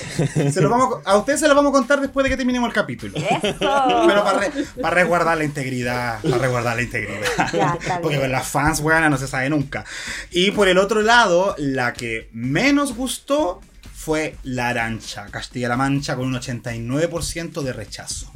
Se 0.53 0.61
lo 0.61 0.71
vamos 0.71 1.01
a, 1.05 1.11
a 1.11 1.17
ustedes 1.19 1.41
se 1.41 1.49
lo 1.49 1.55
vamos 1.55 1.71
a 1.71 1.73
contar 1.73 2.01
después 2.01 2.25
de 2.25 2.31
que 2.31 2.37
terminemos 2.37 2.69
el 2.69 2.75
capítulo. 2.75 3.17
Eso. 3.17 3.57
Pero 3.59 4.25
para, 4.25 4.39
re- 4.39 4.51
para 4.81 4.95
resguardar 4.95 5.37
la 5.39 5.45
integridad, 5.45 6.21
para 6.23 6.39
resguardar 6.39 6.77
la 6.77 6.83
integridad. 6.83 7.21
Ya, 7.53 7.79
Porque 8.01 8.09
bien. 8.17 8.21
con 8.21 8.33
las 8.33 8.47
fans, 8.49 8.81
weón, 8.81 9.11
no 9.11 9.19
se 9.19 9.27
sabe 9.27 9.51
nunca. 9.51 9.85
Y 10.31 10.53
por 10.53 10.69
el 10.69 10.79
otro 10.79 11.03
lado, 11.03 11.55
la 11.59 11.93
que 11.93 12.29
menos 12.33 12.95
gustó 12.97 13.61
fue 14.07 14.37
La 14.45 14.69
Arancha, 14.69 15.27
Castilla-La 15.33 15.77
Mancha, 15.77 16.15
con 16.15 16.27
un 16.27 16.35
89% 16.35 17.61
de 17.63 17.73
rechazo. 17.73 18.31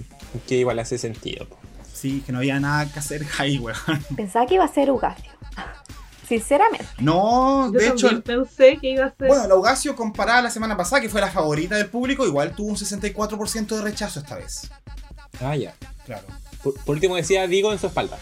Que 0.48 0.56
igual 0.56 0.80
hace 0.80 0.98
sentido. 0.98 1.46
Sí, 1.94 2.24
que 2.26 2.32
no 2.32 2.38
había 2.38 2.58
nada 2.58 2.90
que 2.92 2.98
hacer 2.98 3.24
ahí, 3.38 3.56
weón. 3.56 3.78
Pensaba 4.16 4.46
que 4.46 4.54
iba 4.54 4.64
a 4.64 4.74
ser 4.74 4.90
Ugacio. 4.90 5.30
Sinceramente. 6.26 6.88
No, 6.98 7.72
Yo 7.72 7.78
de 7.78 7.86
hecho, 7.86 8.20
pensé 8.22 8.78
que 8.80 8.90
iba 8.90 9.04
a 9.04 9.14
ser. 9.14 9.28
bueno, 9.28 9.46
la 9.46 9.54
Ugacio 9.54 9.94
comparada 9.94 10.40
a 10.40 10.42
la 10.42 10.50
semana 10.50 10.76
pasada, 10.76 11.00
que 11.02 11.08
fue 11.08 11.20
la 11.20 11.30
favorita 11.30 11.76
del 11.76 11.86
público, 11.86 12.26
igual 12.26 12.52
tuvo 12.56 12.70
un 12.70 12.76
64% 12.76 13.76
de 13.76 13.82
rechazo 13.82 14.18
esta 14.18 14.34
vez. 14.34 14.68
Ah, 15.40 15.54
ya. 15.54 15.72
Claro. 16.04 16.26
Por, 16.64 16.74
por 16.80 16.96
último 16.96 17.14
decía 17.14 17.46
Digo 17.46 17.70
en 17.72 17.78
su 17.78 17.86
espalda. 17.86 18.18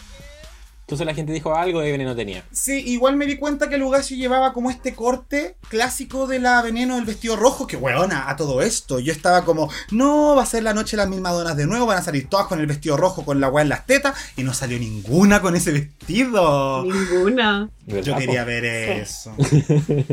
Entonces 0.89 1.05
la 1.05 1.13
gente 1.13 1.31
dijo 1.31 1.53
algo 1.53 1.81
de 1.81 1.91
veneno 1.91 2.15
tenía. 2.15 2.43
Sí, 2.51 2.81
igual 2.87 3.15
me 3.15 3.27
di 3.27 3.37
cuenta 3.37 3.69
que 3.69 3.77
Lugacio 3.77 4.17
llevaba 4.17 4.53
como 4.53 4.71
este 4.71 4.95
corte 4.95 5.55
clásico 5.67 6.25
de 6.25 6.39
la 6.39 6.63
veneno 6.63 6.95
del 6.95 7.05
vestido 7.05 7.35
rojo, 7.35 7.67
que 7.67 7.77
weona, 7.77 8.27
a 8.27 8.35
todo 8.35 8.63
esto. 8.63 8.97
Yo 8.99 9.13
estaba 9.13 9.45
como, 9.45 9.69
no, 9.91 10.35
va 10.35 10.41
a 10.41 10.45
ser 10.47 10.63
la 10.63 10.73
noche 10.73 10.97
de 10.97 11.03
las 11.03 11.07
mil 11.09 11.21
Madonas 11.21 11.55
de 11.55 11.67
nuevo, 11.67 11.85
van 11.85 11.99
a 11.99 12.01
salir 12.01 12.27
todas 12.27 12.47
con 12.47 12.59
el 12.59 12.65
vestido 12.65 12.97
rojo 12.97 13.23
con 13.23 13.39
la 13.39 13.49
weá 13.49 13.61
en 13.61 13.69
las 13.69 13.85
tetas, 13.85 14.15
y 14.35 14.41
no 14.41 14.55
salió 14.55 14.79
ninguna 14.79 15.43
con 15.43 15.55
ese 15.55 15.71
vestido. 15.73 16.83
Ninguna. 16.83 17.69
Yo 17.85 17.95
¿Verdad, 17.97 18.17
quería 18.17 18.43
ver 18.43 19.05
Sí. 19.05 19.35
eso. 19.35 19.35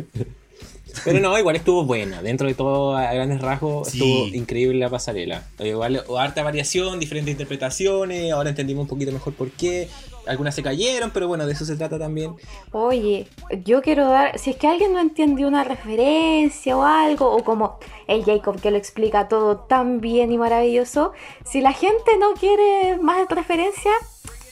Pero 1.05 1.20
no, 1.20 1.39
igual 1.39 1.57
estuvo 1.57 1.85
buena. 1.85 2.22
Dentro 2.22 2.49
de 2.49 2.55
todo, 2.55 2.97
a 2.97 3.12
grandes 3.12 3.41
rasgos, 3.41 3.89
Sí. 3.89 3.99
estuvo 3.99 4.27
increíble 4.37 4.79
la 4.79 4.89
pasarela. 4.91 5.43
Igual, 5.59 6.03
o 6.07 6.18
harta 6.18 6.43
variación, 6.43 6.99
diferentes 7.01 7.33
interpretaciones. 7.33 8.33
Ahora 8.33 8.51
entendimos 8.51 8.83
un 8.83 8.89
poquito 8.89 9.12
mejor 9.12 9.35
por 9.35 9.51
qué. 9.51 9.89
Algunas 10.27 10.55
se 10.55 10.62
cayeron, 10.62 11.11
pero 11.11 11.29
bueno, 11.29 11.47
de 11.47 11.53
eso 11.53 11.64
se 11.64 11.77
trata 11.77 11.99
también. 11.99 12.35
Oye, 12.72 13.29
yo 13.64 13.83
quiero 13.83 14.09
dar, 14.09 14.39
si 14.39 14.51
es 14.51 14.57
que 14.57 14.66
alguien 14.68 14.93
no 14.93 15.01
entendió 15.01 15.49
una 15.49 15.64
referencia 15.64 16.77
o 16.77 16.83
algo, 16.83 17.31
o 17.31 17.45
como 17.45 17.79
el 18.07 18.24
Jacob 18.24 18.61
que 18.61 18.70
lo 18.70 18.77
explica 18.77 19.29
todo 19.29 19.59
tan 19.59 20.01
bien 20.01 20.33
y 20.33 20.39
maravilloso, 20.39 21.12
si 21.45 21.61
la 21.61 21.72
gente 21.72 22.16
no 22.18 22.35
quiere 22.35 22.99
más 22.99 23.29
referencia, 23.29 23.93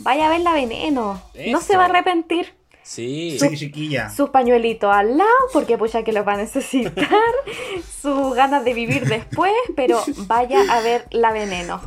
vaya 0.01 0.27
a 0.27 0.31
ver 0.31 0.41
la 0.41 0.53
veneno. 0.53 1.21
No 1.49 1.61
se 1.61 1.77
va 1.77 1.85
a 1.85 1.87
arrepentir. 1.87 2.55
Sí. 2.83 3.39
Sí, 3.41 3.57
chiquilla. 3.57 4.11
Sus 4.11 4.29
pañuelitos 4.29 4.95
al 4.95 5.17
lado, 5.17 5.31
porque 5.53 5.79
pues 5.79 5.93
ya 5.93 6.05
que 6.05 6.13
los 6.13 6.27
va 6.27 6.35
a 6.35 6.37
necesitar, 6.37 7.09
sus 8.03 8.35
ganas 8.35 8.65
de 8.65 8.75
vivir 8.75 9.07
después, 9.07 9.53
pero 9.75 10.03
vaya 10.27 10.61
a 10.71 10.83
ver 10.83 11.07
la 11.11 11.33
veneno. 11.33 11.81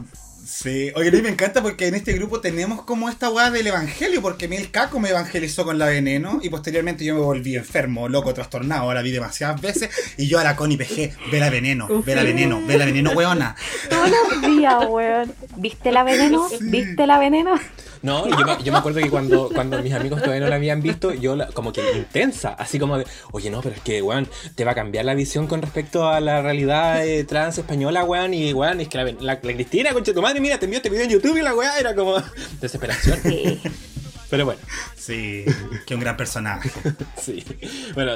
Sí, 0.48 0.94
oye, 0.96 1.10
a 1.10 1.12
mí 1.12 1.22
me 1.22 1.28
encanta 1.28 1.62
porque 1.62 1.88
en 1.88 1.96
este 1.96 2.14
grupo 2.14 2.40
tenemos 2.40 2.84
como 2.84 3.10
esta 3.10 3.30
weá 3.30 3.52
del 3.52 3.68
evangelio, 3.68 4.22
porque 4.22 4.46
a 4.46 4.48
mí 4.48 4.56
el 4.56 4.72
caco 4.72 4.98
me 4.98 5.10
evangelizó 5.10 5.66
con 5.66 5.78
la 5.78 5.88
veneno 5.88 6.40
y 6.42 6.50
posteriormente 6.50 7.04
yo 7.04 7.16
me 7.16 7.20
volví 7.20 7.58
enfermo, 7.58 8.08
loco, 8.08 8.34
trastornado, 8.34 8.84
ahora 8.84 9.02
vi 9.02 9.12
demasiadas 9.12 9.60
veces 9.60 9.90
y 10.16 10.28
yo 10.28 10.40
a 10.40 10.46
la 10.46 10.56
Connie 10.56 10.78
PG, 10.78 11.32
ve 11.32 11.40
la 11.42 11.50
veneno, 11.50 11.90
ve 12.02 12.16
la 12.16 12.24
veneno, 12.24 12.66
ve 12.66 12.78
la 12.78 12.86
veneno, 12.86 13.12
weona. 13.12 13.58
Todos 13.90 14.10
los 14.10 14.42
días, 14.42 14.86
weón. 14.88 15.34
¿Viste 15.58 15.92
la 15.92 16.04
veneno? 16.04 16.48
¿Viste 16.62 17.06
la 17.06 17.20
veneno? 17.20 17.60
No, 18.02 18.28
yo 18.28 18.38
me, 18.46 18.64
yo 18.64 18.72
me 18.72 18.78
acuerdo 18.78 19.00
que 19.00 19.10
cuando, 19.10 19.50
cuando 19.54 19.82
mis 19.82 19.94
amigos 19.94 20.22
todavía 20.22 20.42
no 20.42 20.50
la 20.50 20.56
habían 20.56 20.82
visto, 20.82 21.14
yo 21.14 21.36
la- 21.36 21.48
como 21.48 21.72
que 21.74 21.82
intensa, 21.96 22.50
así 22.50 22.78
como 22.80 22.98
de, 22.98 23.06
oye, 23.32 23.50
no, 23.50 23.62
pero 23.62 23.76
es 23.76 23.82
que, 23.82 24.02
weón, 24.02 24.28
te 24.56 24.64
va 24.66 24.72
a 24.72 24.76
cambiar 24.76 25.06
la 25.06 25.14
visión 25.14 25.48
con 25.48 25.62
respecto 25.62 26.08
a 26.08 26.20
la 26.20 26.42
realidad 26.42 27.06
eh, 27.06 27.24
trans 27.24 27.58
española, 27.58 28.04
weón, 28.04 28.34
y 28.34 28.54
weón, 28.54 28.82
es 28.82 28.88
que 28.88 28.98
la, 28.98 29.04
la, 29.06 29.14
la 29.20 29.38
Cristina, 29.40 29.94
concha 29.94 30.14
tu 30.14 30.22
madre, 30.22 30.40
mira, 30.40 30.58
te 30.60 30.66
envió 30.66 30.78
este 30.78 30.90
video 30.90 31.04
en 31.06 31.10
YouTube 31.12 31.38
y 31.38 31.42
la 31.42 31.54
weá 31.56 31.80
era 31.80 31.96
como 31.96 32.16
desesperación. 32.62 33.20
Pero 34.30 34.46
bueno, 34.46 34.60
Sí, 34.96 35.46
que 35.86 35.96
un 35.96 36.02
gran 36.02 36.18
personaje. 36.18 36.70
sí. 37.22 37.44
Bueno, 37.94 38.16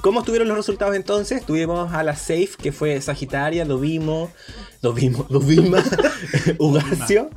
¿cómo 0.00 0.20
estuvieron 0.20 0.48
los 0.48 0.56
resultados 0.56 0.96
entonces? 0.96 1.44
Tuvimos 1.46 1.92
a 1.92 2.02
la 2.02 2.16
Safe, 2.16 2.48
que 2.60 2.72
fue 2.72 3.00
Sagitaria, 3.00 3.64
Dovimo, 3.64 4.32
Dovimo, 4.80 5.24
Dovima, 5.30 5.82
Ugacio 6.58 7.30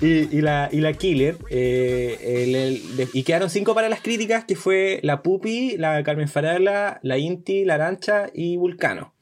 y, 0.00 0.06
y 0.36 0.40
la, 0.42 0.68
y 0.70 0.80
la 0.80 0.92
Killer. 0.92 1.38
eh, 1.50 2.44
el- 2.44 2.54
el- 2.54 2.96
de- 2.96 3.08
y 3.12 3.24
quedaron 3.24 3.50
cinco 3.50 3.74
para 3.74 3.88
las 3.88 4.00
críticas, 4.00 4.44
que 4.44 4.54
fue 4.54 5.00
la 5.02 5.22
Pupi, 5.22 5.76
la 5.76 6.02
Carmen 6.04 6.28
Farala, 6.28 7.00
la 7.02 7.18
Inti, 7.18 7.64
la 7.64 7.74
Arancha 7.74 8.30
y 8.32 8.56
Vulcano. 8.56 9.12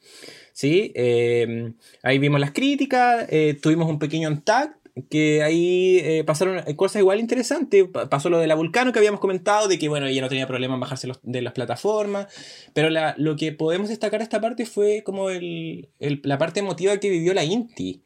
¿Sí? 0.53 0.93
Eh, 0.95 1.73
ahí 2.03 2.19
vimos 2.19 2.39
las 2.41 2.51
críticas, 2.53 3.25
eh, 3.31 3.59
tuvimos 3.63 3.89
un 3.89 3.99
pequeño 3.99 4.29
untag, 4.29 4.77
que 5.09 5.43
ahí 5.43 5.99
eh, 6.03 6.25
pasaron 6.25 6.63
cosas 6.77 7.01
igual 7.01 7.21
interesantes. 7.21 7.85
Pa- 7.93 8.09
Pasó 8.11 8.29
lo 8.31 8.39
de 8.39 8.47
la 8.47 8.55
Vulcano 8.55 8.93
que 8.93 8.99
habíamos 8.99 9.21
comentado, 9.21 9.69
de 9.69 9.79
que 9.79 9.89
bueno, 9.89 10.07
ella 10.07 10.21
no 10.23 10.29
tenía 10.29 10.47
problema 10.47 10.75
en 10.75 10.81
bajarse 10.81 11.07
los- 11.07 11.21
de 11.23 11.43
las 11.43 11.53
plataformas, 11.53 12.27
pero 12.75 12.91
la- 12.91 13.15
lo 13.19 13.37
que 13.37 13.53
podemos 13.53 13.89
destacar 13.89 14.21
de 14.21 14.25
esta 14.25 14.41
parte 14.41 14.67
fue 14.67 15.03
como 15.05 15.31
el, 15.31 15.89
el- 16.01 16.21
la 16.25 16.39
parte 16.39 16.61
emotiva 16.61 16.97
que 16.99 17.11
vivió 17.11 17.33
la 17.35 17.45
Inti. 17.45 18.03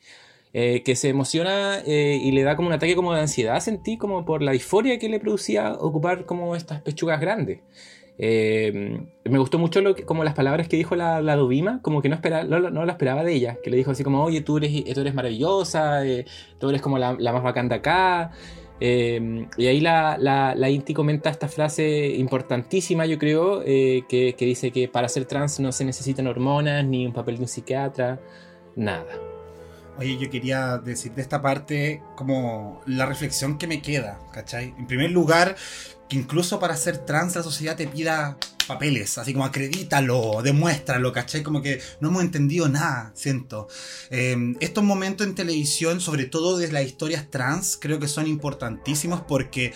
eh, 0.56 0.84
que 0.84 0.94
se 0.94 1.08
emociona 1.08 1.80
eh, 1.84 2.16
y 2.22 2.30
le 2.30 2.44
da 2.44 2.54
como 2.54 2.68
un 2.68 2.74
ataque 2.74 2.94
como 2.94 3.12
de 3.12 3.20
ansiedad, 3.20 3.58
sentí 3.58 3.98
como 3.98 4.24
por 4.24 4.40
la 4.40 4.52
disforia 4.52 5.00
que 5.00 5.08
le 5.08 5.18
producía 5.18 5.72
ocupar 5.72 6.26
como 6.26 6.54
estas 6.54 6.80
pechugas 6.80 7.20
grandes. 7.20 7.58
Eh, 8.16 9.00
me 9.24 9.38
gustó 9.38 9.58
mucho 9.58 9.80
lo 9.80 9.94
que, 9.94 10.04
como 10.04 10.22
las 10.22 10.34
palabras 10.34 10.68
que 10.68 10.76
dijo 10.76 10.94
la, 10.94 11.20
la 11.20 11.36
Dubima, 11.36 11.80
como 11.82 12.00
que 12.00 12.08
no, 12.08 12.14
espera, 12.14 12.44
no, 12.44 12.58
no, 12.58 12.84
la 12.84 12.92
esperaba 12.92 13.24
de 13.24 13.32
ella, 13.32 13.58
que 13.62 13.70
le 13.70 13.76
dijo 13.76 13.90
así 13.90 14.04
como, 14.04 14.22
oye, 14.22 14.40
tú 14.40 14.58
eres, 14.58 14.84
tú 14.94 15.00
eres 15.00 15.14
maravillosa, 15.14 16.02
tú 16.58 16.68
eres 16.68 16.80
como 16.80 16.98
la, 16.98 17.16
la, 17.18 17.32
más 17.32 17.42
bacán 17.42 17.68
de 17.68 17.74
acá. 17.76 18.30
y 18.80 19.66
ahí 19.66 19.80
la, 19.80 20.16
la, 20.18 20.54
la, 20.54 20.70
Inti 20.70 20.94
comenta 20.94 21.30
esta 21.30 21.48
frase 21.48 22.14
importantísima, 22.16 23.06
yo 23.06 23.18
creo, 23.18 23.64
que, 23.64 24.34
que 24.38 24.44
dice 24.44 24.70
que 24.70 24.88
para 24.88 25.08
ser 25.08 25.24
trans 25.24 25.58
no 25.60 25.72
se 25.72 25.84
necesitan 25.84 26.26
hormonas, 26.26 26.84
ni 26.84 27.06
un 27.06 27.12
papel 27.12 27.36
de 27.36 27.42
un 27.42 27.48
psiquiatra, 27.48 28.20
nada. 28.76 29.34
Oye, 29.96 30.18
yo 30.18 30.28
quería 30.28 30.78
decir 30.78 31.12
de 31.12 31.22
esta 31.22 31.40
parte 31.40 32.02
como 32.16 32.80
la 32.86 33.06
reflexión 33.06 33.58
que 33.58 33.68
me 33.68 33.80
queda, 33.80 34.18
¿cachai? 34.32 34.74
En 34.76 34.88
primer 34.88 35.12
lugar, 35.12 35.54
que 36.08 36.16
incluso 36.16 36.58
para 36.58 36.76
ser 36.76 36.98
trans 36.98 37.36
la 37.36 37.42
sociedad 37.42 37.76
te 37.76 37.86
pida 37.86 38.36
papeles, 38.66 39.18
así 39.18 39.32
como 39.32 39.44
acredítalo, 39.44 40.40
demuéstralo, 40.42 41.12
¿cachai? 41.12 41.42
Como 41.42 41.62
que 41.62 41.80
no 42.00 42.08
hemos 42.08 42.22
entendido 42.22 42.68
nada, 42.68 43.12
siento. 43.14 43.68
Eh, 44.10 44.54
estos 44.60 44.82
momentos 44.82 45.26
en 45.26 45.34
televisión, 45.34 46.00
sobre 46.00 46.24
todo 46.24 46.56
de 46.56 46.72
las 46.72 46.84
historias 46.84 47.30
trans, 47.30 47.78
creo 47.80 47.98
que 47.98 48.08
son 48.08 48.26
importantísimos 48.26 49.20
porque 49.22 49.72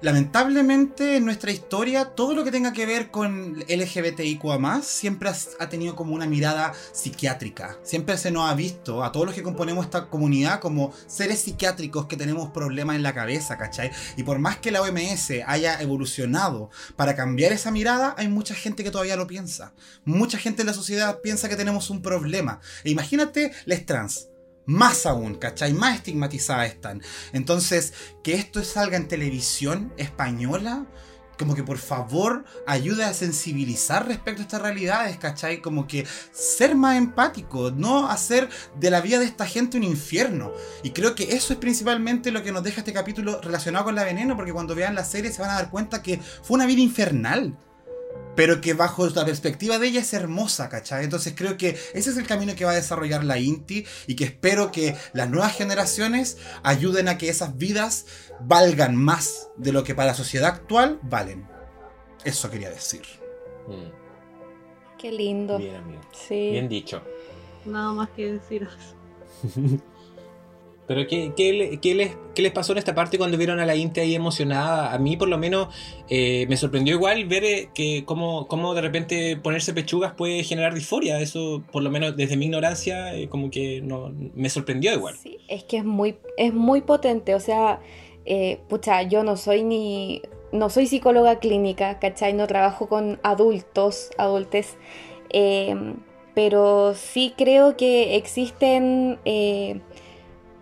lamentablemente 0.00 1.16
en 1.16 1.24
nuestra 1.24 1.50
historia 1.50 2.06
todo 2.06 2.34
lo 2.34 2.44
que 2.44 2.50
tenga 2.50 2.72
que 2.72 2.86
ver 2.86 3.10
con 3.10 3.58
LGBTIQA 3.68 4.82
siempre 4.82 5.30
ha 5.58 5.68
tenido 5.68 5.96
como 5.96 6.14
una 6.14 6.26
mirada 6.26 6.72
psiquiátrica. 6.92 7.78
Siempre 7.82 8.16
se 8.18 8.30
nos 8.30 8.50
ha 8.50 8.54
visto 8.54 9.04
a 9.04 9.12
todos 9.12 9.26
los 9.26 9.34
que 9.34 9.42
componemos 9.42 9.84
esta 9.84 10.08
comunidad 10.08 10.60
como 10.60 10.92
seres 11.06 11.40
psiquiátricos 11.40 12.06
que 12.06 12.16
tenemos 12.16 12.50
problemas 12.50 12.96
en 12.96 13.02
la 13.02 13.14
cabeza, 13.14 13.58
¿cachai? 13.58 13.90
Y 14.16 14.22
por 14.22 14.38
más 14.38 14.58
que 14.58 14.70
la 14.70 14.82
OMS 14.82 15.30
haya 15.46 15.80
evolucionado 15.80 16.70
para 16.96 17.16
cambiar 17.16 17.52
esa 17.52 17.70
mirada, 17.70 18.14
hay 18.18 18.28
mucha 18.28 18.54
gente 18.54 18.84
que 18.84 18.90
todavía 18.90 19.16
lo 19.16 19.26
piensa. 19.26 19.72
Mucha 20.04 20.38
gente 20.38 20.62
en 20.62 20.66
la 20.66 20.74
sociedad 20.74 21.20
piensa 21.20 21.48
que 21.48 21.56
tenemos 21.56 21.90
un 21.90 22.02
problema. 22.02 22.60
E 22.84 22.90
imagínate 22.90 23.52
les 23.66 23.84
trans 23.84 24.28
más 24.68 25.06
aún, 25.06 25.34
¿cachai? 25.34 25.72
Más 25.72 25.96
estigmatizadas 25.96 26.68
están. 26.68 27.02
Entonces, 27.32 27.94
que 28.22 28.34
esto 28.34 28.62
salga 28.62 28.98
en 28.98 29.08
televisión 29.08 29.94
española, 29.96 30.86
como 31.38 31.54
que 31.54 31.62
por 31.62 31.78
favor 31.78 32.44
ayude 32.66 33.04
a 33.04 33.14
sensibilizar 33.14 34.06
respecto 34.06 34.42
a 34.42 34.44
estas 34.44 34.60
realidades, 34.60 35.16
¿cachai? 35.16 35.62
Como 35.62 35.86
que 35.86 36.06
ser 36.32 36.74
más 36.74 36.98
empático, 36.98 37.70
no 37.70 38.10
hacer 38.10 38.50
de 38.78 38.90
la 38.90 39.00
vida 39.00 39.18
de 39.18 39.24
esta 39.24 39.46
gente 39.46 39.78
un 39.78 39.84
infierno. 39.84 40.52
Y 40.82 40.90
creo 40.90 41.14
que 41.14 41.34
eso 41.34 41.54
es 41.54 41.58
principalmente 41.58 42.30
lo 42.30 42.42
que 42.42 42.52
nos 42.52 42.62
deja 42.62 42.80
este 42.80 42.92
capítulo 42.92 43.40
relacionado 43.40 43.86
con 43.86 43.94
la 43.94 44.04
veneno, 44.04 44.36
porque 44.36 44.52
cuando 44.52 44.74
vean 44.74 44.94
la 44.94 45.04
serie 45.04 45.32
se 45.32 45.40
van 45.40 45.52
a 45.52 45.54
dar 45.54 45.70
cuenta 45.70 46.02
que 46.02 46.20
fue 46.42 46.56
una 46.56 46.66
vida 46.66 46.82
infernal 46.82 47.56
pero 48.38 48.60
que 48.60 48.72
bajo 48.72 49.04
la 49.08 49.24
perspectiva 49.24 49.80
de 49.80 49.88
ella 49.88 50.00
es 50.00 50.12
hermosa, 50.12 50.68
¿cachai? 50.68 51.02
Entonces 51.02 51.34
creo 51.36 51.56
que 51.56 51.70
ese 51.70 52.10
es 52.10 52.16
el 52.16 52.24
camino 52.24 52.54
que 52.54 52.64
va 52.64 52.70
a 52.70 52.76
desarrollar 52.76 53.24
la 53.24 53.40
Inti 53.40 53.84
y 54.06 54.14
que 54.14 54.22
espero 54.22 54.70
que 54.70 54.94
las 55.12 55.28
nuevas 55.28 55.56
generaciones 55.56 56.38
ayuden 56.62 57.08
a 57.08 57.18
que 57.18 57.30
esas 57.30 57.58
vidas 57.58 58.06
valgan 58.38 58.94
más 58.94 59.48
de 59.56 59.72
lo 59.72 59.82
que 59.82 59.96
para 59.96 60.10
la 60.10 60.14
sociedad 60.14 60.50
actual 60.50 61.00
valen. 61.02 61.48
Eso 62.22 62.48
quería 62.48 62.70
decir. 62.70 63.02
Mm. 63.66 64.98
Qué 64.98 65.10
lindo. 65.10 65.58
Bien, 65.58 65.74
amigo. 65.74 66.02
Sí. 66.12 66.52
Bien 66.52 66.68
dicho. 66.68 67.02
Nada 67.64 67.92
más 67.92 68.08
que 68.10 68.34
decir 68.34 68.68
Pero 70.88 71.06
¿qué, 71.06 71.32
qué, 71.36 71.52
les, 71.52 71.78
¿qué, 71.80 72.42
les, 72.42 72.52
pasó 72.52 72.72
en 72.72 72.78
esta 72.78 72.94
parte 72.94 73.18
cuando 73.18 73.36
vieron 73.36 73.60
a 73.60 73.66
la 73.66 73.76
Inti 73.76 74.00
ahí 74.00 74.14
emocionada? 74.14 74.94
A 74.94 74.98
mí 74.98 75.18
por 75.18 75.28
lo 75.28 75.36
menos 75.36 75.68
eh, 76.08 76.46
me 76.48 76.56
sorprendió 76.56 76.94
igual 76.94 77.26
ver 77.26 77.44
eh, 77.44 77.68
que 77.74 78.04
cómo, 78.06 78.48
cómo, 78.48 78.72
de 78.72 78.80
repente 78.80 79.36
ponerse 79.36 79.74
pechugas 79.74 80.14
puede 80.14 80.42
generar 80.44 80.72
disforia. 80.72 81.20
Eso 81.20 81.62
por 81.70 81.82
lo 81.82 81.90
menos 81.90 82.16
desde 82.16 82.38
mi 82.38 82.46
ignorancia 82.46 83.14
eh, 83.14 83.28
como 83.28 83.50
que 83.50 83.82
no, 83.82 84.10
me 84.34 84.48
sorprendió 84.48 84.94
igual. 84.94 85.14
Sí, 85.22 85.36
es 85.46 85.62
que 85.64 85.76
es 85.76 85.84
muy, 85.84 86.16
es 86.38 86.54
muy 86.54 86.80
potente. 86.80 87.34
O 87.34 87.40
sea, 87.40 87.80
eh, 88.24 88.58
pucha, 88.68 89.02
yo 89.02 89.22
no 89.22 89.36
soy 89.36 89.62
ni... 89.62 90.22
No 90.50 90.70
soy 90.70 90.86
psicóloga 90.86 91.38
clínica, 91.40 91.98
¿cachai? 91.98 92.32
No 92.32 92.46
trabajo 92.46 92.88
con 92.88 93.20
adultos, 93.22 94.08
adultes. 94.16 94.78
pero 96.34 96.94
sí 96.94 97.34
creo 97.36 97.76
que 97.76 98.16
existen 98.16 99.18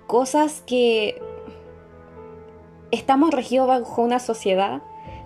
cosas 0.07 0.63
que 0.67 1.21
estamos 2.91 3.31
regidos 3.31 3.67
bajo 3.67 4.03
una 4.03 4.19
sociedad, 4.19 4.83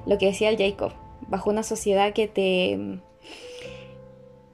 lo 0.07 0.19
que 0.19 0.27
decía 0.27 0.49
el 0.49 0.57
Jacob, 0.57 0.93
bajo 1.29 1.51
una 1.51 1.63
sociedad 1.63 2.13
que 2.13 2.29
te, 2.29 3.01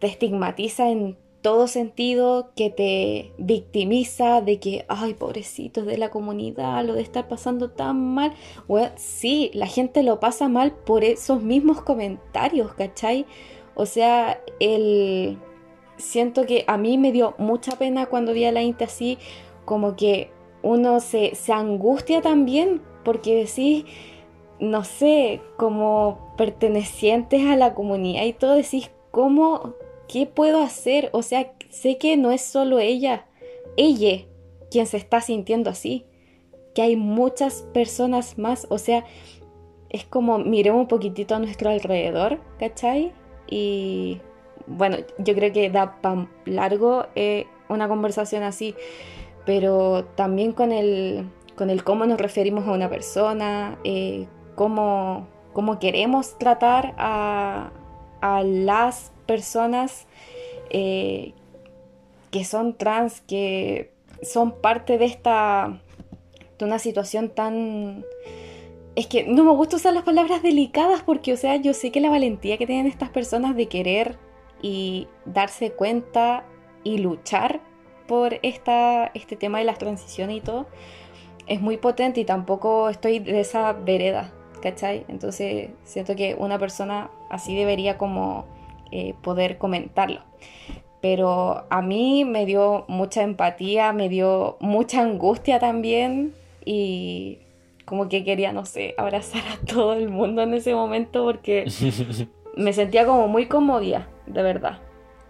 estigmatiza 0.01 0.91
en 0.91 1.17
todo 1.43 1.69
sentido, 1.69 2.51
que 2.57 2.71
te 2.71 3.33
victimiza 3.39 4.41
de 4.41 4.59
que, 4.59 4.85
ay, 4.89 5.15
pobrecitos 5.15 5.87
de 5.87 5.97
la 5.97 6.11
comunidad, 6.11 6.85
lo 6.85 6.95
de 6.95 7.03
estar 7.03 7.29
pasando 7.29 7.71
tan 7.71 8.15
mal. 8.15 8.33
Bueno, 8.67 8.91
sí, 8.97 9.51
la 9.55 9.67
gente 9.67 10.03
lo 10.03 10.19
pasa 10.19 10.49
mal 10.49 10.73
por 10.73 11.05
esos 11.05 11.43
mismos 11.43 11.83
comentarios, 11.83 12.75
¿cachai? 12.75 13.27
O 13.75 13.87
sea, 13.87 14.41
el... 14.59 15.39
Siento 15.99 16.45
que 16.45 16.65
a 16.67 16.77
mí 16.77 16.99
me 16.99 17.11
dio 17.11 17.35
mucha 17.39 17.79
pena 17.79 18.05
cuando 18.05 18.35
vi 18.35 18.45
a 18.45 18.53
la 18.53 18.63
Inti 18.63 18.85
así, 18.85 19.17
como 19.67 19.97
que 19.97 20.31
uno 20.63 21.01
se, 21.01 21.35
angustia 21.53 22.23
también 22.23 22.81
porque 23.05 23.37
decís, 23.37 23.85
no 24.59 24.85
sé, 24.85 25.43
como 25.59 26.35
pertenecientes 26.39 27.47
a 27.47 27.57
la 27.57 27.75
comunidad 27.75 28.25
y 28.25 28.33
todo, 28.33 28.55
decís, 28.55 28.91
¿cómo, 29.11 29.75
qué 30.09 30.27
puedo 30.27 30.63
hacer? 30.63 31.11
O 31.13 31.23
sea, 31.23 31.53
sé 31.69 31.99
que 31.99 32.17
no 32.17 32.33
es 32.33 32.41
solo 32.41 32.79
ella, 32.79 33.27
ella 33.77 34.25
quien 34.71 34.87
se 34.87 34.97
está 34.97 35.21
sintiendo 35.21 35.71
así, 35.71 36.07
que 36.75 36.83
hay 36.83 36.97
muchas 36.97 37.63
personas 37.75 38.39
más, 38.39 38.67
o 38.71 38.79
sea, 38.79 39.05
es 39.89 40.05
como 40.05 40.39
miremos 40.39 40.81
un 40.81 40.89
poquitito 40.89 41.35
a 41.35 41.39
nuestro 41.39 41.71
alrededor, 41.71 42.41
¿cachai? 42.59 43.13
Y 43.47 44.21
bueno, 44.67 44.97
yo 45.19 45.35
creo 45.35 45.53
que 45.53 45.71
da 45.71 46.01
para 46.01 46.29
largo 46.45 47.07
eh, 47.15 47.47
una 47.69 47.89
conversación 47.89 48.43
así 48.43 48.75
pero 49.47 50.05
también 50.17 50.53
con 50.53 50.73
el, 50.73 51.31
con 51.55 51.71
el 51.71 51.85
cómo 51.85 52.05
nos 52.05 52.21
referimos 52.21 52.67
a 52.67 52.73
una 52.73 52.91
persona, 52.91 53.79
eh, 53.85 54.27
cómo, 54.57 55.29
cómo, 55.53 55.79
queremos 55.79 56.37
tratar 56.37 56.95
a, 56.99 57.71
a 58.21 58.43
las 58.43 59.13
personas 59.25 60.07
eh, 60.71 61.33
que 62.31 62.45
son 62.45 62.75
trans, 62.77 63.21
que 63.23 63.93
son 64.23 64.61
parte 64.61 64.99
de 64.99 65.07
esta, 65.07 65.81
de 66.59 66.65
una 66.65 66.79
situación 66.79 67.31
tan... 67.31 68.05
Es 68.97 69.07
que 69.07 69.25
no 69.25 69.45
me 69.45 69.53
gusta 69.53 69.77
usar 69.77 69.93
las 69.93 70.05
palabras 70.05 70.43
delicadas 70.43 71.03
porque, 71.03 71.33
o 71.33 71.37
sea, 71.37 71.57
yo 71.57 71.75
sé 71.75 71.93
que 71.93 72.01
la 72.01 72.11
valentía 72.11 72.57
que 72.57 72.67
tienen 72.67 72.87
estas 72.87 73.11
personas 73.11 73.55
de 73.55 73.69
querer 73.69 74.19
y 74.63 75.07
darse 75.27 75.71
cuenta 75.73 76.45
y 76.83 76.99
luchar 76.99 77.61
por 78.07 78.39
esta, 78.43 79.11
este 79.15 79.37
tema 79.37 79.59
de 79.59 79.65
las 79.65 79.79
transiciones 79.79 80.37
y 80.37 80.41
todo, 80.41 80.67
es 81.47 81.61
muy 81.61 81.77
potente 81.77 82.21
y 82.21 82.25
tampoco 82.25 82.89
estoy 82.89 83.19
de 83.19 83.41
esa 83.41 83.73
vereda, 83.73 84.33
¿cachai? 84.63 85.05
Entonces 85.09 85.71
siento 85.85 86.17
que 86.17 86.35
una 86.39 86.59
persona 86.59 87.11
así 87.31 87.57
debería 87.57 87.99
como 87.99 88.47
eh, 88.91 89.15
poder 89.23 89.59
comentarlo. 89.59 90.21
Pero 91.01 91.67
a 91.71 91.83
mí 91.83 92.25
me 92.25 92.47
dio 92.47 92.85
mucha 92.89 93.23
empatía, 93.23 93.93
me 93.93 94.09
dio 94.09 94.57
mucha 94.61 95.03
angustia 95.03 95.59
también 95.59 96.35
y 96.65 97.39
como 97.85 98.09
que 98.09 98.25
quería, 98.25 98.53
no 98.53 98.67
sé, 98.67 98.95
abrazar 98.99 99.43
a 99.47 99.65
todo 99.65 99.93
el 99.93 100.09
mundo 100.09 100.43
en 100.43 100.55
ese 100.55 100.75
momento 100.75 101.25
porque 101.25 101.67
me 102.57 102.73
sentía 102.73 103.07
como 103.07 103.29
muy 103.29 103.47
comodía, 103.47 104.09
de 104.27 104.43
verdad. 104.43 104.81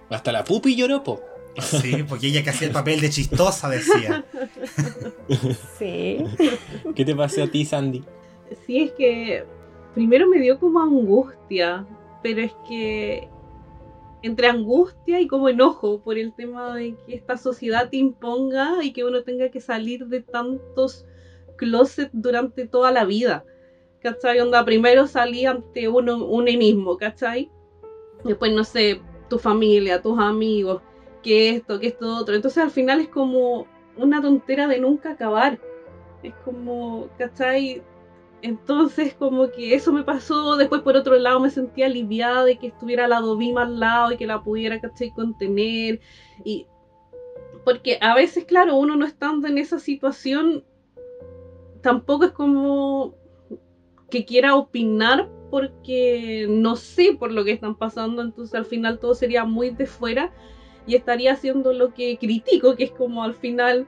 Hasta 0.08 0.32
la 0.32 0.44
pupi 0.44 0.76
lloró, 0.76 1.02
po. 1.02 1.20
Sí, 1.60 2.04
porque 2.08 2.28
ella 2.28 2.42
que 2.42 2.50
hacía 2.50 2.68
el 2.68 2.72
papel 2.72 3.00
de 3.00 3.10
chistosa 3.10 3.68
decía. 3.68 4.24
Sí. 5.78 6.24
¿Qué 6.94 7.04
te 7.04 7.14
pasó 7.14 7.44
a 7.44 7.46
ti, 7.46 7.64
Sandy? 7.64 8.04
Sí, 8.66 8.82
es 8.82 8.92
que 8.92 9.44
primero 9.94 10.28
me 10.28 10.40
dio 10.40 10.58
como 10.58 10.80
angustia, 10.80 11.86
pero 12.22 12.42
es 12.42 12.52
que 12.68 13.28
entre 14.22 14.48
angustia 14.48 15.20
y 15.20 15.26
como 15.26 15.48
enojo 15.48 16.00
por 16.00 16.18
el 16.18 16.34
tema 16.34 16.74
de 16.74 16.96
que 17.06 17.14
esta 17.14 17.36
sociedad 17.36 17.88
te 17.90 17.96
imponga 17.98 18.82
y 18.82 18.92
que 18.92 19.04
uno 19.04 19.22
tenga 19.22 19.50
que 19.50 19.60
salir 19.60 20.06
de 20.06 20.20
tantos 20.20 21.06
closets 21.56 22.10
durante 22.12 22.66
toda 22.66 22.90
la 22.90 23.04
vida. 23.04 23.44
¿Cachai? 24.00 24.40
Onda, 24.40 24.64
primero 24.64 25.06
salí 25.06 25.46
ante 25.46 25.88
uno, 25.88 26.24
uno 26.24 26.44
mismo, 26.44 26.96
¿cachai? 26.96 27.50
Después, 28.24 28.52
no 28.52 28.64
sé, 28.64 29.00
tu 29.28 29.38
familia, 29.38 30.02
tus 30.02 30.18
amigos, 30.18 30.82
que 31.26 31.50
esto, 31.50 31.80
que 31.80 31.88
esto 31.88 32.16
otro. 32.16 32.36
Entonces 32.36 32.62
al 32.62 32.70
final 32.70 33.00
es 33.00 33.08
como 33.08 33.66
una 33.96 34.22
tontera 34.22 34.68
de 34.68 34.78
nunca 34.78 35.10
acabar. 35.10 35.58
Es 36.22 36.32
como, 36.44 37.08
¿cachai? 37.18 37.82
Entonces, 38.42 39.14
como 39.14 39.50
que 39.50 39.74
eso 39.74 39.92
me 39.92 40.04
pasó. 40.04 40.56
Después, 40.56 40.82
por 40.82 40.96
otro 40.96 41.16
lado, 41.16 41.40
me 41.40 41.50
sentía 41.50 41.86
aliviada 41.86 42.44
de 42.44 42.58
que 42.58 42.68
estuviera 42.68 43.08
la 43.08 43.20
Dovima 43.20 43.62
al 43.62 43.80
lado 43.80 44.12
y 44.12 44.16
que 44.16 44.26
la 44.26 44.44
pudiera, 44.44 44.80
¿cachai? 44.80 45.10
Contener. 45.10 46.00
Y. 46.44 46.66
Porque 47.64 47.98
a 48.00 48.14
veces, 48.14 48.44
claro, 48.44 48.76
uno 48.76 48.94
no 48.94 49.04
estando 49.04 49.48
en 49.48 49.58
esa 49.58 49.80
situación, 49.80 50.62
tampoco 51.82 52.26
es 52.26 52.30
como 52.30 53.16
que 54.10 54.24
quiera 54.24 54.54
opinar 54.54 55.28
porque 55.50 56.46
no 56.48 56.76
sé 56.76 57.16
por 57.18 57.32
lo 57.32 57.44
que 57.44 57.50
están 57.50 57.74
pasando. 57.74 58.22
Entonces, 58.22 58.54
al 58.54 58.64
final, 58.64 59.00
todo 59.00 59.16
sería 59.16 59.44
muy 59.44 59.70
de 59.70 59.86
fuera 59.86 60.32
y 60.86 60.94
estaría 60.94 61.32
haciendo 61.32 61.72
lo 61.72 61.92
que 61.94 62.16
critico, 62.18 62.76
que 62.76 62.84
es 62.84 62.92
como 62.92 63.24
al 63.24 63.34
final 63.34 63.86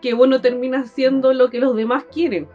que 0.00 0.14
uno 0.14 0.40
termina 0.40 0.80
haciendo 0.80 1.32
lo 1.34 1.50
que 1.50 1.60
los 1.60 1.76
demás 1.76 2.04
quieren 2.04 2.48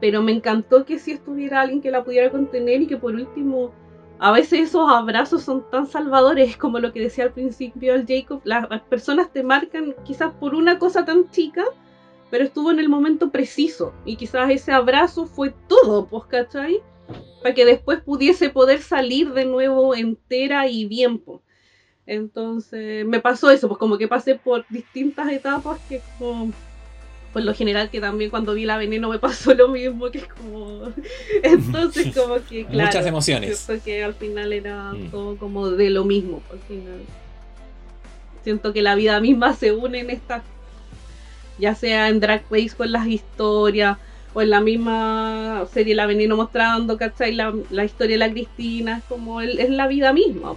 pero 0.00 0.22
me 0.22 0.32
encantó 0.32 0.84
que 0.84 0.98
si 0.98 1.12
estuviera 1.12 1.60
alguien 1.60 1.80
que 1.80 1.90
la 1.90 2.04
pudiera 2.04 2.30
contener 2.30 2.82
y 2.82 2.86
que 2.86 2.96
por 2.96 3.14
último, 3.14 3.72
a 4.18 4.32
veces 4.32 4.68
esos 4.68 4.90
abrazos 4.90 5.42
son 5.42 5.68
tan 5.70 5.86
salvadores 5.86 6.56
como 6.56 6.78
lo 6.78 6.92
que 6.92 7.00
decía 7.00 7.24
al 7.24 7.32
principio 7.32 7.94
el 7.94 8.06
Jacob, 8.06 8.40
las 8.44 8.82
personas 8.82 9.32
te 9.32 9.42
marcan 9.42 9.94
quizás 10.04 10.32
por 10.34 10.54
una 10.54 10.78
cosa 10.78 11.04
tan 11.04 11.30
chica, 11.30 11.64
pero 12.30 12.44
estuvo 12.44 12.70
en 12.70 12.78
el 12.78 12.88
momento 12.88 13.30
preciso 13.30 13.94
y 14.04 14.16
quizás 14.16 14.50
ese 14.50 14.72
abrazo 14.72 15.26
fue 15.26 15.54
todo, 15.68 16.06
pues, 16.06 16.24
¿cachai? 16.24 16.82
Para 17.42 17.54
que 17.54 17.64
después 17.64 18.00
pudiese 18.00 18.50
poder 18.50 18.80
salir 18.80 19.32
de 19.32 19.44
nuevo 19.44 19.94
entera 19.94 20.66
y 20.68 20.86
bien, 20.86 21.18
pues. 21.18 21.40
Entonces, 22.06 23.04
me 23.04 23.20
pasó 23.20 23.50
eso, 23.50 23.68
pues 23.68 23.78
como 23.78 23.98
que 23.98 24.06
pasé 24.06 24.36
por 24.36 24.64
distintas 24.68 25.30
etapas 25.30 25.78
que 25.88 26.00
como 26.18 26.52
por 27.32 27.42
lo 27.42 27.52
general 27.52 27.90
que 27.90 28.00
también 28.00 28.30
cuando 28.30 28.54
vi 28.54 28.64
la 28.64 28.78
veneno 28.78 29.10
me 29.10 29.18
pasó 29.20 29.52
lo 29.52 29.68
mismo, 29.68 30.10
que 30.10 30.18
es 30.18 30.28
como... 30.28 30.90
Entonces 31.42 32.16
como 32.16 32.36
que, 32.48 32.64
claro... 32.64 32.86
Muchas 32.86 33.06
emociones. 33.06 33.58
Siento 33.58 33.84
que 33.84 34.02
al 34.02 34.14
final 34.14 34.54
era 34.54 34.92
mm. 34.92 35.10
todo 35.10 35.36
como 35.36 35.68
de 35.68 35.90
lo 35.90 36.04
mismo, 36.04 36.42
al 36.50 36.60
final. 36.60 37.00
Siento 38.42 38.72
que 38.72 38.80
la 38.80 38.94
vida 38.94 39.20
misma 39.20 39.54
se 39.54 39.72
une 39.72 40.00
en 40.00 40.08
esta... 40.08 40.42
Ya 41.58 41.74
sea 41.74 42.08
en 42.08 42.20
Drag 42.20 42.44
Race 42.50 42.74
con 42.74 42.90
las 42.90 43.06
historias, 43.06 43.98
o 44.32 44.40
en 44.40 44.48
la 44.50 44.60
misma 44.60 45.66
serie 45.72 45.94
La 45.94 46.06
Veneno 46.06 46.36
mostrando, 46.36 46.96
¿cachai? 46.96 47.34
La, 47.34 47.54
la 47.70 47.84
historia 47.84 48.14
de 48.14 48.18
la 48.18 48.30
Cristina, 48.30 48.98
es 48.98 49.04
como 49.04 49.40
es 49.40 49.68
la 49.68 49.86
vida 49.88 50.12
misma. 50.12 50.54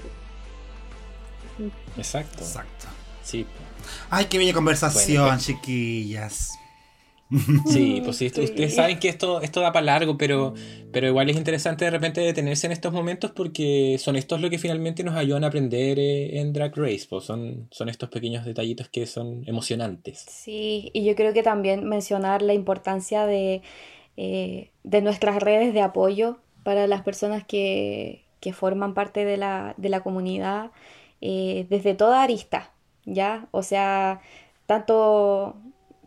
Exacto. 1.97 2.39
Exacto. 2.39 2.87
Sí. 3.23 3.45
Ay, 4.09 4.25
qué 4.25 4.37
bella 4.37 4.53
conversación, 4.53 5.37
chiquillas. 5.39 6.59
Sí, 7.67 8.01
pues 8.03 8.17
sí, 8.17 8.25
ustedes 8.25 8.73
saben 8.73 8.97
que 8.97 9.07
esto, 9.07 9.41
esto 9.41 9.61
da 9.61 9.71
para 9.71 9.85
largo, 9.85 10.17
pero, 10.17 10.55
pero 10.91 11.07
igual 11.07 11.29
es 11.29 11.37
interesante 11.37 11.85
de 11.85 11.91
repente 11.91 12.21
detenerse 12.21 12.65
en 12.65 12.73
estos 12.73 12.91
momentos 12.91 13.29
porque 13.29 13.97
son 13.99 14.15
estos 14.15 14.41
lo 14.41 14.49
que 14.49 14.57
finalmente 14.57 15.03
nos 15.03 15.15
ayudan 15.15 15.43
a 15.43 15.47
aprender 15.47 15.99
eh, 15.99 16.39
en 16.39 16.53
Drag 16.53 16.75
Race, 16.75 17.05
pues 17.07 17.25
son, 17.25 17.67
son 17.69 17.87
estos 17.87 18.09
pequeños 18.09 18.45
detallitos 18.45 18.89
que 18.89 19.05
son 19.05 19.43
emocionantes. 19.45 20.25
Sí, 20.27 20.89
y 20.91 21.05
yo 21.05 21.15
creo 21.15 21.31
que 21.31 21.43
también 21.43 21.87
mencionar 21.87 22.41
la 22.41 22.55
importancia 22.55 23.27
de, 23.27 23.61
eh, 24.17 24.71
de 24.83 25.01
nuestras 25.01 25.39
redes 25.43 25.71
de 25.75 25.81
apoyo 25.81 26.39
para 26.63 26.87
las 26.87 27.03
personas 27.03 27.45
que, 27.45 28.25
que 28.39 28.53
forman 28.53 28.95
parte 28.95 29.23
de 29.23 29.37
la, 29.37 29.75
de 29.77 29.89
la 29.89 30.01
comunidad 30.01 30.71
eh, 31.21 31.65
desde 31.69 31.93
toda 31.95 32.23
arista, 32.23 32.71
¿ya? 33.05 33.47
O 33.51 33.63
sea, 33.63 34.21
tanto 34.65 35.55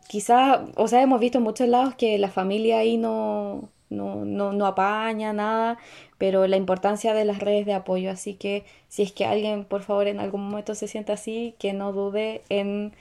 quizás, 0.09 0.61
o 0.77 0.89
sea, 0.89 1.03
hemos 1.03 1.21
visto 1.21 1.39
en 1.39 1.45
muchos 1.45 1.69
lados 1.69 1.95
que 1.95 2.19
la 2.19 2.29
familia 2.31 2.79
ahí 2.79 2.97
no, 2.99 3.71
no, 3.91 4.25
no, 4.25 4.53
no, 4.53 4.67
apaña 4.67 5.33
nada, 5.33 5.79
pero 6.19 6.47
la 6.47 6.57
importancia 6.57 7.15
de 7.15 7.25
las 7.25 7.39
redes 7.39 7.67
de 7.67 7.75
apoyo. 7.75 8.11
Así 8.11 8.35
que 8.35 8.65
si 8.89 9.03
es 9.03 9.13
que 9.13 9.25
alguien, 9.25 9.65
por 9.65 9.83
favor, 9.83 10.07
en 10.09 10.21
algún 10.21 10.49
momento 10.49 10.75
se 10.75 10.89
sienta 10.89 11.15
así, 11.15 11.55
que 11.59 11.73
no 11.73 11.93
dude 11.93 12.43
en 12.49 12.93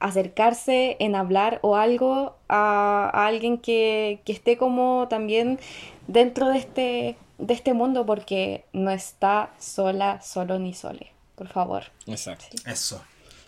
acercarse, 0.00 0.96
en 1.00 1.14
hablar 1.16 1.58
o 1.62 1.76
algo 1.76 2.36
a, 2.48 3.10
alguien 3.26 3.58
que, 3.58 4.20
que, 4.24 4.32
esté 4.32 4.56
como 4.56 5.06
también 5.08 5.58
dentro 6.06 6.48
de 6.48 6.58
este, 6.58 7.16
de 7.38 7.54
este 7.54 7.74
mundo, 7.74 8.06
porque 8.06 8.64
no 8.72 8.90
está 8.90 9.50
sola, 9.58 10.20
solo 10.22 10.58
ni 10.58 10.74
sole. 10.74 11.17
Por 11.38 11.48
favor. 11.48 11.84
Exacto. 12.06 12.56
Eso. 12.66 13.02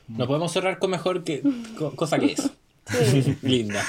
No 0.09 0.27
podemos 0.27 0.53
cerrar 0.53 0.79
con 0.79 0.91
mejor 0.91 1.25
que, 1.25 1.43
cosa 1.97 2.19
que 2.19 2.33
eso. 2.33 2.51
Linda. 3.43 3.85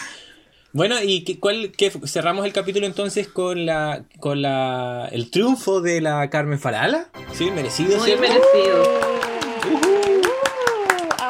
Bueno, 0.74 0.96
y 1.04 1.24
que, 1.24 1.40
cuál, 1.40 1.72
que 1.72 1.92
cerramos 2.06 2.46
el 2.46 2.54
capítulo 2.54 2.86
entonces 2.86 3.28
con 3.28 3.66
la 3.66 4.06
con 4.20 4.42
la 4.42 5.10
el 5.12 5.30
triunfo 5.30 5.82
de 5.82 6.02
la 6.02 6.30
Carmen 6.30 6.60
Farala. 6.60 7.10
Sí, 7.34 7.52
merecido, 7.52 7.98
Muy 8.00 8.16
merecido. 8.16 8.84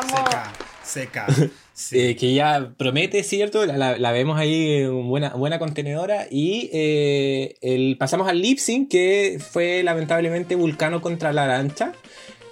seca, 0.04 0.54
seca. 0.84 1.28
Eh, 1.92 2.16
que 2.16 2.34
ya 2.36 2.74
promete, 2.78 3.24
¿cierto? 3.24 3.66
La, 3.66 4.12
vemos 4.12 4.38
ahí 4.38 4.86
buena, 4.86 5.30
buena 5.30 5.58
contenedora. 5.58 6.28
Y 6.30 6.70
eh, 6.74 7.56
el, 7.62 7.98
pasamos 7.98 8.28
al 8.28 8.40
lip 8.40 8.60
sync, 8.60 8.92
que 8.92 9.40
fue 9.40 9.82
lamentablemente 9.82 10.56
Vulcano 10.56 11.02
contra 11.02 11.34
la 11.34 11.46
Arancha. 11.46 11.94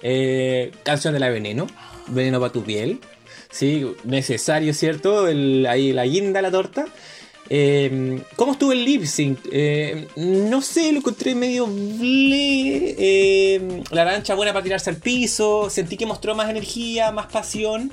Eh, 0.02 0.72
canción 0.82 1.14
de 1.14 1.20
la 1.20 1.28
Veneno. 1.30 1.66
Veneno 2.08 2.40
para 2.40 2.52
tu 2.52 2.62
piel. 2.62 3.00
Sí, 3.50 3.86
necesario, 4.04 4.72
¿cierto? 4.74 5.26
ahí 5.26 5.92
la 5.92 6.06
guinda, 6.06 6.40
la 6.42 6.50
torta. 6.50 6.86
Em, 7.48 8.22
¿Cómo 8.36 8.52
estuvo 8.52 8.70
el 8.70 8.84
lip 8.84 9.04
sync? 9.04 9.40
Em, 9.50 10.06
no 10.16 10.62
sé, 10.62 10.92
lo 10.92 10.98
encontré 10.98 11.34
medio 11.34 11.66
ble. 11.66 12.94
Em, 12.96 13.82
la 13.90 14.02
arancha 14.02 14.34
buena 14.36 14.52
para 14.52 14.62
tirarse 14.62 14.88
al 14.90 14.96
piso. 14.96 15.68
Sentí 15.68 15.96
que 15.96 16.06
mostró 16.06 16.36
más 16.36 16.48
energía, 16.48 17.10
más 17.10 17.26
pasión. 17.26 17.92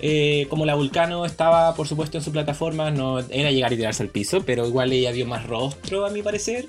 Eh, 0.00 0.46
como 0.50 0.66
la 0.66 0.74
Vulcano 0.74 1.24
estaba, 1.24 1.74
por 1.74 1.88
supuesto, 1.88 2.18
en 2.18 2.24
su 2.24 2.30
plataforma, 2.32 2.90
no 2.90 3.18
era 3.18 3.50
llegar 3.50 3.72
y 3.72 3.76
tirarse 3.76 4.02
al 4.02 4.10
piso, 4.10 4.42
pero 4.44 4.66
igual 4.66 4.92
ella 4.92 5.10
dio 5.12 5.26
más 5.26 5.46
rostro, 5.46 6.06
a 6.06 6.10
mi 6.10 6.22
parecer. 6.22 6.66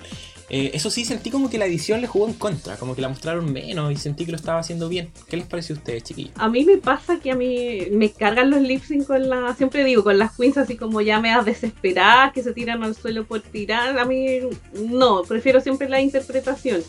Eh, 0.50 0.72
eso 0.74 0.90
sí, 0.90 1.04
sentí 1.04 1.30
como 1.30 1.48
que 1.48 1.58
la 1.58 1.66
edición 1.66 2.00
le 2.00 2.08
jugó 2.08 2.26
en 2.26 2.34
contra, 2.34 2.76
como 2.76 2.96
que 2.96 3.02
la 3.02 3.08
mostraron 3.08 3.52
menos 3.52 3.92
y 3.92 3.96
sentí 3.96 4.24
que 4.26 4.32
lo 4.32 4.36
estaba 4.36 4.58
haciendo 4.58 4.88
bien. 4.88 5.10
¿Qué 5.28 5.36
les 5.36 5.46
parece 5.46 5.72
a 5.72 5.76
ustedes, 5.76 6.02
chiquillos? 6.02 6.32
A 6.36 6.48
mí 6.48 6.64
me 6.64 6.76
pasa 6.76 7.20
que 7.20 7.30
a 7.30 7.36
mí 7.36 7.86
me 7.92 8.10
cargan 8.10 8.50
los 8.50 8.60
lip 8.60 8.82
sync 8.82 9.06
con 9.06 9.28
la. 9.28 9.54
Siempre 9.54 9.84
digo, 9.84 10.02
con 10.02 10.18
las 10.18 10.36
queens 10.36 10.58
así 10.58 10.76
como 10.76 11.00
ya 11.00 11.20
me 11.20 11.30
das 11.30 11.44
desesperadas, 11.44 12.32
que 12.32 12.42
se 12.42 12.52
tiran 12.52 12.82
al 12.82 12.96
suelo 12.96 13.24
por 13.24 13.40
tirar. 13.40 13.96
A 13.96 14.04
mí 14.04 14.40
no, 14.74 15.22
prefiero 15.22 15.60
siempre 15.60 15.88
la 15.88 16.00
interpretación. 16.00 16.82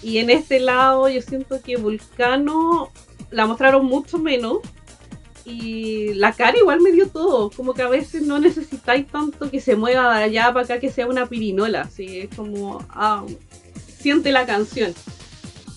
Y 0.00 0.18
en 0.18 0.30
este 0.30 0.60
lado 0.60 1.08
yo 1.08 1.20
siento 1.20 1.60
que 1.62 1.76
Vulcano 1.76 2.92
la 3.30 3.46
mostraron 3.46 3.86
mucho 3.86 4.18
menos 4.18 4.58
y 5.44 6.14
la 6.14 6.32
cara 6.32 6.58
igual 6.58 6.80
me 6.80 6.92
dio 6.92 7.08
todo, 7.08 7.50
como 7.50 7.74
que 7.74 7.82
a 7.82 7.88
veces 7.88 8.22
no 8.22 8.38
necesitáis 8.38 9.06
tanto 9.06 9.50
que 9.50 9.60
se 9.60 9.76
mueva 9.76 10.18
de 10.18 10.24
allá 10.24 10.52
para 10.52 10.64
acá 10.64 10.80
que 10.80 10.90
sea 10.90 11.06
una 11.06 11.26
pirinola, 11.26 11.82
así 11.82 12.20
es 12.20 12.34
como, 12.34 12.84
ah, 12.88 13.24
siente 13.98 14.32
la 14.32 14.46
canción. 14.46 14.94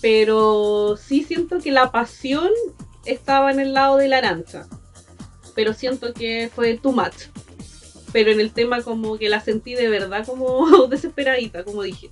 Pero 0.00 0.96
sí 0.96 1.24
siento 1.24 1.58
que 1.58 1.72
la 1.72 1.90
pasión 1.90 2.50
estaba 3.04 3.50
en 3.50 3.60
el 3.60 3.74
lado 3.74 3.96
de 3.96 4.08
la 4.08 4.18
arancha, 4.18 4.66
pero 5.54 5.74
siento 5.74 6.14
que 6.14 6.50
fue 6.54 6.78
too 6.78 6.92
much. 6.92 7.26
Pero 8.12 8.30
en 8.30 8.40
el 8.40 8.52
tema 8.52 8.82
como 8.82 9.18
que 9.18 9.28
la 9.28 9.40
sentí 9.40 9.74
de 9.74 9.88
verdad 9.88 10.24
como 10.24 10.86
desesperadita, 10.88 11.64
como 11.64 11.82
dije. 11.82 12.10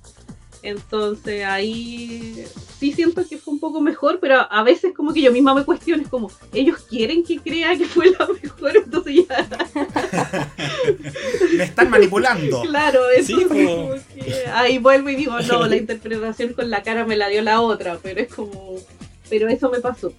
Entonces 0.61 1.45
ahí 1.45 2.45
sí 2.79 2.91
siento 2.91 3.27
que 3.27 3.37
fue 3.37 3.53
un 3.53 3.59
poco 3.59 3.81
mejor, 3.81 4.19
pero 4.19 4.39
a 4.49 4.63
veces 4.63 4.93
como 4.95 5.13
que 5.13 5.21
yo 5.21 5.31
misma 5.31 5.53
me 5.53 5.63
cuestiono, 5.63 6.03
es 6.03 6.09
como, 6.09 6.31
ellos 6.53 6.79
quieren 6.89 7.23
que 7.23 7.39
crea 7.39 7.77
que 7.77 7.85
fue 7.85 8.11
la 8.11 8.27
mejor, 8.41 8.77
entonces 8.77 9.25
ya... 9.27 9.47
me 11.57 11.63
están 11.63 11.89
manipulando. 11.89 12.61
Claro, 12.61 13.09
eso 13.09 13.35
como 13.47 13.95
que 14.13 14.45
ahí 14.53 14.77
vuelvo 14.77 15.09
y 15.09 15.15
digo, 15.15 15.39
no, 15.41 15.67
la 15.67 15.75
interpretación 15.75 16.53
con 16.53 16.69
la 16.69 16.83
cara 16.83 17.05
me 17.05 17.15
la 17.15 17.29
dio 17.29 17.41
la 17.41 17.61
otra, 17.61 17.97
pero 18.01 18.21
es 18.21 18.33
como... 18.33 18.77
Pero 19.29 19.49
eso 19.49 19.69
me 19.69 19.79
pasó. 19.79 20.13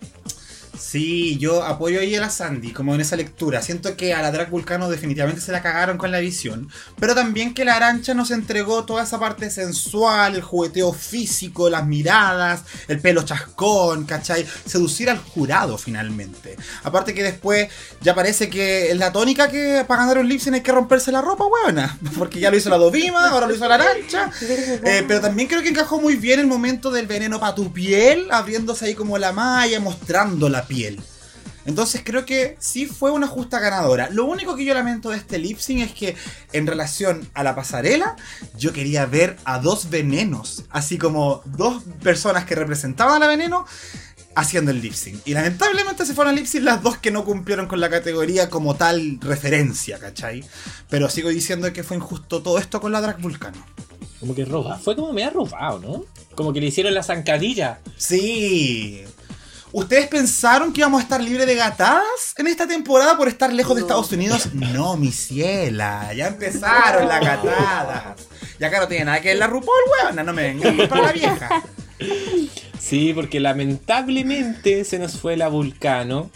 Sí, 0.78 1.36
yo 1.38 1.64
apoyo 1.64 2.00
ahí 2.00 2.14
a 2.14 2.20
la 2.20 2.30
Sandy, 2.30 2.72
como 2.72 2.94
en 2.94 3.00
esa 3.00 3.16
lectura. 3.16 3.62
Siento 3.62 3.96
que 3.96 4.14
a 4.14 4.22
la 4.22 4.30
Drag 4.30 4.50
Vulcano 4.50 4.88
definitivamente 4.88 5.40
se 5.40 5.52
la 5.52 5.62
cagaron 5.62 5.98
con 5.98 6.12
la 6.12 6.20
visión. 6.20 6.68
Pero 6.98 7.14
también 7.14 7.54
que 7.54 7.64
la 7.64 7.76
Arancha 7.76 8.14
nos 8.14 8.30
entregó 8.30 8.84
toda 8.84 9.02
esa 9.02 9.18
parte 9.18 9.50
sensual, 9.50 10.36
el 10.36 10.42
jugueteo 10.42 10.92
físico, 10.92 11.68
las 11.68 11.86
miradas, 11.86 12.62
el 12.86 13.00
pelo 13.00 13.22
chascón, 13.22 14.04
¿cachai? 14.04 14.46
Seducir 14.64 15.10
al 15.10 15.18
jurado 15.18 15.78
finalmente. 15.78 16.56
Aparte 16.84 17.14
que 17.14 17.22
después 17.22 17.68
ya 18.00 18.14
parece 18.14 18.48
que 18.48 18.90
es 18.90 18.96
la 18.96 19.12
tónica 19.12 19.48
que 19.48 19.84
para 19.86 20.02
ganar 20.02 20.18
un 20.18 20.28
lipsing 20.28 20.54
hay 20.54 20.60
que 20.60 20.72
romperse 20.72 21.10
la 21.10 21.22
ropa, 21.22 21.44
buena. 21.44 21.98
Porque 22.18 22.40
ya 22.40 22.50
lo 22.50 22.56
hizo 22.56 22.70
la 22.70 22.78
Dovima, 22.78 23.28
ahora 23.28 23.46
lo 23.46 23.54
hizo 23.54 23.68
la 23.68 23.74
Arancha. 23.74 24.30
Eh, 24.40 25.04
pero 25.06 25.20
también 25.20 25.48
creo 25.48 25.62
que 25.62 25.68
encajó 25.68 26.00
muy 26.00 26.16
bien 26.16 26.40
el 26.40 26.46
momento 26.46 26.90
del 26.90 27.06
veneno 27.06 27.40
para 27.40 27.54
tu 27.54 27.72
piel, 27.72 28.28
abriéndose 28.30 28.86
ahí 28.86 28.94
como 28.94 29.18
la 29.18 29.32
malla, 29.32 29.80
mostrando 29.80 30.48
la 30.48 30.67
piel. 30.68 31.00
Entonces 31.68 32.00
creo 32.02 32.24
que 32.24 32.56
sí 32.60 32.86
fue 32.86 33.10
una 33.10 33.26
justa 33.26 33.60
ganadora. 33.60 34.08
Lo 34.10 34.24
único 34.24 34.56
que 34.56 34.64
yo 34.64 34.72
lamento 34.72 35.10
de 35.10 35.18
este 35.18 35.38
lip 35.38 35.58
sync 35.58 35.80
es 35.80 35.92
que 35.92 36.16
en 36.54 36.66
relación 36.66 37.28
a 37.34 37.42
la 37.42 37.54
pasarela, 37.54 38.16
yo 38.56 38.72
quería 38.72 39.04
ver 39.04 39.36
a 39.44 39.58
dos 39.58 39.90
venenos, 39.90 40.64
así 40.70 40.96
como 40.96 41.42
dos 41.44 41.82
personas 42.02 42.46
que 42.46 42.54
representaban 42.54 43.22
a 43.22 43.26
veneno 43.26 43.66
haciendo 44.34 44.70
el 44.70 44.80
lip 44.80 44.94
sync. 44.94 45.20
Y 45.26 45.34
lamentablemente 45.34 46.06
se 46.06 46.14
fueron 46.14 46.30
al 46.30 46.36
lip 46.36 46.46
sync 46.46 46.64
las 46.64 46.82
dos 46.82 46.96
que 46.96 47.10
no 47.10 47.26
cumplieron 47.26 47.66
con 47.66 47.80
la 47.80 47.90
categoría 47.90 48.48
como 48.48 48.76
tal 48.76 49.18
referencia, 49.20 49.98
¿cachai? 49.98 50.44
Pero 50.88 51.10
sigo 51.10 51.28
diciendo 51.28 51.70
que 51.74 51.84
fue 51.84 51.98
injusto 51.98 52.40
todo 52.40 52.58
esto 52.58 52.80
con 52.80 52.92
la 52.92 53.02
Drag 53.02 53.20
Vulcano. 53.20 53.62
Como 54.20 54.34
que 54.34 54.46
roba. 54.46 54.78
Fue 54.78 54.96
como 54.96 55.12
me 55.12 55.22
ha 55.22 55.30
robado, 55.30 55.80
¿no? 55.80 56.04
Como 56.34 56.54
que 56.54 56.60
le 56.60 56.68
hicieron 56.68 56.94
la 56.94 57.02
zancadilla. 57.02 57.80
Sí. 57.98 59.04
¿Ustedes 59.72 60.06
pensaron 60.08 60.72
que 60.72 60.80
íbamos 60.80 61.00
a 61.00 61.02
estar 61.02 61.20
libres 61.20 61.46
de 61.46 61.54
gatadas 61.54 62.34
en 62.36 62.46
esta 62.46 62.66
temporada 62.66 63.16
por 63.16 63.28
estar 63.28 63.52
lejos 63.52 63.76
de 63.76 63.82
Estados 63.82 64.10
Unidos? 64.12 64.48
No, 64.54 64.96
mi 64.96 65.12
ciela. 65.12 66.12
Ya 66.14 66.28
empezaron 66.28 67.06
las 67.06 67.20
gatadas. 67.20 68.26
Ya 68.58 68.70
que 68.70 68.78
no 68.78 68.88
tiene 68.88 69.04
nada 69.04 69.20
que 69.20 69.28
ver 69.28 69.38
la 69.38 69.46
RuPaul, 69.46 69.78
weón. 70.02 70.26
No 70.26 70.32
me 70.32 70.42
vengan 70.54 70.88
para 70.88 71.02
la 71.02 71.12
vieja. 71.12 71.62
Sí, 72.78 73.12
porque 73.14 73.40
lamentablemente 73.40 74.84
se 74.84 74.98
nos 74.98 75.20
fue 75.20 75.36
la 75.36 75.48
Vulcano. 75.48 76.30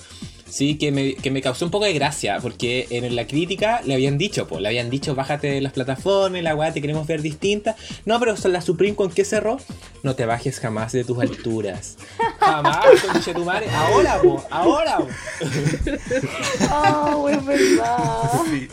Sí, 0.53 0.77
que 0.77 0.93
me, 0.93 1.15
que 1.15 1.31
me 1.31 1.41
causó 1.41 1.65
un 1.65 1.71
poco 1.71 1.87
de 1.87 1.95
gracia, 1.95 2.39
porque 2.43 2.87
en 2.91 3.17
la 3.17 3.27
crítica 3.27 3.81
le 3.87 3.95
habían 3.95 4.19
dicho, 4.19 4.47
pues, 4.47 4.61
le 4.61 4.69
habían 4.69 4.91
dicho, 4.91 5.15
bájate 5.15 5.47
de 5.47 5.63
las 5.63 5.73
plataformas, 5.73 6.43
la 6.43 6.55
weá, 6.55 6.75
te 6.75 6.83
queremos 6.83 7.07
ver 7.07 7.23
distinta. 7.23 7.75
No, 8.05 8.21
pero 8.21 8.35
la 8.37 8.61
Supreme 8.61 8.95
con 8.95 9.11
qué 9.11 9.25
cerró, 9.25 9.57
no 10.03 10.15
te 10.15 10.27
bajes 10.27 10.61
jamás 10.61 10.93
de 10.93 11.05
tus 11.05 11.19
alturas. 11.21 11.97
Jamás, 12.39 12.85
con 13.25 13.35
tu 13.35 13.45
madre. 13.47 13.71
Ahora, 13.71 14.21
po, 14.21 14.45
ahora. 14.51 14.99
po. 14.99 15.09
Oh, 16.71 17.29
es 17.31 17.45
verdad. 17.47 18.31
Sí. 18.51 18.69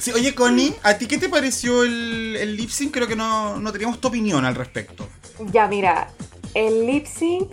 Sí, 0.00 0.10
oye, 0.10 0.34
Connie, 0.34 0.74
¿a 0.82 0.98
ti 0.98 1.06
qué 1.06 1.16
te 1.16 1.28
pareció 1.28 1.84
el, 1.84 2.36
el 2.40 2.56
lip 2.56 2.70
sync? 2.70 2.92
Creo 2.92 3.06
que 3.06 3.14
no, 3.14 3.60
no 3.60 3.70
teníamos 3.70 4.00
tu 4.00 4.08
opinión 4.08 4.44
al 4.44 4.56
respecto. 4.56 5.06
Ya, 5.52 5.68
mira, 5.68 6.10
el 6.54 6.86
lip 6.86 7.06
sync 7.06 7.52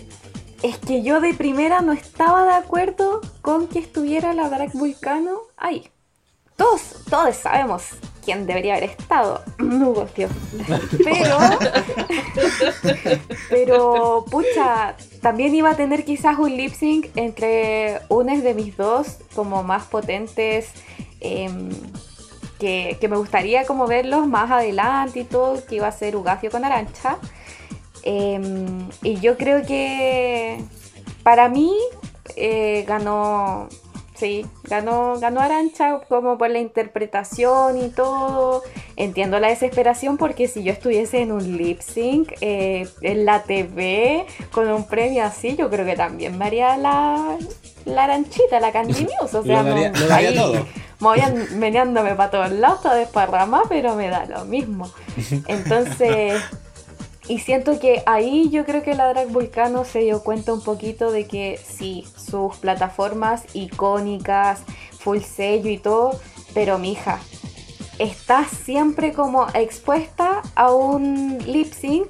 es 0.63 0.77
que 0.77 1.03
yo 1.03 1.21
de 1.21 1.33
primera 1.33 1.81
no 1.81 1.91
estaba 1.91 2.45
de 2.45 2.53
acuerdo 2.53 3.21
con 3.41 3.67
que 3.67 3.79
estuviera 3.79 4.33
la 4.33 4.49
Drag 4.49 4.71
Vulcano 4.73 5.39
ahí. 5.55 5.89
Todos, 6.55 7.03
todos 7.09 7.35
sabemos 7.35 7.83
quién 8.25 8.47
debería 8.47 8.75
haber 8.75 8.89
estado. 8.89 9.43
Hugo, 9.59 10.05
tío. 10.05 10.27
Pero, 11.03 11.37
pero, 13.49 14.25
pucha, 14.29 14.95
también 15.21 15.53
iba 15.53 15.69
a 15.69 15.75
tener 15.75 16.03
quizás 16.03 16.39
un 16.39 16.57
lip 16.57 16.73
sync 16.73 17.07
entre 17.15 17.99
unos 18.09 18.41
de 18.41 18.53
mis 18.55 18.75
dos 18.75 19.17
como 19.35 19.63
más 19.63 19.85
potentes. 19.85 20.71
em, 21.19 21.69
que, 22.59 22.97
que 22.99 23.07
me 23.07 23.17
gustaría 23.17 23.65
como 23.65 23.85
verlos 23.85 24.25
más 24.27 24.49
adelante 24.49 25.19
y 25.19 25.23
todo, 25.23 25.63
que 25.63 25.75
iba 25.75 25.87
a 25.87 25.91
ser 25.91 26.15
Ugacio 26.15 26.49
con 26.49 26.65
Arancha. 26.65 27.17
Em, 28.09 28.87
y 29.03 29.19
yo 29.19 29.35
creo 29.37 29.65
que 29.65 30.63
para 31.23 31.49
mí 31.49 31.73
eh, 32.37 32.85
ganó, 32.87 33.67
sí, 34.15 34.45
ganó, 34.63 35.19
ganó 35.19 35.41
Arancha 35.41 35.99
como 36.07 36.37
por 36.37 36.49
la 36.49 36.59
interpretación 36.59 37.77
y 37.83 37.89
todo. 37.89 38.63
Entiendo 38.95 39.39
la 39.41 39.49
desesperación 39.49 40.15
porque 40.17 40.47
si 40.47 40.63
yo 40.63 40.71
estuviese 40.71 41.19
en 41.21 41.33
un 41.33 41.57
lip 41.57 41.81
sync 41.81 42.31
eh, 42.39 42.87
en 43.01 43.25
la 43.25 43.43
TV 43.43 44.25
con 44.53 44.69
un 44.71 44.87
premio 44.87 45.25
así, 45.25 45.57
yo 45.57 45.69
creo 45.69 45.85
que 45.85 45.95
también 45.97 46.37
me 46.37 46.45
haría 46.45 46.77
la, 46.77 47.37
la 47.83 48.03
aranchita, 48.05 48.61
la 48.61 48.71
Candy 48.71 48.93
News. 49.21 49.33
O 49.33 49.43
sea, 49.43 49.63
Lo 49.63 49.69
daría- 49.69 49.89
no- 49.91 49.99
lo 49.99 50.07
daría 50.07 50.29
ahí 50.29 50.35
todo. 50.37 50.65
meneándome 51.55 52.15
para 52.15 52.31
todos 52.31 52.51
lados, 52.51 52.81
toda 52.83 52.95
desparramada, 52.95 53.65
pero 53.67 53.95
me 53.95 54.07
da 54.09 54.25
lo 54.25 54.45
mismo. 54.45 54.89
Entonces, 55.47 56.41
y 57.27 57.39
siento 57.39 57.79
que 57.79 58.03
ahí 58.05 58.49
yo 58.49 58.65
creo 58.65 58.83
que 58.83 58.93
la 58.95 59.09
Drag 59.09 59.27
Vulcano 59.29 59.83
se 59.85 59.99
dio 59.99 60.23
cuenta 60.23 60.53
un 60.53 60.61
poquito 60.61 61.11
de 61.11 61.27
que 61.27 61.59
sí, 61.63 62.05
sus 62.17 62.55
plataformas 62.57 63.43
icónicas, 63.53 64.61
full 64.99 65.19
sello 65.19 65.69
y 65.69 65.77
todo, 65.77 66.19
pero 66.53 66.77
mija, 66.77 67.19
estás 67.99 68.49
siempre 68.49 69.11
como 69.13 69.47
expuesta 69.53 70.41
a 70.55 70.71
un 70.73 71.39
lip 71.45 71.73
sync 71.73 72.07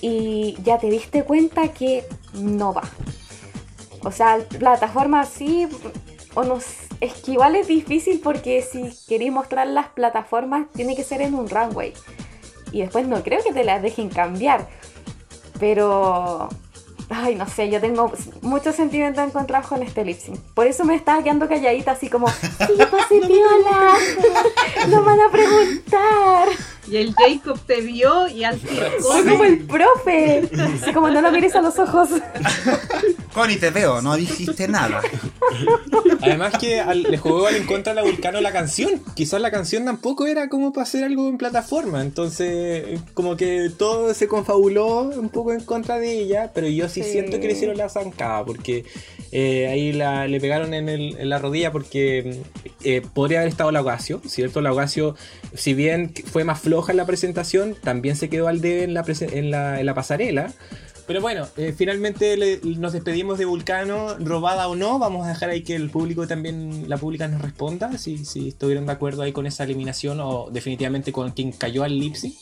y 0.00 0.56
ya 0.62 0.78
te 0.78 0.90
diste 0.90 1.24
cuenta 1.24 1.68
que 1.68 2.04
no 2.34 2.72
va. 2.72 2.82
O 4.04 4.10
sea, 4.10 4.38
plataforma 4.58 5.20
así, 5.20 5.68
o 6.34 6.42
no 6.44 6.56
s- 6.56 6.88
es 7.00 7.14
que 7.14 7.32
igual 7.32 7.56
es 7.56 7.66
difícil 7.68 8.20
porque 8.22 8.62
si 8.62 8.90
queréis 9.08 9.32
mostrar 9.32 9.66
las 9.66 9.88
plataformas 9.88 10.66
tiene 10.72 10.94
que 10.96 11.04
ser 11.04 11.20
en 11.22 11.34
un 11.34 11.48
runway. 11.48 11.92
Y 12.72 12.80
después 12.80 13.06
no 13.06 13.22
creo 13.22 13.42
que 13.44 13.52
te 13.52 13.64
las 13.64 13.82
dejen 13.82 14.08
cambiar. 14.08 14.68
Pero, 15.60 16.48
ay, 17.08 17.34
no 17.34 17.46
sé, 17.46 17.70
yo 17.70 17.80
tengo 17.80 18.12
muchos 18.40 18.74
sentimientos 18.74 19.24
encontrados 19.24 19.68
con 19.68 19.82
este 19.82 20.04
lip 20.04 20.18
sync. 20.18 20.38
Por 20.54 20.66
eso 20.66 20.84
me 20.84 20.94
estaba 20.94 21.22
quedando 21.22 21.48
calladita 21.48 21.92
así 21.92 22.08
como, 22.08 22.28
sí, 22.28 22.74
pasé 22.90 23.20
piola, 23.20 23.94
no 24.88 25.04
van 25.04 25.20
a 25.20 25.30
preguntar. 25.30 26.48
Y 26.90 26.96
el 26.96 27.14
Jacob 27.14 27.58
te 27.64 27.80
vio 27.80 28.26
y 28.28 28.42
al 28.44 28.58
tiro. 28.58 28.86
Soy 29.02 29.24
como 29.24 29.44
el 29.44 29.58
profe. 29.60 30.42
Así 30.82 30.92
como 30.92 31.10
no 31.10 31.20
lo 31.20 31.30
mires 31.30 31.54
a 31.54 31.62
los 31.62 31.78
ojos. 31.78 32.08
Connie, 33.34 33.56
te 33.56 33.70
veo, 33.70 34.02
no 34.02 34.14
dijiste 34.16 34.68
nada. 34.68 35.00
Además 36.20 36.54
que 36.58 36.80
al- 36.80 37.02
le 37.04 37.16
jugó 37.18 37.46
al 37.46 37.56
en 37.56 37.66
contra 37.66 37.92
a 37.92 37.94
la 37.94 38.02
Vulcano 38.02 38.40
la 38.40 38.52
canción. 38.52 39.02
Quizás 39.14 39.40
la 39.40 39.50
canción 39.50 39.84
tampoco 39.84 40.26
era 40.26 40.48
como 40.48 40.72
para 40.72 40.82
hacer 40.82 41.04
algo 41.04 41.28
en 41.28 41.38
plataforma. 41.38 42.02
Entonces, 42.02 43.00
como 43.14 43.36
que 43.36 43.70
todo 43.76 44.12
se 44.12 44.28
confabuló 44.28 45.02
un 45.02 45.28
poco 45.30 45.52
en 45.52 45.60
contra 45.64 45.98
de 45.98 46.12
ella. 46.20 46.50
Pero 46.54 46.66
yo 46.68 46.88
sí, 46.88 47.02
Sí. 47.02 47.12
siento 47.12 47.40
que 47.40 47.46
le 47.46 47.52
hicieron 47.54 47.76
la 47.78 47.88
zancada. 47.88 48.44
Porque 48.44 48.84
eh, 49.30 49.68
ahí 49.68 49.92
la, 49.92 50.26
le 50.28 50.40
pegaron 50.40 50.74
en, 50.74 50.88
el- 50.88 51.16
en 51.18 51.28
la 51.30 51.38
rodilla. 51.38 51.72
Porque 51.72 52.40
eh, 52.84 53.02
podría 53.14 53.38
haber 53.38 53.48
estado 53.50 53.70
la 53.70 53.80
Ocasio, 53.80 54.20
¿cierto? 54.26 54.60
La 54.60 54.72
si 55.54 55.74
bien 55.74 56.12
fue 56.30 56.44
más 56.44 56.60
floja 56.72 56.92
en 56.92 56.96
la 56.96 57.04
presentación, 57.04 57.76
también 57.82 58.16
se 58.16 58.30
quedó 58.30 58.48
al 58.48 58.62
debe 58.62 58.84
en 58.84 58.94
la, 58.94 59.04
en 59.06 59.50
la, 59.50 59.78
en 59.80 59.84
la 59.86 59.94
pasarela. 59.94 60.52
Pero 61.06 61.20
bueno, 61.20 61.46
eh, 61.58 61.74
finalmente 61.76 62.36
le- 62.38 62.60
nos 62.78 62.94
despedimos 62.94 63.36
de 63.38 63.44
Vulcano, 63.44 64.16
robada 64.18 64.68
o 64.68 64.74
no. 64.74 64.98
Vamos 64.98 65.26
a 65.26 65.28
dejar 65.28 65.50
ahí 65.50 65.62
que 65.62 65.74
el 65.76 65.90
público 65.90 66.26
también, 66.26 66.88
la 66.88 66.96
pública 66.96 67.28
nos 67.28 67.42
responda 67.42 67.98
si, 67.98 68.24
si 68.24 68.48
estuvieron 68.48 68.86
de 68.86 68.92
acuerdo 68.92 69.20
ahí 69.20 69.32
con 69.32 69.44
esa 69.46 69.64
eliminación 69.64 70.18
o 70.20 70.48
definitivamente 70.50 71.12
con 71.12 71.32
quien 71.32 71.52
cayó 71.52 71.82
al 71.84 71.98
lip 71.98 72.14
sync. 72.14 72.34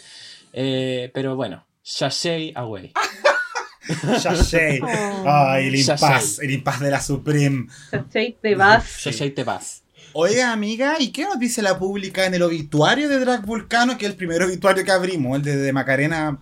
Eh, 0.52 1.10
pero 1.12 1.34
bueno, 1.34 1.66
sashay 1.82 2.52
away. 2.54 2.92
Sashay. 4.20 4.78
Oh. 4.80 5.24
Ay, 5.26 5.66
el 5.68 5.82
Sashay. 5.82 6.08
impas, 6.08 6.38
el 6.38 6.50
impas 6.52 6.80
de 6.80 6.90
la 6.92 7.00
Supreme. 7.00 7.66
¿Cachai? 7.90 8.36
Te 8.40 8.54
vas. 8.54 8.84
Sashay 8.86 9.30
te 9.30 9.42
vas. 9.42 9.82
Oiga, 10.12 10.52
amiga, 10.52 10.96
¿y 10.98 11.12
qué 11.12 11.24
nos 11.24 11.38
dice 11.38 11.62
la 11.62 11.78
pública 11.78 12.26
en 12.26 12.34
el 12.34 12.42
obituario 12.42 13.08
de 13.08 13.20
Drag 13.20 13.44
Vulcano? 13.46 13.96
Que 13.96 14.06
es 14.06 14.10
el 14.10 14.16
primer 14.16 14.42
obituario 14.42 14.84
que 14.84 14.90
abrimos, 14.90 15.36
el 15.36 15.42
de, 15.42 15.56
de 15.56 15.72
Macarena. 15.72 16.38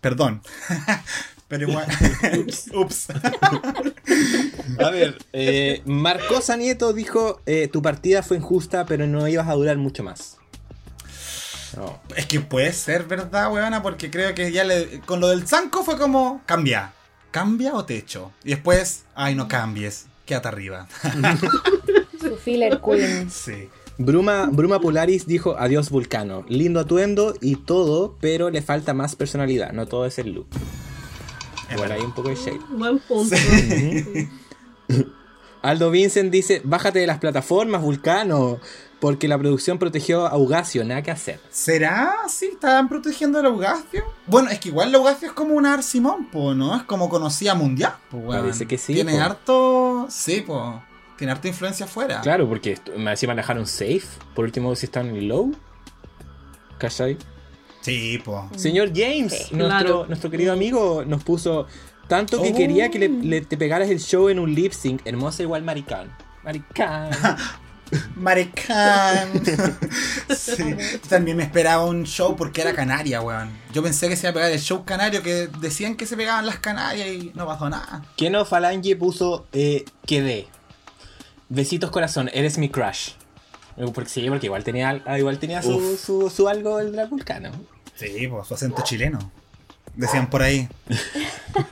Perdón. 0.00 0.42
Pero 1.50 1.68
igual. 1.68 1.86
Ups. 2.74 3.08
A 4.78 4.90
ver, 4.90 5.18
eh, 5.32 5.82
Marcosa 5.84 6.56
Nieto 6.56 6.92
dijo: 6.92 7.42
eh, 7.44 7.68
Tu 7.72 7.82
partida 7.82 8.22
fue 8.22 8.36
injusta, 8.36 8.86
pero 8.86 9.08
no 9.08 9.26
ibas 9.26 9.48
a 9.48 9.54
durar 9.54 9.76
mucho 9.76 10.04
más. 10.04 10.36
No. 11.76 12.00
Es 12.16 12.26
que 12.26 12.38
puede 12.38 12.72
ser, 12.72 13.04
¿verdad, 13.04 13.52
weona? 13.52 13.82
Porque 13.82 14.12
creo 14.12 14.32
que 14.32 14.52
ya 14.52 14.62
le, 14.62 15.00
con 15.00 15.18
lo 15.18 15.26
del 15.28 15.46
zanco 15.46 15.82
fue 15.82 15.98
como, 15.98 16.40
cambia. 16.46 16.92
¿Cambia 17.32 17.74
o 17.74 17.84
te 17.84 17.96
echo? 17.96 18.32
Y 18.44 18.50
después, 18.50 19.04
ay, 19.16 19.34
no 19.34 19.48
cambies. 19.48 20.06
Quédate 20.26 20.48
arriba. 20.48 20.86
Su 22.28 22.36
filler 22.36 22.80
queen. 22.80 23.30
sí. 23.30 23.68
Bruma, 23.98 24.48
Bruma 24.50 24.80
Polaris 24.80 25.26
dijo 25.26 25.56
adiós 25.58 25.90
Vulcano. 25.90 26.44
Lindo 26.48 26.80
atuendo 26.80 27.34
y 27.42 27.56
todo, 27.56 28.16
pero 28.20 28.48
le 28.48 28.62
falta 28.62 28.94
más 28.94 29.14
personalidad. 29.14 29.72
No 29.72 29.86
todo 29.86 30.06
es 30.06 30.18
el 30.18 30.32
look. 30.32 30.46
Igual 31.70 31.92
hay 31.92 32.00
un 32.00 32.12
poco 32.14 32.30
de 32.30 32.34
shade. 32.34 32.60
Buen 32.70 32.98
punto. 33.00 33.36
Aldo 35.62 35.90
Vincent 35.90 36.30
dice, 36.32 36.62
bájate 36.64 37.00
de 37.00 37.06
las 37.06 37.18
plataformas, 37.18 37.82
Vulcano, 37.82 38.58
porque 38.98 39.28
la 39.28 39.36
producción 39.38 39.78
protegió 39.78 40.26
a 40.26 40.38
Ugacio, 40.38 40.82
nada 40.84 41.02
que 41.02 41.10
hacer. 41.10 41.38
¿Será? 41.50 42.14
¿Sí? 42.28 42.46
¿Estaban 42.52 42.88
protegiendo 42.88 43.38
a 43.38 43.42
Laugacio? 43.42 44.02
Bueno, 44.26 44.48
es 44.48 44.58
que 44.58 44.70
igual 44.70 44.90
Laugacio 44.90 45.28
es 45.28 45.34
como 45.34 45.54
un 45.54 45.66
Arsimón, 45.66 46.30
po, 46.30 46.54
¿no? 46.54 46.74
Es 46.74 46.84
como 46.84 47.10
conocida 47.10 47.54
mundial, 47.54 47.92
po. 48.10 48.28
Parece 48.28 48.66
que 48.66 48.78
sí, 48.78 48.94
Tiene 48.94 49.12
po. 49.12 49.20
harto... 49.20 50.06
Sí, 50.08 50.40
po. 50.40 50.82
Tiene 51.20 51.32
harta 51.32 51.46
influencia 51.48 51.84
afuera. 51.86 52.20
Claro, 52.22 52.48
porque 52.48 52.78
me 52.96 53.10
encima 53.12 53.34
dejaron 53.34 53.66
safe, 53.66 54.02
por 54.34 54.44
último 54.46 54.74
si 54.74 54.86
están 54.86 55.06
en 55.14 55.28
low. 55.28 55.52
¿Cachai? 56.78 57.16
Sí, 57.82 58.18
po. 58.24 58.48
Señor 58.56 58.88
James, 58.94 59.32
Sí. 59.32 59.54
nuestro, 59.54 59.66
Claro. 59.66 60.06
nuestro 60.08 60.30
querido 60.30 60.52
amigo, 60.52 61.04
nos 61.06 61.22
puso 61.22 61.66
tanto 62.08 62.42
que 62.42 62.50
Oh. 62.52 62.56
quería 62.56 62.90
que 62.90 62.98
le, 62.98 63.08
le- 63.08 63.42
te 63.42 63.56
pegaras 63.56 63.88
el 63.90 64.00
show 64.00 64.28
en 64.30 64.38
un 64.38 64.54
lip 64.54 64.72
sync, 64.72 65.02
hermosa 65.06 65.42
igual 65.42 65.62
maricán. 65.62 66.10
Maricán. 66.42 67.10
Maricán. 68.16 69.28
sí. 70.36 70.76
También 71.08 71.36
me 71.36 71.42
esperaba 71.42 71.84
un 71.84 72.04
show 72.04 72.36
porque 72.36 72.60
era 72.62 72.72
Canaria, 72.72 73.20
weón. 73.20 73.50
Yo 73.72 73.82
pensé 73.82 74.08
que 74.08 74.16
se 74.16 74.22
iba 74.26 74.30
a 74.30 74.34
pegar 74.34 74.50
el 74.50 74.60
show 74.60 74.84
canario 74.84 75.22
que 75.22 75.48
decían 75.60 75.96
que 75.96 76.06
se 76.06 76.16
pegaban 76.16 76.46
las 76.46 76.58
Canarias 76.60 77.08
y 77.08 77.32
no 77.34 77.46
pasó 77.46 77.68
nada. 77.68 78.02
Keno 78.16 78.44
Falange 78.44 78.96
puso 78.96 79.46
eh, 79.52 79.84
quedé. 80.06 80.46
Besitos 81.50 81.90
corazón, 81.90 82.30
eres 82.32 82.56
mi 82.56 82.70
crush. 82.70 83.10
Eh, 83.76 83.84
Porque 83.92 84.08
sí, 84.08 84.26
porque 84.28 84.46
igual 84.46 84.64
tenía, 84.64 85.02
ah, 85.04 85.18
igual 85.18 85.38
tenía 85.38 85.62
su, 85.62 85.96
su, 85.96 86.30
su 86.30 86.48
algo 86.48 86.80
el 86.80 86.92
drag 86.92 87.10
vulcano. 87.10 87.50
Sí, 87.96 88.26
pues 88.28 88.48
su 88.48 88.54
acento 88.54 88.82
chileno. 88.82 89.18
Decían 89.94 90.30
por 90.30 90.42
ahí. 90.42 90.68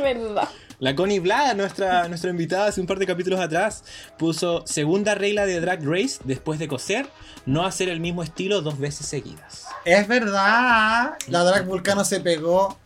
¿Verdad? 0.00 0.48
La 0.78 0.94
Connie 0.94 1.18
Bla, 1.18 1.52
nuestra, 1.54 2.08
nuestra 2.08 2.30
invitada 2.30 2.66
hace 2.68 2.80
un 2.80 2.86
par 2.86 2.98
de 2.98 3.06
capítulos 3.06 3.40
atrás, 3.40 3.84
puso 4.18 4.66
segunda 4.66 5.14
regla 5.14 5.44
de 5.46 5.60
Drag 5.60 5.80
Race 5.82 6.20
después 6.24 6.58
de 6.58 6.68
coser, 6.68 7.06
no 7.46 7.66
hacer 7.66 7.88
el 7.88 8.00
mismo 8.00 8.22
estilo 8.22 8.62
dos 8.62 8.78
veces 8.78 9.06
seguidas. 9.06 9.66
Es 9.84 10.08
verdad. 10.08 11.14
La 11.28 11.44
drag 11.44 11.66
vulcano 11.66 12.04
se 12.04 12.20
pegó. 12.20 12.78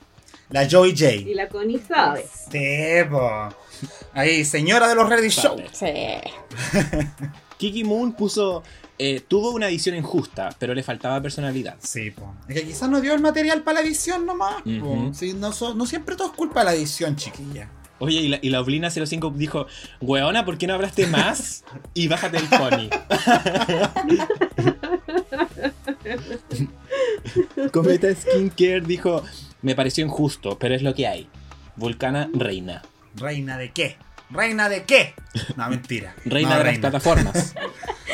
La 0.50 0.68
Joey 0.70 0.92
J. 0.96 1.12
Y 1.14 1.34
la 1.34 1.48
Connie 1.48 1.80
sabe. 1.86 2.26
Sí, 2.50 3.08
po. 3.10 3.48
Ahí, 4.12 4.44
señora 4.44 4.88
de 4.88 4.94
los 4.94 5.08
reality 5.08 5.30
show. 5.30 5.56
Sí. 5.72 5.86
Kiki 7.58 7.84
Moon 7.84 8.12
puso 8.12 8.62
eh, 8.98 9.20
tuvo 9.26 9.50
una 9.50 9.68
edición 9.68 9.96
injusta, 9.96 10.50
pero 10.58 10.74
le 10.74 10.82
faltaba 10.82 11.20
personalidad. 11.20 11.76
Sí, 11.80 12.10
po. 12.12 12.34
Es 12.48 12.54
que 12.54 12.64
quizás 12.66 12.88
no 12.88 13.00
dio 13.00 13.14
el 13.14 13.20
material 13.20 13.62
para 13.62 13.80
la 13.80 13.86
edición 13.86 14.24
nomás. 14.26 14.62
Sí, 15.12 15.34
no, 15.34 15.52
so- 15.52 15.74
no 15.74 15.86
siempre 15.86 16.16
todo 16.16 16.28
es 16.28 16.34
culpa 16.34 16.60
de 16.60 16.66
la 16.66 16.74
edición, 16.74 17.16
chiquilla. 17.16 17.68
Oye, 18.00 18.20
y 18.20 18.28
la, 18.28 18.38
y 18.42 18.50
la 18.50 18.60
Oblina 18.60 18.90
05 18.90 19.32
dijo, 19.36 19.66
weona, 20.00 20.44
¿por 20.44 20.58
qué 20.58 20.66
no 20.66 20.74
hablaste 20.74 21.06
más? 21.06 21.64
Y 21.94 22.08
bájate 22.08 22.38
el 22.38 22.48
pony. 22.48 22.88
Cometa 27.72 28.14
Skincare 28.14 28.80
dijo, 28.80 29.22
me 29.62 29.74
pareció 29.74 30.04
injusto, 30.04 30.58
pero 30.58 30.74
es 30.74 30.82
lo 30.82 30.94
que 30.94 31.06
hay. 31.06 31.28
Vulcana, 31.76 32.28
reina. 32.34 32.82
¿Reina 33.14 33.58
de 33.58 33.72
qué? 33.72 33.96
¿Reina 34.30 34.68
de 34.68 34.84
qué? 34.84 35.14
No, 35.56 35.68
mentira. 35.68 36.14
Reina 36.24 36.50
No, 36.50 36.58
de 36.58 36.64
las 36.64 36.78
plataformas. 36.78 37.54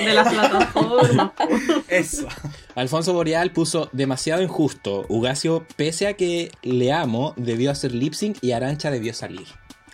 De 0.01 0.15
las 0.15 0.29
plataformas. 0.33 1.33
Eso. 1.89 2.27
Alfonso 2.75 3.13
Boreal 3.13 3.53
puso 3.53 3.91
demasiado 3.93 4.41
injusto. 4.41 5.05
Ugacio, 5.09 5.67
pese 5.77 6.07
a 6.07 6.15
que 6.15 6.51
le 6.63 6.91
amo, 6.93 7.35
debió 7.37 7.71
hacer 7.71 7.93
lip 7.93 8.15
sync 8.15 8.39
y 8.41 8.53
Arancha 8.53 8.91
debió 8.91 9.13
salir. 9.13 9.47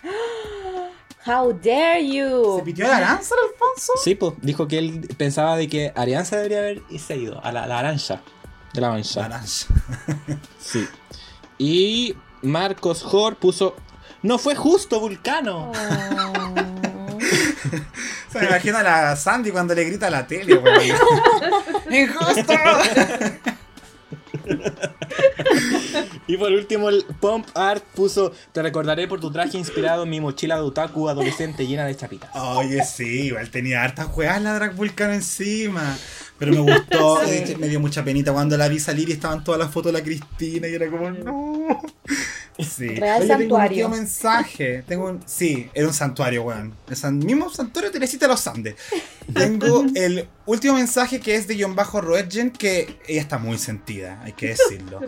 How 1.25 1.51
dare 1.61 1.99
¿Se 2.01 2.15
you? 2.15 2.61
pitió 2.63 2.87
la 2.87 3.01
lanza 3.01 3.35
el 3.35 3.51
Alfonso? 3.51 3.93
Sí, 4.01 4.15
pues 4.15 4.33
dijo 4.41 4.67
que 4.67 4.77
él 4.77 5.09
pensaba 5.17 5.57
de 5.57 5.67
que 5.67 5.91
Arianza 5.95 6.37
debería 6.37 6.59
haber 6.59 6.83
ido 6.89 7.43
a 7.43 7.51
la, 7.51 7.67
la 7.67 7.79
Arancha. 7.79 8.21
De 8.73 8.79
la 8.79 8.89
mancha. 8.89 9.21
Naranja. 9.27 9.67
Sí. 10.59 10.87
Y 11.57 12.15
Marcos 12.43 13.03
Hor 13.03 13.35
puso. 13.35 13.75
No 14.27 14.37
fue 14.37 14.55
justo, 14.55 14.99
Vulcano. 14.99 15.71
Oh. 15.71 16.55
Se 18.29 18.39
me 18.39 18.47
imagina 18.47 18.81
a 18.81 18.83
la 18.83 19.15
Sandy 19.15 19.51
cuando 19.51 19.73
le 19.73 19.85
grita 19.85 20.07
a 20.07 20.09
la 20.09 20.27
tele, 20.27 20.55
weón. 20.55 20.81
¡Injusto! 21.89 22.53
Y 26.27 26.35
por 26.35 26.51
último, 26.51 26.89
el 26.89 27.05
Pump 27.21 27.47
Art 27.55 27.85
puso. 27.95 28.33
Te 28.51 28.61
recordaré 28.61 29.07
por 29.07 29.21
tu 29.21 29.31
traje 29.31 29.57
inspirado 29.57 30.03
en 30.03 30.09
mi 30.09 30.19
mochila 30.19 30.55
de 30.55 30.61
otaku 30.61 31.07
adolescente 31.07 31.65
llena 31.65 31.85
de 31.85 31.95
chapitas. 31.95 32.29
Oye, 32.35 32.83
sí, 32.83 33.27
igual 33.27 33.49
tenía 33.49 33.81
hartas 33.81 34.07
juegas 34.07 34.41
la 34.41 34.55
Drag 34.55 34.75
Vulcano 34.75 35.13
encima. 35.13 35.97
Pero 36.37 36.51
me 36.51 36.59
gustó, 36.59 37.21
me 37.59 37.69
dio 37.69 37.79
mucha 37.79 38.03
penita 38.03 38.33
cuando 38.33 38.57
la 38.57 38.67
vi 38.67 38.77
salir 38.81 39.07
y 39.07 39.13
estaban 39.13 39.41
todas 39.45 39.57
las 39.57 39.71
fotos 39.71 39.93
de 39.93 39.99
la 39.99 40.03
Cristina 40.03 40.67
y 40.67 40.75
era 40.75 40.89
como, 40.89 41.11
no. 41.11 41.81
Sí. 42.59 42.87
Real 42.89 43.21
Oye, 43.21 43.27
tengo 43.27 43.33
un 43.33 43.39
santuario. 43.39 43.89
mensaje. 43.89 44.83
Tengo 44.87 45.05
un, 45.05 45.19
sí, 45.25 45.69
era 45.73 45.87
un 45.87 45.93
santuario, 45.93 46.43
weón. 46.43 46.73
El 46.89 46.95
san- 46.95 47.19
mismo 47.19 47.49
santuario 47.49 47.91
Teresita 47.91 48.25
de 48.25 48.31
los 48.33 48.47
Andes. 48.47 48.75
Tengo 49.33 49.85
el 49.95 50.27
último 50.45 50.73
mensaje 50.75 51.19
que 51.19 51.35
es 51.35 51.47
de 51.47 51.61
John 51.61 51.75
Bajo 51.75 52.01
Roetgen, 52.01 52.51
que 52.51 52.99
ella 53.07 53.21
está 53.21 53.37
muy 53.37 53.57
sentida, 53.57 54.21
hay 54.23 54.33
que 54.33 54.47
decirlo. 54.49 55.01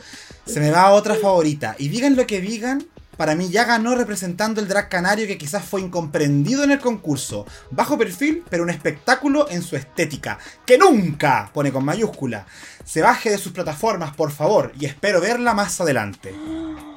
Se 0.46 0.60
me 0.60 0.70
va 0.72 0.84
a 0.84 0.92
otra 0.92 1.16
favorita. 1.16 1.76
Y 1.80 1.90
digan 1.90 2.16
lo 2.16 2.28
que 2.28 2.40
digan, 2.40 2.86
para 3.18 3.36
mí 3.36 3.50
ya 3.50 3.66
ganó 3.66 3.96
representando 3.96 4.62
el 4.62 4.68
drag 4.68 4.88
canario 4.88 5.26
que 5.28 5.38
quizás 5.38 5.66
fue 5.66 5.82
incomprendido 5.82 6.64
en 6.64 6.72
el 6.72 6.80
concurso. 6.80 7.46
Bajo 7.72 7.98
perfil, 7.98 8.44
pero 8.50 8.64
un 8.64 8.70
espectáculo 8.70 9.50
en 9.50 9.62
su 9.64 9.76
estética. 9.76 10.38
Que 10.66 10.78
nunca, 10.78 11.50
pone 11.54 11.72
con 11.72 11.84
mayúscula, 11.84 12.46
se 12.86 13.02
baje 13.02 13.30
de 13.32 13.38
sus 13.38 13.52
plataformas, 13.52 14.16
por 14.16 14.32
favor, 14.32 14.72
y 14.80 14.86
espero 14.86 15.20
verla 15.20 15.54
más 15.56 15.82
adelante. 15.82 16.34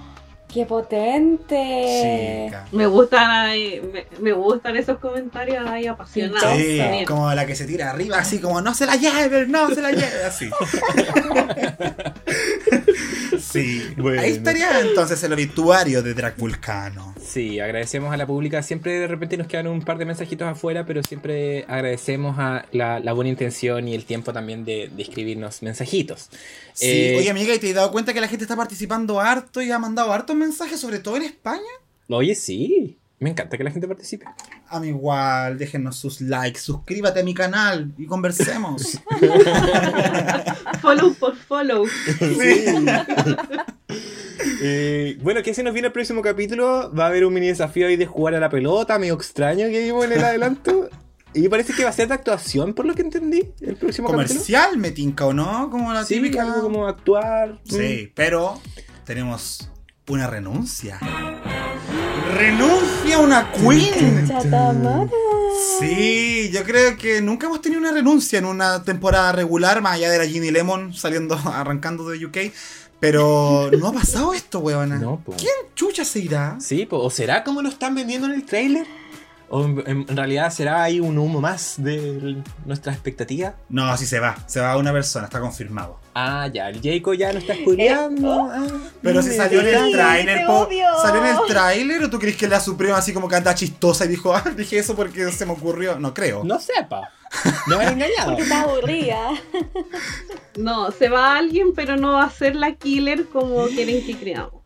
¡Qué 0.52 0.66
potente! 0.66 2.46
Chica. 2.46 2.66
Me 2.72 2.86
gustan 2.86 3.30
ahí- 3.30 3.80
me, 3.92 4.04
me 4.20 4.32
gustan 4.32 4.76
esos 4.76 4.98
comentarios 4.98 5.66
ahí 5.66 5.86
apasionados. 5.86 6.58
Sí, 6.58 6.76
también. 6.78 7.04
como 7.06 7.32
la 7.32 7.46
que 7.46 7.54
se 7.54 7.64
tira 7.66 7.88
arriba, 7.90 8.18
así 8.18 8.38
como 8.38 8.60
no 8.60 8.74
se 8.74 8.84
la 8.86 8.96
lleve, 8.96 9.46
no 9.46 9.70
se 9.74 9.80
la 9.80 9.92
lleve, 9.92 10.24
así. 10.26 10.50
Sí, 13.38 13.82
Bueno. 13.96 14.20
ahí 14.22 14.32
estaría 14.32 14.80
entonces 14.80 15.22
el 15.24 15.32
obituario 15.32 16.02
de 16.02 16.14
Drag 16.14 16.36
Vulcano. 16.36 17.14
Sí, 17.22 17.60
agradecemos 17.60 18.12
a 18.12 18.16
la 18.16 18.26
pública. 18.26 18.62
Siempre 18.62 18.92
de 19.00 19.06
repente 19.06 19.36
nos 19.36 19.46
quedan 19.46 19.66
un 19.66 19.82
par 19.82 19.98
de 19.98 20.04
mensajitos 20.04 20.46
afuera, 20.48 20.84
pero 20.86 21.02
siempre 21.02 21.64
agradecemos 21.68 22.38
a 22.38 22.64
la, 22.72 23.00
la 23.00 23.12
buena 23.12 23.30
intención 23.30 23.88
y 23.88 23.94
el 23.94 24.04
tiempo 24.04 24.32
también 24.32 24.64
de, 24.64 24.90
de 24.94 25.02
escribirnos 25.02 25.62
mensajitos. 25.62 26.30
Sí, 26.74 26.86
Eh, 26.88 27.16
oye 27.18 27.30
amiga, 27.30 27.54
¿y 27.54 27.58
te 27.58 27.68
has 27.68 27.74
dado 27.74 27.92
cuenta 27.92 28.12
que 28.14 28.20
la 28.20 28.28
gente 28.28 28.44
está 28.44 28.56
participando 28.56 29.20
harto 29.20 29.60
y 29.62 29.70
ha 29.70 29.78
mandado 29.78 30.12
hartos 30.12 30.34
mensajes, 30.36 30.80
sobre 30.80 30.98
todo 30.98 31.16
en 31.16 31.22
España? 31.24 31.60
Oye, 32.08 32.34
sí. 32.34 32.96
Me 33.18 33.30
encanta 33.30 33.56
que 33.56 33.62
la 33.62 33.70
gente 33.70 33.86
participe. 33.86 34.26
A 34.68 34.80
mí 34.80 34.88
igual, 34.88 35.56
déjenos 35.56 35.94
sus 35.96 36.20
likes, 36.20 36.58
suscríbete 36.58 37.20
a 37.20 37.22
mi 37.22 37.34
canal 37.34 37.92
y 37.96 38.04
conversemos. 38.06 38.98
Follow 40.80 41.14
por 41.14 41.36
follow. 41.36 41.86
Eh, 44.64 45.18
bueno, 45.22 45.42
¿qué 45.42 45.54
se 45.54 45.62
nos 45.62 45.72
viene 45.72 45.86
el 45.88 45.92
próximo 45.92 46.22
capítulo? 46.22 46.92
Va 46.92 47.04
a 47.04 47.08
haber 47.08 47.24
un 47.24 47.34
mini 47.34 47.48
desafío 47.48 47.86
ahí 47.86 47.96
de 47.96 48.06
jugar 48.06 48.34
a 48.34 48.40
la 48.40 48.48
pelota, 48.48 48.98
medio 48.98 49.14
extraño 49.14 49.68
que 49.68 49.80
vimos 49.84 50.04
en 50.04 50.12
el 50.12 50.24
adelanto. 50.24 50.88
Y 51.34 51.48
parece 51.48 51.72
que 51.72 51.84
va 51.84 51.90
a 51.90 51.92
ser 51.92 52.08
de 52.08 52.14
actuación, 52.14 52.74
por 52.74 52.84
lo 52.84 52.94
que 52.94 53.02
entendí, 53.02 53.52
el 53.60 53.76
próximo 53.76 54.08
Comercial 54.08 54.76
me 54.76 54.90
tinca, 54.90 55.26
¿o 55.26 55.32
no? 55.32 55.70
Como 55.70 55.92
la 55.92 56.00
capítulo. 56.00 56.06
Sí, 56.06 56.14
típica. 56.14 56.42
algo 56.42 56.62
como 56.62 56.86
actuar. 56.86 57.60
Sí, 57.64 58.12
pero 58.14 58.60
tenemos 59.04 59.70
una 60.08 60.26
renuncia. 60.26 60.98
¡Renuncia 62.34 63.18
una 63.18 63.50
queen! 63.52 64.30
Sí, 65.78 66.50
yo 66.52 66.64
creo 66.64 66.96
que 66.96 67.22
nunca 67.22 67.46
hemos 67.46 67.62
tenido 67.62 67.80
una 67.80 67.92
renuncia 67.92 68.38
en 68.38 68.44
una 68.44 68.82
temporada 68.82 69.32
regular, 69.32 69.80
más 69.80 69.94
allá 69.94 70.10
de 70.10 70.18
la 70.18 70.26
Ginny 70.26 70.50
Lemon 70.50 70.92
saliendo, 70.92 71.34
arrancando 71.46 72.08
de 72.08 72.24
UK. 72.24 72.38
Pero 73.00 73.68
no 73.76 73.88
ha 73.88 73.92
pasado 73.92 74.32
esto, 74.32 74.60
weona. 74.60 74.96
No, 74.96 75.20
po. 75.24 75.34
¿Quién 75.36 75.50
chucha 75.74 76.04
se 76.04 76.20
irá? 76.20 76.56
Sí, 76.60 76.86
po, 76.86 76.98
¿o 76.98 77.10
será 77.10 77.42
como 77.42 77.60
lo 77.60 77.68
están 77.68 77.94
vendiendo 77.94 78.28
en 78.28 78.34
el 78.34 78.44
trailer? 78.44 78.86
¿O 79.54 79.66
en, 79.66 79.84
en 80.08 80.16
realidad 80.16 80.50
será 80.50 80.82
ahí 80.82 80.98
un 80.98 81.18
humo 81.18 81.38
más 81.38 81.74
de 81.76 82.42
nuestra 82.64 82.90
expectativa? 82.90 83.54
No, 83.68 83.84
así 83.84 84.06
se 84.06 84.18
va. 84.18 84.34
Se 84.46 84.60
va 84.60 84.78
una 84.78 84.94
persona, 84.94 85.26
está 85.26 85.40
confirmado. 85.40 86.00
Ah, 86.14 86.48
ya, 86.50 86.70
el 86.70 86.80
Jacob 86.82 87.12
ya 87.12 87.34
no 87.34 87.38
está 87.38 87.54
spoileando. 87.54 88.48
Ah, 88.50 88.66
Pero 89.02 89.22
si 89.22 89.36
salió 89.36 89.60
en 89.60 89.68
el 89.68 89.92
tráiler. 89.92 90.46
¿Salió 91.02 91.22
en 91.22 91.36
el 91.36 91.36
tráiler 91.46 92.02
o 92.02 92.08
tú 92.08 92.18
crees 92.18 92.38
que 92.38 92.48
la 92.48 92.60
Suprema 92.60 92.96
así 92.96 93.12
como 93.12 93.28
que 93.28 93.36
anda 93.36 93.54
chistosa 93.54 94.06
y 94.06 94.08
dijo, 94.08 94.34
ah, 94.34 94.42
dije 94.56 94.78
eso 94.78 94.96
porque 94.96 95.30
se 95.30 95.44
me 95.44 95.52
ocurrió? 95.52 95.98
No 95.98 96.14
creo. 96.14 96.42
No 96.44 96.58
sepa. 96.58 97.10
No 97.66 97.76
me 97.76 97.84
han 97.84 97.92
engañado. 97.92 98.30
Porque 98.30 98.42
está 98.44 98.62
aburrida. 98.62 99.30
No, 100.54 100.90
se 100.90 101.08
va 101.08 101.38
alguien, 101.38 101.72
pero 101.74 101.96
no 101.96 102.12
va 102.12 102.24
a 102.24 102.30
ser 102.30 102.56
la 102.56 102.74
killer 102.74 103.26
como 103.28 103.66
quieren 103.68 104.04
que 104.04 104.16
creamos. 104.18 104.62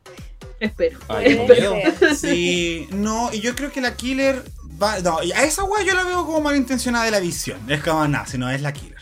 Espero. 0.59 0.99
Ay, 1.07 1.47
ser. 1.47 2.17
Sí, 2.17 2.89
no, 2.91 3.31
y 3.33 3.41
yo 3.41 3.55
creo 3.55 3.71
que 3.71 3.81
la 3.81 3.95
killer 3.95 4.43
va. 4.81 4.99
No, 5.01 5.23
y 5.23 5.33
a 5.33 5.45
esa 5.45 5.65
wea 5.65 5.85
yo 5.85 5.95
la 5.95 6.05
veo 6.05 6.25
como 6.27 6.41
malintencionada 6.41 7.05
de 7.05 7.11
la 7.11 7.21
visión. 7.21 7.61
Es 7.71 7.83
como 7.83 8.07
nada, 8.09 8.27
si 8.27 8.39
no 8.39 8.51
es 8.51 8.61
la 8.63 8.73
killer. 8.73 8.97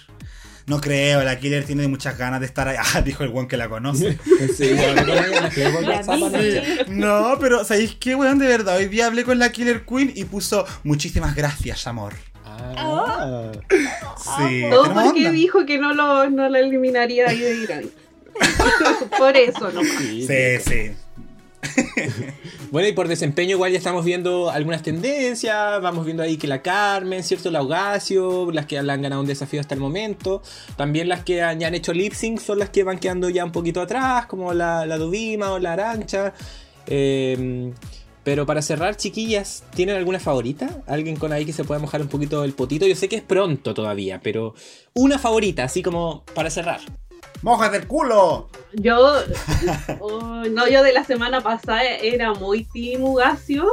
No 0.66 0.80
creo, 0.80 1.22
la 1.22 1.38
killer 1.38 1.64
tiene 1.64 1.86
muchas 1.88 2.16
ganas 2.16 2.40
de 2.40 2.46
estar 2.46 2.66
ahí. 2.68 2.76
Ah, 2.94 3.02
dijo 3.02 3.22
el 3.22 3.30
weón 3.30 3.48
que 3.48 3.56
la 3.56 3.68
conoce. 3.68 4.18
Sí, 4.56 4.72
no, 4.74 4.94
no, 4.94 5.02
no, 5.02 5.14
no, 5.14 5.22
no, 5.22 5.80
no, 5.80 5.80
La 5.82 6.02
no, 6.02 6.16
no, 6.16 6.30
no, 6.30 6.38
Vicky. 6.38 6.90
No, 6.90 7.36
pero 7.38 7.64
¿sabéis 7.64 7.96
qué, 8.00 8.14
weón? 8.14 8.38
De 8.38 8.46
verdad, 8.46 8.76
hoy 8.76 8.86
día 8.88 9.06
hablé 9.06 9.24
con 9.24 9.38
la 9.38 9.52
Killer 9.52 9.84
Queen 9.84 10.12
y 10.14 10.24
puso 10.24 10.64
muchísimas 10.84 11.34
gracias, 11.34 11.86
amor. 11.86 12.14
Ah. 12.46 13.52
Sí, 14.38 14.64
Todo 14.70 14.82
tenemos 14.84 15.04
porque 15.04 15.20
onda. 15.20 15.30
dijo 15.32 15.66
que 15.66 15.78
no 15.78 15.92
lo, 15.92 16.30
no 16.30 16.48
lo 16.48 16.56
eliminaría 16.58 17.28
ahí 17.28 17.40
de 17.40 17.54
Irán. 17.56 17.84
Por 19.18 19.36
eso, 19.36 19.70
no. 19.70 19.82
Sí, 19.82 20.26
Sí, 20.26 20.60
sí. 20.66 20.92
Bueno, 22.70 22.88
y 22.88 22.92
por 22.92 23.06
desempeño 23.06 23.52
igual 23.52 23.70
ya 23.70 23.78
estamos 23.78 24.04
viendo 24.04 24.50
algunas 24.50 24.82
tendencias, 24.82 25.80
vamos 25.80 26.04
viendo 26.04 26.24
ahí 26.24 26.36
que 26.36 26.48
la 26.48 26.60
Carmen, 26.60 27.22
¿cierto? 27.22 27.50
La 27.52 27.60
Augasio, 27.60 28.50
las 28.50 28.66
que 28.66 28.78
han 28.78 28.86
ganado 28.86 29.20
un 29.20 29.28
desafío 29.28 29.60
hasta 29.60 29.74
el 29.74 29.80
momento, 29.80 30.42
también 30.76 31.08
las 31.08 31.22
que 31.22 31.40
han, 31.40 31.60
ya 31.60 31.68
han 31.68 31.74
hecho 31.76 31.92
lip 31.92 32.14
sync 32.14 32.40
son 32.40 32.58
las 32.58 32.70
que 32.70 32.82
van 32.82 32.98
quedando 32.98 33.28
ya 33.28 33.44
un 33.44 33.52
poquito 33.52 33.80
atrás, 33.80 34.26
como 34.26 34.52
la, 34.52 34.86
la 34.86 34.96
o 34.96 35.58
la 35.60 35.72
Arancha. 35.72 36.34
Eh, 36.86 37.72
pero 38.24 38.46
para 38.46 38.62
cerrar, 38.62 38.96
chiquillas, 38.96 39.64
¿tienen 39.74 39.96
alguna 39.96 40.18
favorita? 40.18 40.82
¿Alguien 40.86 41.16
con 41.16 41.32
ahí 41.32 41.44
que 41.44 41.52
se 41.52 41.62
pueda 41.62 41.78
mojar 41.78 42.00
un 42.00 42.08
poquito 42.08 42.42
el 42.42 42.54
potito? 42.54 42.86
Yo 42.86 42.96
sé 42.96 43.06
que 43.06 43.16
es 43.16 43.22
pronto 43.22 43.74
todavía, 43.74 44.20
pero 44.22 44.54
una 44.94 45.18
favorita, 45.18 45.64
así 45.64 45.82
como 45.82 46.24
para 46.34 46.48
cerrar. 46.48 46.80
¡Mójate 47.42 47.78
el 47.78 47.86
culo! 47.86 48.48
Yo, 48.72 48.98
oh, 50.00 50.44
no, 50.50 50.68
yo 50.68 50.82
de 50.82 50.92
la 50.92 51.04
semana 51.04 51.40
pasada 51.40 51.84
era 51.84 52.32
muy 52.34 52.64
Team 52.64 53.02
Ugacio, 53.04 53.66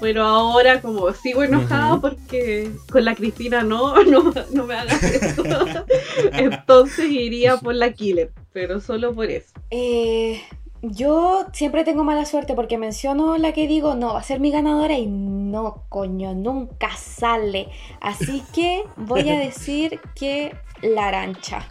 pero 0.00 0.24
ahora 0.24 0.80
como 0.80 1.12
sigo 1.12 1.42
enojada 1.42 2.00
porque 2.00 2.70
con 2.90 3.04
la 3.04 3.14
Cristina 3.14 3.62
no, 3.62 4.02
no, 4.04 4.32
no 4.52 4.66
me 4.66 4.74
hagas 4.74 5.02
eso. 5.02 5.44
Entonces 6.32 7.10
iría 7.10 7.56
por 7.56 7.74
la 7.74 7.92
Killer, 7.92 8.32
pero 8.52 8.80
solo 8.80 9.14
por 9.14 9.30
eso. 9.30 9.52
Eh, 9.70 10.42
yo 10.82 11.46
siempre 11.52 11.84
tengo 11.84 12.04
mala 12.04 12.24
suerte 12.24 12.54
porque 12.54 12.78
menciono 12.78 13.36
la 13.36 13.52
que 13.52 13.66
digo, 13.66 13.94
no, 13.94 14.14
va 14.14 14.20
a 14.20 14.24
ser 14.24 14.40
mi 14.40 14.50
ganadora 14.50 14.96
y 14.96 15.06
no, 15.06 15.84
coño, 15.88 16.34
nunca 16.34 16.96
sale. 16.96 17.68
Así 18.00 18.42
que 18.54 18.84
voy 18.96 19.28
a 19.30 19.38
decir 19.38 20.00
que 20.14 20.54
la 20.82 21.08
arancha. 21.08 21.66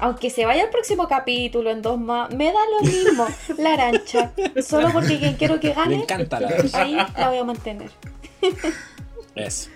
Aunque 0.00 0.30
se 0.30 0.46
vaya 0.46 0.64
al 0.64 0.70
próximo 0.70 1.08
capítulo 1.08 1.70
en 1.70 1.82
dos 1.82 1.98
más, 1.98 2.30
me 2.30 2.46
da 2.46 2.60
lo 2.78 2.86
mismo, 2.86 3.26
la 3.58 3.74
arancha. 3.74 4.32
Solo 4.66 4.92
porque 4.92 5.18
quien 5.18 5.34
quiero 5.34 5.60
que 5.60 5.68
Me 5.68 5.74
gane, 5.74 5.94
encanta 5.96 6.40
la 6.40 6.48
ahí 6.72 6.94
la 6.94 7.28
voy 7.28 7.38
a 7.38 7.44
mantener. 7.44 7.90
Eso. 9.34 9.70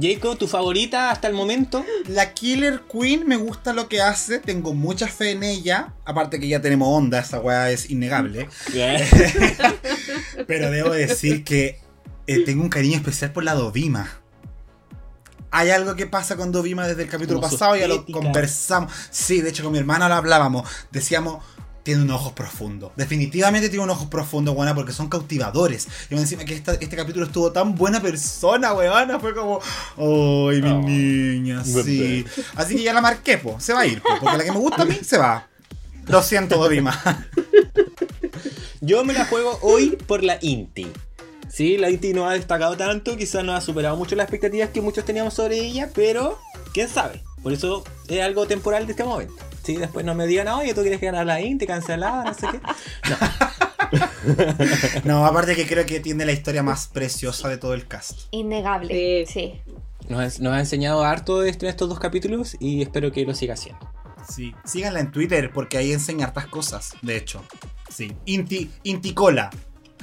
Jacob, 0.00 0.36
¿tu 0.36 0.48
favorita 0.48 1.10
hasta 1.10 1.28
el 1.28 1.34
momento? 1.34 1.84
La 2.08 2.34
Killer 2.34 2.82
Queen 2.90 3.26
me 3.26 3.36
gusta 3.36 3.72
lo 3.72 3.88
que 3.88 4.00
hace, 4.00 4.40
tengo 4.40 4.74
mucha 4.74 5.06
fe 5.06 5.30
en 5.30 5.44
ella. 5.44 5.92
Aparte 6.04 6.40
que 6.40 6.48
ya 6.48 6.60
tenemos 6.60 6.88
onda, 6.88 7.20
esa 7.20 7.40
weá 7.40 7.70
es 7.70 7.90
innegable. 7.90 8.48
Pero 10.46 10.70
debo 10.70 10.90
decir 10.90 11.44
que 11.44 11.78
eh, 12.26 12.40
tengo 12.44 12.62
un 12.62 12.70
cariño 12.70 12.96
especial 12.96 13.32
por 13.32 13.44
la 13.44 13.54
Dovima. 13.54 14.20
Hay 15.56 15.70
algo 15.70 15.94
que 15.94 16.06
pasa 16.08 16.34
con 16.36 16.50
Dovima 16.50 16.84
desde 16.86 17.04
el 17.04 17.08
capítulo 17.08 17.40
Como 17.40 17.52
pasado, 17.52 17.76
ya 17.76 17.86
lo 17.86 18.04
conversamos. 18.06 18.92
Sí, 19.10 19.40
de 19.40 19.50
hecho 19.50 19.62
con 19.62 19.70
mi 19.72 19.78
hermana 19.78 20.08
lo 20.08 20.16
hablábamos. 20.16 20.68
Decíamos, 20.90 21.44
tiene 21.84 22.02
unos 22.02 22.16
ojos 22.20 22.32
profundos. 22.32 22.90
Definitivamente 22.96 23.68
tiene 23.68 23.84
unos 23.84 23.96
ojos 23.98 24.08
profundos, 24.08 24.54
buena, 24.54 24.74
porque 24.74 24.92
son 24.92 25.08
cautivadores. 25.08 25.86
Y 26.10 26.14
me 26.16 26.22
encima 26.22 26.44
que 26.44 26.54
esta- 26.54 26.72
este 26.74 26.96
capítulo 26.96 27.26
estuvo 27.26 27.52
tan 27.52 27.76
buena 27.76 28.00
persona, 28.02 28.72
weona. 28.72 29.20
Fue 29.20 29.32
como, 29.32 29.60
¡ay, 29.96 30.60
mi 30.60 30.70
Oh, 30.70 30.82
niña! 30.82 31.62
Sí. 31.64 31.72
bebé. 31.72 32.24
Así 32.56 32.74
que 32.74 32.82
ya 32.82 32.92
la 32.92 33.00
marqué, 33.00 33.38
po. 33.38 33.60
Se 33.60 33.72
va 33.72 33.80
a 33.82 33.86
ir, 33.86 34.02
po, 34.02 34.08
porque 34.20 34.36
la 34.38 34.42
que 34.44 34.50
me 34.50 34.58
gusta 34.58 34.82
a 34.82 34.86
mí 34.86 34.98
se 35.04 35.18
va. 35.18 35.46
Lo 36.08 36.20
siento, 36.22 36.56
Dovima. 36.56 37.00
Yo 38.80 39.04
me 39.04 39.12
la 39.14 39.24
juego 39.26 39.58
hoy 39.62 39.96
por 40.06 40.22
la 40.24 40.36
Inti. 40.42 40.86
Sí, 41.50 41.78
la 41.78 41.90
Inti 41.90 42.12
no 42.12 42.28
ha 42.28 42.32
destacado 42.34 42.76
tanto, 42.76 43.16
quizás 43.16 43.44
no 43.44 43.54
ha 43.54 43.60
superado 43.60 43.96
mucho 43.96 44.16
las 44.16 44.24
expectativas 44.24 44.70
que 44.70 44.80
muchos 44.80 45.04
teníamos 45.04 45.34
sobre 45.34 45.58
ella, 45.58 45.90
pero 45.94 46.38
quién 46.72 46.88
sabe. 46.88 47.22
Por 47.42 47.52
eso 47.52 47.84
es 48.08 48.20
algo 48.22 48.46
temporal 48.46 48.86
de 48.86 48.92
este 48.92 49.04
momento. 49.04 49.34
Sí, 49.62 49.76
después 49.76 50.04
no 50.04 50.14
me 50.14 50.26
digan, 50.26 50.48
oye, 50.48 50.74
tú 50.74 50.80
quieres 50.82 51.00
ganar 51.00 51.26
la 51.26 51.40
Inti, 51.40 51.66
cancelada, 51.66 52.24
no 52.24 52.34
sé 52.34 52.46
qué. 52.50 52.60
No, 55.04 55.24
aparte 55.26 55.54
que 55.54 55.66
creo 55.66 55.84
que 55.86 56.00
tiene 56.00 56.24
la 56.24 56.32
historia 56.32 56.62
más 56.62 56.88
preciosa 56.88 57.48
de 57.48 57.58
todo 57.58 57.74
el 57.74 57.86
cast. 57.86 58.20
Innegable. 58.30 59.26
Sí. 59.26 59.32
Sí. 59.32 59.60
Nos, 60.08 60.20
ha- 60.38 60.42
nos 60.42 60.52
ha 60.54 60.60
enseñado 60.60 61.04
harto 61.04 61.40
de 61.40 61.50
estos 61.50 61.68
estos 61.68 61.88
dos 61.88 61.98
capítulos 62.00 62.56
y 62.60 62.82
espero 62.82 63.12
que 63.12 63.24
lo 63.24 63.34
siga 63.34 63.54
haciendo. 63.54 63.88
Sí. 64.28 64.54
Síganla 64.64 65.00
en 65.00 65.12
Twitter 65.12 65.50
porque 65.52 65.76
ahí 65.76 65.92
enseña 65.92 66.26
hartas 66.26 66.46
cosas, 66.46 66.94
de 67.02 67.16
hecho. 67.16 67.42
Sí. 67.90 68.12
Inti, 68.24 68.70
Inticola. 68.82 69.50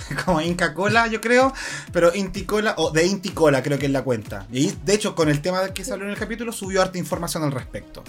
Como 0.26 0.42
Inca 0.42 0.74
Cola, 0.74 1.08
yo 1.08 1.22
creo. 1.22 1.54
Pero 1.92 2.14
Inticola, 2.14 2.76
o 2.78 2.92
de 2.92 3.06
Inticola 3.06 3.64
creo 3.64 3.80
que 3.80 3.88
es 3.88 3.92
la 3.92 4.04
cuenta. 4.04 4.46
Y 4.52 4.72
de 4.86 4.94
hecho, 4.94 5.16
con 5.16 5.30
el 5.30 5.42
tema 5.42 5.62
del 5.62 5.74
que 5.74 5.84
se 5.84 5.94
habló 5.94 6.06
en 6.06 6.12
el 6.12 6.18
capítulo, 6.18 6.52
subió 6.52 6.82
harta 6.82 6.98
información 6.98 7.44
al 7.44 7.52
respecto. 7.52 8.04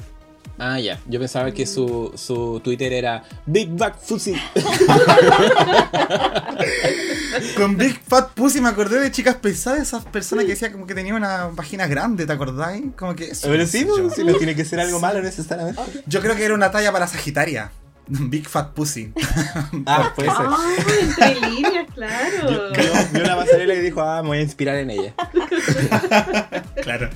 Ah, 0.59 0.79
ya. 0.79 1.01
Yo 1.07 1.19
pensaba 1.19 1.51
que 1.51 1.67
su, 1.67 2.13
su 2.15 2.61
Twitter 2.63 2.93
era 2.93 3.25
Big 3.47 3.71
Back 3.71 3.99
Fussy. 3.99 4.35
Con 7.57 7.77
Big 7.77 8.01
Fat 8.07 8.33
Pussy 8.35 8.61
me 8.61 8.69
acordé 8.69 9.01
de 9.01 9.11
chicas 9.11 9.37
pesadas, 9.37 9.81
esas 9.81 10.05
personas 10.05 10.45
que 10.45 10.51
decían 10.51 10.73
como 10.73 10.87
que 10.87 10.95
tenía 10.95 11.15
una 11.15 11.47
vagina 11.49 11.87
grande, 11.87 12.27
¿te 12.27 12.33
acordáis? 12.33 12.85
Como 12.97 13.17
que 13.17 13.31
eso. 13.31 13.49
Pero 13.49 13.67
sí, 13.67 13.87
yo. 13.87 14.03
pues, 14.03 14.15
si 14.15 14.23
no 14.23 14.35
tiene 14.35 14.55
que 14.55 14.65
ser 14.65 14.81
algo 14.81 15.01
malo 15.01 15.23
necesariamente. 15.23 15.81
Yo 16.07 16.21
creo 16.21 16.37
que 16.37 16.45
era 16.45 16.55
una 16.55 16.71
talla 16.71 16.93
para 16.93 17.07
Sagitaria. 17.07 17.73
Big 18.09 18.49
Fat 18.49 18.73
Pussy. 18.73 19.13
Ah, 19.87 20.13
puede 20.15 20.29
ser. 20.31 20.39
Ah, 20.41 20.75
entre 21.01 21.49
líneas, 21.51 21.87
claro. 21.95 22.49
Vio, 22.73 22.93
vio 23.13 23.25
una 23.25 23.37
pasarela 23.37 23.75
y 23.75 23.81
dijo, 23.81 24.01
ah, 24.03 24.23
me 24.23 24.29
voy 24.29 24.39
a 24.39 24.43
inspirar 24.43 24.77
en 24.77 24.91
ella. 24.91 25.15
claro. 26.83 27.09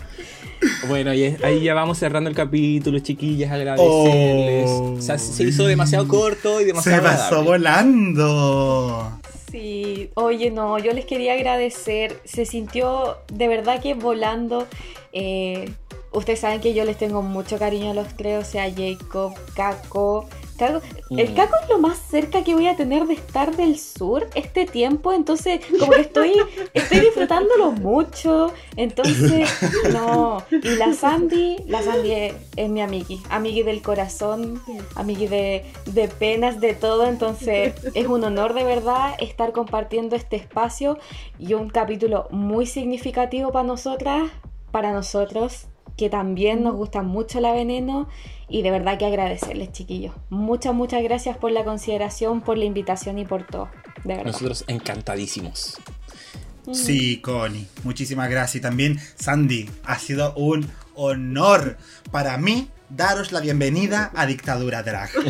Bueno, 0.88 1.12
y 1.12 1.22
es- 1.24 1.42
ahí 1.44 1.62
ya 1.62 1.74
vamos 1.74 1.98
cerrando 1.98 2.30
el 2.30 2.36
capítulo, 2.36 2.98
chiquillas, 3.00 3.52
agradecerles. 3.52 4.68
Oh. 4.70 4.94
O 4.98 5.00
sea, 5.02 5.18
se 5.18 5.44
hizo 5.44 5.66
demasiado 5.66 6.08
corto 6.08 6.56
y 6.60 6.64
Se 6.64 6.66
demasiado 6.68 7.02
pasó 7.02 7.22
agradable. 7.40 7.50
volando. 7.50 9.20
Sí, 9.50 10.10
oye, 10.14 10.50
no, 10.50 10.78
yo 10.78 10.92
les 10.92 11.04
quería 11.04 11.34
agradecer. 11.34 12.20
Se 12.24 12.44
sintió 12.46 13.18
de 13.32 13.48
verdad 13.48 13.80
que 13.80 13.94
volando. 13.94 14.66
Eh, 15.12 15.70
ustedes 16.12 16.40
saben 16.40 16.60
que 16.60 16.74
yo 16.74 16.84
les 16.84 16.98
tengo 16.98 17.22
mucho 17.22 17.58
cariño 17.58 17.90
a 17.92 17.94
los 17.94 18.08
tres, 18.16 18.46
o 18.46 18.50
sea, 18.50 18.64
Jacob, 18.74 19.34
Caco. 19.54 20.28
Caco- 20.56 20.80
El. 21.10 21.34
Caco 21.34 21.54
es 21.62 21.68
lo 21.68 21.78
más 21.78 21.98
cerca 21.98 22.42
que 22.44 22.54
voy 22.54 22.66
a 22.66 22.76
tener 22.76 23.06
de 23.06 23.14
estar 23.14 23.54
del 23.56 23.78
sur 23.78 24.28
este 24.34 24.64
tiempo, 24.66 25.12
entonces 25.12 25.60
como 25.78 25.92
que 25.92 26.00
estoy, 26.02 26.32
estoy 26.74 27.00
disfrutándolo 27.00 27.72
mucho. 27.72 28.52
Entonces, 28.76 29.48
no. 29.92 30.38
Y 30.50 30.76
la 30.76 30.92
Sandy, 30.92 31.56
la 31.66 31.82
Sandy 31.82 32.12
es, 32.12 32.34
es 32.56 32.68
mi 32.68 32.80
amigui, 32.82 33.20
amigui 33.30 33.62
del 33.62 33.82
corazón, 33.82 34.60
amigui 34.94 35.26
de, 35.26 35.64
de 35.86 36.08
penas, 36.08 36.60
de 36.60 36.74
todo. 36.74 37.06
Entonces, 37.06 37.74
es 37.94 38.06
un 38.06 38.24
honor 38.24 38.54
de 38.54 38.64
verdad 38.64 39.14
estar 39.18 39.52
compartiendo 39.52 40.16
este 40.16 40.36
espacio 40.36 40.98
y 41.38 41.54
un 41.54 41.68
capítulo 41.70 42.28
muy 42.30 42.66
significativo 42.66 43.52
para 43.52 43.66
nosotras, 43.66 44.30
para 44.70 44.92
nosotros, 44.92 45.66
que 45.96 46.10
también 46.10 46.62
nos 46.62 46.74
gusta 46.74 47.02
mucho 47.02 47.40
la 47.40 47.52
veneno. 47.52 48.08
Y 48.48 48.62
de 48.62 48.70
verdad 48.70 48.98
que 48.98 49.06
agradecerles, 49.06 49.72
chiquillos. 49.72 50.14
Muchas, 50.30 50.72
muchas 50.72 51.02
gracias 51.02 51.36
por 51.36 51.50
la 51.50 51.64
consideración, 51.64 52.40
por 52.40 52.56
la 52.56 52.64
invitación 52.64 53.18
y 53.18 53.24
por 53.24 53.44
todo. 53.44 53.68
De 54.04 54.14
verdad. 54.14 54.26
Nosotros 54.32 54.64
encantadísimos. 54.68 55.78
Sí, 56.72 57.20
Connie. 57.20 57.66
Muchísimas 57.82 58.30
gracias. 58.30 58.56
Y 58.56 58.60
también, 58.60 59.00
Sandy, 59.16 59.68
ha 59.84 59.98
sido 59.98 60.32
un 60.34 60.68
honor 60.94 61.76
para 62.10 62.36
mí 62.38 62.68
daros 62.88 63.32
la 63.32 63.40
bienvenida 63.40 64.10
a 64.14 64.26
Dictadura 64.26 64.82
Drag. 64.82 65.10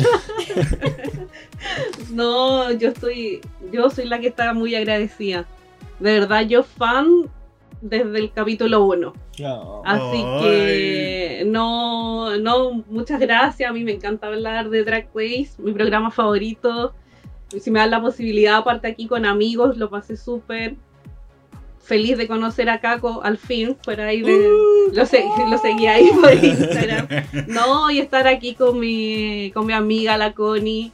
No, 2.11 2.71
yo 2.71 2.89
estoy, 2.89 3.41
yo 3.71 3.89
soy 3.89 4.05
la 4.05 4.19
que 4.19 4.27
está 4.27 4.53
muy 4.53 4.75
agradecida. 4.75 5.45
De 5.99 6.19
verdad, 6.19 6.41
yo 6.41 6.63
fan 6.63 7.29
desde 7.81 8.17
el 8.19 8.31
capítulo 8.31 8.83
1. 8.85 9.13
Así 9.85 10.23
que 10.41 11.43
no, 11.45 12.37
no, 12.37 12.83
muchas 12.89 13.19
gracias. 13.19 13.69
A 13.69 13.73
mí 13.73 13.83
me 13.83 13.93
encanta 13.93 14.27
hablar 14.27 14.69
de 14.69 14.83
Drag 14.83 15.07
Race, 15.13 15.51
mi 15.59 15.71
programa 15.73 16.11
favorito. 16.11 16.93
Si 17.61 17.71
me 17.71 17.79
dan 17.79 17.91
la 17.91 18.01
posibilidad, 18.01 18.55
aparte 18.57 18.87
aquí 18.87 19.07
con 19.07 19.25
amigos, 19.25 19.77
lo 19.77 19.89
pasé 19.89 20.17
súper 20.17 20.75
feliz 21.79 22.17
de 22.17 22.27
conocer 22.27 22.69
a 22.69 22.81
Caco 22.81 23.21
al 23.23 23.37
fin. 23.37 23.77
Por 23.85 24.01
ahí 24.01 24.21
de, 24.21 24.49
lo, 24.91 25.05
se- 25.05 25.23
lo 25.49 25.57
seguí 25.57 25.87
ahí 25.87 26.09
por 26.21 26.33
Instagram. 26.33 27.07
No, 27.47 27.89
y 27.89 27.99
estar 27.99 28.27
aquí 28.27 28.53
con 28.55 28.79
mi, 28.79 29.51
con 29.53 29.65
mi 29.65 29.71
amiga 29.73 30.17
la 30.17 30.33
Connie. 30.33 30.91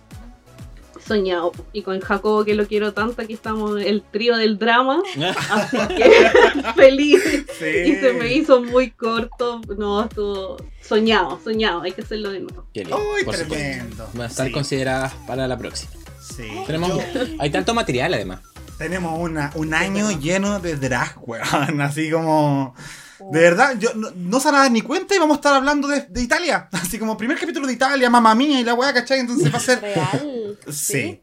Soñado. 1.06 1.52
Y 1.74 1.82
con 1.82 2.00
Jacobo, 2.00 2.46
que 2.46 2.56
lo 2.56 2.66
quiero 2.68 2.94
tanto. 2.94 3.22
Aquí 3.22 3.34
estamos, 3.34 3.82
el 3.82 4.02
trío 4.04 4.38
del 4.38 4.58
drama. 4.58 5.02
Así 5.52 5.78
que 5.96 6.32
feliz. 6.76 7.22
Y 7.60 7.96
se 7.96 8.14
me 8.14 8.34
hizo 8.34 8.62
muy 8.64 8.92
corto. 8.92 9.62
No, 9.78 10.04
estuvo 10.06 10.58
soñado, 10.82 11.40
soñado. 11.44 11.82
Hay 11.82 11.92
que 11.92 12.02
hacerlo 12.02 12.32
de 12.32 12.40
nuevo. 12.42 12.66
Qué 12.74 12.82
lindo, 12.82 12.98
¡Ay, 13.18 13.24
por 13.26 13.36
supuesto. 13.36 13.54
tremendo! 13.56 14.10
Van 14.14 14.22
a 14.24 14.26
estar 14.28 14.48
Sí, 14.48 14.52
consideradas 14.54 15.14
para 15.28 15.48
la 15.48 15.58
próxima. 15.58 15.92
sí. 16.22 16.48
Tenemos, 16.66 16.90
Yo- 16.90 17.22
hay 17.40 17.50
tanto 17.50 17.74
material 17.74 18.14
además. 18.14 18.40
tenemos 18.78 19.20
una, 19.20 19.52
un 19.56 19.74
año 19.74 20.12
lleno 20.20 20.60
de 20.60 20.76
drag, 20.78 21.18
weón. 21.28 21.82
Así 21.82 22.10
como. 22.12 22.76
De 23.20 23.40
verdad, 23.40 23.76
yo 23.80 23.94
no, 23.96 24.12
no 24.16 24.40
se 24.40 24.48
van 24.48 24.56
a 24.56 24.60
dar 24.64 24.72
ni 24.72 24.82
cuenta 24.82 25.16
y 25.16 25.20
vamos 25.20 25.36
a 25.36 25.40
estar 25.40 25.54
hablando 25.54 25.88
de, 25.88 26.02
de 26.10 26.22
Italia. 26.22 26.68
Así 26.72 26.98
como 27.00 27.18
primer 27.18 27.40
capítulo 27.40 27.68
de 27.68 27.74
Italia, 27.74 28.10
mamá 28.10 28.36
mía 28.36 28.60
y 28.60 28.64
la 28.64 28.74
weá, 28.74 28.94
¿cachai? 28.94 29.20
Entonces 29.20 29.54
va 29.54 29.58
a 29.58 29.62
ser. 29.62 29.82
Real. 29.82 30.40
Sí. 30.70 30.94
Sí. 30.94 31.23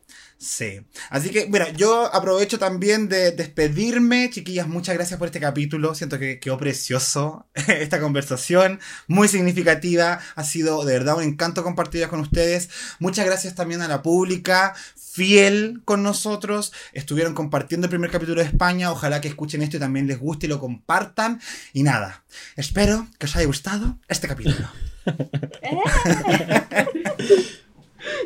Así 1.10 1.28
que, 1.28 1.44
bueno, 1.46 1.66
yo 1.76 2.12
aprovecho 2.14 2.58
también 2.58 3.08
de 3.08 3.32
despedirme. 3.32 4.30
Chiquillas, 4.30 4.66
muchas 4.66 4.94
gracias 4.94 5.18
por 5.18 5.26
este 5.26 5.38
capítulo. 5.38 5.94
Siento 5.94 6.18
que 6.18 6.40
quedó 6.40 6.56
precioso 6.56 7.46
esta 7.54 8.00
conversación. 8.00 8.80
Muy 9.06 9.28
significativa. 9.28 10.18
Ha 10.36 10.44
sido 10.44 10.82
de 10.86 10.94
verdad 10.94 11.18
un 11.18 11.24
encanto 11.24 11.62
compartirla 11.62 12.08
con 12.08 12.20
ustedes. 12.20 12.70
Muchas 13.00 13.26
gracias 13.26 13.54
también 13.54 13.82
a 13.82 13.88
la 13.88 14.02
pública 14.02 14.74
fiel 14.96 15.82
con 15.84 16.02
nosotros. 16.02 16.72
Estuvieron 16.94 17.34
compartiendo 17.34 17.86
el 17.86 17.90
primer 17.90 18.10
capítulo 18.10 18.40
de 18.40 18.46
España. 18.46 18.92
Ojalá 18.92 19.20
que 19.20 19.28
escuchen 19.28 19.60
esto 19.60 19.76
y 19.76 19.80
también 19.80 20.06
les 20.06 20.18
guste 20.18 20.46
y 20.46 20.48
lo 20.48 20.58
compartan. 20.58 21.38
Y 21.74 21.82
nada, 21.82 22.24
espero 22.56 23.06
que 23.18 23.26
os 23.26 23.36
haya 23.36 23.46
gustado 23.46 23.98
este 24.08 24.26
capítulo. 24.26 24.70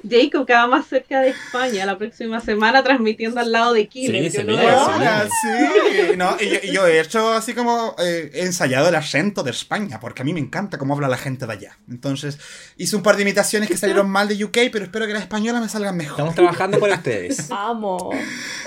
Jacob 0.08 0.46
queda 0.46 0.66
más 0.66 0.86
cerca 0.86 1.20
de 1.20 1.30
España 1.30 1.86
la 1.86 1.98
próxima 1.98 2.40
semana 2.40 2.82
transmitiendo 2.82 3.40
al 3.40 3.52
lado 3.52 3.72
de 3.72 3.86
Killer. 3.88 4.30
Sí, 4.30 4.38
se 4.38 4.44
no-. 4.44 4.58
Ahora 4.58 5.26
sí. 5.26 6.16
No, 6.16 6.36
y 6.40 6.48
yo, 6.48 6.58
y 6.62 6.72
yo 6.72 6.86
he 6.86 7.00
hecho 7.00 7.32
así 7.32 7.54
como 7.54 7.94
eh, 7.98 8.30
he 8.34 8.44
ensayado 8.44 8.88
el 8.88 8.94
acento 8.94 9.42
de 9.42 9.50
España, 9.50 10.00
porque 10.00 10.22
a 10.22 10.24
mí 10.24 10.32
me 10.32 10.40
encanta 10.40 10.78
cómo 10.78 10.94
habla 10.94 11.08
la 11.08 11.16
gente 11.16 11.46
de 11.46 11.52
allá. 11.52 11.78
Entonces, 11.88 12.38
hice 12.76 12.96
un 12.96 13.02
par 13.02 13.16
de 13.16 13.22
imitaciones 13.22 13.68
que 13.68 13.76
salieron 13.76 14.08
mal 14.08 14.28
de 14.28 14.42
UK, 14.44 14.58
pero 14.72 14.84
espero 14.84 15.06
que 15.06 15.12
las 15.12 15.22
españolas 15.22 15.62
me 15.62 15.68
salgan 15.68 15.96
mejor. 15.96 16.12
Estamos 16.12 16.34
trabajando 16.34 16.78
para 16.78 16.94
ustedes. 16.96 17.50
Amo. 17.50 18.10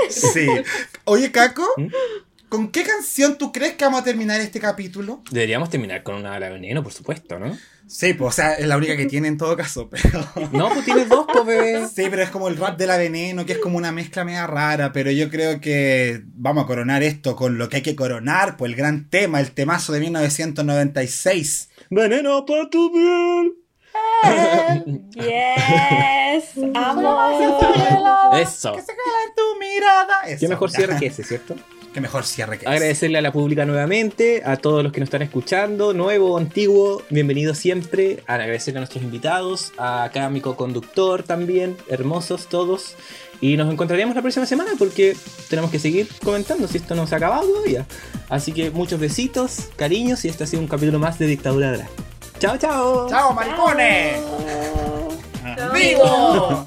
Sí. 0.10 0.48
Oye, 1.06 1.32
Caco, 1.32 1.68
¿Mm? 1.78 1.88
¿Con 2.50 2.70
qué 2.72 2.84
canción 2.84 3.38
tú 3.38 3.52
crees 3.52 3.74
que 3.74 3.86
vamos 3.86 4.02
a 4.02 4.04
terminar 4.04 4.40
este 4.42 4.60
capítulo? 4.60 5.22
Deberíamos 5.32 5.70
terminar 5.70 6.04
con 6.04 6.16
una 6.16 6.36
ala 6.36 6.50
veneno, 6.50 6.84
por 6.84 6.94
supuesto, 6.94 7.40
¿no? 7.40 7.58
Sí, 7.88 8.14
pues, 8.14 8.28
o 8.28 8.32
sea, 8.32 8.54
es 8.56 8.68
la 8.68 8.76
única 8.76 8.98
que 8.98 9.06
tiene 9.06 9.30
en 9.30 9.38
todo 9.38 9.56
caso, 9.56 9.90
pero... 9.90 10.20
No, 10.52 10.70
pues 10.70 10.84
tienes 10.84 11.08
dos, 11.08 11.26
pues 11.32 11.46
bebé. 11.46 11.88
Sí, 11.88 12.08
pero 12.10 12.22
es 12.22 12.30
como 12.30 12.50
el 12.50 12.58
rap 12.58 12.78
de 12.78 12.86
la 12.86 12.98
veneno, 12.98 13.46
que 13.46 13.54
es 13.54 13.60
como 13.60 13.78
una 13.78 13.94
mezcla 13.94 14.26
media 14.26 14.46
rara, 14.46 14.92
pero 14.92 15.10
yo 15.10 15.30
creo 15.30 15.62
que 15.62 16.22
vamos 16.34 16.66
a 16.66 16.68
coronar 16.68 17.02
esto 17.02 17.36
con 17.36 17.58
lo 17.58 17.70
que 17.70 17.78
hay 17.78 17.82
que 17.82 17.96
coronar, 17.96 18.58
pues 18.58 18.72
el 18.72 18.76
gran 18.76 19.10
tema, 19.10 19.40
el 19.40 19.52
temazo 19.52 19.94
de 19.94 20.02
1996. 20.02 21.70
Veneno 21.90 22.46
para 22.46 22.70
tu 22.70 22.92
piel. 22.92 23.54
Yes. 25.16 26.58
Amo. 26.76 27.42
Eso. 28.38 28.74
Que 28.74 28.82
se 28.82 28.94
tu 29.36 29.60
mirada. 29.60 30.22
Eso. 30.28 30.40
Qué 30.40 30.48
mejor 30.48 30.72
cierre 30.72 30.98
que 31.00 31.08
ese, 31.08 31.24
¿cierto? 31.24 31.56
Qué 31.98 32.02
mejor 32.02 32.26
cierre 32.26 32.60
que. 32.60 32.68
Agradecerle 32.68 33.18
a 33.18 33.24
la 33.24 33.32
pública 33.32 33.66
nuevamente, 33.66 34.44
a 34.46 34.58
todos 34.58 34.84
los 34.84 34.94
que 34.94 35.00
nos 35.00 35.08
están 35.08 35.24
escuchando, 35.24 35.96
nuevo 35.96 36.34
o 36.34 36.38
antiguo, 36.38 37.02
bienvenidos 37.10 37.58
siempre. 37.58 38.22
Agradecerle 38.28 38.78
a 38.78 38.82
nuestros 38.82 39.04
invitados, 39.04 39.72
a 39.80 40.08
cada 40.14 40.30
mi 40.30 40.40
conductor 40.40 41.24
también, 41.24 41.76
hermosos 41.90 42.50
todos. 42.50 42.94
Y 43.42 43.58
nos 43.58 43.74
encontraremos 43.74 44.16
la 44.16 44.22
próxima 44.22 44.46
semana 44.46 44.74
porque 44.78 45.18
tenemos 45.50 45.72
que 45.72 45.80
seguir 45.80 46.08
comentando 46.24 46.68
si 46.68 46.78
esto 46.78 46.94
no 46.94 47.08
se 47.08 47.16
ha 47.16 47.18
acabado 47.18 47.48
todavía. 47.48 47.88
Así 48.30 48.52
que 48.52 48.70
muchos 48.70 49.00
besitos, 49.00 49.70
cariños 49.76 50.24
y 50.24 50.28
este 50.28 50.44
ha 50.44 50.48
sido 50.48 50.62
un 50.62 50.68
capítulo 50.68 51.00
más 51.00 51.18
de 51.18 51.26
Dictadura 51.26 51.72
Drag. 51.72 51.90
Chao, 52.38 52.60
chao. 52.60 53.10
¡Chao, 53.10 53.34
maricones! 53.34 54.22
¡Vivo! 55.74 56.64